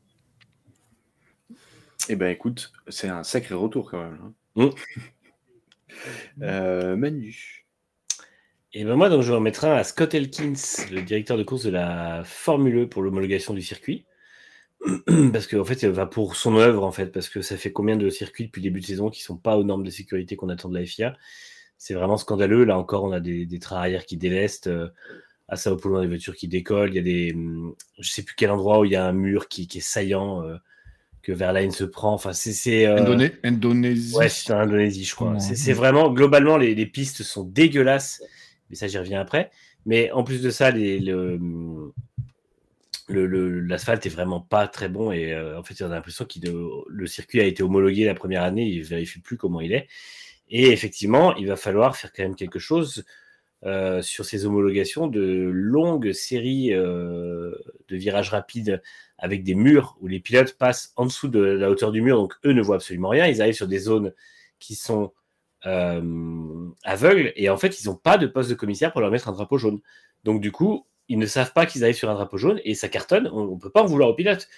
[2.09, 4.19] Eh ben écoute, c'est un sacré retour quand même.
[4.23, 4.35] hein.
[4.57, 4.71] Mm.
[6.43, 7.65] Euh, Manu.
[8.75, 10.55] Et ben moi, donc, je vais en mettre un à Scott Elkins,
[10.91, 14.07] le directeur de course de la Formule E pour l'homologation du circuit.
[15.33, 17.97] parce que en fait, va pour son œuvre, en fait, parce que ça fait combien
[17.97, 20.49] de circuits depuis le début de saison qui sont pas aux normes de sécurité qu'on
[20.49, 21.17] attend de la FIA.
[21.79, 22.65] C'est vraiment scandaleux.
[22.65, 24.69] Là encore, on a des, des trains arrière qui délestent.
[24.69, 24.89] euh,
[25.49, 26.91] à Sao Paulo, on a des voitures qui décollent.
[26.93, 29.13] Il y a des, hum, je sais plus quel endroit où il y a un
[29.13, 30.57] mur qui, qui est saillant euh,
[31.23, 32.13] que Verlaine se prend.
[32.15, 34.15] Enfin, c'est, c'est euh, Indoné- Indonésie.
[34.17, 35.39] Ouais, c'est en Indonésie, je crois.
[35.41, 38.23] C'est c'est vraiment, globalement, les, les pistes sont dégueulasses,
[38.71, 39.51] mais ça, j'y reviens après.
[39.87, 41.39] Mais en plus de ça, les, le,
[43.09, 46.25] le- le- l'asphalte est vraiment pas très bon et euh, en fait, on a l'impression
[46.25, 46.39] que
[46.89, 49.89] le circuit a été homologué la première année, il vérifie plus comment il est.
[50.51, 53.05] Et effectivement, il va falloir faire quand même quelque chose
[53.65, 57.55] euh, sur ces homologations de longues séries euh,
[57.89, 58.83] de virages rapides
[59.19, 62.35] avec des murs où les pilotes passent en dessous de la hauteur du mur, donc
[62.45, 63.29] eux ne voient absolument rien.
[63.29, 64.13] Ils arrivent sur des zones
[64.59, 65.13] qui sont
[65.67, 69.29] euh, aveugles et en fait, ils n'ont pas de poste de commissaire pour leur mettre
[69.29, 69.81] un drapeau jaune.
[70.25, 72.89] Donc du coup, ils ne savent pas qu'ils arrivent sur un drapeau jaune et ça
[72.89, 73.29] cartonne.
[73.33, 74.49] On ne peut pas en vouloir au pilote.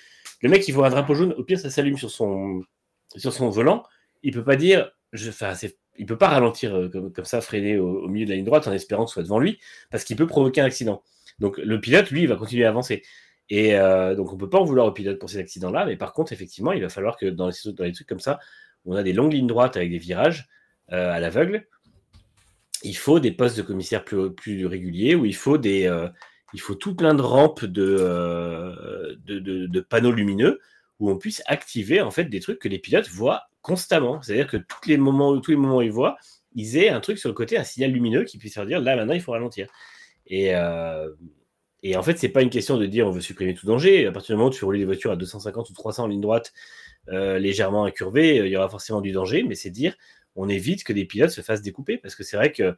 [0.40, 2.62] Le mec, il voit un drapeau jaune, au pire, ça s'allume sur son,
[3.16, 3.84] sur son volant.
[4.22, 5.52] Il peut pas dire, je, enfin,
[5.96, 8.72] il peut pas ralentir euh, comme, ça, freiner au, milieu de la ligne droite en
[8.72, 9.58] espérant que ce soit devant lui,
[9.90, 11.02] parce qu'il peut provoquer un accident.
[11.38, 13.02] Donc le pilote, lui, va continuer à avancer.
[13.50, 16.12] Et euh, donc on peut pas en vouloir au pilote pour ces accidents-là, mais par
[16.12, 18.40] contre, effectivement, il va falloir que dans les, trucs comme ça,
[18.84, 20.48] on a des longues lignes droites avec des virages
[20.92, 21.66] euh, à l'aveugle,
[22.82, 27.64] il faut des postes de commissaire plus, réguliers, où il faut tout plein de rampes
[27.64, 29.16] de
[29.88, 30.60] panneaux lumineux
[31.10, 34.22] on puisse activer en fait des trucs que les pilotes voient constamment.
[34.22, 36.16] C'est-à-dire que tous les moments, tous les moments où ils voient,
[36.54, 38.96] ils aient un truc sur le côté, un signal lumineux qui puisse leur dire là
[38.96, 39.66] maintenant il faut ralentir.
[40.26, 41.08] Et, euh,
[41.94, 44.06] en fait, c'est pas une question de dire on veut supprimer tout danger.
[44.06, 46.06] À partir du moment où tu fais rouler des voitures à 250 ou 300 en
[46.06, 46.52] ligne droite,
[47.08, 49.94] euh, légèrement incurvée, euh, il y aura forcément du danger, mais c'est dire
[50.36, 52.74] on évite que des pilotes se fassent découper parce que c'est vrai que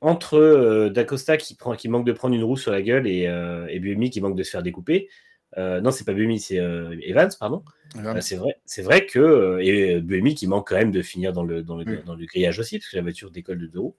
[0.00, 1.56] entre Dacosta qui,
[1.88, 3.66] manque de prendre une roue sur la gueule et, euh,
[4.10, 5.08] qui manque de se faire découper,
[5.58, 7.62] euh, non, c'est pas Buemi, c'est euh, Evans, pardon.
[7.96, 11.44] Euh, c'est vrai, c'est vrai que et Buemi qui manque quand même de finir dans
[11.44, 11.98] le dans le, Oui.
[12.04, 13.96] dans le grillage aussi parce que la voiture décolle de deux roues.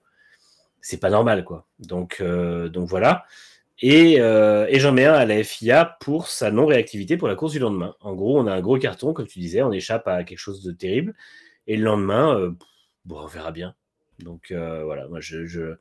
[0.80, 1.66] C'est pas normal quoi.
[1.80, 3.24] Donc donc voilà.
[3.80, 7.58] Et, et j'en mets un à la FIA pour sa non-réactivité pour la course du
[7.58, 7.94] lendemain.
[8.00, 10.62] En gros, on a un gros carton, comme tu disais, on échappe à quelque chose
[10.62, 11.14] de terrible.
[11.66, 12.54] Et le lendemain,
[13.04, 13.74] bon, on verra bien.
[14.20, 15.76] Donc voilà, moi je, je-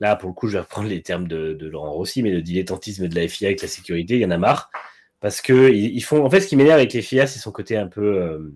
[0.00, 3.06] Là, pour le coup, je vais reprendre les termes de, Laurent Rossi, mais le dilettantisme
[3.06, 4.70] de la FIA avec la sécurité, il y en a marre.
[5.20, 6.24] Parce que ils, font.
[6.24, 8.54] En fait, ce qui m'énerve avec les FIA, c'est son côté un peu euh,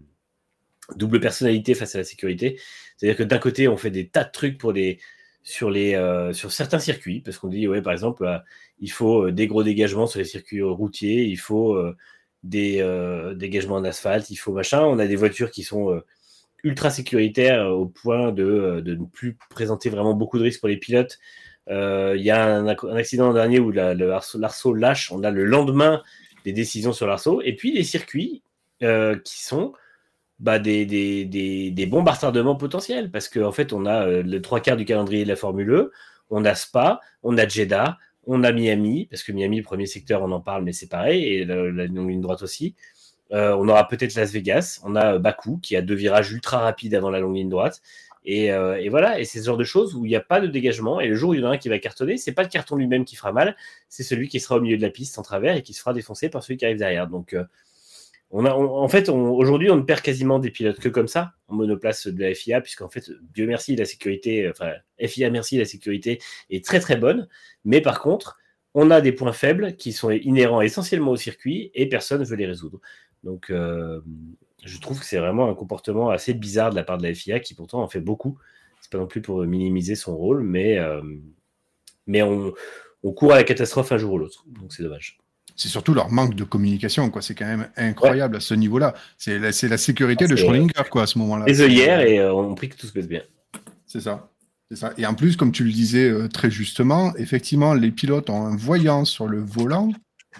[0.96, 2.58] double personnalité face à la sécurité.
[2.96, 4.98] C'est-à-dire que d'un côté, on fait des tas de trucs pour des
[5.42, 8.38] sur les euh, sur certains circuits, parce qu'on dit ouais, par exemple, euh,
[8.78, 11.78] il faut des gros dégagements sur les circuits routiers, il faut
[12.42, 12.82] des
[13.36, 14.82] dégagements en asphalte, il faut machin.
[14.82, 16.00] On a des voitures qui sont
[16.64, 20.60] ultra sécuritaires euh, au point de, euh, de ne plus présenter vraiment beaucoup de risques
[20.60, 21.18] pour les pilotes.
[21.70, 25.44] Euh, Il y a un, ac- un accident dernier où l'arceau lâche, on a le
[25.44, 26.02] lendemain
[26.44, 28.42] des décisions sur l'arceau, et puis les circuits
[29.24, 29.72] qui sont
[30.40, 34.22] bah, des, des, des, des à retardement potentiels, parce qu'en en fait, on a euh,
[34.22, 35.92] le trois quarts du calendrier de la Formule E,
[36.28, 40.32] on a Spa, on a Jeddah, on a Miami, parce que Miami, premier secteur, on
[40.32, 42.74] en parle, mais c'est pareil, et la, ligne droite aussi.
[43.32, 46.94] Euh, on aura peut-être Las Vegas, on a Bakou qui a deux virages ultra rapides
[46.94, 47.80] avant la longue ligne droite.
[48.26, 50.46] Et, euh, voilà, et c'est ce genre de choses où il n'y a pas de
[50.46, 51.00] dégagement.
[51.00, 52.48] Et le jour où il y en a un qui va cartonner, c'est pas le
[52.48, 53.56] carton lui-même qui fera mal,
[53.88, 55.92] c'est celui qui sera au milieu de la piste en travers et qui se fera
[55.92, 57.06] défoncer par celui qui arrive derrière.
[57.06, 57.44] Donc, euh,
[58.30, 61.54] on a, en fait, aujourd'hui, on ne perd quasiment des pilotes que comme ça en
[61.54, 66.20] monoplace de la FIA, puisqu'en fait, Dieu merci, la sécurité, enfin, FIA merci, la sécurité
[66.50, 67.28] est très très bonne.
[67.64, 68.38] Mais par contre,
[68.74, 72.36] on a des points faibles qui sont inhérents essentiellement au circuit et personne ne veut
[72.36, 72.80] les résoudre.
[73.24, 74.00] Donc, euh,
[74.64, 77.40] je trouve que c'est vraiment un comportement assez bizarre de la part de la FIA
[77.40, 78.38] qui pourtant en fait beaucoup.
[78.80, 81.02] C'est pas non plus pour minimiser son rôle, mais, euh,
[82.06, 82.52] mais on,
[83.02, 84.44] on court à la catastrophe un jour ou l'autre.
[84.46, 85.18] Donc, c'est dommage
[85.56, 87.22] c'est surtout leur manque de communication, quoi.
[87.22, 88.94] C'est quand même incroyable à ce niveau-là.
[89.18, 91.44] C'est la, la, sécurité de Schrödinger, quoi, à ce moment-là.
[91.46, 93.22] Les œillères et euh, on prie que tout se passe bien.
[93.86, 94.28] C'est ça.
[94.72, 94.92] ça.
[94.98, 98.56] Et en plus, comme tu le disais euh, très justement, effectivement, les pilotes ont un
[98.56, 99.92] voyant sur le volant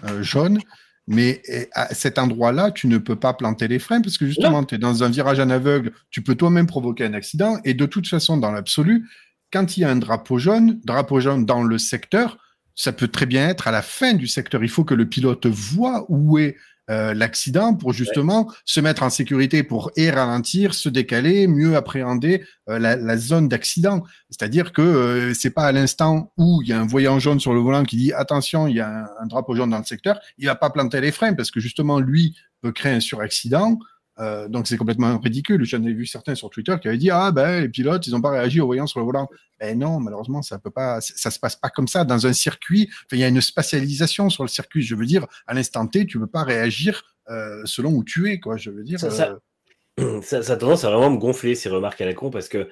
[0.03, 0.59] euh, jaune,
[1.07, 1.41] mais
[1.73, 4.77] à cet endroit-là, tu ne peux pas planter les freins parce que justement, tu es
[4.77, 7.59] dans un virage en aveugle, tu peux toi-même provoquer un accident.
[7.63, 9.07] Et de toute façon, dans l'absolu,
[9.53, 12.37] quand il y a un drapeau jaune, drapeau jaune dans le secteur,
[12.73, 14.63] ça peut très bien être à la fin du secteur.
[14.63, 16.57] Il faut que le pilote voit où est
[16.91, 22.45] euh, l'accident pour justement se mettre en sécurité pour et ralentir, se décaler, mieux appréhender
[22.69, 24.03] euh, la, zone d'accident.
[24.29, 27.55] C'est-à-dire que euh, c'est pas à l'instant où il y a un voyant jaune sur
[27.55, 30.45] le volant qui dit attention, il y a un, drapeau jaune dans le secteur, il
[30.45, 33.79] va pas planter les freins parce que justement lui peut créer un suraccident.
[34.19, 35.65] Euh, donc c'est complètement ridicule.
[35.65, 38.21] J'en ai vu certains sur Twitter qui avaient dit ah ben les pilotes ils n'ont
[38.21, 39.27] pas réagi au voyant sur le volant.
[39.59, 42.89] Ben non malheureusement ça peut pas, ça se passe pas comme ça dans un circuit.
[43.11, 44.83] il y a une spatialisation sur le circuit.
[44.83, 48.39] Je veux dire à l'instant T tu peux pas réagir euh, selon où tu es
[48.39, 48.55] quoi.
[48.55, 48.99] Je veux dire.
[48.99, 49.37] Ça,
[49.99, 52.47] euh, ça, ça, a tendance à vraiment me gonfler ces remarques à la con parce
[52.47, 52.69] que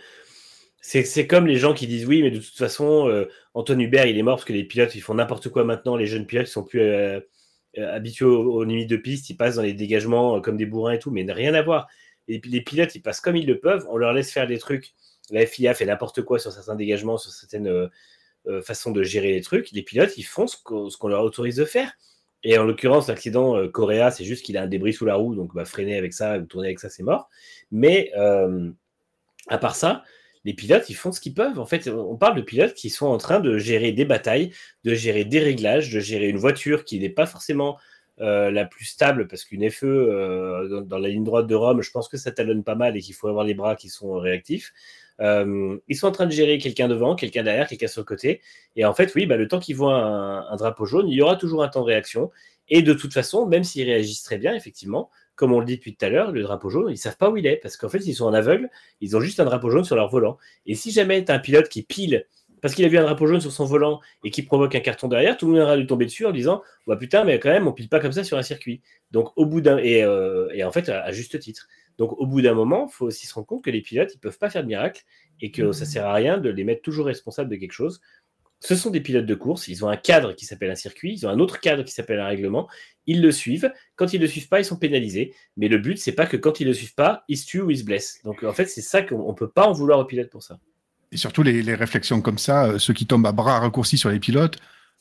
[0.81, 4.23] c'est comme les gens qui disent oui mais de toute façon Antoine Hubert il est
[4.23, 5.97] mort parce que les pilotes ils font n'importe quoi maintenant.
[5.97, 6.81] Les jeunes pilotes ils sont plus
[7.77, 10.99] habitués aux, limites de piste, ils passent dans les dégagements euh, comme des bourrins et
[10.99, 11.87] tout, mais rien à voir.
[12.27, 14.57] Et puis les pilotes, ils passent comme ils le peuvent, on leur laisse faire des
[14.57, 14.93] trucs.
[15.29, 19.41] La FIA fait n'importe quoi sur certains dégagements, sur certaines euh, façons de gérer les
[19.41, 19.71] trucs.
[19.71, 21.93] Les pilotes, ils font ce qu'on leur autorise de faire.
[22.43, 25.53] Et en l'occurrence, l'accident euh, c'est juste qu'il a un débris sous la roue, donc
[25.55, 27.29] bah, freiner avec ça, tourner avec ça, c'est mort.
[27.71, 28.11] Mais
[29.47, 30.03] à part ça,
[30.45, 31.59] les pilotes, ils font ce qu'ils peuvent.
[31.59, 34.51] En fait, on parle de pilotes qui sont en train de gérer des batailles,
[34.83, 37.77] de gérer des réglages, de gérer une voiture qui n'est pas forcément
[38.19, 41.91] euh, la plus stable, parce qu'une FE euh, dans, la ligne droite de Rome, je
[41.91, 44.73] pense que ça talonne pas mal et qu'il faut avoir les bras qui sont réactifs.
[45.19, 48.41] Euh, ils sont en train de gérer quelqu'un devant, quelqu'un derrière, quelqu'un sur le côté.
[48.75, 51.21] Et en fait, oui, bah, le temps qu'ils voient un, un, drapeau jaune, il y
[51.21, 52.31] aura toujours un temps de réaction.
[52.69, 55.95] Et de toute façon, même s'ils réagissent très bien, effectivement, comme on le dit depuis
[55.95, 58.05] tout à l'heure, le drapeau jaune, ils savent pas où il est parce qu'en fait,
[58.05, 58.69] ils sont en aveugle,
[59.01, 60.37] ils ont juste un drapeau jaune sur leur volant.
[60.65, 62.25] Et si jamais tu as un pilote qui pile
[62.61, 65.09] parce qu'il a vu un drapeau jaune sur son volant et qui provoque un carton
[65.09, 67.67] derrière, tout le monde va lui tomber dessus en disant bah putain, mais quand même,
[67.67, 68.81] on pile pas comme ça sur un circuit.
[69.11, 69.77] Donc, au bout d'un.
[69.79, 71.67] Et, euh, et, en fait, à, juste titre.
[71.97, 74.17] Donc, au bout d'un moment, il faut aussi se rendre compte que les pilotes, ils
[74.17, 75.03] peuvent pas faire de miracle
[75.41, 77.99] et que ça sert à rien de les mettre toujours responsables de quelque chose
[78.63, 81.27] ce sont des pilotes de course, ils ont un cadre qui s'appelle un circuit, ils
[81.27, 82.69] ont un autre cadre qui s'appelle un règlement,
[83.05, 83.69] ils le suivent.
[83.97, 85.33] Quand ils ne le suivent pas, ils sont pénalisés.
[85.57, 87.61] Mais le but, c'est pas que quand ils ne le suivent pas, ils se tuent
[87.61, 88.21] ou ils se blessent.
[88.23, 90.59] Donc en fait, c'est ça qu'on ne peut pas en vouloir aux pilotes pour ça.
[91.11, 94.19] Et surtout les, réflexions comme ça, euh, ceux qui tombent à bras raccourcis sur les
[94.19, 94.57] pilotes,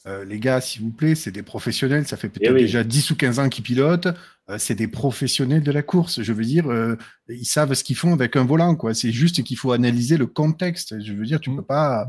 [0.07, 3.13] euh, les gars, s'il vous plaît, c'est des professionnels, ça fait peut-être eh déjà 10
[3.13, 4.09] ou 15 ans qu'ils pilotent,
[4.51, 6.21] euh, c'est des professionnels de la course.
[6.21, 6.67] Je veux dire,
[7.29, 8.93] ils savent ce qu'ils font avec un volant, quoi.
[8.93, 11.01] C'est juste qu'il faut analyser le contexte.
[11.01, 11.59] Je veux dire, tu ne mmh.
[11.59, 12.09] peux pas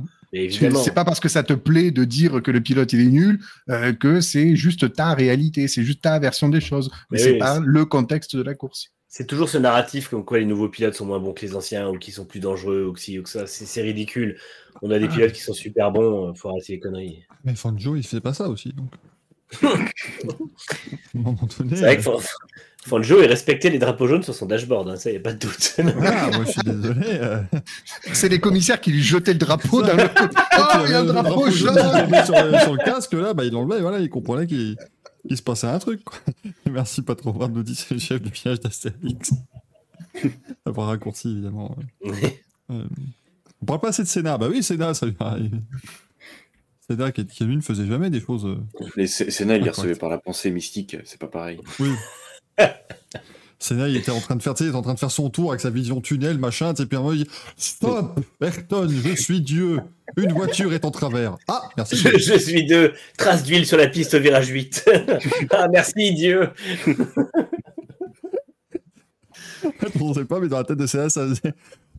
[0.49, 3.39] c'est pas parce que ça te plaît de dire que le pilote il est nul
[3.69, 6.91] euh, que c'est juste ta réalité, c'est juste ta version des choses.
[7.11, 8.93] Mais, c'est pas le contexte de la course.
[9.07, 11.87] C'est toujours ce narratif comme quoi les nouveaux pilotes sont moins bons que les anciens
[11.87, 13.45] ou qui sont plus dangereux ou que, si, ou que ça.
[13.45, 14.39] C'est ridicule.
[14.81, 15.13] On a des ah.
[15.13, 17.23] pilotes qui sont super bons, euh, faut arrêter les conneries.
[17.43, 18.73] Mais Fanjo, il fait pas ça aussi.
[18.73, 18.91] Donc.
[21.69, 22.03] C'est vrai que
[22.85, 25.33] Fanjo, il respectait les drapeaux jaunes sur son dashboard, hein, ça, il n'y a pas
[25.33, 25.75] de doute.
[25.79, 27.05] ah, moi, je suis désolé.
[27.07, 27.41] Euh.
[28.11, 30.35] C'est les commissaires qui lui jetaient le drapeau d'un autre côté.
[30.59, 33.99] Oh, il y a un drapeau jaune sur, le casque, là, bah, il l'enlevait, voilà,
[33.99, 34.77] il comprenait qu'il
[35.31, 36.03] se passait un truc.
[36.03, 36.17] Quoi.
[36.69, 39.31] Merci, pas trop nous dit c'est le chef du village d'Astérix.
[40.65, 41.75] Avoir raccourci, évidemment.
[42.03, 42.43] Ouais.
[42.69, 42.83] Euh,
[43.61, 44.37] on parle pas assez de Sénat.
[44.37, 45.61] Bah oui, Sénat, ça lui arrive.
[46.89, 48.45] Sénat, qui, lui ne faisait jamais des choses.
[48.45, 48.57] Euh,
[48.97, 51.59] Les il recevé par la pensée mystique, c'est pas pareil.
[51.79, 51.91] Oui.
[53.63, 55.51] Senna, il était en train de faire, il était en train de faire son tour
[55.51, 59.79] avec sa vision tunnel, machin, et puis un il dit Stop, Ayrton, je suis Dieu.
[60.17, 61.37] Une voiture est en travers.
[61.47, 61.95] Ah, merci.
[61.95, 62.93] Je, suis Dieu.
[63.17, 64.89] Trace d'huile sur la piste virage 8.
[65.51, 66.49] ah, merci Dieu.
[70.01, 71.53] on ne sait pas, mais dans la tête de Senna, ça faisait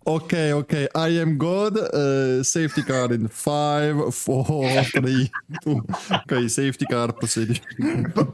[0.06, 0.72] Ok, ok.
[0.94, 1.78] I am God.
[1.94, 5.30] Uh, safety car in 5, 4, 3,
[5.64, 5.80] 2.
[6.10, 7.56] Ok, safety car procédure.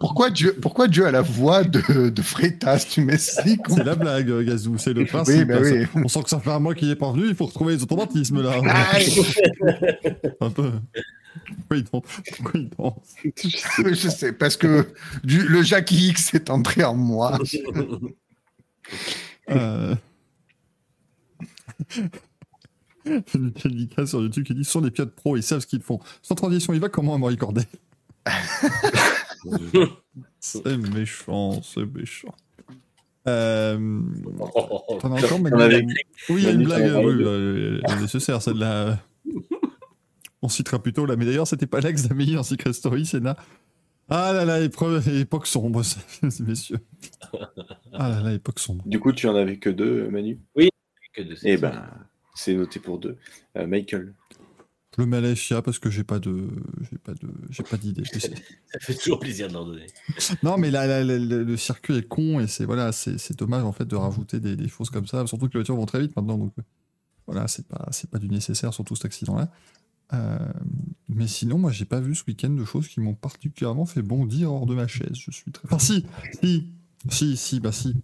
[0.01, 4.45] Pourquoi Dieu, pourquoi Dieu a la voix de, de Freitas Tu m'expliques C'est la blague,
[4.45, 4.79] Gazou.
[4.79, 5.37] C'est le principe.
[5.37, 5.87] Oui, bah oui.
[5.95, 7.29] On sent que ça fait un mois qu'il est pas venu.
[7.29, 8.53] Il faut retrouver les automatismes là.
[10.41, 10.73] un peu.
[11.57, 12.03] Pourquoi il danse,
[12.37, 13.15] Pourquoi il danse
[13.85, 14.89] Je sais, parce que
[15.23, 17.39] du, le Jackie X est entré en moi.
[19.51, 19.95] euh...
[23.65, 25.99] Lucas sur YouTube qui dit ce sont des pilotes pro, ils savent ce qu'ils font.
[26.23, 27.63] Sans transition, il va comment à me recorder
[30.39, 32.35] C'est méchant, c'est méchant.
[33.29, 34.01] Euh,
[35.01, 37.27] T'en as encore, Oui, il y a une blague, oui, deux.
[37.27, 38.99] euh, nécessaire, celle-là.
[40.43, 43.37] On citera plutôt là, mais d'ailleurs, c'était pas l'ex d'Amélie en Secret Story, c'est là.
[44.09, 46.01] Ah là là, épreuve, époque sombre, ça,
[46.47, 46.79] messieurs.
[47.93, 48.83] Ah là là, époque sombre.
[48.87, 50.41] Du coup, tu en avais que deux, Manu?
[51.13, 51.89] Que de Eh ben,
[52.35, 53.17] c'est noté pour deux.
[53.57, 54.15] Euh, Michael.
[54.97, 56.49] Je le mets à la FIA parce que j'ai pas de,
[56.91, 58.03] j'ai pas de, j'ai pas d'idée.
[58.05, 59.87] Ça fait toujours plaisir de leur donner.
[60.43, 63.39] non, mais là, là, là, le, le circuit est con et c'est voilà, c'est c'est
[63.39, 65.27] dommage en fait de rajouter des, des choses comme ça.
[65.27, 66.53] Surtout que les voitures vont très vite maintenant, donc
[67.27, 69.49] voilà, c'est pas, c'est pas du nécessaire surtout cet accident-là.
[70.13, 70.39] Euh,
[71.09, 74.53] mais sinon, moi, j'ai pas vu ce week-end de choses qui m'ont particulièrement fait bondir
[74.53, 75.15] hors de ma chaise.
[75.15, 75.67] Je suis très.
[75.67, 76.05] Enfin, si,
[76.43, 76.67] si,
[77.09, 77.95] si, si, bah si.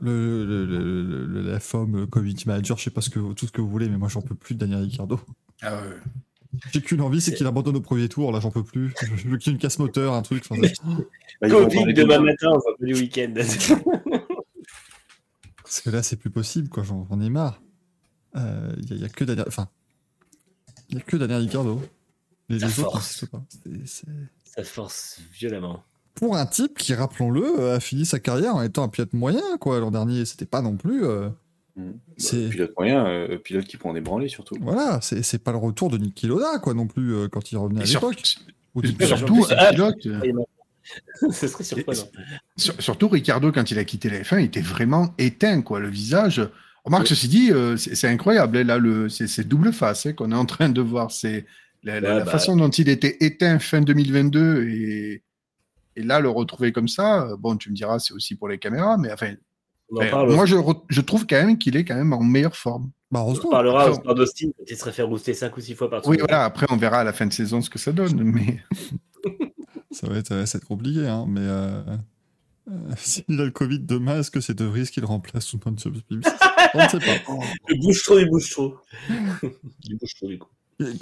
[0.00, 3.18] Le, le, le, le- le- la FOM, le community manager, je sais pas ce que,
[3.18, 5.20] vous- tout ce que vous voulez, mais moi, j'en peux plus de Daniel Ricciardo.
[5.60, 5.96] Ah ouais.
[6.72, 8.32] J'ai qu'une envie, c'est qu'il abandonne au premier tour.
[8.32, 8.94] Là, j'en peux plus.
[9.16, 10.44] Je veux qu'il y ait une casse moteur, un truc.
[11.40, 13.32] Bah, Covid demain matin, on va pas du week-end.
[15.62, 16.82] Parce que là, c'est plus possible, quoi.
[16.82, 17.62] J'en j'en ai marre.
[18.34, 18.40] Il
[18.86, 19.44] n'y a, y a que Daniel.
[19.48, 19.68] Enfin,
[20.88, 21.80] il y a que Daniel Ricciardo.
[22.48, 23.44] Les, les autres pas.
[23.84, 24.06] C'est-
[24.44, 25.84] Ça force violemment.
[26.20, 29.40] Pour un type qui, rappelons-le, euh, a fini sa carrière en étant un pilote moyen,
[29.58, 29.80] quoi.
[29.80, 31.04] L'an dernier, c'était pas non plus.
[31.04, 31.28] euh.
[32.18, 34.54] C'est- Bah, Pilote moyen, euh, pilote qui prend des branlées surtout.
[34.60, 37.80] Voilà, c'est pas le retour de Niki Loda, quoi, non plus, euh, quand il revenait
[37.82, 38.22] à l'époque.
[39.02, 39.96] Surtout, Ah, un pilote,
[41.30, 42.02] Ce serait surprenant.
[42.56, 45.78] sur- surtout Ricardo, quand il a quitté la F1, il était vraiment éteint, quoi.
[45.80, 46.42] Le visage.
[46.84, 48.56] Remarque, ceci dit, euh, c'est incroyable.
[48.58, 51.10] hein, Là, le, c'est c'est double face hein, qu'on est en train de voir.
[51.10, 51.46] C'est
[51.82, 52.30] la, la- Ouais, la bah.
[52.30, 55.22] façon dont il était éteint fin 2022 et,
[55.96, 57.22] et là, le retrouver comme ça.
[57.28, 59.34] euh, Bon, tu me diras, c'est aussi pour les caméras, mais enfin,
[59.90, 60.34] On en parle.
[60.34, 62.90] moi, je, trouve quand même qu'il est quand même en meilleure forme.
[63.10, 63.50] Bah, on heureusement.
[63.50, 66.14] parlera Après, au sport d'Austin il serait fait rouster 5 ou 6 fois par Oui,
[66.16, 66.20] semaine.
[66.28, 66.44] voilà.
[66.44, 68.22] Après, on verra à la fin de saison ce que ça donne.
[68.22, 68.60] Mais
[69.92, 71.82] Ça va être, ça va être compliqué, hein, mais euh,
[72.70, 75.56] euh, s'il a le Covid demain, est-ce que c'est De Vries qui le remplace ou
[75.56, 77.34] non On ne sait pas.
[77.68, 78.76] Il bouge trop, il bouge trop.
[79.84, 80.48] il bouge trop, du coup.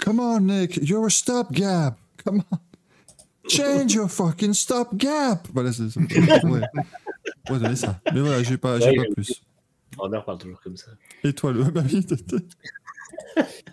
[0.03, 1.97] Come on, Nick, you're a stopgap.
[2.25, 2.57] Come on.
[3.49, 5.47] Change your fucking stopgap.
[5.53, 5.99] Voilà, c'est ça.
[5.99, 7.75] Ouais.
[7.75, 7.99] Ça.
[8.13, 9.41] Mais voilà, j'ai pas, Ouais, pas plus.
[9.97, 10.91] Horner parle toujours comme ça.
[11.23, 11.63] Et toi, le.
[11.71, 12.05] Bah oui,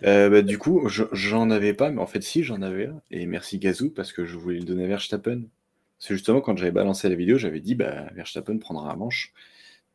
[0.03, 3.01] Euh, bah, du coup, je- j'en avais pas, mais en fait, si, j'en avais un.
[3.11, 5.41] Et merci Gazou, parce que je voulais le donner à Verstappen.
[5.99, 9.33] C'est justement quand j'avais balancé la vidéo, j'avais dit, bah, Verstappen prendra un manche.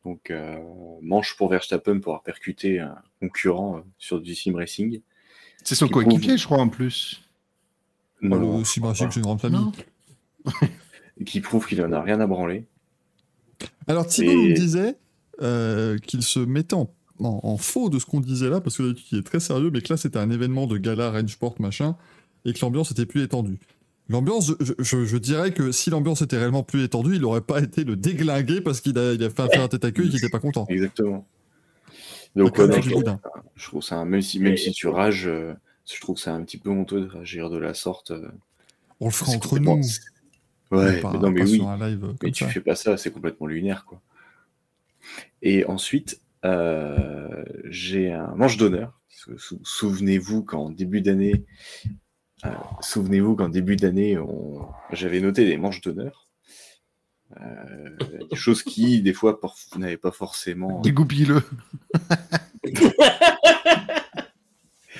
[0.05, 0.57] Donc, euh,
[1.01, 5.01] manche pour Verstappen pour avoir percuté un concurrent euh, sur du sim racing.
[5.63, 7.22] c'est son Qui coéquipier, prouve- je crois, en plus.
[8.23, 9.59] Non, le Sibrachik, c'est une grande famille.
[11.25, 12.65] Qui prouve qu'il en a rien à branler.
[13.87, 14.95] Alors, Thibaut Et- nous disait
[15.41, 18.95] euh, qu'il se mettait en, en- en faux de ce qu'on disait là, parce que
[19.11, 21.95] il est très sérieux, mais que là, c'était un événement de gala, Rangeport, machin,
[22.45, 23.57] et que l'ambiance était plus étendue.
[24.09, 27.61] L'ambiance, je, je- je dirais que si l'ambiance était réellement plus étendue, il n'aurait pas
[27.61, 30.15] été le déglingué parce qu'il a, il a fait un, tête à queue et qu'il
[30.15, 30.65] n'était pas content.
[30.69, 31.25] Exactement.
[32.35, 32.89] Donc, ouais, non, je,
[33.55, 35.53] je trouve ça, même si, même si tu rages, euh,
[35.91, 38.11] je trouve que c'est un petit peu honteux de réagir de la sorte.
[38.11, 38.27] euh,
[38.99, 39.83] On le fera entre complètement- nous.
[40.77, 41.55] Ouais, pas, mais non, mais oui.
[41.57, 42.49] sur un live Mais comme tu ça.
[42.49, 44.01] fais pas ça, c'est complètement lunaire, quoi.
[45.41, 48.99] Et ensuite, euh, j'ai un manche d'honneur.
[49.09, 51.45] Sou- sou- Souvenez-vous qu'en début d'année,
[52.45, 52.49] euh,
[52.81, 54.65] souvenez-vous qu'en début d'année, on...
[54.91, 56.27] j'avais noté des manches d'honneur.
[57.39, 57.97] Euh,
[58.29, 59.39] des choses qui, des fois,
[59.77, 60.81] n'avez pas forcément.
[60.81, 61.41] Dégoupille-le.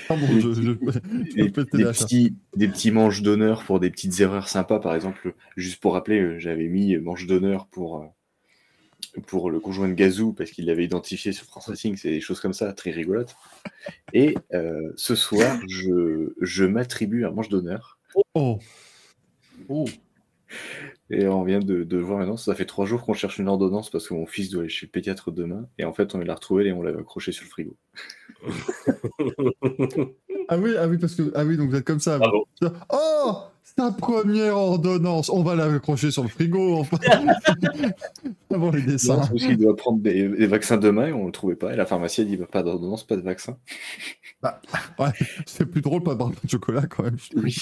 [0.08, 1.42] Ah bon, je, je- je
[1.76, 2.04] des, ça.
[2.04, 4.78] petits, des petits manches d'honneur pour des petites erreurs sympas.
[4.80, 8.06] Par exemple, juste pour rappeler, euh, j'avais mis manche d'honneur pour, euh,
[9.26, 11.96] pour le conjoint de Gazou parce qu'il l'avait identifié sur France Racing.
[11.96, 13.34] C'est des choses comme ça, très rigolotes.
[14.12, 17.98] Et euh, ce soir, je, je m'attribue un manche d'honneur.
[18.34, 18.58] Oh,
[19.68, 19.84] Oh.
[21.10, 23.90] Et on vient de, de voir maintenant, ça fait trois jours qu'on cherche une ordonnance
[23.90, 25.66] parce que mon fils doit aller chez le pédiatre demain.
[25.78, 27.76] Et en fait, on l'a retrouvé et on l'a accroché sur le frigo.
[30.48, 32.18] ah oui, ah oui, parce que ah oui, donc vous êtes comme ça.
[32.18, 32.48] Bravo.
[32.90, 33.34] Oh,
[33.76, 35.28] sa première ordonnance.
[35.28, 36.78] On va l'accrocher sur le frigo.
[36.78, 36.96] Enfin.
[38.50, 39.16] Avant les dessins.
[39.16, 41.74] parce qu'il doit prendre des, des vaccins demain et on ne le trouvait pas.
[41.74, 43.58] Et la pharmacie a dit bah, pas d'ordonnance, pas de vaccin.
[45.46, 47.16] C'est plus drôle pas de barbe de chocolat quand même.
[47.36, 47.56] Oui.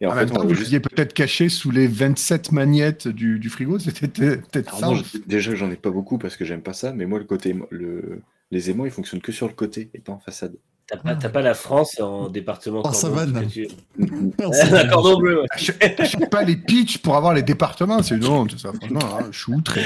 [0.00, 3.38] Et en En fait, même on vous juste peut-être caché sous les 27 magnettes du,
[3.38, 3.78] du frigo.
[3.78, 4.86] C'était peut-être ça.
[4.86, 7.24] non, je- déjà, j'en ai pas beaucoup parce que j'aime pas ça, mais moi, le
[7.24, 10.54] côté, le, les aimants, ils fonctionnent que sur le côté et pas en façade.
[10.90, 13.46] T'as pas, la France en département Oh, cordon, savane.
[13.46, 13.68] tu-
[14.90, 15.42] cordon bleu.
[15.50, 18.02] Achète pas les pitchs pour avoir les départements.
[18.02, 18.72] C'est une honte, ça.
[18.72, 19.82] Franchement, hein, je suis outré.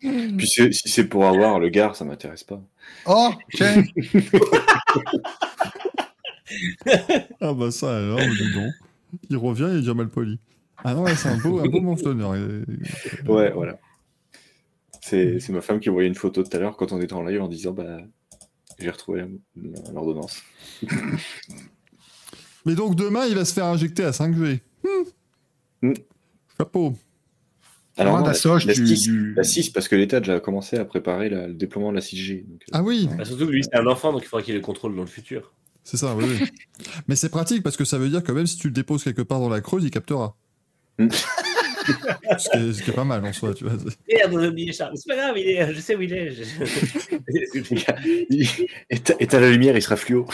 [0.00, 2.60] Puis si c'est pour avoir le Gard, ça m'intéresse pas.
[3.06, 3.84] Oh, tiens.
[7.40, 8.72] Ah bah ça alors, dis donc.
[9.28, 10.38] Il revient et il est déjà mal poli.
[10.82, 11.96] Ah non, ouais, c'est un beau, un beau.
[12.34, 12.64] Euh,
[13.28, 13.78] Ouais, voilà.
[15.02, 17.22] C'est c'est ma femme qui envoyé une photo tout à l'heure quand on était en
[17.22, 17.98] live en disant bah
[18.78, 19.24] j'ai retrouvé
[19.92, 20.42] l'ordonnance.
[22.66, 24.60] Mais donc demain, il va se faire injecter à 5G.
[24.84, 25.88] Hmm.
[25.88, 25.94] Hmm.
[26.58, 26.94] Chapeau.
[27.96, 30.40] Alors, non, la, Soch la du- 6, du- la 6, parce que l'État a déjà
[30.40, 32.44] commencé à préparer la- le déploiement de la 6G.
[32.46, 34.54] donc, euh, Ah oui, Bah, surtout que lui, c'est un enfant, donc il faudra qu'il
[34.54, 35.52] le contrôle dans le futur.
[35.84, 36.24] C'est ça, oui.
[36.28, 36.46] oui.
[37.08, 39.22] Mais c'est pratique parce que ça veut dire que même si tu le déposes quelque
[39.22, 40.36] part dans la Creuse, il captera.
[40.98, 41.08] Hmm.
[42.38, 43.74] ce, qui est, ce qui est pas mal en soi, tu vois.
[44.08, 44.96] Merde, on a oublié Charles.
[44.96, 45.74] C'est pas grave, il est...
[45.74, 46.30] je sais où il est.
[46.30, 46.42] je-
[49.20, 50.26] éteins la lumière, il sera fluo.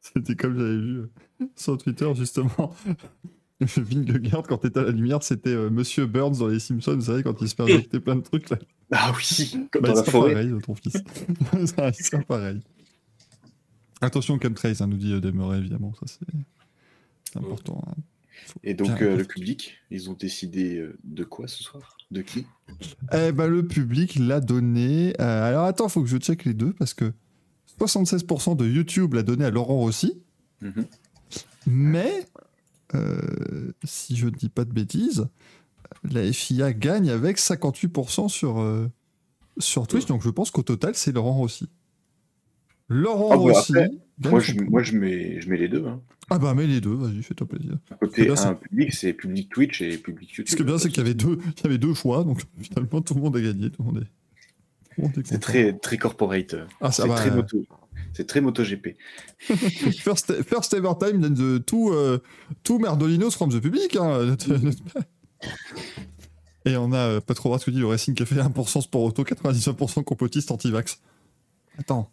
[0.00, 1.10] C'était comme j'avais vu euh,
[1.56, 2.74] sur Twitter, justement.
[3.60, 7.22] Vingegaard, quand t'étais à la lumière, c'était euh, Monsieur Burns dans les Simpsons, vous savez,
[7.22, 8.58] quand il se fait injecter plein de trucs là.
[8.92, 10.32] Ah oui, comme Bah, dans la forêt.
[10.32, 10.94] pareil, ton fils.
[12.02, 12.60] Sera pareil.
[14.00, 16.26] Attention, chemtrails, hein, nous dit euh, Demeray, évidemment, ça c'est
[17.24, 17.84] c'est important.
[17.86, 17.94] hein.
[18.64, 21.96] Et donc, euh, le public, ils ont décidé euh, de quoi ce soir?
[22.10, 22.46] De qui?
[23.12, 25.14] Eh ben, le public l'a donné.
[25.20, 27.12] euh, alors attends, faut que je check les deux parce que
[27.78, 30.20] 76% de YouTube l'a donné à Laurent Rossi,
[30.62, 30.86] Mhm.
[31.66, 32.26] mais
[32.94, 35.26] euh, si je ne dis pas de bêtises,
[36.04, 38.88] la FIA gagne avec 58% sur, euh,
[39.58, 41.68] sur Twitch, donc je pense qu'au total c'est Laurent Rossi.
[42.88, 43.72] Laurent Ah, bah, Rossi.
[43.76, 43.90] après,
[44.30, 44.70] moi, je, premier.
[44.70, 45.86] moi je, mets, je mets les deux.
[45.86, 46.00] Hein.
[46.32, 47.76] Ah bah mets les deux, vas-y, fais-toi plaisir.
[48.00, 50.46] Côté là, un public, c'est public Twitch et public YouTube.
[50.48, 52.40] Ce qui est bien, c'est qu'il y avait deux, il y avait deux choix, donc
[52.60, 55.12] finalement tout le monde a gagné, tout le monde est.
[55.14, 56.54] tout C'est très, très corporate.
[56.80, 57.14] Ah, ça c'est va.
[57.16, 57.64] très moto.
[58.12, 58.96] C'est très MotoGP.
[60.00, 62.18] First, first ever time then the two, uh,
[62.64, 63.96] two Merdolinos from the public.
[63.96, 64.36] hein.
[66.64, 69.24] Et on a euh, pas trop dit le Racing qui a fait 1% sport auto,
[69.24, 71.00] 99% complotiste anti-vax.
[71.78, 72.10] Attends.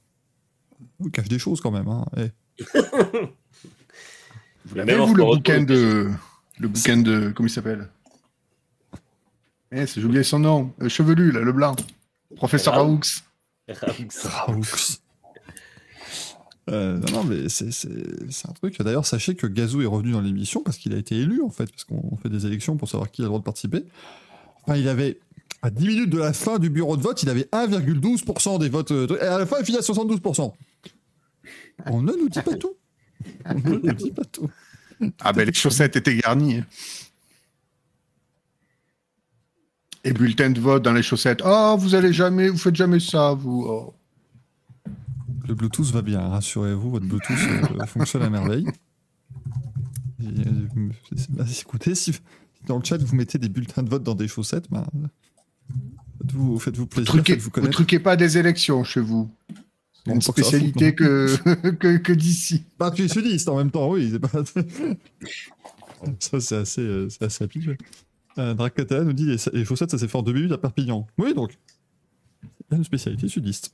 [1.00, 1.88] On cache des choses quand même.
[1.88, 2.06] Hein.
[2.18, 2.32] Eh.
[4.66, 6.10] Vous l'avez, vous, le bouquin de.
[6.60, 7.32] Le bouquin de.
[7.36, 7.90] Comment il s'appelle?
[9.72, 10.74] Eh, c'est- j'ai oublié son nom.
[10.82, 11.76] Euh, chevelu, là, le blanc.
[12.36, 13.02] Professeur Raoult.
[13.70, 14.08] Raoux.
[14.24, 14.64] Raoux.
[16.70, 18.78] Euh, non, non, mais c'est un truc.
[18.82, 21.70] D'ailleurs, sachez que Gazou est revenu dans l'émission parce qu'il a été élu, en fait,
[21.72, 23.86] parce qu'on fait des élections pour savoir qui a le droit de participer.
[24.64, 25.20] Enfin, il avait,
[25.62, 28.92] à 10 minutes de la fin du bureau de vote, il avait 1,12% des votes.
[28.92, 30.54] euh, Et à la fin, il finit à 72%.
[31.86, 32.74] On ne nous dit pas tout.
[33.46, 34.50] On ne nous dit pas tout.
[35.22, 36.64] Ah ben les chaussettes étaient garnies.
[40.04, 41.42] Et bulletin de vote dans les chaussettes.
[41.46, 43.66] Oh, vous allez jamais, vous faites jamais ça, vous.
[43.68, 43.94] Oh.
[45.48, 47.38] Le Bluetooth va bien, rassurez-vous, votre Bluetooth
[47.80, 48.68] euh, fonctionne à merveille.
[50.22, 50.90] Et, euh,
[51.30, 52.14] bah, écoutez, si
[52.66, 54.86] dans le chat vous mettez des bulletins de vote dans des chaussettes, bah,
[56.20, 57.74] faites-vous faites plaisir, Truquez, vous connaître.
[57.74, 59.30] truquez pas des élections chez vous.
[59.50, 61.36] C'est Bon, une spécialité que,
[61.72, 62.64] que, que d'ici.
[62.78, 64.18] Bah, tu es sudiste en même temps, oui.
[64.20, 64.30] Pas...
[66.20, 67.78] ça, c'est assez, euh, c'est assez habituel.
[68.38, 71.08] Euh, Dracata nous dit les, les chaussettes, ça s'est fait en deux minutes à Perpignan.
[71.18, 71.58] Oui, donc.
[72.44, 73.74] Il y a une spécialité sudiste.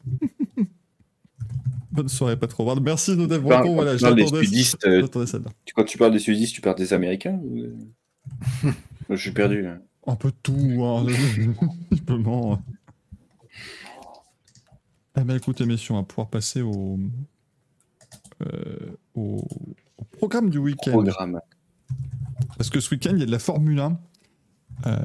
[1.94, 2.80] Bonne soirée, pas trop.
[2.80, 3.64] Merci, Quand- Breton.
[3.64, 5.50] quand Voilà, tu parles des j'attendais sudistes, euh, j'attendais celle-là.
[5.66, 7.64] Tu- Quand tu parles des sudistes, tu parles des Américains ou...
[9.10, 9.66] Je suis perdu.
[9.68, 9.80] hein.
[10.08, 11.06] Un peu de tout, hein.
[11.96, 12.62] Simplement.
[15.18, 16.98] Eh ben, écoutez, messieurs, on va pouvoir passer au,
[18.42, 19.46] euh, au,
[19.98, 20.92] au programme du week-end.
[20.92, 21.40] Programme.
[22.58, 24.00] Parce que ce week-end, il y a de la Formule 1
[24.88, 25.00] euh,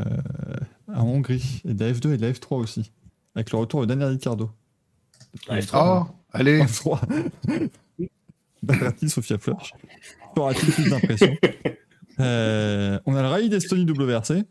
[0.94, 2.91] en Hongrie, et de la F2 et de la F3 aussi,
[3.34, 4.50] avec le retour de Daniel Ricciardo.
[5.50, 6.07] Ouais, F3.
[6.08, 6.60] Oh, allez.
[6.62, 7.00] F3.
[8.62, 9.73] Battra-t-il Sophia Flörsch
[10.34, 11.36] Fera-t-il plus d'impression
[12.20, 14.42] Euh, On a le Rallye d'Estonie WRC.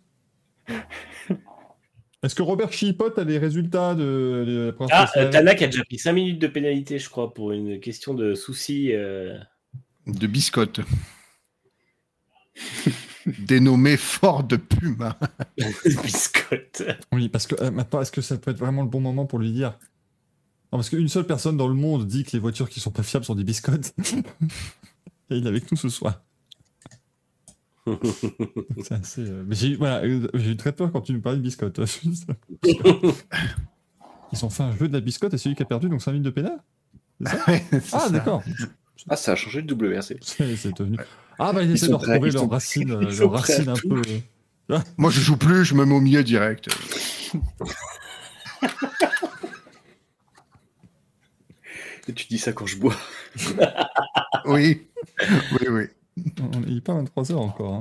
[2.23, 5.65] Est-ce que Robert Chipot a les résultats de, de la première Ah, euh, Tanak a
[5.65, 8.93] déjà pris 5 minutes de pénalité, je crois, pour une question de souci.
[8.93, 9.37] euh,
[10.05, 10.79] De biscotte.
[13.39, 15.17] Dénommé Fort de Puma.
[15.85, 16.83] biscotte.
[17.11, 19.39] Oui, parce que euh, maintenant, est-ce que ça peut être vraiment le bon moment pour
[19.39, 19.77] lui dire
[20.71, 23.03] Non, parce qu'une seule personne dans le monde dit que les voitures qui sont pas
[23.03, 23.93] fiables sont des biscottes.
[25.29, 26.21] Et il est avec nous ce soir.
[27.85, 28.01] Donc,
[28.83, 29.21] C'est assez.
[29.21, 31.43] euh, Mais j'ai eu, voilà, euh, j'ai eu très peur quand tu nous parlais de
[31.43, 31.79] biscottes.
[34.33, 36.11] Ils ont fait un jeu de la biscotte et celui qui a perdu, donc 5
[36.11, 36.57] minutes de pénal
[37.25, 38.09] Ah, ça.
[38.09, 38.43] d'accord.
[39.09, 40.17] Ah, ça a changé de WRC.
[40.21, 40.97] C'est c'est devenu.
[41.39, 43.13] Ah, bah, ils, Ils essaient de sont prêts, retrouver ils leurs sont- racines, euh, leurs
[43.13, 43.87] sont prêts à racines un tout.
[43.89, 44.01] peu.
[44.97, 46.67] Moi, je joue plus, je me mets au milieu direct.
[52.07, 52.95] Et tu dis ça quand je bois.
[54.45, 54.87] Oui.
[55.51, 55.83] Oui, oui.
[56.41, 57.73] on- Il est pas 23h encore.
[57.75, 57.79] Hein.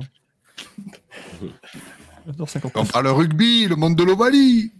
[2.29, 2.71] 22h59.
[2.75, 4.71] On parle rugby, le monde de l'Ovalie.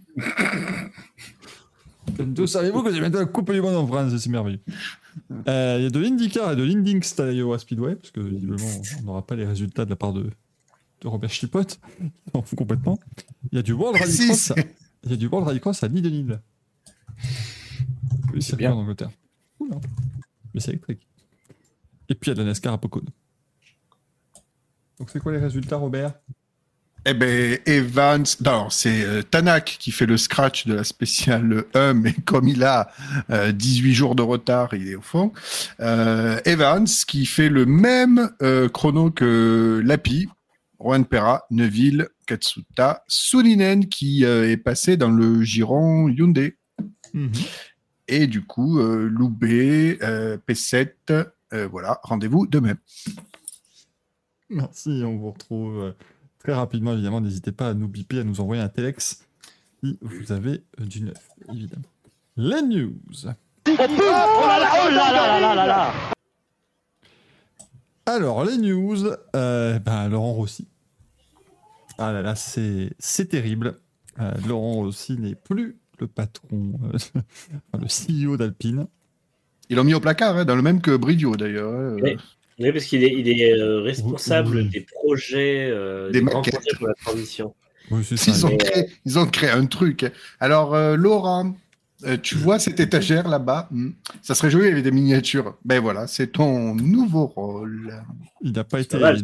[2.18, 4.60] D'où savez-vous que j'ai maintenant la Coupe du Monde en France C'est merveilleux.
[5.48, 8.66] Euh, Il y a de l'IndyCar et de l'Indyx à l'Iowa Speedway, parce que visiblement,
[9.00, 10.24] on n'aura pas les résultats de la part de,
[11.00, 11.78] de Robert Schlippott.
[12.34, 12.98] On fout complètement.
[13.52, 14.50] Il y a du World Si, Rallycross.
[14.50, 16.38] à- c'est- Il y a du World Rallycross à Nid de Nid.
[18.34, 18.72] Oui, c'est bien.
[18.74, 19.10] en Angleterre.
[19.68, 19.80] Cool, hein.
[20.54, 21.06] Mais c'est électrique.
[22.08, 23.06] Et puis il y a de la NASCAR à Pocono.
[24.98, 26.14] Donc c'est quoi les résultats, Robert?
[27.06, 31.94] Eh ben, Evans, non, c'est euh, Tanak qui fait le scratch de la spéciale 1,
[31.94, 32.90] mais comme il a
[33.30, 35.32] euh, 18 jours de retard, il est au fond.
[35.80, 40.28] Euh, Evans qui fait le même euh, chrono que Lapi,
[40.80, 46.56] Juan Perra, Neuville, Katsuta, Soulinen qui euh, est passé dans le giron Hyundai.
[48.08, 50.92] Et du coup, euh, Loubet, euh, P7,
[51.52, 52.74] euh, voilà, rendez-vous demain.
[54.48, 55.94] Merci, on vous retrouve
[56.38, 57.20] très rapidement, évidemment.
[57.20, 59.26] N'hésitez pas à nous biper, à nous envoyer un telex
[59.84, 61.84] si vous avez du neuf, évidemment.
[62.36, 62.96] Les news.
[68.06, 69.04] Alors, les news,
[69.34, 70.66] ben, Laurent Rossi.
[71.98, 73.78] Ah là là, c'est c'est terrible.
[74.46, 77.20] Laurent Rossi n'est plus le patron, euh,
[77.78, 77.86] le
[78.26, 78.86] CEO d'Alpine.
[79.70, 81.72] Ils l'ont mis au placard, hein, dans le même que Bridio d'ailleurs.
[81.72, 81.96] hein.
[82.02, 82.16] Oui.
[82.60, 84.68] Oui, parce qu'il est, il est euh, responsable Oui.
[84.68, 86.54] des projets, euh, Des des, grands maquettes.
[86.54, 87.54] projets pour la transition.
[87.92, 88.32] Oui, c'est ça.
[88.32, 90.10] Ils ont, créé, ils ont créé un truc.
[90.40, 91.54] Alors, euh, Laurent,
[92.04, 93.90] euh, tu vois cette étagère là-bas Hmm?
[94.22, 95.56] Ça serait joli avec des miniatures.
[95.64, 97.94] Ben voilà, c'est ton nouveau rôle.
[98.42, 98.98] Il n'a pas été.
[98.98, 99.14] pas.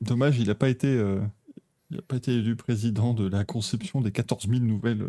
[0.00, 1.20] Dommage, il n'a pas été, euh,
[1.90, 5.06] il a pas été élu président de la conception des 14 000 nouvelles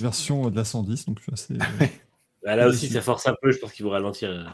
[0.00, 1.06] versions de la 110.
[1.06, 1.54] Donc, je suis assez.
[1.54, 1.86] euh,
[2.44, 4.30] Bah, là aussi, ça force un peu, je pense qu'il vous ralentir.
[4.30, 4.44] euh.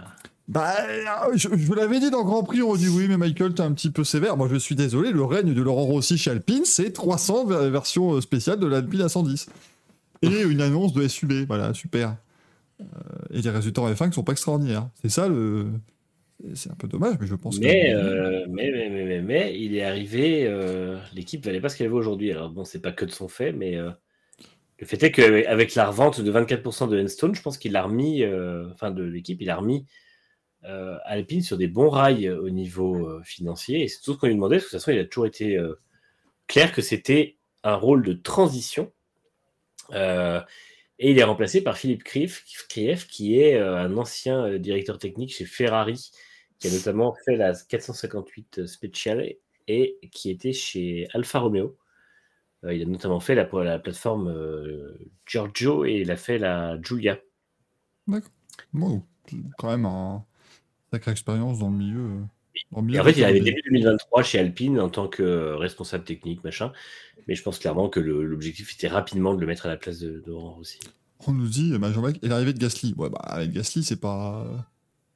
[0.49, 3.55] Bah, euh, je, je vous l'avais dit dans Grand Prix, on dit oui, mais Michael,
[3.55, 4.37] t'es un petit peu sévère.
[4.37, 8.21] Moi, je suis désolé, le règne de Laurent Rossi chez Alpine, c'est 300 ver- versions
[8.21, 9.49] spéciales de l'Alpine A110.
[10.23, 12.17] Et une annonce de SUB, voilà, super.
[12.81, 12.85] Euh,
[13.31, 14.89] et les résultats en F1 qui sont pas extraordinaires.
[15.03, 15.67] C'est ça le.
[16.55, 17.97] C'est un peu dommage, mais je pense Mais, que.
[17.97, 21.91] euh, mais, mais, mais, mais, mais, il est arrivé, euh, l'équipe valait pas ce qu'elle
[21.91, 22.33] vaut aujourd'hui.
[22.33, 23.77] Alors bon, c'est pas que de son fait, mais
[24.85, 28.23] le fait est qu'avec la revente de 24% de Enstone, je pense qu'il a remis,
[28.23, 29.87] euh, enfin de l'équipe, il a remis
[30.65, 33.83] euh, Alpine sur des bons rails euh, au niveau financier.
[33.83, 35.25] Et c'est tout ce qu'on lui demandait, parce que de toute façon, il a toujours
[35.25, 35.59] été
[36.49, 38.93] clair que c'était un rôle de transition.
[39.91, 45.47] Et il est remplacé par Philippe Krief, Krief, qui est un ancien directeur technique chez
[45.47, 46.11] Ferrari,
[46.59, 49.33] qui a notamment fait la 458 Special
[49.67, 51.75] et qui était chez Alfa Romeo.
[52.65, 56.81] Euh, il a notamment fait la, la plateforme euh, Giorgio et il a fait la
[56.81, 57.19] Giulia.
[58.73, 60.25] Bon, c'est quand même un
[60.93, 62.01] sacrée expérience dans le milieu.
[62.01, 62.21] euh,
[62.73, 65.55] dans le milieu Et en fait, il arrivé début 2023 chez Alpine en tant que
[65.55, 66.73] responsable technique, machin.
[67.27, 70.55] Mais je pense clairement que l'objectif était rapidement de le mettre à la place Laurent
[70.55, 70.79] Rossi.
[71.27, 72.95] On nous dit, bah, Jean-Marc, et l'arrivée de Gasly.
[72.97, 74.69] Ouais, bah, avec Gasly, c'est pas.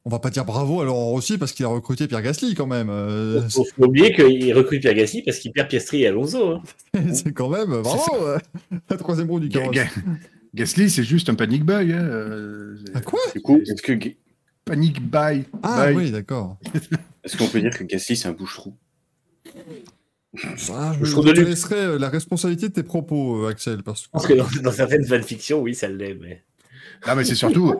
[0.08, 2.66] On va pas dire bravo à Laurent Rossi parce qu'il a recruté Pierre Gasly quand
[2.66, 2.88] même.
[2.88, 6.52] euh, Il faut, faut oublier qu'il recrute Pierre Gasly parce qu'il perd Piastri et Alonso.
[6.52, 6.62] hein.
[7.12, 7.82] c'est quand même.
[7.82, 8.38] Bravo euh,
[8.88, 9.74] La troisième roue du carrosse.
[9.74, 9.90] Ga-
[10.54, 11.92] Gasly, c'est juste un panic buy.
[11.92, 11.98] Hein.
[12.00, 13.20] euh, Ah, quoi?
[13.34, 13.92] Du coup, est-ce que
[14.64, 15.44] Panic buy.
[15.62, 15.94] Ah buy.
[15.96, 16.56] oui, d'accord.
[17.24, 18.72] est-ce qu'on peut dire que Gasly c'est un bouche-trou?
[20.72, 23.82] Ah, je te laisserai euh, la responsabilité de tes propos, euh, Axel.
[23.82, 24.06] Parce que...
[24.06, 26.14] Je pense que dans, dans certaines fanfictions, oui, ça l'est.
[26.14, 26.44] Mais...
[27.06, 27.74] Non, mais c'est surtout.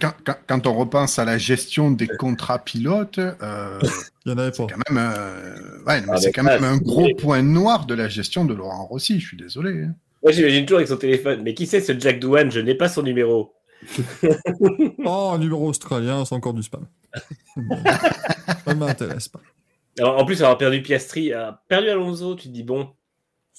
[0.00, 3.78] Quand, quand- quand on repense à la gestion des contrats pilotes, euh,
[4.26, 4.66] Il y en avait pas.
[4.66, 7.94] quand même, euh, ouais, mais Ah, c'est quand même un c'est- gros point noir de
[7.94, 9.18] la gestion de Laurent Rossi.
[9.20, 9.84] Je suis désolé.
[9.84, 9.94] hein.
[10.22, 11.40] Moi, j'imagine toujours avec son téléphone.
[11.42, 13.54] Mais qui c'est ce Jack Douane Je n'ai pas son numéro.
[15.04, 16.86] Oh, un numéro australien, c'est encore du spam.
[18.64, 19.40] Ça m'intéresse pas.
[19.98, 22.99] Alors, en plus, avoir perdu Piastri, euh, perdu Alonso, tu te dis bon, C'est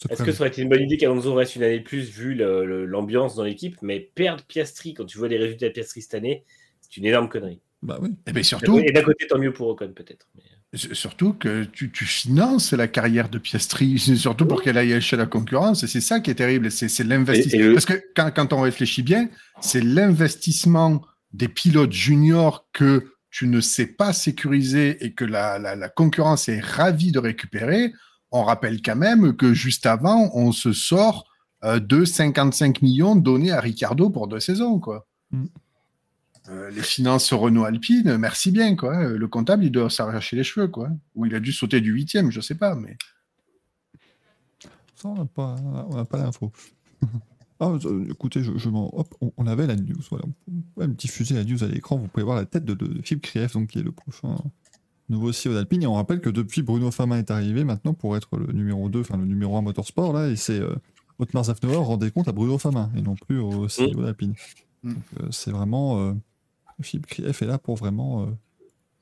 [0.10, 2.34] est-ce que ça aurait été une bonne idée qu'Alonso reste une année de plus vu
[2.36, 6.44] l'ambiance dans l'équipe Mais perdre Piastri quand tu vois les résultats de Piastri cette année,
[6.82, 7.60] c'est une énorme connerie.
[7.84, 8.10] Bah oui.
[8.28, 10.28] Et bien surtout, Et d'un côté, tant mieux pour Ocon peut-être.
[10.36, 10.42] mais-
[10.74, 15.18] S- Surtout que tu, tu finances la carrière de Piastri, surtout pour qu'elle aille chez
[15.18, 15.84] la concurrence.
[15.84, 16.72] Et c'est ça qui est terrible.
[16.72, 17.60] C'est l'investissement.
[17.68, 19.30] le- Parce que quand, quand on réfléchit bien,
[19.62, 21.02] c'est l'investissement
[21.34, 26.50] des pilotes juniors que tu ne sais pas sécuriser et que la, la, la concurrence
[26.50, 27.94] est ravie de récupérer.
[28.32, 31.26] On rappelle quand même que juste avant, on se sort
[31.64, 34.80] euh, de 55 millions donnés à Ricardo pour deux saisons.
[34.80, 35.08] Quoi.
[35.32, 35.46] Mm.
[36.50, 38.76] Euh, les finances Renault Alpine, merci bien.
[38.76, 39.04] Quoi.
[39.10, 40.68] Le comptable, il doit s'arracher les cheveux.
[40.68, 40.90] Quoi.
[41.16, 42.74] Ou il a dû sauter du huitième, je sais pas.
[42.76, 42.98] Mais...
[44.96, 45.56] Ça, on n'a pas,
[46.10, 46.52] pas l'info.
[47.60, 50.02] ah, euh, écoutez, je, je m'en- hop, on, on avait la news.
[50.10, 50.26] Voilà.
[50.48, 51.98] On peut même diffuser la news à l'écran.
[51.98, 54.36] Vous pouvez voir la tête de, de, de Philippe Krief, donc, qui est le prochain
[55.12, 55.84] nouveau CEO d'Alpine.
[55.84, 59.02] Et on rappelle que depuis, Bruno Famin est arrivé maintenant pour être le numéro 2,
[59.02, 60.14] enfin le numéro 1 motorsport.
[60.14, 60.74] Là, et c'est euh,
[61.20, 64.34] Otmar Zafnauer rendait compte à Bruno Famin et non plus au CEO d'Alpine.
[64.84, 64.92] Mm.
[64.92, 66.00] Euh, c'est vraiment.
[66.02, 66.14] euh,
[66.82, 68.24] Philippe Krief est là pour vraiment.
[68.24, 68.26] euh,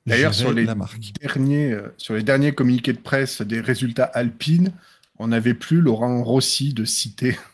[0.06, 1.12] D'ailleurs, gérer sur les, la marque.
[1.22, 4.74] derniers, sur les derniers communiqués de presse des résultats Alpine,
[5.20, 7.38] on n'avait plus Laurent Rossi de citer.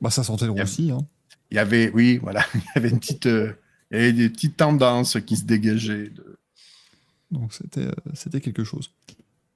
[0.00, 0.90] Bah, ça sentait le Rossi.
[0.90, 0.98] Hein.
[1.50, 3.52] Il y avait, oui, voilà, il y avait une petite, euh,
[3.90, 6.08] il y avait des petites tendances qui se dégageaient.
[6.10, 6.38] de-
[7.32, 8.90] Donc c'était euh, c'était quelque chose.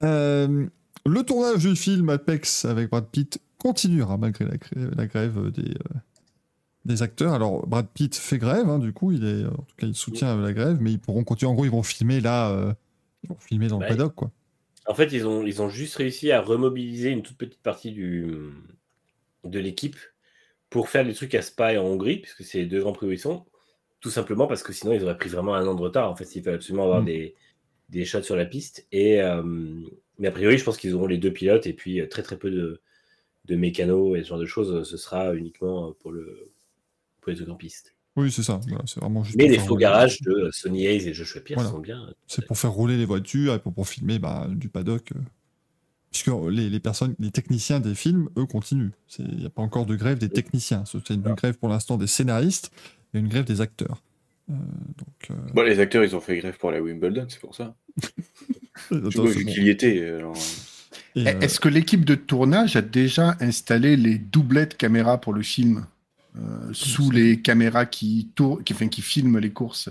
[0.03, 0.67] Euh,
[1.05, 5.71] le tournage du film Apex avec Brad Pitt continuera malgré la, grève- la grève des,
[5.71, 5.99] euh,
[6.85, 7.33] des acteurs.
[7.33, 10.35] Alors Brad Pitt fait grève, hein, du coup, il est, en tout cas, il soutient
[10.37, 11.51] la grève, mais ils pourront continuer.
[11.51, 12.73] En gros, ils vont filmer là, euh,
[13.23, 14.31] ils vont filmer dans le paddock, quoi.
[14.87, 18.25] En fait, ils ont, ils ont juste réussi à remobiliser une toute petite partie du,
[19.43, 19.97] de l'équipe
[20.69, 23.07] pour faire des trucs à Spa et en Hongrie, puisque c'est les deux grands prix
[23.07, 23.45] où ils sont.
[23.99, 26.09] Tout simplement parce que sinon, ils auraient pris vraiment un an de retard.
[26.11, 27.05] En fait, il fallait absolument avoir Mm.
[27.05, 27.35] des,
[27.89, 28.85] des shots sur la piste.
[28.91, 29.41] Et, euh,
[30.19, 32.37] mais a priori, je pense qu'ils auront les deux pilotes et puis euh, très très
[32.37, 32.81] peu de,
[33.45, 34.87] de mécanos et ce genre de choses.
[34.89, 36.51] Ce sera uniquement pour, le,
[37.21, 37.93] pour les trucs en piste.
[38.15, 38.59] Oui, c'est ça.
[38.67, 41.61] Voilà, c'est vraiment juste Mais les faux rouler- garages de Sonny Hayes et Joshua Pierce
[41.61, 41.75] Voilà.
[41.75, 42.13] sont bien.
[42.25, 45.11] C'est pour faire rouler les voitures et pour, pour filmer bah, du paddock.
[45.15, 45.19] euh,
[46.11, 48.89] Puisque les, les personnes, les techniciens des films, eux, continuent.
[49.07, 50.83] C'est- Il n'y a pas encore de grève des techniciens.
[50.85, 52.71] C'est une grève pour l'instant des scénaristes
[53.13, 54.01] et une grève des acteurs.
[54.49, 54.53] Euh,
[54.97, 57.75] donc, euh, Bon, les acteurs, ils ont fait grève pour la Wimbledon, c'est pour ça.
[58.91, 60.05] Attends, vois, qu'il y était.
[60.07, 60.35] alors,
[61.17, 65.85] euh, Est-ce que l'équipe de tournage a déjà installé les doublettes caméras pour le film
[66.37, 69.89] euh, sous les caméras qui, tour- qui, enfin, qui filment les courses?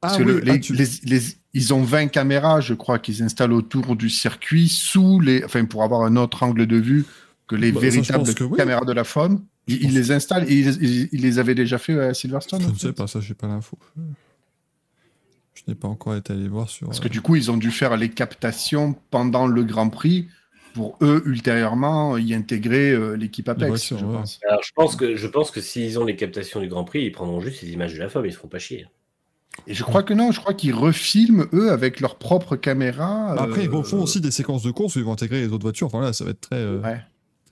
[0.00, 1.22] Parce ah que le- oui, les- ah, tu- les- les-
[1.52, 5.82] ils ont 20 caméras, je crois, qu'ils installent autour du circuit, sous les, enfin, pour
[5.84, 7.04] avoir un autre angle de vue
[7.46, 8.56] que les Bah, je véritables pense que oui.
[8.56, 9.44] caméras de la FOM.
[9.68, 12.62] Pense- les installent et ils, ils- ils les avaient déjà fait à Silverstone.
[12.62, 13.78] je ne sais pas, ça, j'ai pas l'info.
[15.54, 16.86] Je n'ai pas encore été allé voir sur.
[16.86, 20.28] Parce euh, que du coup, ils ont dû faire les captations pendant le Grand Prix
[20.74, 24.12] pour eux, ultérieurement, y intégrer euh, l'équipe Apex, voitures, je ouais.
[24.18, 24.38] pense.
[24.48, 27.12] Alors, je pense que, je pense que s'ils ont les captations du Grand Prix, ils
[27.12, 28.86] prendront juste les images de la FOM, ils se feront pas chier.
[29.66, 33.34] Et je crois que non, je crois qu'ils refilment, eux, avec leur propre caméra.
[33.34, 35.48] Bah, Après, ils euh, font aussi des séquences de course où ils vont intégrer les
[35.48, 35.88] autres voitures.
[35.88, 37.00] Enfin là, ça va être très, euh, Ouais.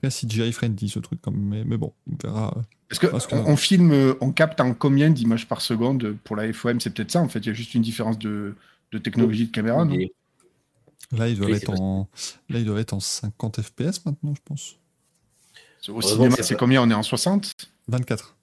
[0.01, 1.21] Très CGI friendly ce truc.
[1.21, 1.37] Comme...
[1.37, 2.55] Mais, mais bon, on verra.
[2.57, 2.63] euh.
[2.89, 6.51] Parce que- on, on filme, euh, on capte en combien d'images par seconde pour la
[6.53, 7.41] FOM C'est peut-être ça, en fait.
[7.41, 8.55] Il y a juste une différence de,
[8.93, 9.97] de technologie de caméra, non?
[11.13, 12.09] Là, ils doivent Oui, être en,
[12.49, 14.77] là, ils doivent être en 50 FPS maintenant, je pense.
[15.89, 16.83] Au cinéma, c'est combien?
[16.83, 17.53] On est en 60
[17.89, 18.37] 24.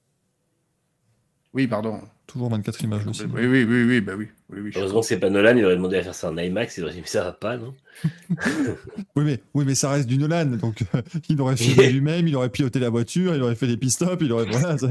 [1.53, 2.01] Oui, pardon.
[2.27, 3.23] Toujours 24 images aussi.
[3.23, 4.27] Oui, oui, oui, oui, bah oui.
[4.51, 6.37] oui, oui je- Heureusement que c'est pas Nolan, il aurait demandé à faire ça en
[6.37, 7.73] IMAX, il aurait dit mais ça va pas, non
[9.15, 10.45] Oui, mais, oui, mais ça reste du Nolan.
[10.45, 13.77] Donc, euh, il aurait filmé lui-même, il aurait piloté la voiture, il aurait fait des
[13.77, 14.45] pit-stops, il aurait.
[14.45, 14.75] Voilà,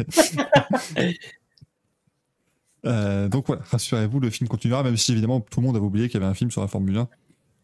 [2.86, 6.08] Euh, donc voilà, rassurez-vous, le film continuera, même si évidemment tout le monde avait oublié
[6.08, 7.08] qu'il y avait un film sur la Formule 1.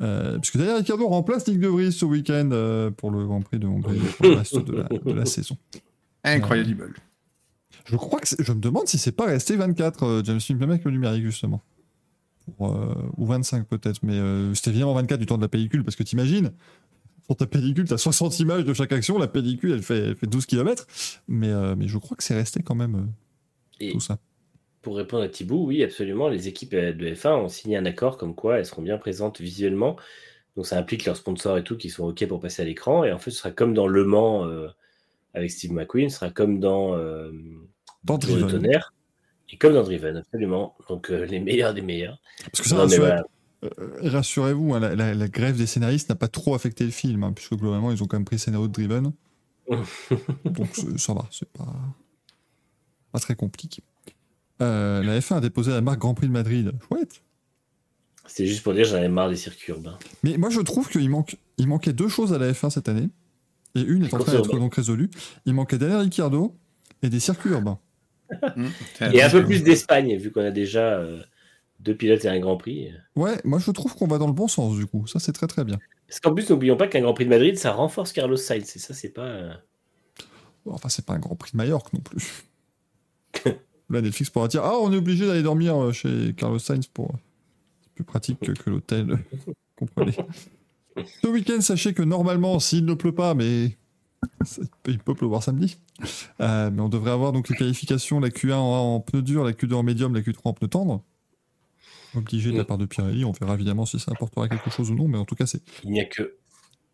[0.00, 3.58] Euh, puisque d'ailleurs, Ricardo remplace Nick De Vries ce week-end euh, pour le Grand Prix
[3.58, 5.58] de Hongrie pour le reste de la, de la saison.
[6.24, 6.94] Incroyable.
[7.84, 10.90] Je crois que je me demande si c'est pas resté 24, euh, James Film, le
[10.90, 11.62] numérique justement.
[12.56, 15.84] Pour, euh, ou 25 peut-être, mais euh, c'était évidemment 24 du temps de la pellicule,
[15.84, 16.50] parce que t'imagines,
[17.30, 20.26] sur ta pellicule, t'as 60 images de chaque action, la pellicule elle fait, elle fait
[20.26, 20.86] 12 km,
[21.28, 24.18] mais, euh, mais je crois que c'est resté quand même euh, Et tout ça.
[24.82, 28.34] pour répondre à Thibaut, oui, absolument, les équipes de F1 ont signé un accord comme
[28.34, 29.96] quoi elles seront bien présentes visuellement.
[30.56, 33.04] Donc ça implique leurs sponsors et tout qui sont OK pour passer à l'écran.
[33.04, 34.66] Et en fait, ce sera comme dans Le Mans euh,
[35.32, 37.30] avec Steve McQueen, ce sera comme dans euh,
[38.04, 38.48] Dans Driven.
[38.48, 38.94] Tonnerre
[39.52, 40.76] et comme dans Driven, absolument.
[40.88, 42.20] Donc euh, les meilleurs des meilleurs.
[42.44, 43.24] Parce que ça, voilà.
[43.64, 43.68] euh,
[44.02, 47.32] rassurez-vous, hein, la, la- la grève des scénaristes n'a pas trop affecté le film, hein,
[47.32, 49.12] puisque globalement ils ont quand même pris le scénario de Driven.
[50.44, 51.72] Donc ça va, c'est pas,
[53.12, 53.82] pas très compliqué.
[54.62, 56.72] Euh, la F1 a déposé la marque Grand Prix de Madrid.
[56.88, 57.22] Chouette.
[58.26, 59.98] C'est juste pour dire j'en avais marre des circuits urbains.
[60.22, 63.08] Mais moi, je trouve qu'il manque, il manquait deux choses à la F1 cette année.
[63.74, 65.10] Et une est en train d'être donc résolue.
[65.46, 66.54] Il manquait Daniel Ricciardo
[67.02, 67.78] et des circuits urbains.
[68.56, 68.66] Mmh.
[69.12, 71.20] Et un peu plus d'Espagne, vu qu'on a déjà euh,
[71.80, 72.90] deux pilotes et un Grand Prix.
[73.16, 75.06] Ouais, moi, je trouve qu'on va dans le bon sens, du coup.
[75.06, 75.78] Ça, c'est très, très bien.
[76.08, 78.76] Parce qu'en plus, n'oublions pas qu'un Grand Prix de Madrid, ça renforce Carlos Sainz.
[78.76, 79.26] Et ça, c'est pas.
[79.26, 79.52] euh,
[80.64, 82.44] Bon, Enfin, c'est pas un Grand Prix de Majorque non plus.
[83.90, 87.12] Là, Netflix pourra dire Ah, on est obligé d'aller dormir euh, chez Carlos Sainz pour.
[87.82, 89.18] C'est plus pratique que, que l'hôtel.
[89.76, 90.12] Comprenez.
[91.22, 93.76] Ce week-end, sachez que normalement, s'il ne pleut pas, mais
[94.86, 95.78] il peut pleuvoir samedi,
[96.40, 99.52] euh, mais on devrait avoir donc les qualifications la Q1 en, en pneu dur, la
[99.52, 101.02] Q2 en médium, la Q3 en pneu tendre.
[102.16, 104.94] Obligé de la part de Pirelli, on verra évidemment si ça apportera quelque chose ou
[104.96, 106.36] non, mais en tout cas, c'est Il n'y a que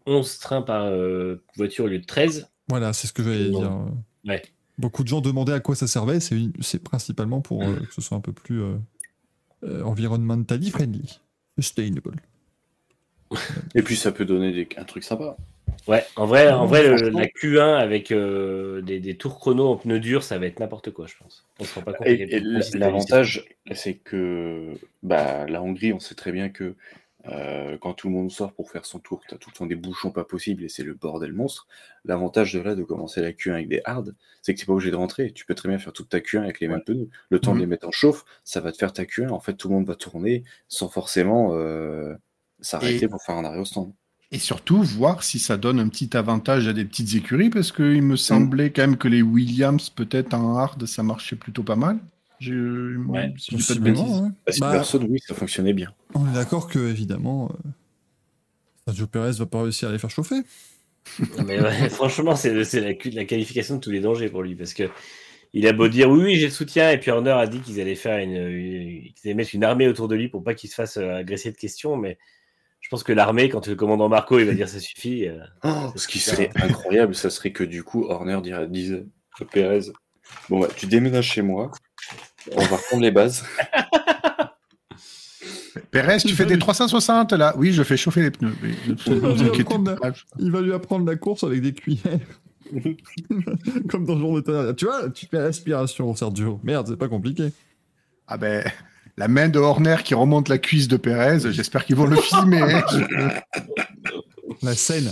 [0.05, 2.49] 11 trains par euh, voiture au lieu de 13.
[2.69, 3.73] voilà, c'est ce que j'allais dire.
[4.27, 4.43] Ouais.
[4.79, 8.17] Beaucoup de gens demandaient à quoi ça servait, c'est principalement pour euh, que ce soit
[8.17, 8.63] un peu plus
[9.63, 11.19] environmentally friendly,
[11.59, 12.17] sustainable.
[13.75, 15.37] Et puis ça peut donner des- un truc sympa.
[15.89, 19.77] Ouais, en vrai, en vrai le- la Q1 avec euh, des, des tours chrono en
[19.77, 21.45] pneus durs, ça va être n'importe quoi, je pense.
[21.61, 22.07] On se rend pas compte.
[22.79, 24.73] l'avantage, c'est que
[25.03, 26.75] bah, la Hongrie, on sait très bien que
[27.29, 29.67] euh, quand tout le monde sort pour faire son tour, tu as tout le temps
[29.67, 31.67] des bouchons pas possibles et c'est le bordel monstre.
[32.05, 34.05] L'avantage de là, de commencer la Q1 avec des hards,
[34.43, 35.33] c'est que tu pas obligé de rentrer.
[35.33, 37.09] Tu peux très bien faire toute ta Q1 avec les mêmes pneus.
[37.31, 37.61] Le temps de Mhm.
[37.63, 39.31] les mettre en chauffe, ça va te faire ta Q1.
[39.31, 42.15] En fait, tout le monde va tourner sans forcément euh,
[42.61, 43.93] s'arrêter Et- pour faire un arrêt au stand.
[44.33, 48.03] Et surtout, voir si ça donne un petit avantage à des petites écuries, parce qu'il
[48.03, 51.99] me semblait quand même que les Williams, peut-être en hard, ça marchait plutôt pas mal.
[52.41, 52.97] Je...
[53.07, 54.03] Ouais, si je pas de bêtises.
[54.03, 54.31] Possiblement, ouais.
[54.47, 55.93] Bah, si Bah, personne, oui, ça fonctionnait bien.
[56.15, 57.69] on est d'accord que, évidemment, euh,
[58.87, 60.43] Sergio Perez va pas réussir à les faire chauffer.
[61.21, 64.91] Non, Mais ouais, franchement, c'est la, qualification de tous les dangers pour lui parce que
[65.53, 67.81] il a beau dire oui, oui, j'ai le soutien, et puis Horner a dit qu'ils
[67.81, 70.69] allaient faire une, une- qu'ils allaient mettre une armée autour de lui pour pas qu'il
[70.69, 72.19] se fasse euh, agresser de questions, mais
[72.87, 75.27] je pense que l'armée, quand le commandant Marco, il va dire ça suffit.
[75.27, 79.05] euh, Oh, ce qui serait incroyable, ça serait que du coup, Horner dirait, disait
[79.41, 79.91] à Pérez
[80.49, 81.73] Bon, bah, tu déménages chez moi,
[82.53, 83.45] on va reprendre les bases.
[85.91, 88.55] Pérez, tu fais des 360 là Oui, je fais chauffer les pneus.
[88.63, 88.71] Mais.
[90.39, 92.21] Il va lui apprendre la course avec des cuillères.
[93.89, 94.77] Comme dans le jour de tonnerre.
[94.77, 96.61] Tu vois, tu fais l'aspiration, Sergio.
[96.63, 97.53] Merde, c'est pas compliqué.
[98.29, 98.63] Ah ben,
[99.19, 102.81] la main de Horner qui remonte la cuisse de Pérez, j'espère qu'ils vont le filmer.
[104.63, 105.11] La scène.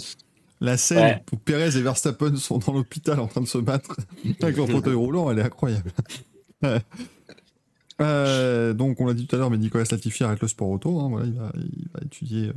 [0.60, 1.22] La scène Ouais.
[1.32, 3.96] où Perez et Verstappen sont dans l'hôpital en train de se battre
[4.42, 5.90] avec leur fauteuil roulant, elle est incroyable.
[8.00, 11.00] Euh, donc, on l'a dit tout à l'heure, mais Nicolas Latifi arrête le sport auto.
[11.00, 12.48] hein, voilà, il, va, il va étudier.
[12.48, 12.52] euh,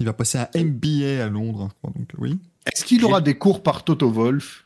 [0.00, 1.92] il va passer un MBA à Londres, je crois.
[1.96, 2.38] Donc, oui.
[2.66, 4.64] Est-ce qu'il aura des cours par Toto Wolf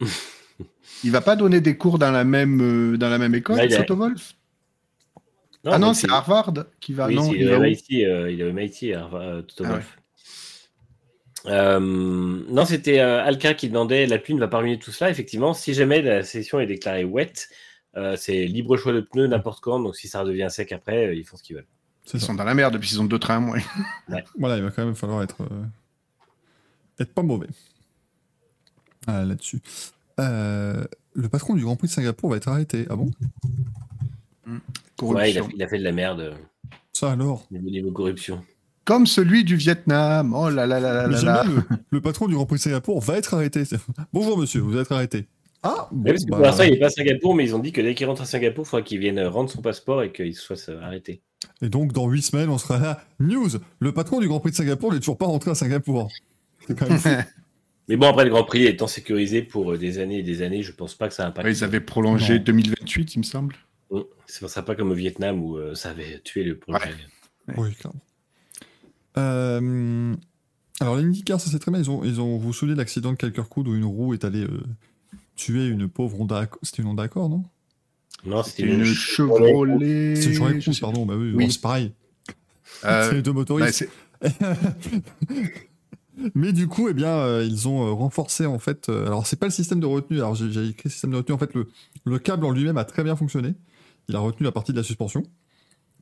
[1.04, 3.96] Il va pas donner des cours dans la même, euh, dans la même école, Toto
[3.96, 4.34] Wolf
[5.64, 7.06] Ah non, c'est il- Harvard qui va.
[7.08, 9.42] Oui, non, il il est au MIT, euh, il est au MIT, à Harvard, euh,
[9.64, 9.78] Ah.
[11.46, 15.10] Euh, non, c'était euh, Alka qui demandait la pluie ne va pas ruiner tout cela.
[15.10, 17.32] Effectivement, si jamais la session est déclarée wet,
[17.96, 19.80] euh, c'est libre choix de pneus n'importe quand.
[19.80, 21.66] Donc si ça redevient sec après, euh, ils font ce qu'ils veulent.
[22.12, 22.26] Ils ça.
[22.26, 23.58] sont dans la merde depuis qu'ils ont deux trains moins.
[24.38, 25.64] Voilà, il va quand même falloir être, euh,
[26.98, 27.48] être pas mauvais
[29.06, 29.62] Ah, là-dessus.
[30.18, 32.86] Euh, le patron du Grand Prix de Singapour va être arrêté.
[32.90, 33.10] Ah bon?
[35.02, 35.56] Ouais, il a, Corruption.
[35.56, 36.34] il a fait de la merde
[36.92, 37.46] Ça alors?
[37.50, 38.42] Niveau, niveau corruption.
[38.84, 40.34] Comme celui du Vietnam.
[40.34, 43.18] Oh là là là là là le, le patron du Grand Prix de Singapour va
[43.18, 43.62] être arrêté.
[44.12, 45.26] Bonjour monsieur, vous êtes arrêté.
[45.62, 47.58] Ah bon, parce que bah, pour l'instant, il n'est pas à Singapour, mais ils ont
[47.58, 50.10] dit que dès qu'il rentre à Singapour, il faudra qu'il vienne rendre son passeport et
[50.10, 51.20] qu'il fasse euh, arrêter.
[51.62, 53.04] Et donc dans 8 semaines, on sera là.
[53.20, 53.48] News
[53.78, 56.08] Le patron du Grand Prix de Singapour n'est toujours pas rentré à Singapour.
[56.66, 57.10] C'est quand même fou.
[57.88, 60.62] Mais bon, après, le Grand Prix étant sécurisé pour euh, des années et des années,
[60.62, 61.44] je pense pas que ça impacte.
[61.46, 62.44] Ouais, ils avaient prolongé Non.
[62.44, 63.56] 2028, il me semble.
[63.90, 64.00] Mm.
[64.26, 66.90] C'est pas- ça pas comme au Vietnam où euh, ça avait tué le projet.
[67.56, 68.00] Oui, clairement.
[69.18, 70.14] Euh,
[70.80, 71.80] alors, l'IndyCar, ça c'est très bien.
[71.80, 74.24] Ils ont, ils ont, vous vous souvenez de l'accident de Calkercood où une roue est
[74.24, 74.62] allée euh,
[75.36, 77.44] tuer une pauvre Honda Accord C'était une Honda Accord, non?
[78.24, 80.14] Non, C'était une une Chevrolet.
[80.16, 81.06] C'est une Chevrolet Cruze, pardon.
[81.06, 81.44] Bah oui, Oui.
[81.46, 81.92] bon, c'est pareil.
[82.84, 83.88] Euh, c'est les deux bah, motoristes.
[84.22, 84.22] c'est-
[86.34, 88.88] Mais du coup, eh bien, euh, ils ont euh, renforcé en fait.
[88.90, 90.18] euh, alors, c'est pas le système de retenue.
[90.18, 91.34] Alors, j'ai j'ai écrit système de retenue.
[91.34, 91.68] En fait, le,
[92.04, 93.54] le câble en lui-même a très bien fonctionné.
[94.10, 95.22] Il a retenu la partie de la suspension.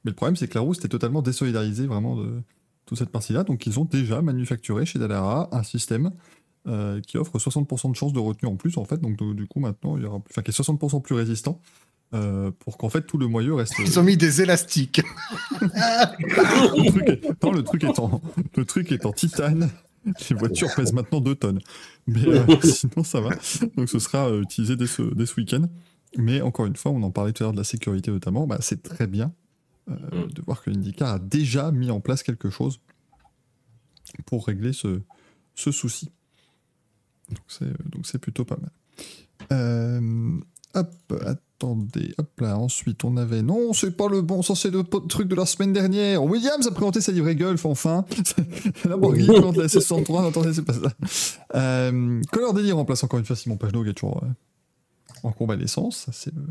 [0.04, 2.42] Mais le problème, c'est que la roue c'était totalement désolidarisée vraiment de
[2.86, 3.44] toute cette partie-là.
[3.44, 6.10] Donc, ils ont déjà manufacturé chez Dallara un système
[6.66, 8.98] euh, qui offre 60% de chance de retenue en plus en fait.
[9.00, 11.60] Donc, de- du coup, maintenant, il y aura, enfin, qui est 60% plus résistant.
[12.14, 13.74] euh, pour qu'en fait tout le moyeu reste.
[13.84, 15.02] Ils ont mis des élastiques.
[15.60, 18.20] le, truc est, non, le truc est en,
[18.56, 19.68] le truc est en titane.
[20.30, 21.58] Les voitures pèsent maintenant 2 tonnes.
[22.06, 23.30] Mais euh, sinon, ça va.
[23.76, 25.66] Donc, ce sera euh, utilisé dès ce, dès ce week-end.
[26.18, 28.46] Mais encore une fois, on en parlait tout à l'heure de la sécurité notamment.
[28.46, 29.32] Bah, c'est très bien
[29.88, 29.94] euh,
[30.26, 30.32] Mm.
[30.32, 32.80] de voir que l'IndyCar a déjà mis en place quelque chose
[34.26, 35.00] pour régler ce,
[35.54, 36.10] ce souci.
[37.30, 38.70] Donc, c'est, donc, c'est plutôt pas mal.
[39.52, 40.38] Euh,
[40.74, 42.14] hop, attendez.
[42.18, 43.42] Hop là, ensuite, on avait.
[43.42, 44.42] Non, c'est pas le bon.
[44.42, 46.22] Ça, c'est le truc de la semaine dernière.
[46.24, 48.04] Williams a présenté sa livrée Gulf, enfin.
[48.84, 50.28] Lamborghini présente la C63.
[50.28, 50.92] Attendez, c'est pas ça.
[51.54, 54.28] Euh, Color Daily remplace encore une fois Simon Pagenaud qui est toujours euh,
[55.22, 55.96] en convalescence.
[55.96, 56.42] Ça, c'est le-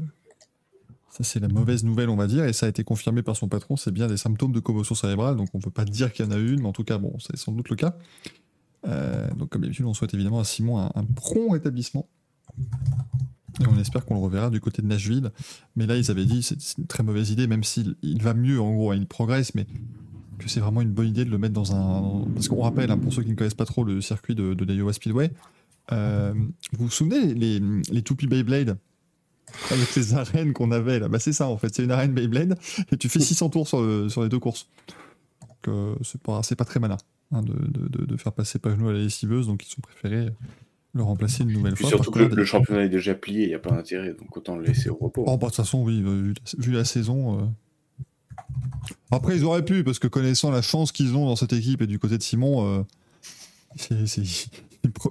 [1.09, 3.47] Ça, c'est la mauvaise nouvelle, on va dire, et ça a été confirmé par son
[3.47, 3.75] patron.
[3.75, 6.27] C'est bien des symptômes de commotion cérébrale, donc on ne peut pas dire qu'il y
[6.27, 7.95] en a une, mais en tout cas, bon, c'est sans doute le cas.
[8.87, 12.07] Euh, donc, comme d'habitude, on souhaite évidemment à Simon un, prompt rétablissement.
[13.59, 15.31] Et on espère qu'on le reverra du côté de Nashville.
[15.75, 18.61] Mais là, ils avaient dit c'est une très mauvaise idée, même s'il il va mieux,
[18.61, 19.65] en gros, hein, il progresse, mais
[20.37, 22.25] que c'est vraiment une bonne idée de le mettre dans un.
[22.35, 24.65] Parce qu'on rappelle, hein, pour ceux qui ne connaissent pas trop le circuit de, de
[24.65, 25.31] l'Iowa Speedway,
[25.91, 26.33] euh,
[26.73, 27.59] vous vous souvenez les,
[27.91, 28.77] les toupies Beyblade
[29.71, 31.07] avec les arènes qu'on avait là?
[31.07, 32.57] Bah, C'est ça en fait, c'est une arène Beyblade
[32.91, 34.67] et tu fais 600 tours sur, le- sur les deux courses.
[35.41, 36.97] Donc euh, c'est pas, pas très malin.
[37.31, 40.29] hein, de, de- de- faire passer Pagenaud à la lessiveuse, donc ils ont préféré
[40.93, 41.89] le remplacer une nouvelle fois.
[41.89, 44.63] surtout que le, championnat est déjà plié, il n'y a pas d'intérêt, donc autant le
[44.65, 45.23] laisser au repos.
[45.27, 47.39] Oh, bah, de toute façon, oui, vu, la- vu la saison.
[47.39, 47.45] euh.
[49.11, 51.87] Après, ils auraient pu, parce que connaissant la chance qu'ils ont dans cette équipe et
[51.87, 52.83] du côté de Simon, euh,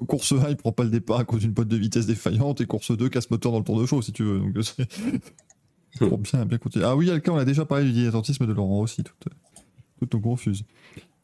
[0.07, 2.67] course 1, il prend pas le départ à cause d'une boîte de vitesse défaillante, et
[2.67, 4.39] course 2, casse moteur dans le tour de chaud, si tu veux.
[4.41, 6.85] Donc, c'est pour bien, bien continuer.
[6.85, 9.29] Ah oui, Alka, on a déjà parlé du dilettantisme de Laurent aussi, toutes,
[9.99, 10.65] toutes nos confuses.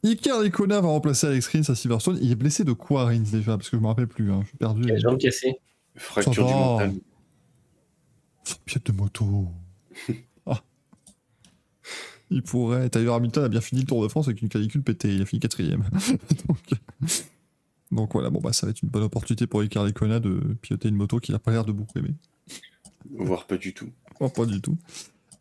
[0.03, 2.17] Iker Licona va remplacer Alex Rins à Silverstone.
[2.21, 3.57] Il est blessé de quoi, Rins, déjà?
[3.57, 4.83] Parce que je me rappelle plus, hein, je suis perdu.
[4.83, 5.55] Il a la jambe cassée.
[5.95, 6.93] Fracture du mental.
[8.43, 9.47] Son pilote de moto.
[10.45, 10.61] Ah.
[12.29, 12.89] Il pourrait.
[12.89, 15.15] D'ailleurs, Hamilton a bien fini le Tour de France avec une calicule pétée.
[15.15, 15.85] Il a fini quatrième.
[16.47, 16.57] donc,
[17.93, 20.89] donc voilà, bon, bah, ça va être une bonne opportunité pour Icar Lecona de piloter
[20.89, 22.13] une moto qu'il a pas l'air de beaucoup aimer.
[23.17, 23.89] Voire pas du tout.
[24.19, 24.77] Oh, pas du tout.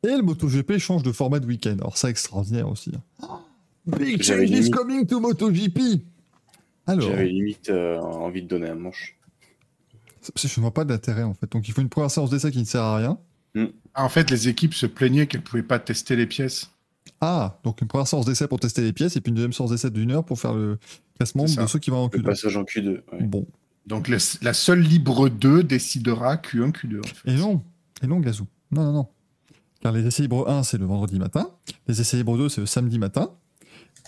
[0.05, 1.77] Et le MotoGP change de format de week-end.
[1.81, 2.91] Alors, ça, extraordinaire aussi.
[3.23, 3.39] hein.
[3.87, 5.79] Big J'avais change is coming to MotoGP.
[6.87, 9.17] Alors, J'avais limite euh, envie de donner un manche.
[10.21, 11.51] c'est- je ne vois pas d'intérêt en fait.
[11.53, 13.19] Donc, il faut une première séance d'essai qui ne sert à rien.
[13.95, 16.71] En fait, les équipes se plaignaient qu'elles ne pouvaient pas tester les pièces.
[17.21, 19.71] Ah, donc une première séance d'essai pour tester les pièces et puis une deuxième séance
[19.71, 20.79] d'essai d'une heure pour faire le
[21.17, 22.23] classement de ceux qui vont en Le Q2.
[22.23, 22.89] passage en Q2.
[23.13, 23.23] ouais.
[23.23, 23.47] Bon,
[23.87, 26.99] Donc le- la seule libre 2 décidera Q1, Q2.
[27.01, 27.31] en fait.
[27.31, 27.63] et non,
[28.03, 28.47] et non, Gazou.
[28.71, 29.09] Non, non, non.
[29.83, 31.51] Car les essais libres 1, c'est le vendredi matin.
[31.89, 33.31] Les essais libres 2, c'est le samedi matin.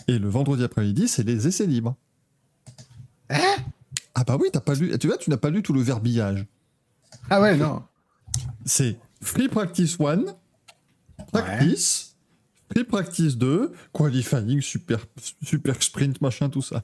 [0.07, 1.95] Et le vendredi après-midi, c'est les essais libres.
[3.29, 4.97] Ah bah oui, t'as pas lu.
[4.99, 6.45] Tu vois, tu n'as pas lu tout le verbillage.
[7.29, 7.81] Ah ouais, non.
[8.65, 10.23] C'est Free Practice 1,
[11.31, 12.04] Practice,
[12.89, 15.05] Practice 2, Qualifying, Super,
[15.43, 16.83] super Sprint, machin, tout ça.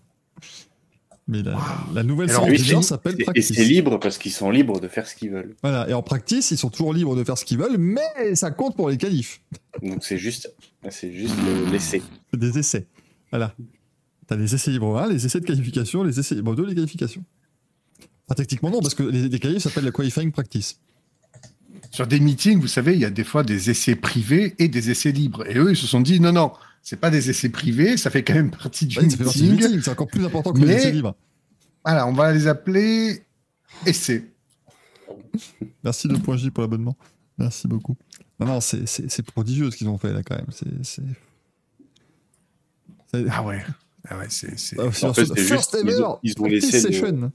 [1.27, 1.57] Mais la,
[1.93, 3.51] la nouvelle c'est- s'appelle Et- Et Practice.
[3.53, 5.55] c'est libre parce qu'ils sont libres de faire ce qu'ils veulent.
[5.61, 8.51] Voilà, et en practice, ils sont toujours libres de faire ce qu'ils veulent, mais ça
[8.51, 9.41] compte pour les qualifs.
[9.81, 10.53] Donc c'est juste,
[10.89, 12.01] c'est juste le- l'essai.
[12.33, 12.87] Des essais.
[13.29, 13.55] Voilà.
[14.27, 17.23] T'as les essais libres 1, les essais de qualification, les essais libres 2, les qualifications.
[18.27, 20.79] Enfin, techniquement, non, parce que les, les qualifs s'appellent la qualifying practice.
[21.91, 24.89] Sur des meetings, vous savez, il y a des fois des essais privés et des
[24.91, 25.45] essais libres.
[25.47, 28.23] Et eux, ils se sont dit, non, non, c'est pas des essais privés, ça fait
[28.23, 29.51] quand même partie du Ouais, meeting.
[29.51, 31.15] meeting, c'est encore plus important que les essais libres.
[31.83, 33.23] Voilà, on va les appeler
[33.85, 34.23] essais.
[35.83, 36.95] Merci de point J pour l'abonnement.
[37.37, 37.97] Merci beaucoup.
[38.39, 40.47] Non, non, c'est- prodigieux ce qu'ils ont fait là quand même.
[40.83, 41.01] C'est.
[43.29, 43.63] Ah ouais.
[44.07, 44.53] Ah ouais, c'est.
[44.79, 46.91] Ah, aussi, En fait, ensuite, c'est first juste, ils ever ont- ils ont laissé le-
[46.91, 47.31] session.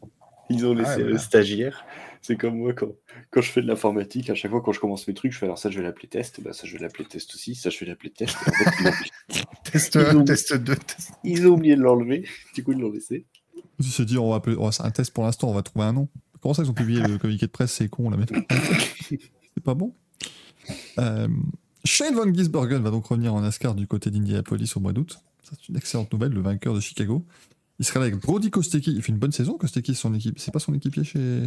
[0.49, 1.19] Ils ont laissé Ouais, le voilà.
[1.19, 1.85] stagiaire.
[2.23, 2.89] C'est comme moi quand,
[3.31, 5.47] quand je fais de l'informatique, à chaque fois quand je commence mes trucs, je fais
[5.47, 7.79] alors ça je vais l'appeler test, bah, ça je vais l'appeler test aussi, ça je
[7.81, 8.37] vais l'appeler test.
[8.47, 8.93] En fait,
[9.73, 11.11] Test Ils 1, ont- test 2, test.
[11.25, 13.27] ils ont oublié de l'enlever, du coup ils l'ont laissé.
[13.79, 14.57] Ils se dit, on va appeler.
[14.59, 16.09] oh, un test pour l'instant, on va trouver un nom.
[16.41, 18.27] Comment ça, ils ont publié le communiqué de presse C'est con, là, mais.
[19.09, 19.95] c'est pas bon.
[20.99, 21.29] Euh,
[21.85, 25.19] Shane Van Gisbergen va donc revenir en NASCAR du côté d'Indianapolis au mois d'août.
[25.43, 27.25] C'est une excellente nouvelle, le vainqueur de Chicago.
[27.79, 28.93] Il sera là avec Brody Kostecki.
[28.93, 30.39] Il fait une bonne saison, Kostecki, son équipe.
[30.39, 31.43] C'est pas son équipier chez.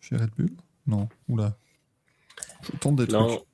[0.00, 0.50] Chez Red Bull
[0.86, 1.56] Non, oula.
[2.62, 3.46] Je tente des Non, trucs.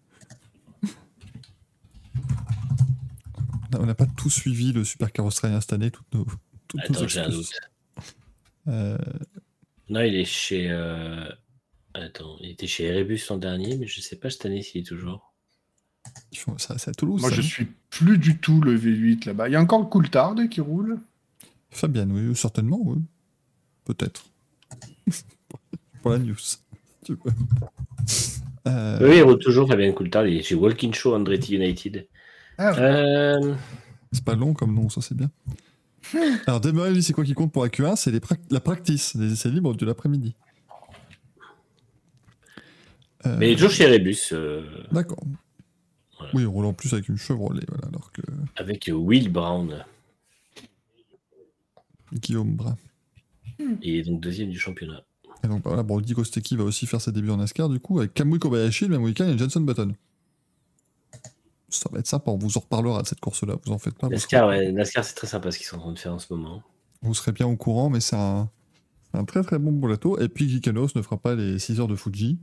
[3.78, 6.26] On n'a pas tous suivi le Supercar australien cette année, toutes nos.
[6.68, 7.50] toutes attends, j'ai un doute.
[8.68, 8.98] Euh,
[9.88, 10.70] Non, il est chez.
[10.70, 11.28] euh,
[11.94, 14.86] Attends, il était chez Erebus l'an dernier, mais je sais pas cette année s'il est
[14.86, 15.34] toujours.
[16.32, 17.20] ils font- ça, c'est à Toulouse.
[17.20, 19.48] Moi, ça, je suis plus du tout le V8 là-bas.
[19.48, 21.00] Il y a encore le Coulthard qui roule.
[21.70, 22.98] Fabienne, oui, certainement, oui.
[23.84, 24.26] Peut-être.
[26.02, 26.34] Pour la news.
[27.05, 27.16] tu.
[28.66, 32.06] Euh, Oui, il roule toujours Fabien Coulthard, il est chez Walking Show Andretti United.
[32.58, 33.55] Ah, Euh,
[34.12, 35.31] C'est pas long comme nom, ça c'est bien.
[36.47, 38.12] Alors, lui, c'est quoi qui compte pour la Q1 C'est
[38.50, 40.34] la practice, les essais libres de l'après-midi.
[43.26, 45.22] Euh, Mais il est toujours chez Erebus, euh, D'accord.
[46.18, 46.32] Voilà.
[46.34, 48.22] Oui, on roule en plus avec une Chevrolet, voilà, alors que
[48.56, 49.84] avec Will Brown.
[52.12, 52.76] Guillaume Brun.
[53.81, 55.02] Il est donc deuxième du championnat.
[55.44, 58.14] Et donc, voilà, Brody Kostecki va aussi faire ses débuts en NASCAR, du coup, avec
[58.14, 59.94] Kamui Kobayashi le même week-end et Jenson Button.
[61.68, 64.08] Ça va être sympa, on vous en reparlera de cette course-là, vous en faites pas.
[64.08, 66.18] NASCAR, serez- ouais, NASCAR c'est très sympa ce qu'ils sont en train de faire en
[66.18, 66.62] ce moment.
[67.00, 68.48] Vous serez bien au courant, mais c'est un,
[69.26, 70.18] très très bon boulato.
[70.20, 72.38] Et puis Gikanos ne fera pas les 6 heures de Fuji.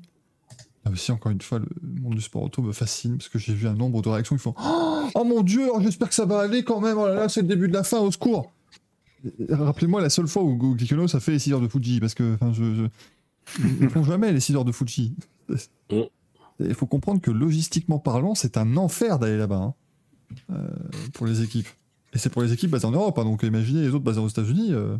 [0.84, 1.68] Là aussi, encore une fois, le
[2.02, 4.42] monde du sport auto me fascine parce que j'ai vu un nombre de réactions qui
[4.42, 4.56] font
[5.16, 6.98] Oh, mon dieu, j'espère que ça va aller quand même.
[6.98, 8.52] Oh là là, c'est le début de la fin, au secours.
[9.50, 12.36] Rappelez-moi la seule fois où Gikanos a fait les 6 heures de Fuji parce que
[12.36, 12.84] enfin, je, je...
[13.64, 15.14] ils ne font jamais les 6 heures de Fuji.
[15.92, 16.02] Mm.
[16.62, 19.74] Il faut comprendre que logistiquement parlant, c'est un enfer d'aller là-bas hein,
[20.52, 20.68] euh,
[21.14, 21.68] pour les équipes.
[22.14, 23.18] Et c'est pour les équipes basées en Europe.
[23.20, 24.74] hein, donc imaginez les autres basées aux États-Unis.
[24.74, 24.98] euh,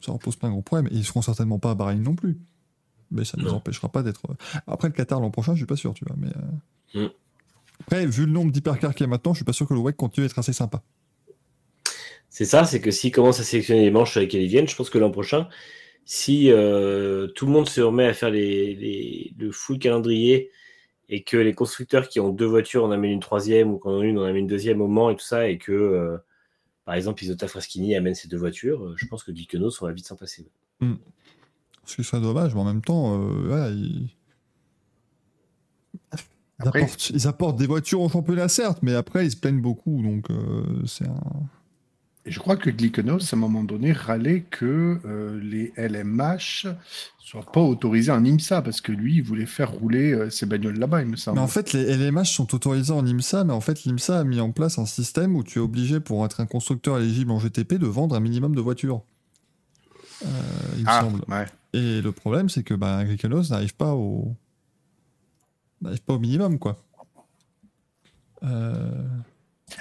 [0.00, 0.86] ça en pose plein de gros problèmes.
[0.92, 2.38] Et ils seront certainement pas à Bahreïn non plus.
[3.10, 4.22] Mais ça ne nous empêchera pas d'être.
[4.30, 4.34] euh,
[4.66, 6.16] Après le Qatar l'an prochain, je suis pas sûr, tu vois.
[6.18, 6.28] Mais
[6.96, 7.10] euh, Mm.
[7.82, 9.80] après, vu le nombre d'hypercars qu'il y a maintenant, je suis pas sûr que le
[9.80, 10.82] WEC continue à être assez sympa.
[12.30, 14.76] C'est ça, c'est que s'ils commencent à sélectionner les manches sur lesquelles ils viennent, je
[14.76, 15.48] pense que l'an prochain,
[16.04, 20.50] si euh, tout le monde se remet à faire les, les- le full calendrier
[21.08, 24.00] et que les constructeurs qui ont deux voitures en amènent une troisième ou qu'on en
[24.00, 26.16] a une en amène une deuxième au Mans et tout ça, et que euh,
[26.84, 29.92] par exemple Isota Fraschini amène ces deux voitures, euh, je pense que Glickenhaus on va
[29.92, 30.46] vite s'en passer.
[31.84, 34.08] Ce qui serait dommage, mais en même temps, euh, voilà, ils...
[36.12, 39.62] Ils, Après- apportent, ils apportent des voitures au championnat, certes, mais après, ils se plaignent
[39.62, 41.20] beaucoup, donc euh, c'est un...
[42.26, 46.66] Et je crois que Glickenhaus, à un moment donné, râlait que euh, les LMH
[47.18, 50.78] soient pas autorisés en IMSA, parce que lui, il voulait faire rouler euh, ses bagnoles
[50.78, 51.36] là-bas, il me semble.
[51.36, 54.40] Mais en fait, les LMH sont autorisés en IMSA, mais en fait, l'IMSA a mis
[54.40, 57.74] en place un système où tu es obligé, pour être un constructeur éligible en GTP,
[57.74, 59.02] de vendre un minimum de voitures.
[60.24, 60.28] Euh,
[60.76, 61.22] il me ah, semble.
[61.28, 61.46] ouais.
[61.72, 64.34] Et le problème, c'est que bah, n'arrive pas au...
[65.80, 66.76] n'arrive pas au minimum, quoi.
[68.42, 68.90] Euh,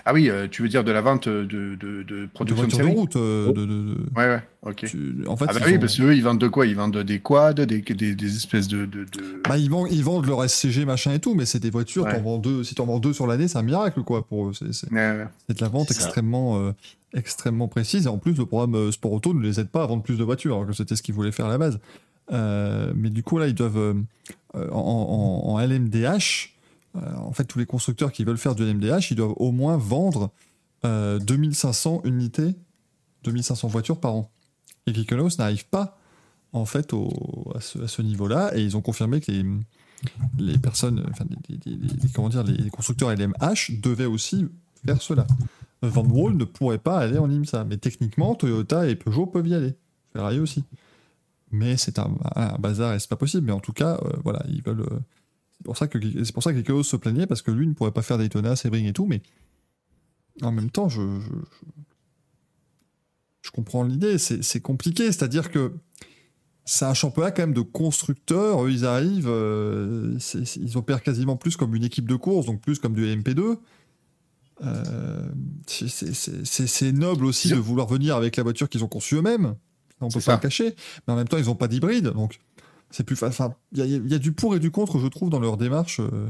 [0.05, 2.69] Ah oui, euh, tu veux dire de la vente de, de, de de production de
[2.71, 3.15] voitures de série route.
[3.15, 4.85] euh, de- de- de- Ouais, ouais, ok.
[4.85, 6.65] tu- En fait, Ah bah ils oui, ont- parce qu'eux, ils vendent de quoi?
[6.67, 8.85] Ils vendent des quads, des, des, des espèces de...
[8.85, 11.69] de, de- Bah, ils, vendent, ils vendent leur SCG machin et tout, mais c'est des
[11.71, 12.15] voitures, Ouais.
[12.15, 14.53] t'en vends deux, si t'en vends deux sur l'année, c'est un miracle quoi pour eux.
[14.53, 16.71] C'est, c'est- Ouais, de la vente extrêmement, euh,
[17.15, 18.05] extrêmement précise.
[18.05, 20.17] Et en plus, le programme euh, Sport Auto ne les aide pas à vendre plus
[20.17, 21.79] de voitures, alors que c'était ce qu'ils voulaient faire à la base.
[22.31, 23.93] Euh, mais du coup, là, ils doivent, euh,
[24.55, 24.77] euh, en,
[25.47, 26.58] en- en LMDH, euh,
[26.95, 30.31] en fait, tous les constructeurs qui veulent faire du LMDH, ils doivent au moins vendre
[30.85, 32.55] euh, 2500 unités,
[33.23, 34.31] 2500 voitures par an.
[34.87, 35.97] Et Glickenhaus n'arrive pas,
[36.53, 36.93] en fait,
[37.53, 39.45] à ce, niveau-là, et ils ont confirmé que les,
[40.37, 41.25] les personnes, enfin,
[42.15, 44.47] comment dire, les, constructeurs LMH devaient aussi
[44.85, 45.27] faire cela.
[45.81, 49.53] Van Wall ne pourrait pas aller en IMSA, mais techniquement, Toyota et Peugeot peuvent y
[49.53, 49.75] aller.
[50.13, 50.63] Ferrari aussi.
[51.51, 52.09] Mais c'est un,
[52.59, 53.45] bazar et c'est pas possible.
[53.45, 54.81] Mais en tout cas, euh, voilà, ils veulent.
[54.81, 54.99] euh,
[55.63, 57.91] pour ça que c'est pour ça que Glickenhaus se plaignait parce que lui ne pourrait
[57.91, 59.21] pas faire Daytona, Sebring et tout, mais
[60.41, 61.81] en même temps, je, je, je-
[63.41, 64.17] je comprends l'idée.
[64.17, 65.73] C'est c'est compliqué, c'est-à-dire que
[66.65, 68.63] c'est un championnat quand même de constructeurs.
[68.65, 70.17] Eux, ils arrivent, euh,
[70.57, 73.57] ils opèrent quasiment plus comme une équipe de course, donc plus comme du LMP2.
[74.61, 75.29] Euh,
[75.67, 79.55] c'est- noble aussi de vouloir venir avec la voiture qu'ils ont conçue eux-mêmes.
[80.01, 80.33] On peut pas ça.
[80.35, 80.75] le cacher.
[81.07, 82.39] Mais en même temps, ils n'ont pas d'hybride, donc
[82.91, 83.21] c'est plus.
[83.23, 85.39] Enfin, il y, a- il y a du pour et du contre, je trouve, dans
[85.39, 85.99] leur démarche.
[85.99, 86.29] euh.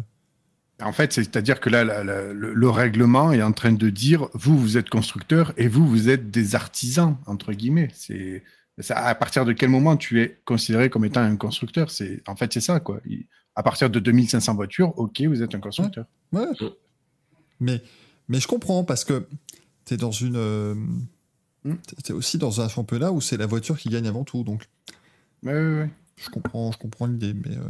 [0.82, 4.30] En fait, c'est-à-dire que là, la- la- le, le règlement est en train de dire,
[4.34, 7.90] vous, vous êtes constructeur et vous, vous êtes des artisans, entre guillemets.
[7.94, 8.44] C'est
[8.92, 11.92] à partir de quel moment tu es considéré comme étant un constructeur?
[11.92, 13.02] C'est En fait, c'est ça, quoi.
[13.06, 16.06] Il- À partir de 2500 voitures, ok, vous êtes un constructeur.
[16.32, 16.46] Ouais.
[17.60, 17.82] Mais,
[18.30, 19.28] mais je comprends parce que
[19.86, 20.38] tu es dans une.
[20.38, 20.76] euh,
[21.66, 21.76] Hmm.
[22.06, 24.44] t'es aussi dans un championnat où c'est la voiture qui gagne avant tout.
[24.46, 24.70] Donc,
[25.44, 25.90] Ouais, ouais, ouais.
[26.24, 27.34] Je comprends, je comprends l'idée.
[27.34, 27.62] Mais euh,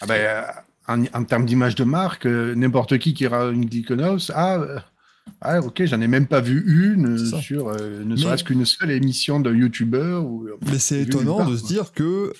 [0.00, 0.42] Ah ben, euh,
[0.86, 4.78] en, en termes d'image de marque, euh, n'importe qui qui aura une Glickenhaus, ah, euh,
[5.42, 8.90] ah, ok, j'en ai même pas vu une sur euh, ne Mais- serait-ce qu'une seule
[8.92, 10.20] émission d'un YouTuber.
[10.24, 12.32] Ou, Mais c'est étonnant part, de se dire que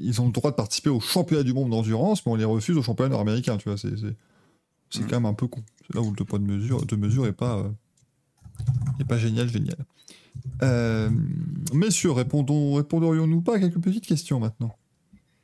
[0.00, 2.76] ils ont le droit de participer au championnat du monde d'endurance, mais on les refuse
[2.76, 3.56] au championnat nord-américain.
[3.58, 4.16] Tu vois, c'est c'est
[4.90, 5.06] c'est Mm.
[5.08, 5.62] quand même un peu con.
[5.86, 7.64] C'est là où le poids de mesure, de mesure est pas
[8.98, 9.76] est pas génial, génial.
[10.62, 11.10] Euh,
[11.72, 14.74] messieurs, répondons, répondrions-nous pas à quelques petites questions maintenant?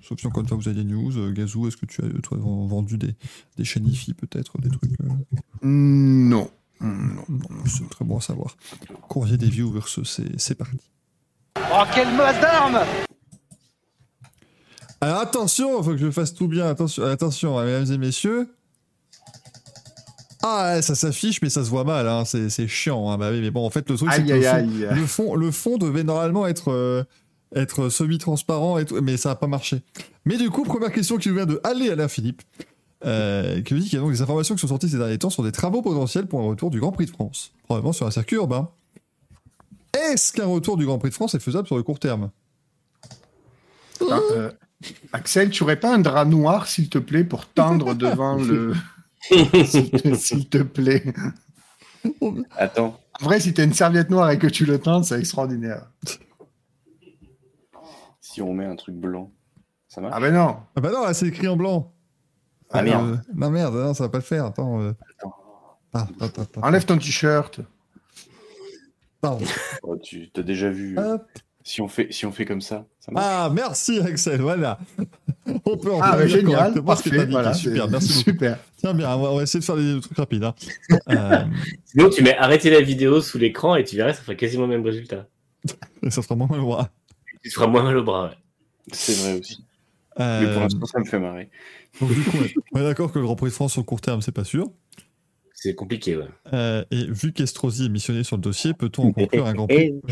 [0.00, 1.16] Sauf si encore une fois vous avez des news.
[1.16, 3.14] Euh, Gazou, est-ce que tu as toi, vendu des,
[3.56, 5.08] des chaînes IFI peut-être, des trucs euh,
[5.62, 6.50] Non.
[6.80, 7.24] Non.
[7.28, 8.56] Non, c'est très bon à savoir.
[9.08, 10.90] Courrier des viewers, c'est c'est parti.
[11.56, 12.80] Oh, quelle masse d'armes
[15.00, 16.66] Alors attention, il faut que je fasse tout bien.
[16.66, 18.48] Attention, attention, mesdames et messieurs.
[20.48, 22.06] Ah, ça s'affiche, mais ça se voit mal.
[22.06, 22.24] Hein.
[22.24, 23.10] C'est chiant.
[23.10, 23.18] Hein.
[23.18, 24.88] Bah oui, mais bon, en fait, le truc, c'est que le, fond, aïe.
[24.90, 27.02] le, fond, le fond devait normalement être, euh,
[27.54, 29.82] être semi-transparent, mais ça n'a pas marché.
[30.24, 32.42] Mais du coup, première question qui nous vient de Aller Alain Philippe,
[33.04, 35.18] euh, qui nous dit qu'il y a donc des informations qui sont sorties ces derniers
[35.18, 38.06] temps sur des travaux potentiels pour un retour du Grand Prix de France, probablement sur
[38.06, 38.70] un circuit urbain.
[39.92, 42.30] Est-ce qu'un retour du Grand Prix de France est faisable sur le court terme?
[44.08, 44.50] Ah, euh,
[45.12, 48.74] Axel, tu aurais pas un drap noir, s'il te plaît, pour tendre devant le.
[50.16, 51.04] S'il te- plaît.
[52.56, 55.18] Attends, En vrai, si tu as une serviette noire et que tu le tends, c'est
[55.18, 55.90] extraordinaire.
[58.20, 59.32] si on met un truc blanc,
[59.88, 60.14] ça marche?
[60.16, 60.56] Ah ben non.
[60.76, 61.92] Ah bah non, là, c'est écrit en blanc.
[62.70, 63.06] Ah, merde.
[63.08, 64.44] Euh, non merde, non, ça va pas le faire.
[64.46, 64.80] Attends.
[64.82, 64.92] euh.
[65.18, 65.34] Attends.
[65.94, 67.60] Ah, attends, attends, Enlève ton t-shirt.
[69.20, 69.44] pardon.
[69.82, 71.26] Oh, Tu as déjà vu euh, Hop.
[71.68, 74.78] Si, on fait, si on fait comme ça, ça marche Ah, merci Axel, voilà.
[75.64, 76.72] On peut en Ah, bah, génial.
[76.74, 77.30] correctement ce que.
[77.30, 78.30] Voilà, Super, merci beaucoup.
[78.30, 78.58] Super.
[78.78, 80.44] Tiens bien, on va, on va essayer de faire des trucs rapides.
[80.44, 80.54] Hein.
[81.08, 81.44] Euh,
[81.84, 84.70] Sinon, tu mets arrêter la vidéo sous l'écran et tu verras, ça fera quasiment le
[84.70, 85.26] même résultat.
[86.02, 86.90] et ça fera moins mal au bras.
[87.42, 88.26] Tu feras moins mal au bras.
[88.28, 88.36] ouais.
[88.92, 89.64] C'est vrai aussi.
[90.20, 91.48] Euh, Mais pour l'instant, ça me fait marrer.
[92.00, 93.82] donc, du coup, on est- on est d'accord que le Grand Prix de France sur
[93.82, 94.70] le court terme, c'est pas sûr.
[95.66, 96.28] C'est compliqué, ouais.
[96.52, 99.94] Euh, et vu qu'Estrosi est missionné sur le dossier, peut-on en conclure un Grand Prix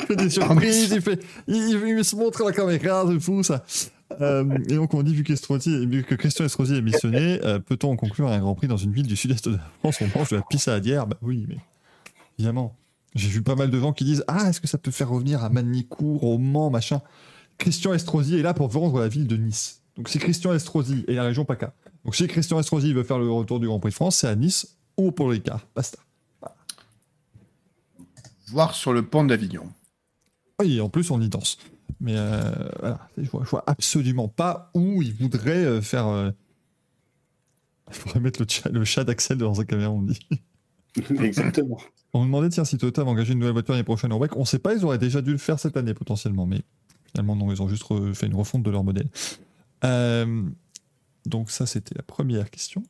[0.00, 3.42] Il fait des surprises, il, fait, il, il se montre à la caméra, c'est fou
[3.42, 3.62] ça.
[4.22, 7.96] Euh, et donc on dit vu, vu que Christian Estrosi est missionné, euh, peut-on en
[7.96, 9.98] conclure un Grand Prix dans une ville du sud-est de la France?
[10.00, 11.58] On mange de la pisse à Bah oui, mais
[12.38, 12.74] évidemment.
[13.14, 15.44] J'ai vu pas mal de gens qui disent Ah, est-ce que ça peut faire revenir
[15.44, 17.02] à Manicourt, au Mans, machin?
[17.58, 19.82] Christian Estrosi est là pour vendre la ville de Nice.
[19.98, 21.74] Donc c'est Christian Estrosi et la région PACA.
[22.04, 24.34] Donc si Christian Estrosi veut faire le retour du Grand Prix de France, c'est à
[24.36, 25.60] Nice ou au Paul Ricard.
[25.74, 25.98] Basta.
[28.48, 29.68] Voir sur le pont d'Avignon.
[30.60, 31.58] Oui, en plus on y danse.
[32.00, 36.06] Mais euh, voilà, je vois, je vois absolument pas où il voudrait euh, faire.
[36.06, 36.30] euh,
[37.88, 40.18] Il faudrait mettre le chat, le chat d'Axel dans sa caméra, on dit.
[41.20, 41.78] Exactement.
[42.12, 44.36] On me demandait tiens, si Toyota va engager une nouvelle voiture l'année prochaine en WEC.
[44.36, 46.62] On sait pas, ils auraient déjà dû le faire cette année potentiellement, mais
[47.10, 49.08] finalement non, ils ont juste fait une refonte de leur modèle.
[49.84, 50.42] Euh,
[51.28, 52.82] donc ça, c'était la première question.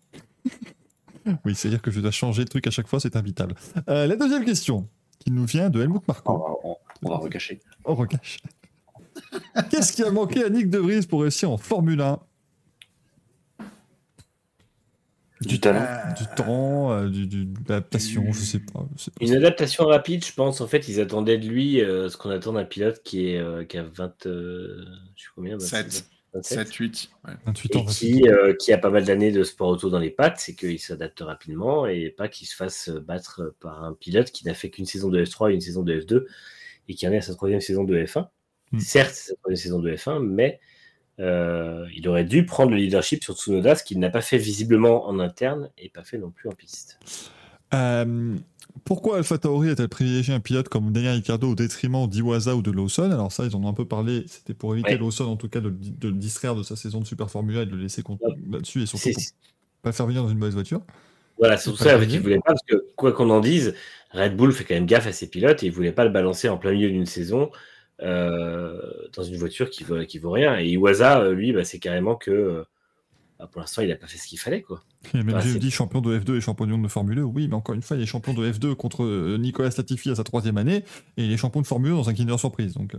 [1.45, 3.55] oui, c'est-à-dire que je dois changer le truc à chaque fois, c'est invitable.
[3.89, 6.39] Euh, la deuxième question, qui nous vient de Helmut On Marco.
[6.39, 7.61] va, on- on va recacher.
[7.85, 8.39] On recache.
[9.71, 12.19] Qu'est-ce qui a manqué à Nick De Vries pour réussir en Formule 1
[15.41, 15.81] Du talent.
[15.83, 18.85] Euh, Du temps, euh, du, du- de l'adaptation, je sais pas.
[18.97, 19.25] je sais pas.
[19.25, 20.61] Une adaptation rapide, je pense.
[20.61, 23.65] En fait, ils attendaient de lui euh, ce qu'on attend d'un pilote qui, est, euh,
[23.65, 24.27] qui a 20.
[24.27, 24.85] euh,
[25.15, 26.11] je sais combien 27, Sept.
[26.35, 27.11] 27, 7, 8.
[27.47, 27.81] 28 ans.
[27.81, 30.39] Et 28 qui, euh, qui a pas mal d'années de sport auto dans les pattes,
[30.39, 34.55] c'est qu'il s'adapte rapidement et pas qu'il se fasse battre par un pilote qui n'a
[34.55, 36.25] fait qu'une saison de F3 et une saison de F2
[36.89, 38.29] et qui en est à sa troisième saison de F1.
[38.73, 38.79] Hmm.
[38.79, 40.61] Certes, c'est sa troisième saison de F1, mais
[41.21, 45.07] euh, il aurait dû prendre le leadership sur Tsunoda, ce qu'il n'a pas fait visiblement
[45.09, 46.99] en interne et pas fait non plus en piste.
[47.75, 48.37] Euh,
[48.85, 52.71] pourquoi Alpha Tauri a-t-elle privilégié un pilote comme Daniel Ricciardo au détriment d'Iwasa ou de
[52.71, 53.11] Lawson?
[53.11, 54.25] Alors ça, ils en ont un peu parlé.
[54.27, 54.99] C'était pour éviter Ouais.
[54.99, 57.31] Lawson, en tout cas, de, le di- de le distraire de sa saison de Super
[57.31, 58.17] Formula et de le laisser Ouais.
[58.51, 59.23] là-dessus et surtout pour
[59.83, 60.81] pas le faire venir dans une mauvaise voiture.
[61.39, 63.75] Voilà, c'est pour ça en fait, voulait pas, parce que quoi qu'on en dise,
[64.13, 66.49] Red Bull fait quand même gaffe à ses pilotes et il voulait pas le balancer
[66.49, 67.51] en plein milieu d'une saison
[68.01, 68.81] euh,
[69.15, 70.59] dans une voiture qui vaut, qui vaut rien.
[70.59, 72.65] Et Iwasa, euh, lui, bah, c'est carrément que euh,
[73.39, 74.63] bah, pour l'instant, il a pas fait ce qu'il fallait.
[74.63, 74.83] quoi.
[75.15, 77.23] Et même Ah, j'ai c'est- dit champion de F2 et champion de Formule 1.
[77.23, 80.15] Oui, mais encore une fois, il est champion de F2 contre euh, Nicolas Latifi à
[80.17, 80.85] sa troisième année
[81.17, 82.75] et il est champion de Formule 1 dans un Kinder Surprise.
[82.75, 82.99] Donc, euh,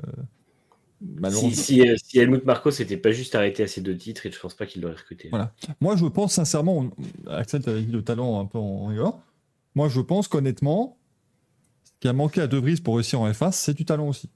[1.01, 1.49] malheureusement.
[1.49, 4.31] Si, si, euh, si Helmut Marko s'était pas juste arrêté à ces deux titres, et
[4.31, 5.27] je pense pas qu'il l'aurait recruté.
[5.29, 5.53] Voilà.
[5.81, 6.89] Moi, je pense sincèrement,
[7.27, 9.21] Axel, tu dit le talent un peu en rigolant.
[9.75, 10.97] Moi, je pense qu'honnêtement,
[11.83, 14.29] ce qui a manqué à De Vries pour réussir en F1, c'est du talent aussi.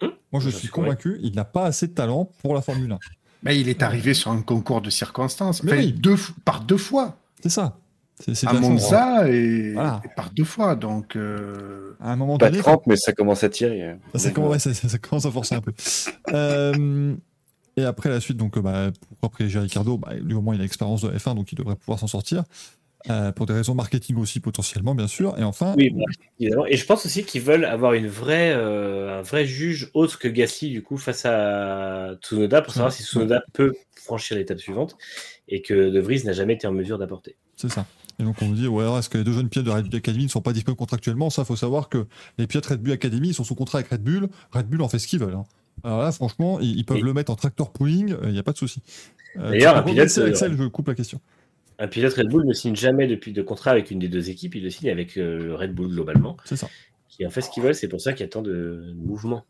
[0.00, 2.98] Hum, Moi, je suis convaincu, il n'a pas assez de talent pour la Formule 1.
[3.42, 5.62] Mais il est arrivé sur un concours de circonstances.
[5.62, 5.92] Mais Enfin, oui.
[5.92, 7.16] deux, par deux fois.
[7.42, 7.76] C'est ça.
[8.20, 8.60] C'est c'est de À.
[8.60, 10.00] Monza et, Voilà.
[10.04, 10.76] et par deux fois.
[10.76, 13.96] Donc, euh, À un moment Pas donné, 30, mais ça commence à tirer.
[14.12, 15.72] Ça, ça commence, ouais, ça- ça- ça commence à forcer un peu.
[16.32, 17.14] Euh,
[17.76, 19.96] et après la suite, donc, euh, bah, pourquoi privilégier Ricardo?
[19.98, 22.44] Bah, Lui, au moins, il a l'expérience de F1, donc il devrait pouvoir s'en sortir.
[23.10, 25.36] Euh, pour des raisons marketing aussi, potentiellement, bien sûr.
[25.38, 26.04] Et enfin, Oui, bah,
[26.38, 26.66] évidemment.
[26.66, 30.28] Et je pense aussi qu'ils veulent avoir une vraie, euh, un vrai juge autre que
[30.28, 34.96] Gasly, du coup, face à Tsunoda, pour savoir si Tsunoda peut franchir l'étape suivante
[35.48, 37.36] et que De Vries n'a jamais été en mesure d'apporter.
[37.56, 37.86] c'est ça.
[38.20, 39.96] Et donc, on nous dit, ouais, est-ce que les deux jeunes pilotes de Red Bull
[39.96, 41.30] Academy ne sont pas disponibles contractuellement?
[41.30, 42.06] Ça, faut savoir que
[42.38, 44.28] les pilotes Red Bull Academy, ils sont sous contrat avec Red Bull.
[44.52, 45.34] Red Bull en fait ce qu'ils veulent.
[45.34, 45.44] hein.
[45.82, 48.52] Alors là, franchement, ils, ils peuvent le mettre en tractor pooling, il n'y a pas
[48.52, 48.82] de souci.
[49.38, 51.18] Euh, D'ailleurs, un pilote, euh, Axel, je coupe la question.
[51.82, 54.54] Un pilote Red Bull ne signe jamais depuis de contrat avec une des deux équipes,
[54.54, 56.68] il le signe avec euh, Red Bull globalement, C'est ça.
[57.08, 59.44] qui en fait ce qu'ils veulent, c'est pour ça qu'il y a tant de mouvements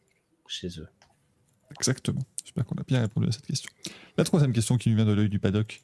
[0.47, 0.89] chez eux.
[1.79, 2.23] Exactement.
[2.43, 3.71] J'espère qu'on a bien répondu à cette question.
[4.17, 5.83] La troisième question qui nous vient de l'œil du paddock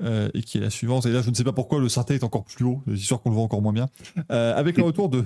[0.00, 1.04] euh, et qui est la suivante.
[1.04, 3.20] Et là, je ne sais pas pourquoi le Sarté est encore plus haut, c'est sûr
[3.20, 3.90] qu'on le voit encore moins bien.
[4.30, 5.22] Euh, avec, le retour de,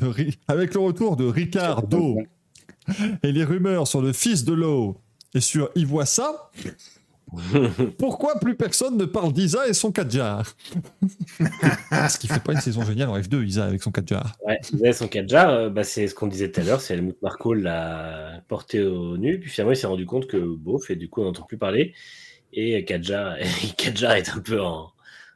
[0.48, 2.18] avec le retour de Ricardo
[3.22, 4.96] et les rumeurs sur le fils de Lowe
[5.34, 6.50] et sur Ivoissa,
[7.98, 10.54] pourquoi plus personne ne parle d'Isa et son Kadjar
[11.90, 14.36] Parce qu'il fait pas une saison géniale en F2, Isa, avec son Kadjar.
[14.46, 16.94] Ouais, ils avaient son Kadjar, euh, bah, c'est ce qu'on disait tout à l'heure, c'est
[16.94, 20.96] Helmut Marko l'a porté au nu, puis finalement il s'est rendu compte que bof, et
[20.96, 21.94] du coup on n'entend plus parler,
[22.52, 23.36] et Kadjar,
[23.76, 24.92] Kadjar est un peu en,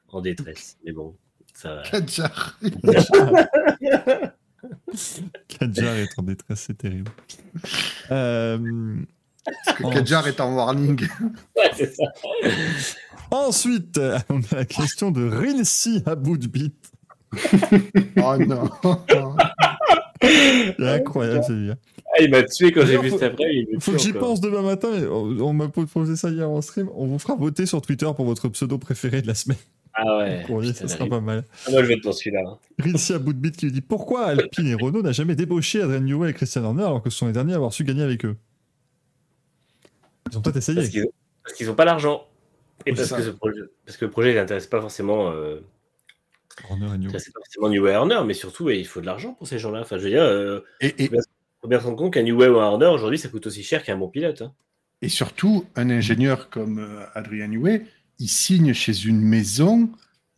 [0.09, 0.78] en détresse.
[0.85, 1.15] Mais bon,
[1.55, 1.83] ça va.
[1.83, 2.59] Kadjar.
[5.49, 7.10] Kadjar est en détresse, c'est terrible.
[8.10, 9.01] Euh,
[9.93, 11.07] Kadjar est en warning.
[11.57, 12.05] Ouais, c'est ça.
[13.31, 16.93] Ensuite, on a la question de Rilsi à bout de bite.
[18.23, 18.70] Oh non.
[20.20, 21.77] C'est incroyable, c'est bien.
[22.07, 23.44] Ah, il m'a tué quand j'ai vu cet après.
[23.55, 24.89] Il Faut que j'y pense demain matin.
[25.10, 26.89] On, m'a posé ça hier en stream.
[26.97, 29.59] On vous fera voter sur Twitter pour votre pseudo préféré de la semaine.
[29.94, 30.43] Ah ouais.
[30.47, 31.44] Pour lui, putain, ça sera pas mal.
[31.67, 32.41] Ah, moi je vais être dans celui-là.
[32.47, 32.59] hein.
[32.78, 35.83] Rilsi à bout de bite qui lui dit Pourquoi Alpine et Renault n'a jamais débauché
[35.83, 38.02] Adrien Newey et Christian Horner alors que ce sont les derniers à avoir su gagner
[38.02, 38.36] avec eux?
[40.31, 40.76] Ils ont peut-être essayé.
[40.76, 42.26] Parce qu'ils ont, parce qu'ils ont pas l'argent.
[42.86, 45.60] Et Oui, parce que, ce projet, parce que le projet n'intéresse pas forcément, euh,
[46.70, 47.10] et New.
[47.10, 49.81] pas forcément New Way Horner, mais surtout, il faut de l'argent pour ces gens-là.
[49.81, 51.10] Enfin, je veux dire, euh, Et, et,
[51.60, 53.62] faut bien se rendre compte qu'un New Way ou un Horner, aujourd'hui, ça coûte aussi
[53.62, 54.42] cher qu'un bon pilote.
[54.42, 54.52] hein.
[55.02, 57.84] et surtout, un ingénieur comme euh, Adrien Newey,
[58.20, 59.90] il signe chez une maison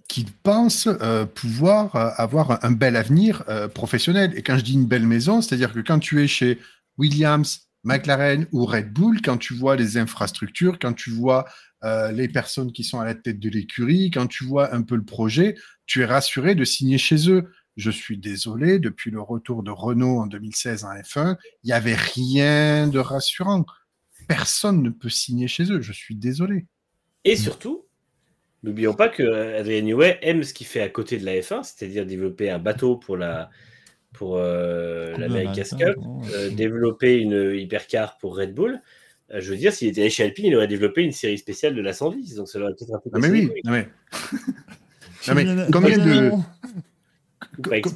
[0.09, 4.33] qui pense euh, pouvoir euh, avoir un, un bel avenir euh, professionnel.
[4.37, 6.59] Et quand je dis une belle maison, c'est-à-dire que quand tu es chez
[6.99, 11.47] Williams, McLaren ou Red Bull, quand tu vois les infrastructures, quand tu vois
[11.83, 14.97] euh, les personnes qui sont à la tête de l'écurie, quand tu vois un peu
[14.97, 15.55] le projet,
[15.87, 17.51] tu es rassuré de signer chez eux.
[17.77, 21.95] Je suis désolé, depuis le retour de Renault en 2016 en F1, il n'y avait
[21.95, 23.65] rien de rassurant.
[24.29, 26.67] Personne ne peut signer chez eux, je suis désolé.
[27.25, 27.87] Et surtout,
[28.63, 31.63] n'oublions pas que euh, Adrien Newey aime ce qu'il fait à côté de la F1,
[31.63, 33.51] c'est-à-dire développer un bateau pour la
[34.13, 35.97] pour euh, l'America's Cup,
[36.33, 38.81] euh, développer une hypercar pour Red Bull.
[39.33, 41.75] Euh, je veux dire, s'il était allé chez Alpine, il aurait développé une série spéciale
[41.75, 43.11] de la 110, donc ça aurait peut-être un peu.
[43.13, 43.89] Non mais oui, non mais,
[45.29, 46.31] non mais combien de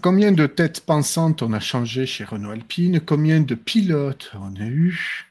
[0.01, 3.01] combien de têtes pensantes on a changé chez Renault Alpine?
[3.01, 5.31] Combien de pilotes on a eu?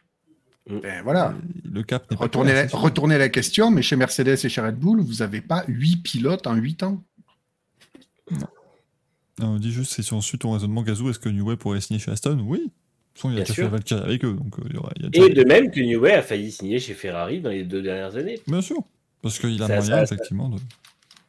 [0.69, 0.79] Mm.
[0.79, 1.35] Ben voilà.
[1.71, 5.01] Le cap n'est pas Retournez la, la question, mais chez Mercedes et chez Red Bull,
[5.01, 7.01] vous n'avez pas huit pilotes en huit ans.
[9.39, 11.57] Non, on dit juste, c'est si on suit ton raisonnement, Gazou, est-ce que New Way
[11.57, 12.39] pourrait signer chez Aston?
[12.45, 12.59] Oui.
[12.59, 12.71] De toute
[13.15, 15.05] façon, il a déjà fait Valkyrie avec eux, donc euh, il y aura- il y
[15.05, 17.81] a déjà- Et de même que Newey a failli signer chez Ferrari dans les deux
[17.81, 18.39] dernières années.
[18.47, 18.77] Bien sûr.
[19.21, 20.57] Parce qu'il a Ça- moyen, ça- ça- effectivement, de.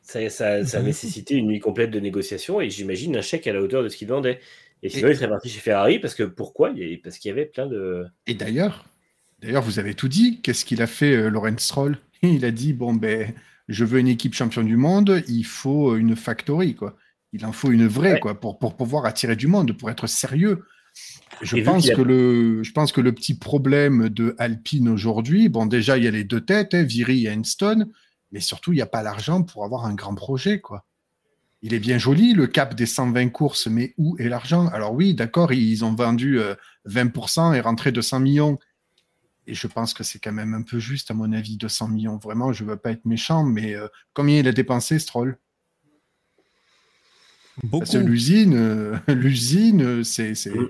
[0.03, 3.53] Ça, ça, ça a nécessité une nuit complète de négociations et j'imagine un chèque à
[3.53, 4.39] la hauteur de ce qu'il vendait.
[4.83, 6.73] Et sinon, il serait parti chez Ferrari parce que pourquoi?
[7.03, 8.05] Parce qu'il y avait plein de.
[8.27, 8.85] Et d'ailleurs,
[9.41, 10.41] d'ailleurs, vous avez tout dit.
[10.43, 11.99] Qu'est-ce qu'il a fait, euh, Lawrence Stroll?
[12.23, 13.33] Il a dit bon ben,
[13.69, 16.97] je veux une équipe champion du monde, il faut une factory quoi.
[17.35, 18.21] Il en faut une vraie Ouais.
[18.21, 20.65] quoi pour, pour pouvoir attirer du monde, pour être sérieux.
[21.43, 25.49] Je Et pense a- que le, je pense que le petit problème de Alpine aujourd'hui,
[25.49, 27.89] bon déjà il y a les deux têtes, hein, Viri et Enstone,
[28.33, 30.87] mais surtout il n'y a pas l'argent pour avoir un grand projet quoi.
[31.63, 34.69] Il est bien joli le cap des 120 courses, mais où est l'argent?
[34.69, 36.55] Alors oui, d'accord, ils ont vendu euh,
[36.85, 38.59] 20% et rentré 200 millions.
[39.47, 42.19] Et je pense que c'est quand même un peu juste, à mon avis, 200 millions.
[42.19, 45.39] Vraiment, je ne veux pas être méchant, mais euh, combien il a dépensé, Stroll?
[47.63, 47.81] Beaucoup.
[47.81, 50.69] Parce que l'usine, euh, l'usine, c'est, c'est, Mm.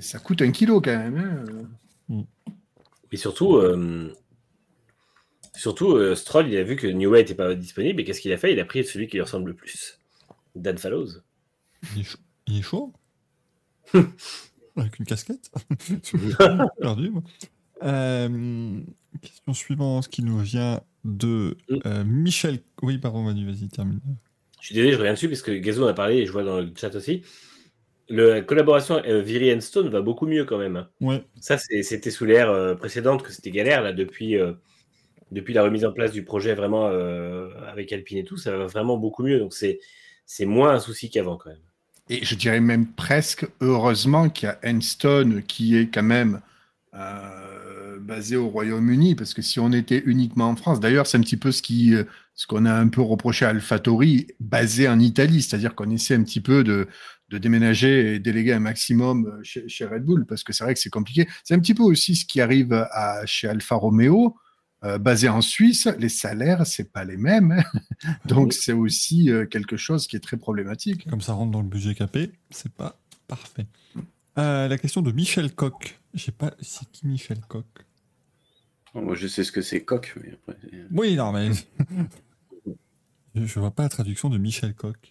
[0.00, 1.66] ça coûte un kilo quand même.
[2.10, 2.24] hein.
[3.10, 4.12] Et surtout, euh,
[5.54, 8.36] surtout euh, Stroll, il a vu que Newey n'était pas disponible et qu'est-ce qu'il a
[8.36, 8.52] fait?
[8.52, 9.98] Il a pris celui qui lui ressemble le plus
[10.54, 11.08] Dan Fallows.
[11.94, 12.18] Il est chaud.
[12.46, 12.92] Il est chaud?
[14.76, 15.50] Avec une casquette?
[16.80, 17.22] Perdu, moi.
[17.82, 18.80] Euh,
[19.22, 22.60] question suivante qui nous vient de euh, Michel.
[22.82, 24.00] Oui, pardon, Manu, vas-y, termine.
[24.60, 26.44] Je suis désolé, je reviens dessus parce que Gazou en a parlé et je vois
[26.44, 27.22] dans le chat aussi.
[28.08, 30.76] Le- la collaboration euh, Viri and Stone va beaucoup mieux quand même.
[30.76, 30.88] hein.
[31.00, 33.82] Ouais, Ça, c'était sous l'ère euh, précédente que c'était galère.
[33.82, 34.52] Là, depuis, euh,
[35.32, 38.66] depuis la remise en place du projet vraiment euh, avec Alpine et tout, ça va
[38.66, 39.38] vraiment beaucoup mieux.
[39.38, 39.80] Donc, c'est
[40.26, 41.58] c'est moins un souci qu'avant quand même.
[42.10, 46.40] Et je dirais même presque, heureusement qu'il y a Enstone qui est quand même
[48.08, 51.36] basé au Royaume-Uni, parce que si on était uniquement en France, d'ailleurs, c'est un petit
[51.36, 52.04] peu ce qui, euh,
[52.34, 56.24] ce qu'on a un peu reproché à AlphaTauri, basé en Italie, c'est-à-dire qu'on essaie un
[56.24, 56.88] petit peu de,
[57.28, 60.72] de déménager et déléguer un maximum euh, chez, chez Red Bull, parce que c'est vrai
[60.74, 61.28] que c'est compliqué.
[61.44, 64.36] C'est un petit peu aussi ce qui arrive à, chez Alfa Romeo.
[64.84, 67.50] Euh, basé en Suisse, les salaires, c'est pas les mêmes.
[67.52, 68.14] hein.
[68.26, 71.10] Donc, c'est aussi euh, quelque chose qui est très problématique.
[71.10, 72.96] comme ça rentre dans le budget capé, c'est pas
[73.26, 73.66] parfait.
[74.38, 75.98] Euh, la question de Michel Coq.
[76.14, 77.66] Je sais pas, c'est qui Michel Coq
[78.94, 80.56] moi, je sais ce que c'est coq, mais après.
[80.62, 81.50] c'est- Oui, non, mais.
[83.34, 85.10] je, vois pas la traduction de Michel Coq.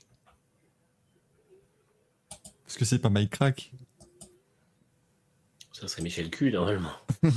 [2.64, 3.72] Parce que c'est pas Mike Crack.
[5.72, 6.94] Ça serait Michel Q normalement.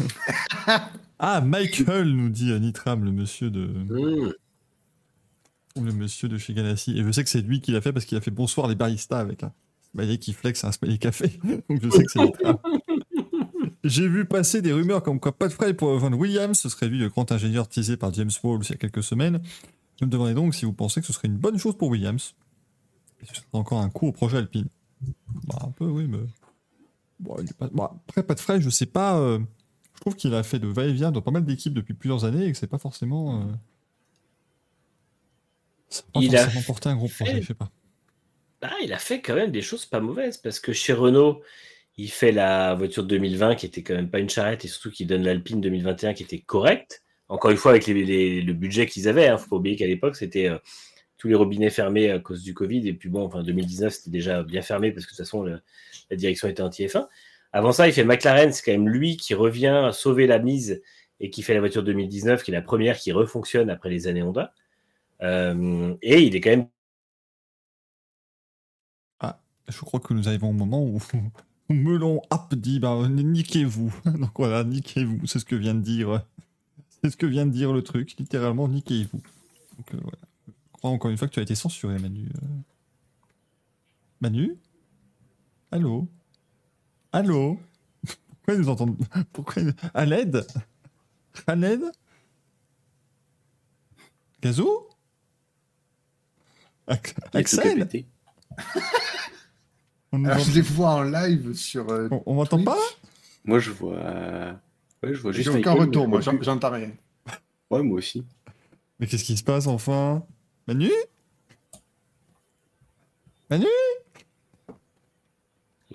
[1.23, 3.67] Ah, Michael nous dit Nitram, le monsieur de.
[3.67, 4.33] Mmh.
[5.77, 6.99] Le monsieur de chez Ganassi.
[6.99, 8.75] Et je sais que c'est lui qui l'a fait parce qu'il a fait bonsoir les
[8.75, 9.52] baristas avec un
[9.93, 11.39] smiley qui flex un smiley café.
[11.69, 12.57] Donc je sais que c'est Nitram.
[13.83, 16.99] J'ai vu passer des rumeurs comme quoi Pat Fry pour rejoindre Williams, ce serait lui
[16.99, 19.41] le grand ingénieur teasé par James Walls il y a quelques semaines.
[19.99, 22.34] Je me demandais donc si vous pensez que ce serait une bonne chose pour Williams.
[23.23, 24.68] Et ce serait encore un coup au projet Alpine.
[25.47, 26.18] Bah, un peu, oui, mais.
[27.18, 29.18] Bon, il est pas- bon, après, Pat Fry, je sais pas.
[29.18, 29.39] euh,
[29.94, 32.52] Je trouve qu'il a fait de va-et-vient dans pas mal d'équipes depuis plusieurs années et
[32.52, 33.41] que c'est pas forcément.
[33.42, 33.44] euh,
[35.89, 37.70] Ça pas Il a forcément porté un gros projet, fait- je sais pas.
[38.62, 41.42] Ah, il a fait quand même des choses pas mauvaises parce que chez Renault,
[42.01, 45.05] il fait la voiture 2020 qui était quand même pas une charrette et surtout qui
[45.05, 47.03] donne l'Alpine 2021 qui était correcte.
[47.29, 50.49] Encore une fois, avec le budget qu'ils avaient, hein, faut pas oublier qu'à l'époque, c'était
[50.49, 50.57] euh,
[51.19, 52.89] tous les robinets fermés à cause du Covid.
[52.89, 56.17] Et puis bon, enfin, 2019, c'était déjà bien fermé parce que de toute façon, la
[56.17, 57.07] direction était anti-F1.
[57.53, 60.83] Avant ça, il fait McLaren, c'est quand même lui qui revient sauver la mise
[61.20, 64.23] et qui fait la voiture 2019, qui est la première qui refonctionne après les années
[64.23, 64.55] Honda.
[65.23, 66.67] Euh, et il est quand même.
[69.69, 70.99] Je crois que nous arrivons au moment où
[71.70, 73.94] Melon App dit bah, niquez-vous.
[74.05, 75.26] Donc voilà, niquez-vous.
[75.26, 76.24] C'est ce que vient de dire.
[77.02, 78.15] C'est ce que vient de dire le truc.
[78.18, 79.18] Littéralement, niquez-vous.
[79.78, 80.18] Donc euh, voilà.
[80.49, 82.26] Je crois encore une fois que tu as été censuré, Manu.
[82.42, 82.47] Euh.
[84.20, 84.57] Manu
[85.73, 86.08] Allô
[87.12, 87.58] Allô
[88.05, 88.97] Pourquoi ils nous entendent
[89.32, 90.47] Pourquoi ils- À l'aide
[91.47, 91.84] À l'aide
[94.42, 94.68] Gazou
[97.32, 97.89] Axel.
[100.12, 101.89] On Alors, entend- je les vois en live sur.
[101.90, 102.66] euh, on- on m'entend Twitch.
[102.66, 102.78] pas?
[103.44, 103.94] Moi, je vois.
[105.02, 106.90] Ouais, je vois juste J'ai aucun Michael, retour, mais moi, je vois j'en- j'entends rien.
[107.70, 108.24] Ouais, moi aussi.
[108.98, 110.24] Mais qu'est-ce qui se passe enfin?
[110.66, 110.90] Manu?
[113.48, 113.66] Manu?
[114.68, 114.74] Oui,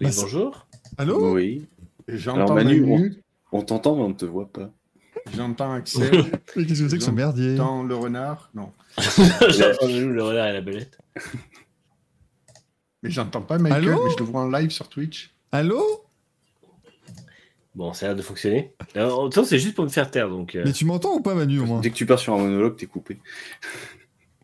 [0.02, 0.68] Bah, c'est- bonjour.
[0.98, 1.34] Allô?
[1.34, 1.68] Oui.
[2.08, 3.22] J'entends Alors, Manu, Manu,
[3.52, 4.70] On t'entend, mais on ne te voit pas.
[5.34, 6.12] j'entends Axel,
[6.56, 7.56] Mais qu'est-ce que c'est que ce merdier?
[7.56, 8.50] j'entends le renard.
[8.54, 8.72] Non.
[9.50, 10.98] J'ai entendu le renard et la belette.
[13.06, 15.32] Mais j'entends pas Michael, Allô mais je le vois en live sur Twitch.
[15.52, 15.82] Allô
[17.76, 18.74] Bon, ça a l'air de fonctionner.
[18.96, 20.56] Alors, en même temps, c'est juste pour me faire taire, donc.
[20.56, 22.38] euh, Mais tu m'entends ou pas Manu au moins Dès que tu pars sur un
[22.38, 23.20] monologue, t'es coupé.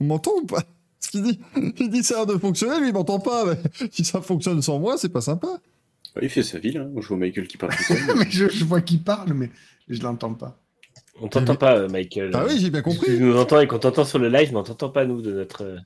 [0.01, 0.63] On m'entend ou pas
[0.99, 1.39] Ce qu'il dit,
[1.79, 3.45] il dit ça a l'air de fonctionner, lui il m'entend pas.
[3.45, 5.47] Mais si ça fonctionne sans moi, c'est pas sympa.
[6.15, 6.77] Ouais, il fait sa ville.
[6.77, 6.91] Hein.
[6.99, 7.99] Je vois Michael qui parle tout seul.
[8.17, 9.49] mais je, je vois qu'il parle, mais
[9.87, 10.57] je l'entends pas.
[11.21, 12.31] On t'entend pas, euh, Michael.
[12.33, 13.17] Ah oui, j'ai bien Tu compris.
[13.17, 15.63] nous entends et qu'on t'entend sur le live, mais on t'entend pas, nous, de notre.
[15.63, 15.77] euh,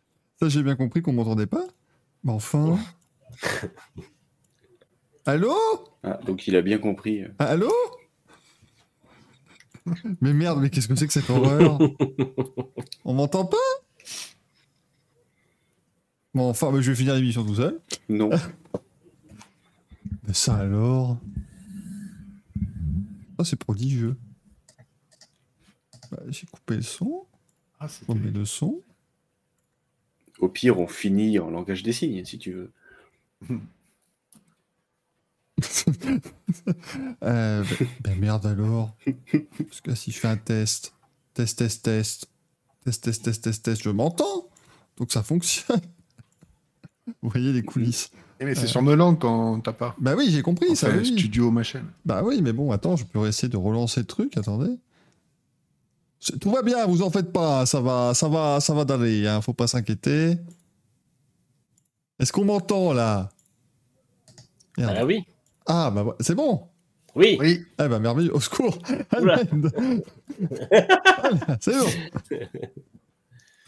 [0.42, 1.64] Ça j'ai bien compris qu'on m'entendait pas.
[2.26, 2.78] Mais enfin.
[5.26, 5.56] Allô?
[6.04, 7.24] Ah, donc il a bien compris.
[7.24, 7.30] euh.
[7.40, 7.72] Allô?
[10.22, 11.78] Mais merde, mais qu'est-ce que c'est que cette horreur?
[13.06, 13.58] On m'entend pas?
[16.34, 17.80] Bon, enfin, mais je vais finir l'émission tout seul.
[18.10, 18.30] Non.
[20.28, 21.18] Mais ça alors?
[23.38, 24.18] Ça c'est prodigieux.
[26.12, 27.26] Bah, J'ai coupé le son,
[27.80, 28.82] Ah, on met le son.
[30.40, 32.72] Au pire, on finit en langage des signes, si tu veux.
[37.24, 38.96] Euh, ben, ben merde alors.
[39.58, 40.94] Parce que si je fais un test,
[41.34, 42.28] test, test, test,
[42.84, 44.50] test, test, test, test, test, je m'entends.
[44.98, 45.80] Donc ça fonctionne.
[47.22, 48.12] Vous voyez les coulisses.
[48.40, 48.68] Eh, mais c'est Euh.
[48.68, 49.96] sur Melon qu'on t'a pas.
[50.00, 50.90] Bah oui, j'ai compris ça.
[50.96, 51.06] Oui.
[51.06, 51.84] studio machin.
[52.06, 54.36] Bah oui, mais bon, attends, je peux essayer de relancer le truc.
[54.38, 54.76] Attendez.
[56.42, 57.66] Tout va bien, vous en faites pas.
[57.66, 59.28] Ça va, ça va, ça va d'aller.
[59.28, 60.38] Hein, faut pas s'inquiéter.
[62.20, 63.30] Est-ce qu'on m'entend là?
[64.78, 64.96] Merde.
[65.00, 65.24] Ah oui.
[65.68, 66.64] Ah bah ouais, c'est bon?
[67.16, 67.38] Oui.
[67.40, 68.78] Oui, Eh ben merveilleux, au secours.
[71.62, 71.88] C'est bon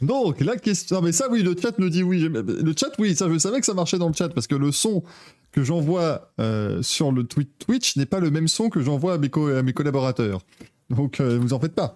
[0.01, 0.97] Donc, la question...
[0.97, 2.19] Non mais ça oui, le chat me dit oui.
[2.29, 4.71] Le chat, oui, ça je savais que ça marchait dans le chat, parce que le
[4.71, 5.03] son
[5.51, 9.29] que j'envoie euh, sur le Twitch n'est pas le même son que j'envoie à mes,
[9.29, 10.41] co- à mes collaborateurs.
[10.89, 11.95] Donc, euh, vous en faites pas.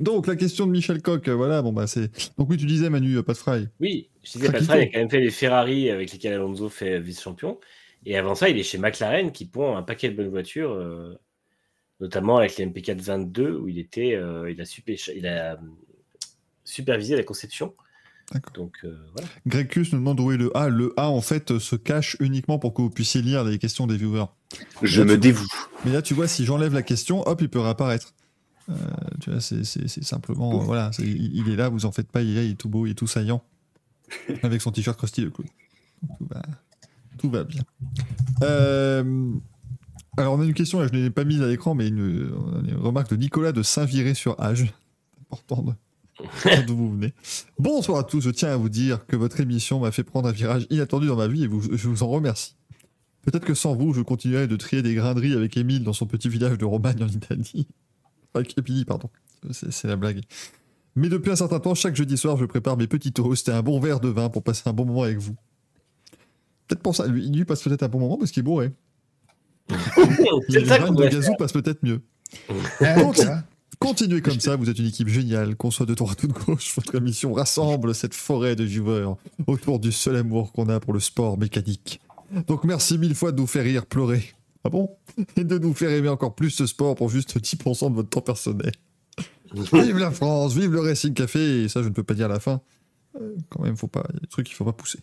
[0.00, 2.10] Donc, la question de Michel Coq, euh, voilà, bon bah c'est...
[2.38, 3.68] Donc oui, tu disais Manu, euh, pas de fry.
[3.80, 4.50] Oui, je disais.
[4.50, 7.58] Pat Fry a quand même fait les Ferrari avec lesquels Alonso fait vice-champion.
[8.06, 11.14] Et avant ça, il est chez McLaren qui pond un paquet de bonnes voitures, euh,
[12.00, 15.58] notamment avec les MP4 22 où il était, euh, il a, super- il a
[16.64, 17.74] supervisé la conception.
[18.32, 18.52] D'accord.
[18.54, 19.28] Donc euh, voilà.
[19.46, 20.68] Grecus nous demande où est le A.
[20.68, 23.96] Le A, en fait, se cache uniquement pour que vous puissiez lire les questions des
[23.96, 24.26] viewers.
[24.82, 25.46] Je Là, me dévoue.
[25.84, 28.14] Mais là, tu vois, si j'enlève la question, hop, il peut réapparaître.
[28.70, 28.74] Euh,
[29.20, 30.60] tu vois, c'est c'est- c'est simplement.
[30.60, 32.50] euh, voilà, c'est- il, il est là, vous en faites pas, il est là, il
[32.52, 33.42] est tout beau, il est tout saillant.
[34.42, 35.48] Avec son t-shirt Krusty le clown.
[36.18, 36.42] Tout va,
[37.18, 37.62] tout va bien.
[38.42, 39.32] Euh,
[40.16, 42.32] alors, on a une question, là, je ne l'ai pas mise à l'écran, mais une,
[42.34, 44.72] on a une remarque de Nicolas de Saint-Viré-sur-Age.
[45.22, 45.72] Important de.
[46.66, 47.12] D'où vous venez.
[47.58, 50.32] Bonsoir à tous, je tiens à vous dire que votre émission m'a fait prendre un
[50.32, 52.56] virage inattendu dans ma vie et vous, je vous en remercie.
[53.22, 56.28] Peut-être que sans vous, je continuerai de trier des grainderies avec Émile dans son petit
[56.28, 57.66] village de Romagne en Italie.
[58.34, 59.10] Avec Épilie, pardon.
[59.52, 60.20] C'est la blague.
[60.96, 63.62] Mais depuis un certain temps, chaque jeudi soir, je prépare mes petits toasts et un
[63.62, 65.36] bon verre de vin pour passer un bon moment avec vous.
[66.66, 68.72] Peut-être pour ça, lui, lui passe peut-être un bon moment parce qu'il est bourré.
[70.48, 72.02] Les vannes de gazou passent peut-être mieux.
[72.80, 73.42] Ah.
[73.78, 76.74] Continuez comme ça, vous êtes une équipe géniale, qu'on soit de droite ou de gauche,
[76.74, 79.14] votre émission rassemble cette forêt de viewers
[79.46, 82.00] autour du seul amour qu'on a pour le sport mécanique.
[82.46, 84.34] Donc merci mille fois de nous faire rire, pleurer.
[84.64, 84.96] Ah bon
[85.36, 88.20] Et de nous faire aimer encore plus ce sport pour juste 10% de votre temps
[88.20, 88.72] personnel.
[89.52, 92.28] Vive la France, vive le Racing Café, et ça je ne peux pas dire à
[92.28, 92.60] la fin.
[93.20, 95.00] Euh, quand même, faut pas, il y a des trucs qu'il faut pas pousser.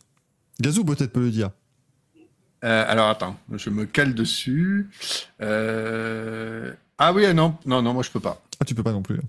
[0.62, 1.50] Gazou peut-être peut le dire.
[2.64, 4.90] Euh, alors attends, je me cale dessus.
[5.42, 8.42] Euh, Ah oui, non, non, non, moi je peux pas.
[8.60, 9.20] Ah, tu peux pas non plus.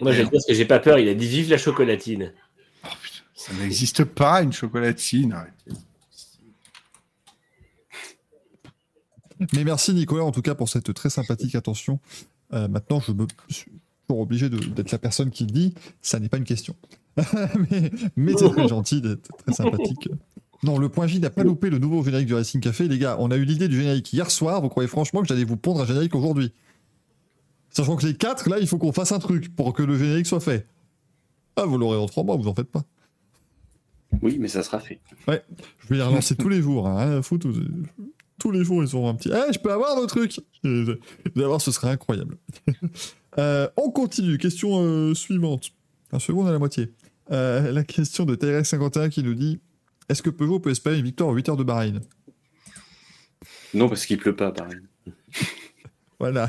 [0.00, 0.98] Moi, j'aime parce que j'ai pas peur.
[0.98, 2.32] Il a dit vive la chocolatine.
[2.84, 5.32] Oh, putain, ça n'existe pas une chocolatine.
[5.32, 5.70] arrêtez.
[9.52, 12.00] Mais merci Nicolas en tout cas pour cette très sympathique attention
[12.52, 13.72] Euh, maintenant, je me suis
[14.06, 15.74] toujours obligé d'être la personne qui le dit.
[16.02, 16.76] Ça n'est pas une question.
[17.16, 20.08] mais mais c'est très gentil, d'être très sympathique.
[20.62, 22.88] Non, le point J n'a pas loupé le nouveau générique du Racing Café.
[22.88, 24.62] Les gars, on a eu l'idée du générique hier soir.
[24.62, 26.52] Vous croyez franchement que j'allais vous pondre un générique aujourd'hui?
[27.70, 30.26] Sachant que les quatre, là, il faut qu'on fasse un truc pour que le générique
[30.26, 30.66] soit fait.
[31.56, 32.84] Ah, vous l'aurez en trois mois, vous en faites pas.
[34.22, 35.00] Oui, mais ça sera fait.
[35.26, 36.86] Je vais les relancer tous les jours.
[36.88, 37.20] Hein.
[38.44, 39.30] Tous les jours, ils auront un petit.
[39.30, 40.68] Eh, je peux avoir le truc Vous
[41.34, 42.36] allez voir, ce serait incroyable.
[43.36, 44.38] Euh, on continue.
[44.38, 45.72] Question euh, suivante.
[46.12, 46.92] Un second à la moitié.
[47.32, 49.58] Euh, la question de TRX51 qui nous dit
[50.08, 52.00] Est-ce que Peugeot peut espérer une victoire en 8 heures de Bahreïn?
[53.72, 54.76] Non, parce qu'il pleut pas, pareil.
[56.20, 56.48] Voilà.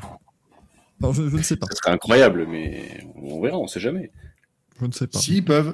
[1.02, 1.66] Non, je, je ne sais pas.
[1.72, 4.12] Ça serait incroyable, mais on verra, on sait jamais.
[4.80, 5.18] Je ne sais pas.
[5.18, 5.74] S'ils peuvent,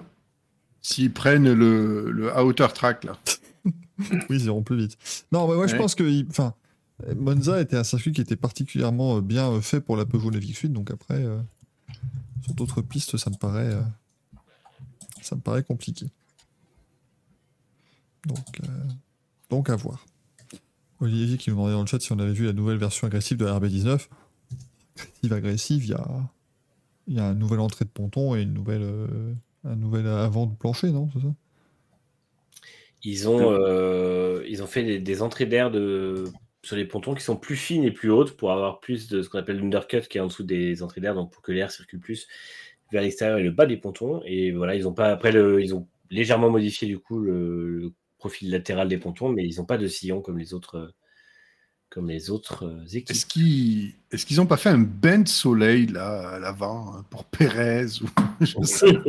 [0.81, 3.17] s'ils prennent le, le outer track, là.
[4.29, 4.97] Oui, ils iront plus vite.
[5.31, 6.27] Non, mais moi, je pense que.
[6.29, 6.53] Enfin,
[7.15, 10.55] Monza était un circuit qui était particulièrement euh, bien euh, fait pour la Peugeot Mavic
[10.55, 11.39] Suite, donc après, euh,
[12.43, 13.73] sur d'autres pistes, ça me paraît.
[13.73, 13.81] euh,
[15.21, 16.07] ça me paraît compliqué.
[18.27, 18.67] Donc, euh,
[19.49, 20.05] donc à voir.
[20.99, 23.37] Olivier qui nous demandait dans le chat si on avait vu la nouvelle version agressive
[23.37, 24.07] de la RB19.
[25.23, 26.29] Agressive, agressive, il y a,
[27.07, 28.87] y a une nouvelle entrée de ponton et une nouvelle,
[29.63, 31.33] un nouvel avant de plancher, non C'est ça?
[33.03, 36.25] Ils ont, euh, ils ont fait des, des entrées d'air de,
[36.63, 39.29] sur les pontons qui sont plus fines et plus hautes pour avoir plus de ce
[39.29, 41.99] qu'on appelle l'undercut qui est en dessous des entrées d'air, donc pour que l'air circule
[41.99, 42.27] plus
[42.91, 44.21] vers l'extérieur et le bas des pontons.
[44.25, 47.93] Et voilà, ils ont pas après le, ils ont légèrement modifié du coup le, le
[48.17, 50.87] profil latéral des pontons, mais ils n'ont pas de sillon comme les autres, euh,
[51.89, 53.09] comme les autres euh, équipes.
[53.09, 57.05] Est-ce qu'ils est-ce qu'ils ont pas fait un bain de soleil, là, à l'avant, hein,
[57.09, 58.07] pour Pérez ou...
[58.41, 58.99] je sais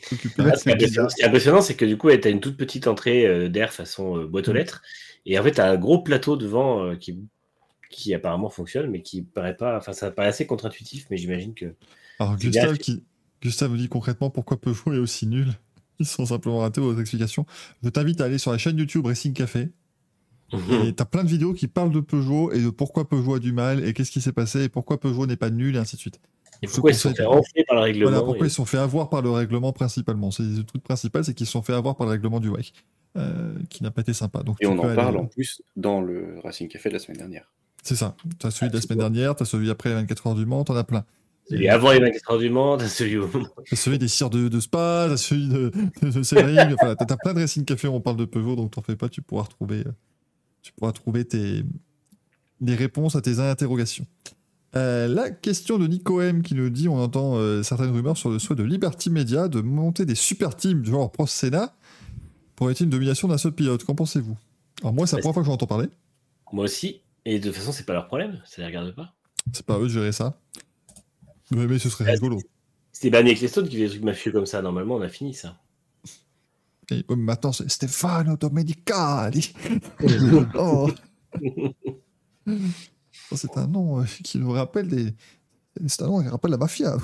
[0.00, 1.10] Ah, ce qui est c'est impressionnant- bizarre.
[1.10, 3.48] ce qui est impressionnant, c'est que du coup, tu as une toute petite entrée euh,
[3.48, 4.82] d'air façon euh, boîte aux lettres.
[5.26, 7.18] Et en fait, tu as un gros plateau devant euh, qui,
[7.90, 9.76] qui apparemment fonctionne, mais qui paraît pas.
[9.76, 11.74] Enfin, ça paraît assez contre-intuitif, mais j'imagine que.
[12.18, 12.76] Alors Gustave, bien.
[12.76, 13.04] qui...
[13.42, 15.52] Gustave me dit concrètement pourquoi Peugeot est aussi nul.
[16.00, 17.44] Ils sont simplement ratés vos explications.
[17.82, 19.68] Je t'invite à aller sur la chaîne YouTube Racing Café.
[20.86, 23.52] Et t'as plein de vidéos qui parlent de Peugeot et de pourquoi Peugeot a du
[23.52, 26.00] mal et qu'est-ce qui s'est passé et pourquoi Peugeot n'est pas nul et ainsi de
[26.00, 26.20] suite.
[26.62, 28.56] Et pourquoi ils se sont fait renfler par le règlement Voilà pourquoi et- ils se
[28.56, 30.30] sont fait avoir par le règlement principalement?
[30.30, 32.72] C'est le truc principal, c'est qu'ils se sont fait avoir par le règlement du WEC,
[33.16, 34.42] euh, qui n'a pas été sympa.
[34.42, 36.94] Donc Et tu on peux en aller- parle en plus dans le Racing Café de
[36.94, 37.50] la semaine dernière.
[37.82, 38.16] C'est ça.
[38.38, 40.64] T'as celui de la Ah, semaine dernière, t'as celui après les 24 heures du Mans,
[40.64, 41.04] t'en as plein.
[41.48, 43.30] Celui avant les 24 heures du Mans, t'as celui où-
[43.70, 45.70] T'as celui des cires de, de Spa, t'as celui de,
[46.02, 48.72] de, de Sebring, enfin, t'as plein de Racing Café où on parle de Peugeot, donc
[48.72, 49.92] t'en fais pas, tu pourras retrouver, euh,
[50.60, 51.62] tu pourras trouver tes,
[52.60, 54.04] des réponses à tes interrogations.
[54.76, 58.28] Euh, la question de Nico M qui nous dit on entend euh, certaines rumeurs sur
[58.28, 61.74] le souhait de Liberty Media de monter des super teams genre Pro Senna
[62.54, 63.84] pour être une domination d'un seul pilote.
[63.84, 64.36] Qu'en pensez-vous?
[64.82, 65.88] Alors moi, c'est la première fois que j'en entends parler.
[66.52, 67.00] Moi aussi.
[67.24, 68.40] Et de toute façon, c'est pas leur problème.
[68.44, 69.14] Ça les regarde pas.
[69.52, 70.38] C'est pas à eux de gérer ça.
[71.50, 72.40] Mais, mais ce serait rigolo.
[72.92, 74.60] C'était Bernie Ecclestone qui faisait des trucs mafieux comme ça.
[74.60, 75.58] Normalement, on a fini ça.
[76.90, 79.52] Et, maintenant, c'est Stefano Domenicali.
[80.54, 80.90] oh.
[83.30, 85.12] Ça, C'est un nom euh, qui nous rappelle des.
[85.86, 86.96] C'est un nom qui rappelle la mafia.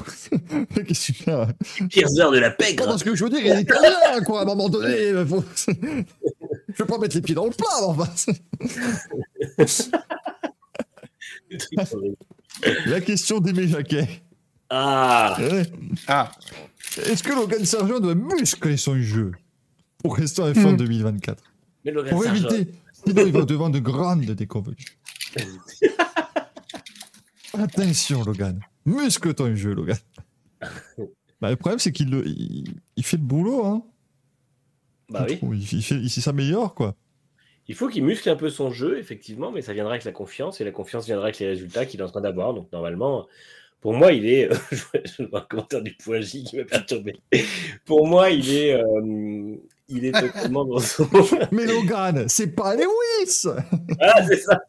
[0.87, 2.87] Qu'est-ce que tu heures de la pègre.
[2.89, 5.25] Non, ce que je veux dire, il est italien, quoi, à un moment donné.
[5.27, 8.09] faut- Je vais pas mettre les pieds dans le plat, enfin.
[11.51, 12.17] Des trucs horribles.
[12.87, 14.09] La question d'Aimé Jacquet.
[14.71, 15.63] ah Ouais.
[16.09, 16.33] Ah,
[17.07, 19.33] Est-ce que Logan Sargent doit muscler son jeu
[19.99, 20.77] pour rester en F1 Hmm.
[20.77, 21.43] 2024
[21.85, 22.73] Mais Logan Pour Sargent- éviter,
[23.07, 24.77] sinon il va devant de grandes déconvenues.
[27.59, 28.61] Attention, Logan.
[28.87, 29.97] Muscle ton jeu, Logan.
[31.41, 32.65] Bah, le problème, c'est qu'il le- il,
[32.97, 33.67] il fait le boulot.
[33.67, 33.83] Hein.
[35.11, 35.39] Bah oui.
[35.43, 36.95] Il, il, fait- il s'améliore, quoi.
[37.69, 40.61] Il faut qu'il muscle un peu son jeu, effectivement, mais ça viendra avec la confiance,
[40.61, 42.55] et la confiance viendra avec les résultats qu'il est en train d'avoir.
[42.55, 43.27] Donc, normalement,
[43.81, 44.49] pour moi, il est.
[44.73, 47.17] je vois- je vois un commentaire du point J qui m'a perturbé.
[47.85, 48.73] pour moi, il est.
[48.75, 49.57] euh,
[49.89, 51.09] il est totalement dans son.
[51.53, 53.47] Mais Logan, c'est pas Lewis
[54.01, 54.63] ah, c'est ça.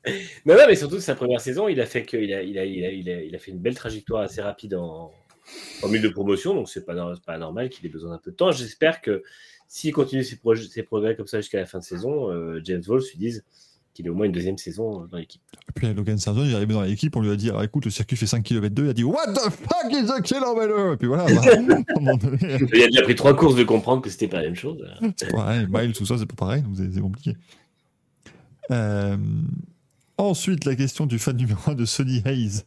[0.45, 2.66] Non, non, mais surtout, sa première saison, il a fait que, il a, il a,
[2.66, 5.11] il a, il a, il a fait une belle trajectoire assez rapide en,
[5.88, 8.52] milieu de promotion, donc c'est pas, pas normal qu'il ait besoin d'un peu de temps.
[8.52, 9.24] J'espère que
[9.68, 10.38] s'il continue ses,
[10.84, 13.45] progrès comme ça jusqu'à la fin de saison, euh, James Walls lui dise
[13.96, 15.42] qu'il ait au moins une deuxième saison dans l'équipe.
[15.70, 17.86] Et puis Logan Sargent, il est arrivé dans l'équipe, on lui a dit alors, écoute,
[17.86, 20.94] le circuit fait 5 km 2, il a dit What the fuck is a kilometer
[20.94, 21.56] Et puis voilà, bah,
[22.18, 22.38] donné,
[22.74, 24.86] Il a déjà pris trois courses de comprendre que c'était pas la même chose.
[25.32, 27.36] pareil, Miles, tout ça, c'est pas pareil, donc c'est compliqué.
[28.72, 29.18] Euh,
[30.18, 32.62] Ensuite, la question du fan numéro 1 de Sonny Hayes,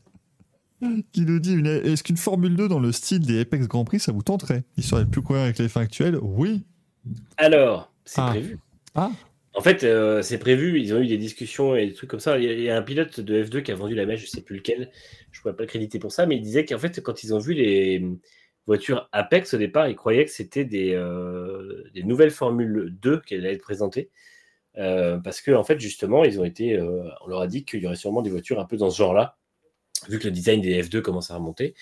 [1.12, 4.12] qui nous dit Est-ce qu'une Formule 2 dans le style des Apex Grand Prix, ça
[4.12, 4.64] vous tenterait?
[4.76, 6.62] Il serait plus courir avec les fins actuels Oui.
[7.38, 8.28] Alors, c'est Ah.
[8.28, 8.58] prévu.
[8.94, 9.10] Ah.
[9.54, 12.38] En fait, euh, c'est prévu, ils ont eu des discussions et des trucs comme ça.
[12.38, 14.56] Il y, a, un pilote de F2 qui a vendu la mèche, je sais plus
[14.56, 14.90] lequel,
[15.32, 17.34] je ne pourrais pas le créditer pour ça, mais il disait qu'en fait, quand ils
[17.34, 18.04] ont vu les
[18.66, 23.54] voitures Apex au départ, ils croyaient que c'était des, euh, nouvelles Formule 2 qui allaient
[23.54, 24.10] être présentées.
[24.76, 27.86] Euh, parce que, en fait, justement, ils ont été, on leur a dit qu'il y
[27.86, 29.38] aurait sûrement des voitures un peu dans ce genre-là,
[30.08, 31.74] vu que le design des F2 commence à remonter,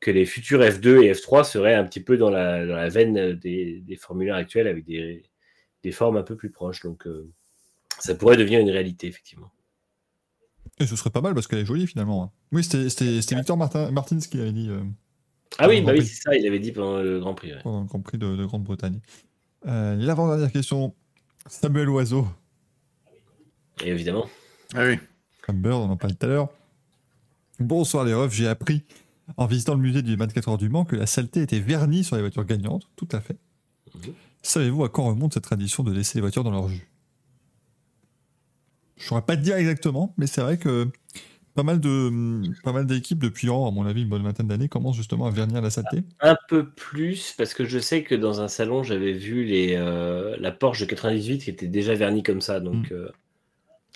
[0.00, 3.96] que les futurs F2 et F3 seraient un petit peu dans la, veine des, des
[3.96, 5.22] Formule 1 actuelles avec des,
[5.84, 6.82] des formes un peu plus proches.
[6.82, 7.30] Donc, euh,
[8.00, 9.52] ça pourrait devenir une réalité, effectivement.
[10.80, 12.24] Et ce serait pas mal parce qu'elle est jolie finalement.
[12.24, 12.30] hein.
[12.50, 14.82] Oui, c'était- c'était c'était Victor Martin, Martins qui avait dit euh,
[15.58, 17.52] Ah oui, bah oui, c'est ça, il avait dit pendant le Grand Prix.
[17.52, 17.60] ouais.
[17.62, 18.98] pendant le Grand Prix de, de Grande-Bretagne.
[19.66, 20.94] Euh, L'avant-dernière question,
[21.46, 22.26] Samuel Oiseau.
[23.84, 24.26] Et évidemment.
[24.74, 24.98] Ah oui.
[25.42, 26.48] Comme Bird, on en parlait tout à l'heure.
[27.60, 28.82] Bonsoir les refs, j'ai appris
[29.36, 32.16] en visitant le musée du 24 heures du Mans que la saleté était vernie sur
[32.16, 33.36] les voitures gagnantes, tout à fait.
[33.94, 34.12] Mhm.
[34.44, 36.86] Savez-vous à quand remonte cette tradition de laisser les voitures dans leur jus?
[38.96, 40.88] Je saurais pas te dire exactement, mais c'est vrai que
[41.54, 44.96] pas mal de pas mal d'équipes depuis, à mon avis, une bonne vingtaine d'années commencent
[44.96, 46.04] justement à vernir la saleté.
[46.20, 50.36] Un peu plus, parce que je sais que dans un salon, j'avais vu les, euh,
[50.38, 52.60] la Porsche de 98 qui était déjà vernie comme ça.
[52.60, 53.10] Donc, euh,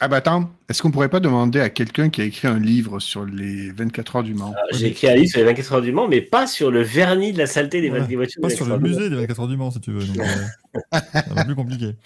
[0.00, 3.00] Ah bah attends, est-ce qu'on pourrait pas demander à quelqu'un qui a écrit un livre
[3.00, 4.54] sur les 24 heures du Mans?
[4.56, 6.82] Ah, j'ai écrit un livre sur les 24 heures du Mans, mais pas sur le
[6.82, 8.40] vernis de la saleté des, des voitures.
[8.40, 8.96] Pas des sur le 24 heures du Mans.
[8.98, 10.04] musée des 24 heures du Mans, si tu veux.
[10.06, 10.46] donc, euh,
[10.92, 11.96] c'est un peu plus compliqué.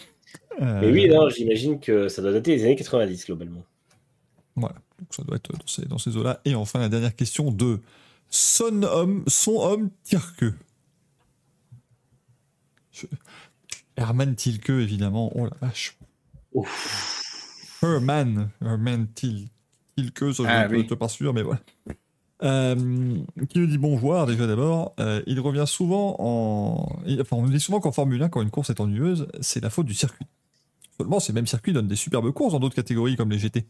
[0.62, 3.62] Euh, Mais oui, non, j'imagine que ça doit dater des années 90 globalement.
[4.56, 6.40] Voilà, donc ça doit être dans ces, dans ces eaux-là.
[6.46, 7.80] Et enfin, la dernière question de
[8.30, 10.44] son homme, son homme Tirke.
[12.92, 13.06] Je-
[13.98, 15.30] Herman Tilke, évidemment.
[15.34, 15.98] Oh la vache.
[17.82, 19.48] Herman, Herman Til-
[19.96, 20.86] Tilke, ça je Ah ne oui.
[20.86, 21.60] suis pas sûr, mais voilà.
[22.42, 22.74] Euh,
[23.48, 24.94] qui nous dit bonjour déjà d'abord.
[24.98, 26.98] Euh, il revient souvent en.
[27.06, 29.62] il- Enfin, on nous dit souvent qu'en Formule 1, quand une course est ennuyeuse, c'est
[29.62, 30.26] la faute du circuit.
[30.96, 33.64] Seulement, ces mêmes circuits donnent des superbes courses dans d'autres catégories comme les GT.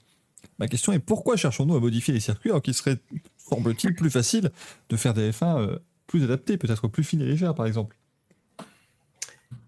[0.58, 2.98] Ma question est pourquoi cherchons-nous à modifier les circuits alors qu'il serait,
[3.36, 4.50] semble-t-il, plus facile
[4.88, 7.96] de faire des F1 euh, plus adaptés, peut-être plus fines et légères par exemple?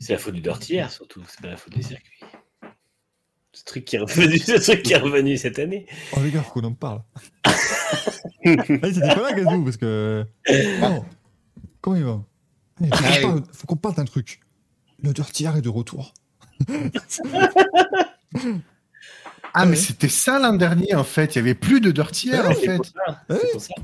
[0.00, 2.13] C'est la faute du Dirty Air, surtout, c'est pas la faute des circuits.
[3.54, 5.86] Ce truc qui est revenu, ce truc qui est revenu cette année.
[6.16, 7.02] Oh les gars, faut qu'on en parle.
[8.44, 10.26] Allez, c'était pas là, Gazou, parce que.
[10.80, 11.04] Non.
[11.80, 12.22] Comment il va?
[12.80, 13.22] Allez, faut qu'on Allez.
[13.22, 14.40] parle- faut qu'on parle d'un truc.
[15.02, 16.12] Le Dirty Air est de retour.
[19.56, 19.76] Ah, mais Ouais.
[19.76, 21.34] c'était ça l'an dernier, en fait.
[21.34, 22.76] Il y avait plus de Dirty Air, en C'est fait.
[22.76, 22.92] pour ça.
[23.06, 23.74] Ah C'est pour ça.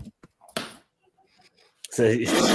[2.26, 2.46] Ça-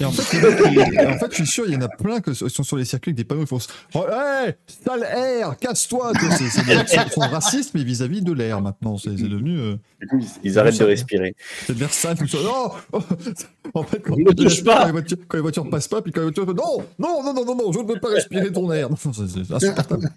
[0.00, 2.34] Et en fait, et en fait, je suis sûr, il y en a plein qui
[2.34, 3.58] sont sur les circuits avec des panneaux qui font
[3.96, 8.22] oh, hey, sale air, casse-toi Tu vois, C'est c'est des- c'est son racisme mais vis-à-vis
[8.22, 8.96] de l'air maintenant.
[8.96, 9.58] C'est devenu.
[9.58, 11.34] euh, Du coup, ils, ils arrêtent de respirer.
[11.66, 12.14] C'est de tout ça.
[12.42, 13.02] Non Oh
[13.74, 14.78] En fait, quand, Ne touche pas.
[14.80, 16.46] quand les, voitures, quand les voitures passent pas, puis quand les voitures.
[16.46, 18.88] Non Non, non, non, non, non, je ne veux pas respirer ton air.
[18.98, 20.08] C'est insupportable.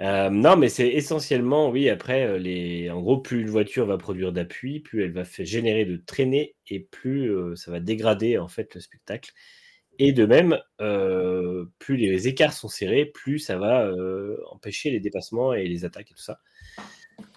[0.00, 4.32] Euh, non, mais c'est essentiellement, oui, après, euh, en gros, plus une voiture va produire
[4.32, 8.48] d'appui, plus elle va faire générer de traînées et plus euh, ça va dégrader en
[8.48, 9.32] fait le spectacle.
[9.98, 10.56] Et de même,
[11.80, 13.90] plus les écarts sont serrés, plus ça va
[14.52, 16.38] empêcher les dépassements et les attaques et tout ça.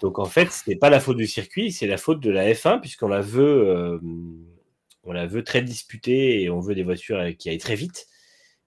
[0.00, 2.52] Donc en fait, ce n'est pas la faute du circuit, c'est la faute de la
[2.52, 3.98] F1 puisqu'on la veut,
[5.12, 8.06] la veut très disputée et on veut des voitures qui aillent très vite.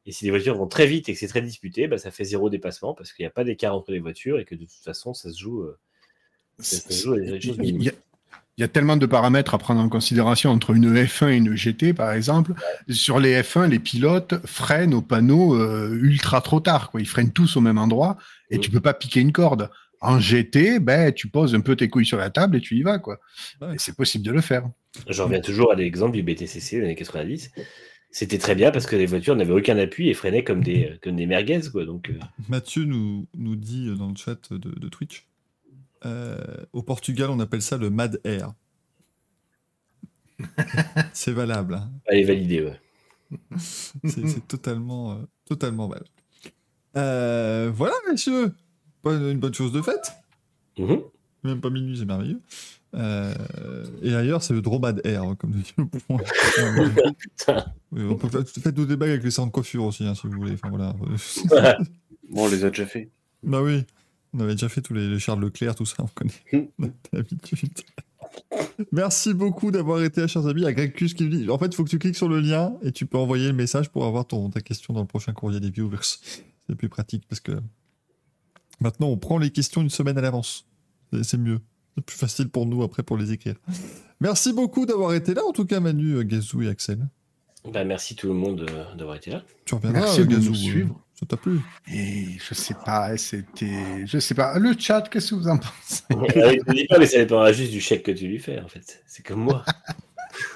[0.06, 2.24] Et si les voitures vont très vite et que c'est très disputé, bah, ça fait
[2.26, 4.84] zéro dépassement parce qu'il n'y a pas d'écart entre les voitures et que de toute
[4.84, 5.62] façon, ça se joue.
[5.62, 5.78] euh,
[6.60, 7.94] ça se joue à des choses Il y, a,
[8.58, 11.56] il y a tellement de paramètres à prendre en considération entre une F1 et une
[11.56, 12.54] GT, par exemple.
[12.88, 16.92] Sur les F1, les pilotes freinent au panneau euh, ultra trop tard.
[16.92, 17.02] Quoi.
[17.02, 18.18] Ils freinent tous au même endroit
[18.52, 18.62] et Mm.
[18.62, 19.70] tu peux pas piquer une corde.
[20.02, 22.84] En GT, ben, tu poses un peu tes couilles sur la table et tu y
[22.84, 23.00] vas.
[23.00, 23.20] Quoi.
[23.60, 23.74] Ouais.
[23.80, 24.70] C'est possible de le faire.
[25.10, 27.52] Je reviens toujours à l'exemple du BTCC des années 90.
[28.16, 31.18] C'était très bien parce que les voitures n'avaient aucun appui et freinaient comme des, comme
[31.18, 31.60] des merguez.
[31.70, 31.84] Quoi.
[31.84, 35.28] Donc, euh, Mathieu nous, nous dit dans le chat de, de Twitch
[36.06, 36.38] euh,
[36.72, 38.54] au Portugal, on appelle ça le Mad Air.
[41.12, 41.74] C'est valable.
[41.74, 41.92] hein.
[42.08, 42.62] allez, valider.
[42.62, 42.80] Ouais.
[43.58, 46.08] C'est c'est totalement, euh, totalement valable.
[46.96, 48.54] Euh, voilà, messieurs.
[49.04, 50.14] Une bonne chose de faite.
[50.78, 51.02] Mhm.
[51.44, 52.40] Même pas minuit, c'est merveilleux.
[52.96, 53.34] Euh,
[54.02, 56.20] et ailleurs, c'est le Dromad Air, comme dit le point.
[57.18, 57.66] Putain.
[57.92, 60.28] Oui, on peut faire, faites nos débats avec les salons de coiffure aussi, hein, si
[60.28, 60.54] vous voulez.
[60.54, 60.94] Enfin, voilà.
[62.30, 63.10] Bon, on les a déjà fait.
[63.42, 63.86] bah oui,
[64.34, 66.34] on avait déjà fait tous les, les Charles Leclerc, tout ça, on connaît
[66.80, 67.70] on a l'habitude.
[68.92, 70.66] Merci beaucoup d'avoir été à chers amis.
[70.66, 72.42] À Greg Cus qui nous dit En fait, il faut que tu cliques sur le
[72.42, 75.32] lien et tu peux envoyer le message pour avoir ton, ta question dans le prochain
[75.32, 75.98] courrier des viewers.
[76.02, 77.54] C'est plus pratique parce que
[78.82, 80.66] maintenant, on prend les questions une semaine à l'avance.
[81.22, 81.62] C'est mieux.
[81.96, 83.56] C'est plus facile pour nous après pour les écrire.
[84.20, 87.00] Merci beaucoup d'avoir été là, en tout cas, Manu, euh, Gazou et Axel.
[87.72, 89.44] Bah, merci tout le monde euh, d'avoir été là.
[89.66, 91.02] Tu reviendras, Merci de Gazou, nous euh, suivre.
[91.18, 91.62] Ça t'a plu?
[91.92, 94.06] Et je sais pas, c'était.
[94.06, 94.60] Je sais pas.
[94.60, 96.04] Le chat, qu'est-ce que vous en pensez?
[96.12, 98.40] Ah oui, je ne dis pas, mais ça dépendra juste du chèque que tu lui
[98.40, 99.02] fais, en fait.
[99.08, 99.64] C'est comme moi.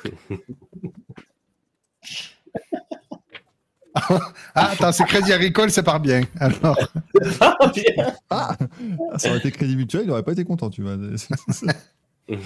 [4.56, 6.22] Ah, attends, c'est Crédit Agricole, ça part bien.
[6.40, 6.78] Alors,
[7.40, 8.14] Ah, bien.
[8.30, 8.58] Ah
[9.18, 10.98] Ça aurait été crédit mutuel, il n'aurait pas été content, tu vois.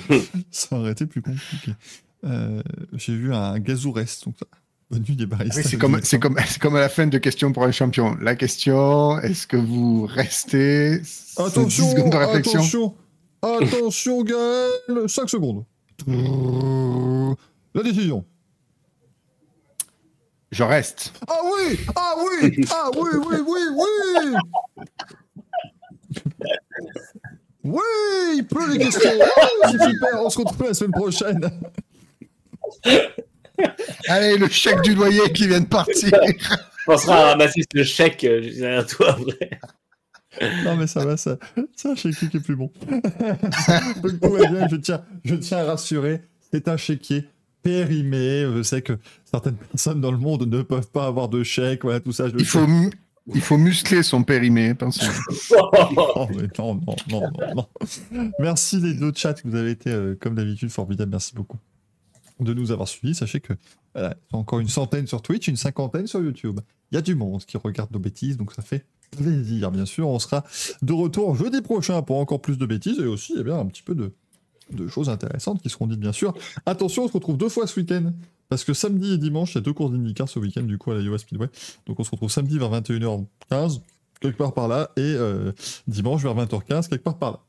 [0.52, 1.74] ça aurait été plus compliqué.
[2.26, 2.62] Euh,
[2.94, 4.46] J'ai vu un Gazou reste, donc ça.
[4.92, 5.62] Bonne nuit des baristas.
[5.62, 6.20] oui, c'est comme, c'est
[6.60, 8.16] comme, à la fin de Question pour un champion.
[8.22, 11.02] La question, est-ce que vous restez?
[11.04, 12.60] C'est 10 Attention, secondes de réflexion.
[12.60, 12.96] attention,
[13.42, 15.64] attention, Gaël 5 secondes.
[17.76, 18.24] La décision.
[20.54, 21.14] Je reste.
[21.28, 24.36] Ah oui Ah oui Ah oui, oui, oui, oui
[27.64, 27.82] Oui
[28.38, 31.50] Il pleut les questions Oh, C'est super On se retrouve la semaine prochaine
[34.08, 36.12] Allez, le chèque du loyer qui vient de partir.
[36.88, 39.60] On pensera à ramasser ce chèque derrière toi, après.
[40.64, 41.38] Non mais ça va, ça,
[41.76, 42.72] c'est un chéquier qui est plus bon.
[42.90, 47.28] Donc tout va bien, je tiens, je tiens à rassurer, c'est un chéquier
[47.64, 48.46] périmé.
[48.56, 52.00] Je sais que certaines personnes dans le monde ne peuvent pas avoir de chèque, voilà
[52.00, 52.30] tout ça.
[52.30, 52.66] Je Il faut,
[53.34, 54.88] il faut muscler son périmé, mais
[56.60, 57.68] non, non, non, non, non.
[58.40, 61.58] Merci les deux chats, vous avez été euh, comme d'habitude formidables, merci beaucoup
[62.40, 63.16] de nous avoir suivis.
[63.16, 63.54] Sachez que
[63.94, 66.60] voilà, il y a encore une centaine sur Twitch, une cinquantaine sur YouTube.
[66.92, 70.08] Il y a du monde qui regarde nos bêtises, donc ça fait plaisir, bien sûr.
[70.08, 70.44] On sera
[70.82, 73.84] de retour jeudi prochain pour encore plus de bêtises et aussi eh bien, un petit
[73.84, 74.12] peu de,
[74.72, 76.34] de choses intéressantes qui seront dites, bien sûr.
[76.66, 78.12] Attention, on se retrouve deux fois ce week-end.
[78.50, 80.92] Parce que samedi et dimanche, il y a deux courses d'IndyCar ce week-end, du coup,
[80.92, 81.48] à la US Speedway.
[81.88, 83.82] Donc on se retrouve samedi vers 21h15,
[84.22, 85.52] quelque part par là, et euh,
[85.88, 87.40] dimanche vers 20h15, quelque part par là.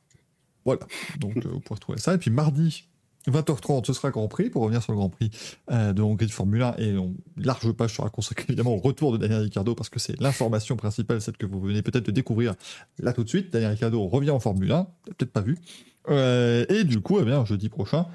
[0.65, 0.81] Voilà.
[1.21, 2.15] Donc euh, vous pourrez retrouver ça.
[2.15, 2.85] Et puis mardi,
[3.29, 5.31] 20h30, ce sera Grand Prix, pour revenir sur le Grand Prix
[5.71, 6.77] euh, de Hongrie de Formule 1.
[6.79, 10.19] Et on, large page sera consacrée évidemment au retour de Daniel Ricciardo, parce que c'est
[10.21, 12.55] l'information principale, celle que vous venez peut-être de découvrir
[12.99, 13.53] là tout de suite.
[13.53, 14.87] Daniel Ricciardo revient en Formule 1,
[15.17, 15.59] peut-être pas vu.
[16.09, 18.07] Euh, et du coup, eh bien, jeudi prochain,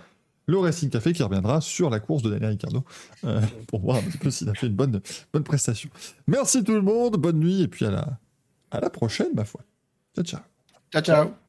[0.45, 2.83] le Racing Café qui reviendra sur la course de Daniel Ricciardo
[3.23, 5.01] euh, pour voir un petit peu s'il a fait une bonne,
[5.31, 5.89] bonne prestation.
[6.27, 8.19] Merci tout le monde, bonne nuit et puis à la,
[8.71, 9.61] à la prochaine, ma foi.
[10.15, 10.41] Ciao, ciao.
[10.91, 11.48] Ciao, ciao.